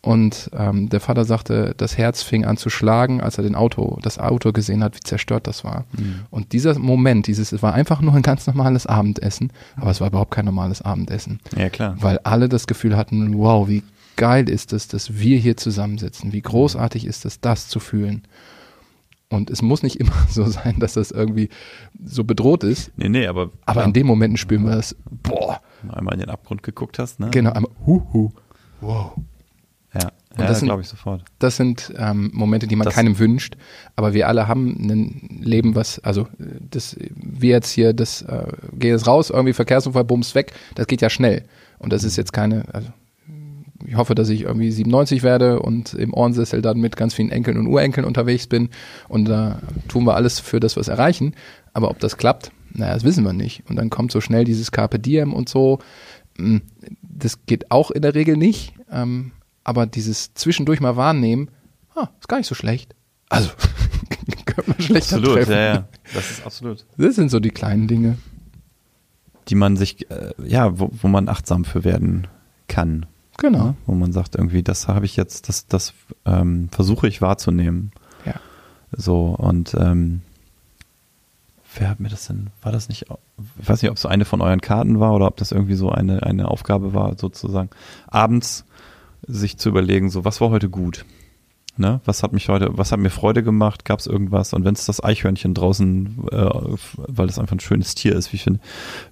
und 0.07 0.53
ähm, 0.57 0.89
der 0.89 1.01
Vater 1.01 1.24
sagte, 1.24 1.74
das 1.77 1.99
Herz 1.99 2.23
fing 2.23 2.45
an 2.45 2.57
zu 2.57 2.70
schlagen, 2.70 3.20
als 3.20 3.39
er 3.39 3.43
den 3.43 3.57
Auto, 3.57 3.99
das 4.03 4.20
Auto 4.20 4.53
gesehen 4.53 4.85
hat, 4.85 4.95
wie 4.95 5.01
zerstört 5.01 5.49
das 5.49 5.65
war. 5.65 5.85
Mhm. 5.99 6.20
Und 6.31 6.53
dieser 6.53 6.78
Moment, 6.78 7.27
dieses, 7.27 7.51
es 7.51 7.61
war 7.61 7.74
einfach 7.74 8.01
nur 8.01 8.15
ein 8.15 8.23
ganz 8.23 8.47
normales 8.47 8.87
Abendessen, 8.87 9.53
aber 9.74 9.91
es 9.91 10.01
war 10.01 10.07
überhaupt 10.07 10.31
kein 10.31 10.45
normales 10.45 10.81
Abendessen. 10.81 11.41
Ja, 11.57 11.70
klar. 11.70 11.97
Weil 11.99 12.20
alle 12.23 12.49
das 12.49 12.69
Gefühl 12.69 12.97
hatten, 12.97 13.37
wow, 13.37 13.66
wie 13.66 13.83
geil 14.15 14.49
ist 14.49 14.73
es, 14.73 14.87
dass 14.87 15.19
wir 15.19 15.39
hier 15.39 15.57
zusammensitzen. 15.57 16.33
Wie 16.33 16.41
großartig 16.41 17.05
ist 17.05 17.24
es, 17.24 17.41
das 17.41 17.66
zu 17.66 17.81
fühlen. 17.81 18.23
Und 19.28 19.51
es 19.51 19.62
muss 19.62 19.82
nicht 19.82 19.97
immer 20.01 20.12
so 20.28 20.44
sein, 20.44 20.78
dass 20.78 20.94
das 20.94 21.11
irgendwie 21.11 21.48
so 22.05 22.24
bedroht 22.24 22.65
ist. 22.65 22.93
Nee, 22.97 23.09
nee, 23.09 23.27
aber. 23.27 23.51
Aber 23.65 23.85
in 23.85 23.93
den 23.93 24.07
Momenten 24.07 24.36
spüren 24.36 24.65
wir 24.65 24.77
das, 24.77 24.97
boah. 25.23 25.61
Einmal 25.89 26.15
in 26.15 26.20
den 26.20 26.31
Abgrund 26.31 26.62
geguckt 26.62 26.98
hast, 26.98 27.20
ne? 27.20 27.31
Genau, 27.31 27.53
einmal, 27.53 27.70
huhu, 27.86 28.32
wow. 28.81 29.12
Ja, 29.94 30.11
und 30.36 30.43
ja, 30.43 30.48
das 30.48 30.61
glaube 30.61 30.82
ich 30.82 30.89
sofort. 30.89 31.23
Das 31.39 31.57
sind 31.57 31.94
ähm, 31.97 32.31
Momente, 32.35 32.66
die 32.66 32.77
man 32.77 32.85
das 32.85 32.94
keinem 32.94 33.19
wünscht, 33.19 33.57
aber 33.94 34.12
wir 34.12 34.28
alle 34.28 34.48
haben 34.48 34.77
ein 34.90 35.40
Leben, 35.43 35.74
was, 35.74 35.98
also 36.01 36.28
das, 36.39 36.97
wir 37.15 37.51
jetzt 37.51 37.70
hier, 37.70 37.94
das 37.94 38.23
äh, 38.23 38.53
geht 38.73 38.90
jetzt 38.90 39.07
raus, 39.07 39.31
irgendwie 39.31 39.55
Verkehrsunfall, 39.55 40.05
bums 40.05 40.35
weg, 40.35 40.53
das 40.74 40.86
geht 40.86 41.01
ja 41.01 41.09
schnell. 41.09 41.44
Und 41.78 41.93
das 41.93 42.05
ist 42.05 42.16
jetzt 42.16 42.32
keine, 42.32 42.65
also 42.73 42.89
ich 43.87 43.97
hoffe, 43.97 44.15
dass 44.15 44.29
ich 44.29 44.43
irgendwie 44.43 44.71
97 44.71 45.23
werde 45.23 45.61
und 45.61 45.95
im 45.95 46.13
Ohrensessel 46.13 46.61
dann 46.63 46.79
mit 46.79 46.97
ganz 46.97 47.15
vielen 47.15 47.31
Enkeln 47.31 47.57
und 47.57 47.67
Urenkeln 47.67 48.05
unterwegs 48.05 48.47
bin. 48.47 48.71
Und 49.09 49.27
da 49.27 49.61
tun 49.89 50.05
wir 50.05 50.15
alles 50.15 50.41
für 50.41 50.61
das, 50.61 50.77
was 50.77 50.89
erreichen. 50.89 51.35
Aber 51.73 51.91
ob 51.91 52.01
das 52.01 52.17
klappt, 52.17 52.51
naja, 52.73 52.95
das 52.95 53.05
wissen 53.05 53.25
wir 53.25 53.33
nicht. 53.33 53.63
Und 53.69 53.77
dann 53.77 53.91
kommt 53.91 54.13
so 54.13 54.21
schnell 54.21 54.45
dieses 54.45 54.73
Carpe 54.73 54.99
Diem 54.99 55.33
und 55.33 55.49
so. 55.49 55.79
Hm, 56.37 56.63
das 57.03 57.47
geht 57.47 57.71
auch 57.71 57.91
in 57.91 58.03
der 58.03 58.15
Regel 58.15 58.37
nicht. 58.37 58.75
Ähm, 58.91 59.33
aber 59.65 59.87
dieses 59.87 60.35
zwischendurch 60.35 60.81
mal 60.81 60.97
wahrnehmen, 60.97 61.51
ah, 61.95 62.09
ist 62.21 62.29
gar 62.29 62.39
nicht 62.39 62.49
so 62.49 62.55
schlecht. 62.55 62.95
Also, 63.29 63.51
könnte 64.47 64.71
man 64.71 64.81
schlechter 64.81 65.17
absolut, 65.17 65.37
treffen. 65.37 65.53
Ja, 65.53 65.75
ja. 65.75 65.89
Das 66.15 66.31
ist 66.31 66.47
absolut. 66.47 66.87
Das 66.97 67.15
sind 67.15 67.31
so 67.31 67.41
die 67.41 67.51
kleinen 67.51 67.89
Dinge. 67.89 68.19
Die 69.49 69.55
man 69.55 69.77
sich, 69.77 70.11
äh, 70.11 70.33
ja, 70.45 70.79
wo, 70.79 70.91
wo 70.93 71.09
man 71.09 71.29
achtsam 71.29 71.65
für 71.65 71.85
werden 71.85 72.27
kann. 72.69 73.07
Genau. 73.39 73.65
Ne? 73.67 73.75
Wo 73.87 73.95
man 73.95 74.13
sagt, 74.13 74.37
irgendwie, 74.37 74.63
das 74.63 74.89
habe 74.89 75.05
ich 75.07 75.17
jetzt, 75.17 75.49
das, 75.49 75.67
das 75.67 75.93
ähm, 76.25 76.69
versuche 76.71 77.09
ich 77.09 77.21
wahrzunehmen. 77.21 77.93
Ja. 78.25 78.35
So, 78.93 79.27
und 79.39 79.75
ähm, 79.79 80.23
wer 81.75 81.91
hat 81.91 82.01
mir 82.01 82.09
das 82.09 82.27
denn, 82.27 82.49
war 82.63 82.73
das 82.73 82.89
nicht, 82.89 83.07
ich 83.61 83.69
weiß 83.69 83.83
nicht, 83.83 83.91
ob 83.91 83.97
es 83.97 84.03
so 84.03 84.09
eine 84.09 84.25
von 84.25 84.41
euren 84.41 84.61
Karten 84.61 85.01
war 85.01 85.15
oder 85.15 85.27
ob 85.27 85.37
das 85.37 85.53
irgendwie 85.53 85.75
so 85.75 85.91
eine, 85.91 86.23
eine 86.23 86.49
Aufgabe 86.49 86.95
war, 86.95 87.19
sozusagen, 87.19 87.71
abends 88.07 88.65
sich 89.27 89.59
zu 89.59 89.69
überlegen, 89.69 90.11
so, 90.11 90.25
was 90.25 90.41
war 90.41 90.51
heute 90.51 90.71
gut? 90.71 91.05
Ne? 91.78 92.01
Was 92.05 92.23
hat 92.23 92.32
mich 92.32 92.48
heute, 92.48 92.70
was 92.73 92.93
hat 92.93 93.01
mir 93.01 93.11
Freude 93.11 93.43
gemacht? 93.43 93.85
Gab 93.85 94.01
es 94.01 94.07
irgendwas? 94.07 94.53
Und 94.55 94.65
wenn 94.65 94.74
es 94.74 94.86
das 94.86 95.03
Eichhörnchen 95.03 95.53
draußen, 95.53 96.27
äh, 96.31 96.51
weil 96.97 97.28
es 97.28 97.39
einfach 97.39 97.57
ein 97.57 97.61
schönes 97.61 97.94
Tier 97.94 98.15
ist, 98.15 98.32
wie 98.32 98.36
ich 98.36 98.44
finde, 98.44 98.61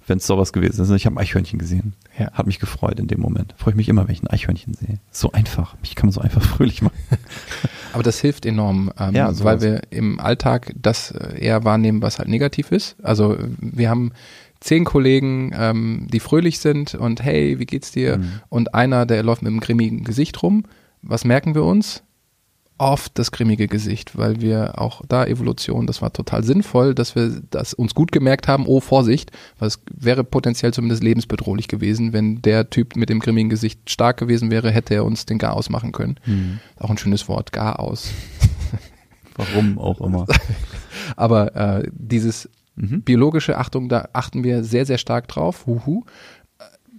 wenn 0.06 0.18
es 0.18 0.26
sowas 0.26 0.52
gewesen 0.52 0.82
ist. 0.82 0.90
Ich 0.90 1.06
habe 1.06 1.16
ein 1.16 1.18
Eichhörnchen 1.18 1.58
gesehen. 1.58 1.94
Ja. 2.18 2.32
Hat 2.32 2.46
mich 2.46 2.60
gefreut 2.60 2.98
in 2.98 3.06
dem 3.06 3.20
Moment. 3.20 3.54
Freue 3.58 3.72
ich 3.72 3.76
mich 3.76 3.88
immer, 3.88 4.06
wenn 4.06 4.14
ich 4.14 4.22
ein 4.22 4.28
Eichhörnchen 4.28 4.74
sehe. 4.74 4.98
So 5.10 5.32
einfach. 5.32 5.76
Mich 5.80 5.94
kann 5.94 6.06
man 6.06 6.12
so 6.12 6.20
einfach 6.20 6.42
fröhlich 6.56 6.82
machen. 6.82 6.96
Aber 7.92 8.02
das 8.02 8.18
hilft 8.20 8.44
enorm, 8.46 8.90
ähm, 8.98 9.14
ja, 9.14 9.44
weil 9.44 9.60
wir 9.60 9.82
im 9.90 10.18
Alltag 10.18 10.74
das 10.80 11.12
äh, 11.12 11.38
eher 11.38 11.64
wahrnehmen, 11.64 12.02
was 12.02 12.18
halt 12.18 12.28
negativ 12.28 12.72
ist. 12.72 12.96
Also 13.02 13.36
wir 13.60 13.88
haben 13.88 14.12
zehn 14.58 14.84
Kollegen, 14.84 15.52
ähm, 15.54 16.08
die 16.10 16.20
fröhlich 16.20 16.58
sind 16.58 16.94
und 16.94 17.22
hey, 17.22 17.58
wie 17.58 17.66
geht's 17.66 17.92
dir? 17.92 18.16
Mhm. 18.16 18.40
Und 18.48 18.74
einer, 18.74 19.06
der 19.06 19.22
läuft 19.22 19.42
mit 19.42 19.50
einem 19.50 19.60
grimmigen 19.60 20.02
Gesicht 20.04 20.42
rum. 20.42 20.64
Was 21.02 21.24
merken 21.24 21.54
wir 21.54 21.64
uns? 21.64 22.02
Oft 22.78 23.18
das 23.18 23.30
grimmige 23.30 23.68
Gesicht, 23.68 24.18
weil 24.18 24.40
wir 24.40 24.80
auch 24.80 25.02
da 25.08 25.24
Evolution, 25.24 25.86
das 25.86 26.02
war 26.02 26.12
total 26.12 26.42
sinnvoll, 26.42 26.94
dass 26.94 27.14
wir 27.14 27.40
das 27.50 27.72
uns 27.72 27.94
gut 27.94 28.10
gemerkt 28.10 28.48
haben, 28.48 28.66
oh 28.66 28.80
Vorsicht, 28.80 29.30
weil 29.58 29.68
es 29.68 29.80
wäre 29.92 30.24
potenziell 30.24 30.72
zumindest 30.72 31.02
lebensbedrohlich 31.02 31.68
gewesen, 31.68 32.12
wenn 32.12 32.42
der 32.42 32.70
Typ 32.70 32.96
mit 32.96 33.10
dem 33.10 33.20
grimmigen 33.20 33.48
Gesicht 33.48 33.90
stark 33.90 34.16
gewesen 34.16 34.50
wäre, 34.50 34.70
hätte 34.72 34.94
er 34.94 35.04
uns 35.04 35.24
den 35.24 35.38
Garaus 35.38 35.70
machen 35.70 35.92
können. 35.92 36.16
Mhm. 36.26 36.58
Auch 36.76 36.90
ein 36.90 36.98
schönes 36.98 37.28
Wort, 37.28 37.52
Garaus. 37.52 38.10
Warum 39.36 39.78
auch 39.78 40.00
immer. 40.00 40.26
Aber 41.16 41.54
äh, 41.54 41.88
dieses 41.92 42.48
mhm. 42.74 43.02
biologische 43.02 43.56
Achtung, 43.56 43.88
da 43.88 44.08
achten 44.12 44.42
wir 44.42 44.64
sehr, 44.64 44.86
sehr 44.86 44.98
stark 44.98 45.28
drauf. 45.28 45.66
Huhu 45.66 46.04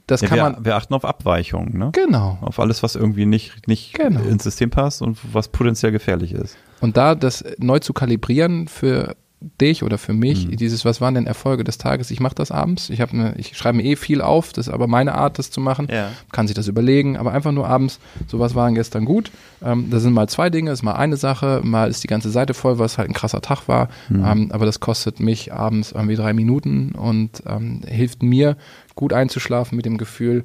das 0.07 0.21
ja, 0.21 0.27
kann 0.27 0.37
wir, 0.37 0.43
man. 0.43 0.65
Wir 0.65 0.75
achten 0.75 0.93
auf 0.93 1.05
Abweichungen, 1.05 1.77
ne? 1.77 1.89
Genau. 1.93 2.37
Auf 2.41 2.59
alles, 2.59 2.83
was 2.83 2.95
irgendwie 2.95 3.25
nicht, 3.25 3.67
nicht 3.67 3.93
genau. 3.93 4.21
ins 4.21 4.43
System 4.43 4.69
passt 4.69 5.01
und 5.01 5.17
was 5.33 5.47
potenziell 5.47 5.91
gefährlich 5.91 6.33
ist. 6.33 6.57
Und 6.81 6.97
da 6.97 7.15
das 7.15 7.43
neu 7.57 7.79
zu 7.79 7.93
kalibrieren 7.93 8.67
für 8.67 9.15
dich 9.61 9.83
oder 9.83 9.97
für 9.97 10.13
mich, 10.13 10.47
mhm. 10.47 10.55
dieses, 10.55 10.85
was 10.85 11.01
waren 11.01 11.13
denn 11.13 11.27
Erfolge 11.27 11.63
des 11.63 11.77
Tages? 11.77 12.09
Ich 12.09 12.19
mache 12.19 12.35
das 12.35 12.51
abends. 12.51 12.89
Ich, 12.89 13.01
habe 13.01 13.33
ich 13.37 13.57
schreibe 13.57 13.77
mir 13.77 13.83
eh 13.83 13.95
viel 13.95 14.21
auf, 14.21 14.53
das 14.53 14.67
ist 14.67 14.73
aber 14.73 14.87
meine 14.87 15.15
Art, 15.15 15.37
das 15.39 15.51
zu 15.51 15.61
machen. 15.61 15.87
Ja. 15.91 16.11
Kann 16.31 16.47
sich 16.47 16.55
das 16.55 16.67
überlegen, 16.67 17.17
aber 17.17 17.31
einfach 17.31 17.51
nur 17.51 17.67
abends, 17.67 17.99
so 18.27 18.39
was 18.39 18.55
war 18.55 18.71
gestern 18.71 19.05
gut. 19.05 19.31
Ähm, 19.63 19.89
das 19.89 20.03
sind 20.03 20.13
mal 20.13 20.27
zwei 20.27 20.49
Dinge, 20.49 20.71
ist 20.71 20.83
mal 20.83 20.93
eine 20.93 21.17
Sache, 21.17 21.61
mal 21.63 21.89
ist 21.89 22.03
die 22.03 22.07
ganze 22.07 22.29
Seite 22.29 22.53
voll, 22.53 22.79
was 22.79 22.97
halt 22.97 23.09
ein 23.09 23.13
krasser 23.13 23.41
Tag 23.41 23.67
war. 23.67 23.89
Mhm. 24.09 24.25
Ähm, 24.25 24.51
aber 24.51 24.65
das 24.65 24.79
kostet 24.79 25.19
mich 25.19 25.53
abends 25.53 25.91
irgendwie 25.91 26.15
drei 26.15 26.33
Minuten 26.33 26.93
und 26.93 27.43
ähm, 27.45 27.81
hilft 27.87 28.23
mir, 28.23 28.57
gut 28.95 29.13
einzuschlafen 29.13 29.75
mit 29.75 29.85
dem 29.85 29.97
Gefühl. 29.97 30.43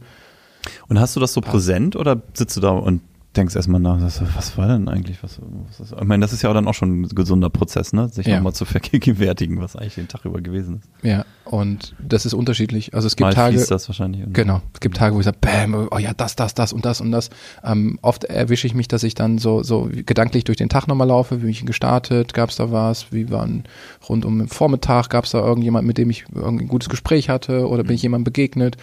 Und 0.88 1.00
hast 1.00 1.16
du 1.16 1.20
das 1.20 1.32
so 1.32 1.40
präsent 1.40 1.96
oder 1.96 2.22
sitzt 2.34 2.56
du 2.56 2.60
da 2.60 2.70
und 2.70 3.00
denkst 3.36 3.54
erstmal 3.54 3.80
nach, 3.80 4.00
was 4.00 4.58
war 4.58 4.66
denn 4.66 4.88
eigentlich? 4.88 5.22
Was, 5.22 5.38
was 5.68 5.80
ist, 5.80 5.92
ich 5.92 6.04
meine, 6.04 6.20
das 6.22 6.32
ist 6.32 6.42
ja 6.42 6.50
auch 6.50 6.54
dann 6.54 6.66
auch 6.66 6.74
schon 6.74 7.02
ein 7.02 7.08
gesunder 7.08 7.48
Prozess, 7.48 7.92
ne? 7.92 8.08
Sich 8.08 8.26
ja. 8.26 8.36
nochmal 8.36 8.54
zu 8.54 8.64
vergegenwärtigen, 8.66 9.60
was 9.60 9.76
eigentlich 9.76 9.94
den 9.94 10.08
Tag 10.08 10.24
über 10.24 10.40
gewesen 10.40 10.78
ist. 10.78 10.88
Ja, 11.04 11.24
und 11.44 11.94
das 12.00 12.26
ist 12.26 12.34
unterschiedlich. 12.34 12.92
Also 12.92 13.06
es 13.06 13.14
gibt 13.14 13.26
Mal 13.26 13.34
Tage. 13.34 13.64
das 13.64 13.88
wahrscheinlich. 13.88 14.24
Genau. 14.32 14.62
Es 14.74 14.80
gibt 14.80 14.96
Tage, 14.96 15.14
wo 15.14 15.20
ich 15.20 15.24
sage, 15.24 15.38
bam, 15.40 15.88
oh 15.90 15.98
ja, 15.98 16.12
das, 16.12 16.34
das, 16.34 16.54
das 16.54 16.72
und 16.72 16.84
das 16.84 17.00
und 17.00 17.12
das. 17.12 17.30
Ähm, 17.62 17.98
oft 18.02 18.24
erwische 18.24 18.66
ich 18.66 18.74
mich, 18.74 18.88
dass 18.88 19.04
ich 19.04 19.14
dann 19.14 19.38
so, 19.38 19.62
so 19.62 19.88
gedanklich 19.92 20.44
durch 20.44 20.58
den 20.58 20.68
Tag 20.68 20.88
nochmal 20.88 21.06
laufe. 21.06 21.36
Wie 21.36 21.42
bin 21.42 21.50
ich 21.50 21.64
gestartet? 21.64 22.34
Gab 22.34 22.50
es 22.50 22.56
da 22.56 22.72
was? 22.72 23.12
Wie 23.12 23.30
waren 23.30 23.64
rund 24.08 24.24
um 24.24 24.38
den 24.38 24.48
Vormittag? 24.48 25.08
Gab 25.08 25.24
es 25.24 25.30
da 25.30 25.38
irgendjemand, 25.38 25.86
mit 25.86 25.98
dem 25.98 26.10
ich 26.10 26.24
irgendwie 26.34 26.64
ein 26.64 26.68
gutes 26.68 26.88
Gespräch 26.88 27.28
hatte? 27.28 27.68
Oder 27.68 27.84
bin 27.84 27.94
ich 27.94 28.02
jemandem 28.02 28.24
begegnet? 28.24 28.76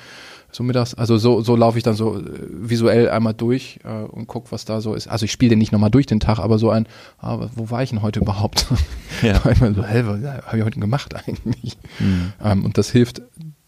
So 0.51 0.63
mittags. 0.63 0.93
Also 0.93 1.17
so, 1.17 1.41
so 1.41 1.55
laufe 1.55 1.77
ich 1.77 1.83
dann 1.83 1.95
so 1.95 2.17
äh, 2.17 2.23
visuell 2.49 3.09
einmal 3.09 3.33
durch 3.33 3.79
äh, 3.83 4.03
und 4.03 4.27
gucke, 4.27 4.51
was 4.51 4.65
da 4.65 4.81
so 4.81 4.93
ist. 4.93 5.07
Also 5.07 5.25
ich 5.25 5.31
spiele 5.31 5.51
den 5.51 5.59
nicht 5.59 5.71
nochmal 5.71 5.91
durch 5.91 6.05
den 6.05 6.19
Tag, 6.19 6.39
aber 6.39 6.57
so 6.57 6.69
ein, 6.69 6.87
ah, 7.19 7.47
wo 7.55 7.69
war 7.69 7.83
ich 7.83 7.89
denn 7.89 8.01
heute 8.01 8.19
überhaupt? 8.19 8.67
Ja. 9.23 9.41
Einmal 9.45 9.73
so, 9.73 9.83
hä, 9.83 10.03
was 10.05 10.45
habe 10.45 10.57
ich 10.59 10.63
heute 10.63 10.79
gemacht 10.79 11.15
eigentlich? 11.15 11.77
Mhm. 11.97 12.33
Ähm, 12.43 12.65
und 12.65 12.77
das 12.77 12.91
hilft, 12.91 13.23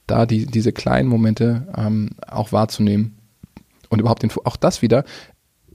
da 0.05 0.27
die, 0.27 0.45
diese 0.45 0.71
kleinen 0.71 1.09
Momente 1.09 1.67
ähm, 1.75 2.11
auch 2.27 2.51
wahrzunehmen. 2.51 3.17
Und 3.89 3.99
überhaupt 3.99 4.21
den, 4.21 4.31
auch 4.43 4.57
das 4.57 4.83
wieder, 4.83 5.05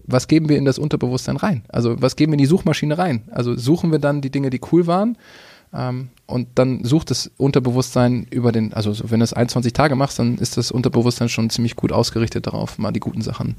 was 0.07 0.29
geben 0.29 0.49
wir 0.49 0.59
in 0.59 0.65
das 0.65 0.79
Unterbewusstsein 0.79 1.37
rein? 1.37 1.65
Also 1.69 2.01
was 2.01 2.15
geben 2.15 2.33
wir 2.33 2.35
in 2.35 2.43
die 2.43 2.47
Suchmaschine 2.47 2.99
rein? 2.99 3.23
Also 3.31 3.57
suchen 3.57 3.91
wir 3.91 3.99
dann 3.99 4.21
die 4.21 4.31
Dinge, 4.31 4.51
die 4.51 4.61
cool 4.71 4.87
waren 4.87 5.17
ähm, 5.75 6.09
und 6.27 6.49
dann 6.55 6.85
sucht 6.85 7.11
das 7.11 7.31
Unterbewusstsein 7.37 8.27
über 8.31 8.53
den, 8.53 8.73
also 8.73 8.95
wenn 9.11 9.21
du 9.21 9.25
es 9.25 9.33
21 9.33 9.73
Tage 9.73 9.97
machst, 9.97 10.19
dann 10.19 10.39
ist 10.39 10.57
das 10.57 10.71
Unterbewusstsein 10.71 11.29
schon 11.29 11.51
ziemlich 11.51 11.77
gut 11.77 11.93
ausgerichtet 11.93 12.47
darauf, 12.47 12.79
mal 12.79 12.93
die 12.93 13.01
guten 13.01 13.23
Sachen 13.23 13.57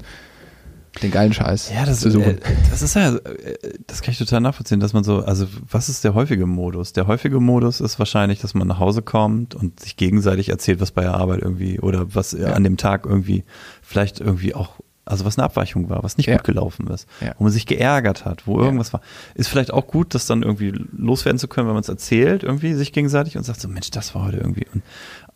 den 1.02 1.10
geilen 1.10 1.32
Scheiß 1.32 1.72
ja, 1.74 1.84
das, 1.84 2.00
zu 2.00 2.10
suchen. 2.10 2.38
Äh, 2.38 2.56
das 2.70 2.82
ist 2.82 2.94
ja, 2.94 3.14
äh, 3.14 3.58
das 3.86 4.02
kann 4.02 4.12
ich 4.12 4.18
total 4.18 4.40
nachvollziehen, 4.40 4.80
dass 4.80 4.92
man 4.92 5.04
so, 5.04 5.18
also 5.18 5.46
was 5.70 5.88
ist 5.88 6.04
der 6.04 6.14
häufige 6.14 6.46
Modus? 6.46 6.92
Der 6.92 7.06
häufige 7.06 7.40
Modus 7.40 7.80
ist 7.80 7.98
wahrscheinlich, 7.98 8.40
dass 8.40 8.54
man 8.54 8.66
nach 8.66 8.78
Hause 8.78 9.02
kommt 9.02 9.54
und 9.54 9.80
sich 9.80 9.96
gegenseitig 9.96 10.48
erzählt, 10.48 10.80
was 10.80 10.92
bei 10.92 11.02
der 11.02 11.14
Arbeit 11.14 11.42
irgendwie 11.42 11.80
oder 11.80 12.14
was 12.14 12.32
ja. 12.32 12.52
an 12.52 12.64
dem 12.64 12.76
Tag 12.76 13.06
irgendwie 13.06 13.44
vielleicht 13.82 14.20
irgendwie 14.20 14.54
auch 14.54 14.80
also 15.06 15.24
was 15.24 15.38
eine 15.38 15.44
Abweichung 15.44 15.88
war, 15.88 16.02
was 16.02 16.18
nicht 16.18 16.26
ja. 16.26 16.36
gut 16.36 16.44
gelaufen 16.44 16.88
ist, 16.88 17.08
ja. 17.20 17.34
wo 17.38 17.44
man 17.44 17.52
sich 17.52 17.64
geärgert 17.64 18.24
hat, 18.24 18.46
wo 18.46 18.60
irgendwas 18.60 18.92
war. 18.92 19.00
Ist 19.34 19.48
vielleicht 19.48 19.72
auch 19.72 19.86
gut, 19.86 20.14
das 20.14 20.26
dann 20.26 20.42
irgendwie 20.42 20.74
loswerden 20.96 21.38
zu 21.38 21.48
können, 21.48 21.68
wenn 21.68 21.74
man 21.74 21.82
es 21.82 21.88
erzählt, 21.88 22.42
irgendwie 22.42 22.74
sich 22.74 22.92
gegenseitig 22.92 23.36
und 23.38 23.44
sagt 23.44 23.60
so, 23.60 23.68
Mensch, 23.68 23.90
das 23.90 24.14
war 24.14 24.26
heute 24.26 24.38
irgendwie. 24.38 24.66
Und, 24.74 24.82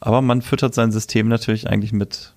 aber 0.01 0.20
man 0.22 0.42
füttert 0.42 0.74
sein 0.74 0.92
System 0.92 1.28
natürlich 1.28 1.68
eigentlich 1.68 1.92
mit 1.92 2.34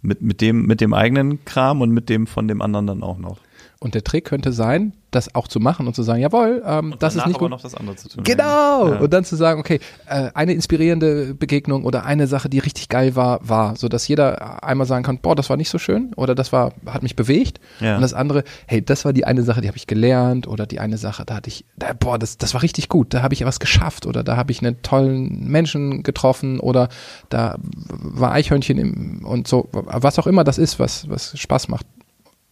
mit, 0.00 0.22
mit, 0.22 0.40
dem, 0.40 0.64
mit 0.66 0.80
dem 0.80 0.94
eigenen 0.94 1.44
Kram 1.44 1.80
und 1.80 1.90
mit 1.90 2.08
dem 2.08 2.28
von 2.28 2.46
dem 2.46 2.62
anderen 2.62 2.86
dann 2.86 3.02
auch 3.02 3.18
noch. 3.18 3.38
Und 3.80 3.94
der 3.94 4.02
Trick 4.02 4.24
könnte 4.24 4.52
sein, 4.52 4.92
das 5.12 5.36
auch 5.36 5.46
zu 5.46 5.60
machen 5.60 5.86
und 5.86 5.94
zu 5.94 6.02
sagen, 6.02 6.20
jawohl, 6.20 6.62
ähm, 6.66 6.96
das 6.98 7.14
ist 7.14 7.26
nicht 7.26 7.36
aber 7.36 7.44
gut. 7.44 7.50
noch 7.50 7.60
das 7.60 7.76
andere 7.76 7.94
zu 7.94 8.08
tun. 8.08 8.24
Genau. 8.24 8.88
Ja. 8.88 8.98
Und 8.98 9.12
dann 9.12 9.24
zu 9.24 9.36
sagen, 9.36 9.60
okay, 9.60 9.78
äh, 10.06 10.30
eine 10.34 10.52
inspirierende 10.52 11.32
Begegnung 11.34 11.84
oder 11.84 12.04
eine 12.04 12.26
Sache, 12.26 12.48
die 12.48 12.58
richtig 12.58 12.88
geil 12.88 13.14
war, 13.14 13.38
war, 13.48 13.76
so 13.76 13.88
dass 13.88 14.08
jeder 14.08 14.64
einmal 14.64 14.88
sagen 14.88 15.04
kann, 15.04 15.18
boah, 15.18 15.36
das 15.36 15.48
war 15.48 15.56
nicht 15.56 15.70
so 15.70 15.78
schön 15.78 16.12
oder 16.14 16.34
das 16.34 16.52
war, 16.52 16.72
hat 16.86 17.04
mich 17.04 17.14
bewegt. 17.14 17.60
Ja. 17.78 17.94
Und 17.94 18.02
das 18.02 18.14
andere, 18.14 18.42
hey, 18.66 18.84
das 18.84 19.04
war 19.04 19.12
die 19.12 19.24
eine 19.24 19.44
Sache, 19.44 19.60
die 19.60 19.68
habe 19.68 19.78
ich 19.78 19.86
gelernt 19.86 20.48
oder 20.48 20.66
die 20.66 20.80
eine 20.80 20.98
Sache, 20.98 21.24
da 21.24 21.36
hatte 21.36 21.48
ich, 21.48 21.64
da, 21.76 21.92
boah, 21.92 22.18
das, 22.18 22.36
das 22.36 22.54
war 22.54 22.62
richtig 22.62 22.88
gut, 22.88 23.14
da 23.14 23.22
habe 23.22 23.32
ich 23.32 23.44
was 23.44 23.60
geschafft 23.60 24.06
oder 24.06 24.24
da 24.24 24.36
habe 24.36 24.50
ich 24.50 24.60
einen 24.60 24.82
tollen 24.82 25.48
Menschen 25.48 26.02
getroffen 26.02 26.58
oder 26.58 26.88
da 27.28 27.56
war 27.62 28.32
Eichhörnchen 28.32 28.76
im, 28.76 29.24
und 29.24 29.46
so, 29.46 29.68
was 29.70 30.18
auch 30.18 30.26
immer 30.26 30.42
das 30.42 30.58
ist, 30.58 30.80
was, 30.80 31.08
was 31.08 31.38
Spaß 31.38 31.68
macht 31.68 31.86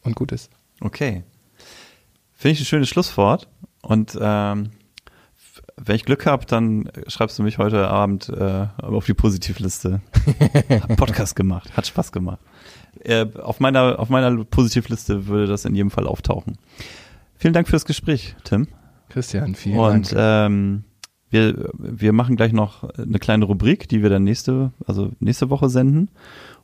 und 0.04 0.14
gut 0.14 0.30
ist. 0.30 0.50
Okay. 0.80 1.24
Finde 2.32 2.52
ich 2.52 2.60
ein 2.60 2.66
schönes 2.66 2.88
Schlusswort. 2.88 3.48
Und 3.82 4.18
ähm, 4.20 4.70
wenn 5.76 5.96
ich 5.96 6.04
Glück 6.04 6.26
habe, 6.26 6.46
dann 6.46 6.90
schreibst 7.06 7.38
du 7.38 7.42
mich 7.42 7.58
heute 7.58 7.88
Abend 7.88 8.28
äh, 8.28 8.66
auf 8.82 9.06
die 9.06 9.14
Positivliste. 9.14 10.00
Hab 10.70 10.96
Podcast 10.96 11.36
gemacht, 11.36 11.76
hat 11.76 11.86
Spaß 11.86 12.12
gemacht. 12.12 12.40
Äh, 13.00 13.26
auf 13.34 13.60
meiner 13.60 13.98
auf 13.98 14.08
meiner 14.08 14.44
Positivliste 14.44 15.26
würde 15.26 15.46
das 15.46 15.64
in 15.64 15.74
jedem 15.74 15.90
Fall 15.90 16.06
auftauchen. 16.06 16.56
Vielen 17.36 17.52
Dank 17.52 17.68
fürs 17.68 17.84
Gespräch, 17.84 18.34
Tim. 18.44 18.68
Christian, 19.10 19.54
vielen 19.54 19.78
Und, 19.78 20.12
Dank. 20.12 20.12
Und 20.12 20.14
ähm, 20.16 20.84
wir, 21.28 21.70
wir 21.74 22.12
machen 22.12 22.36
gleich 22.36 22.52
noch 22.52 22.84
eine 22.84 23.18
kleine 23.18 23.44
Rubrik, 23.44 23.88
die 23.88 24.02
wir 24.02 24.10
dann 24.10 24.24
nächste, 24.24 24.72
also 24.86 25.12
nächste 25.20 25.50
Woche 25.50 25.68
senden. 25.68 26.10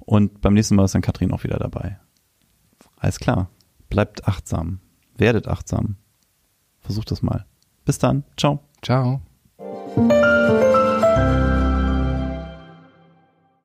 Und 0.00 0.40
beim 0.40 0.54
nächsten 0.54 0.76
Mal 0.76 0.84
ist 0.84 0.94
dann 0.94 1.02
Katrin 1.02 1.32
auch 1.32 1.44
wieder 1.44 1.58
dabei. 1.58 1.98
Alles 2.96 3.18
klar. 3.18 3.50
Bleibt 3.92 4.26
achtsam. 4.26 4.80
Werdet 5.18 5.48
achtsam. 5.48 5.96
Versucht 6.80 7.10
das 7.10 7.20
mal. 7.20 7.44
Bis 7.84 7.98
dann. 7.98 8.24
Ciao. 8.38 8.60
Ciao. 8.80 9.20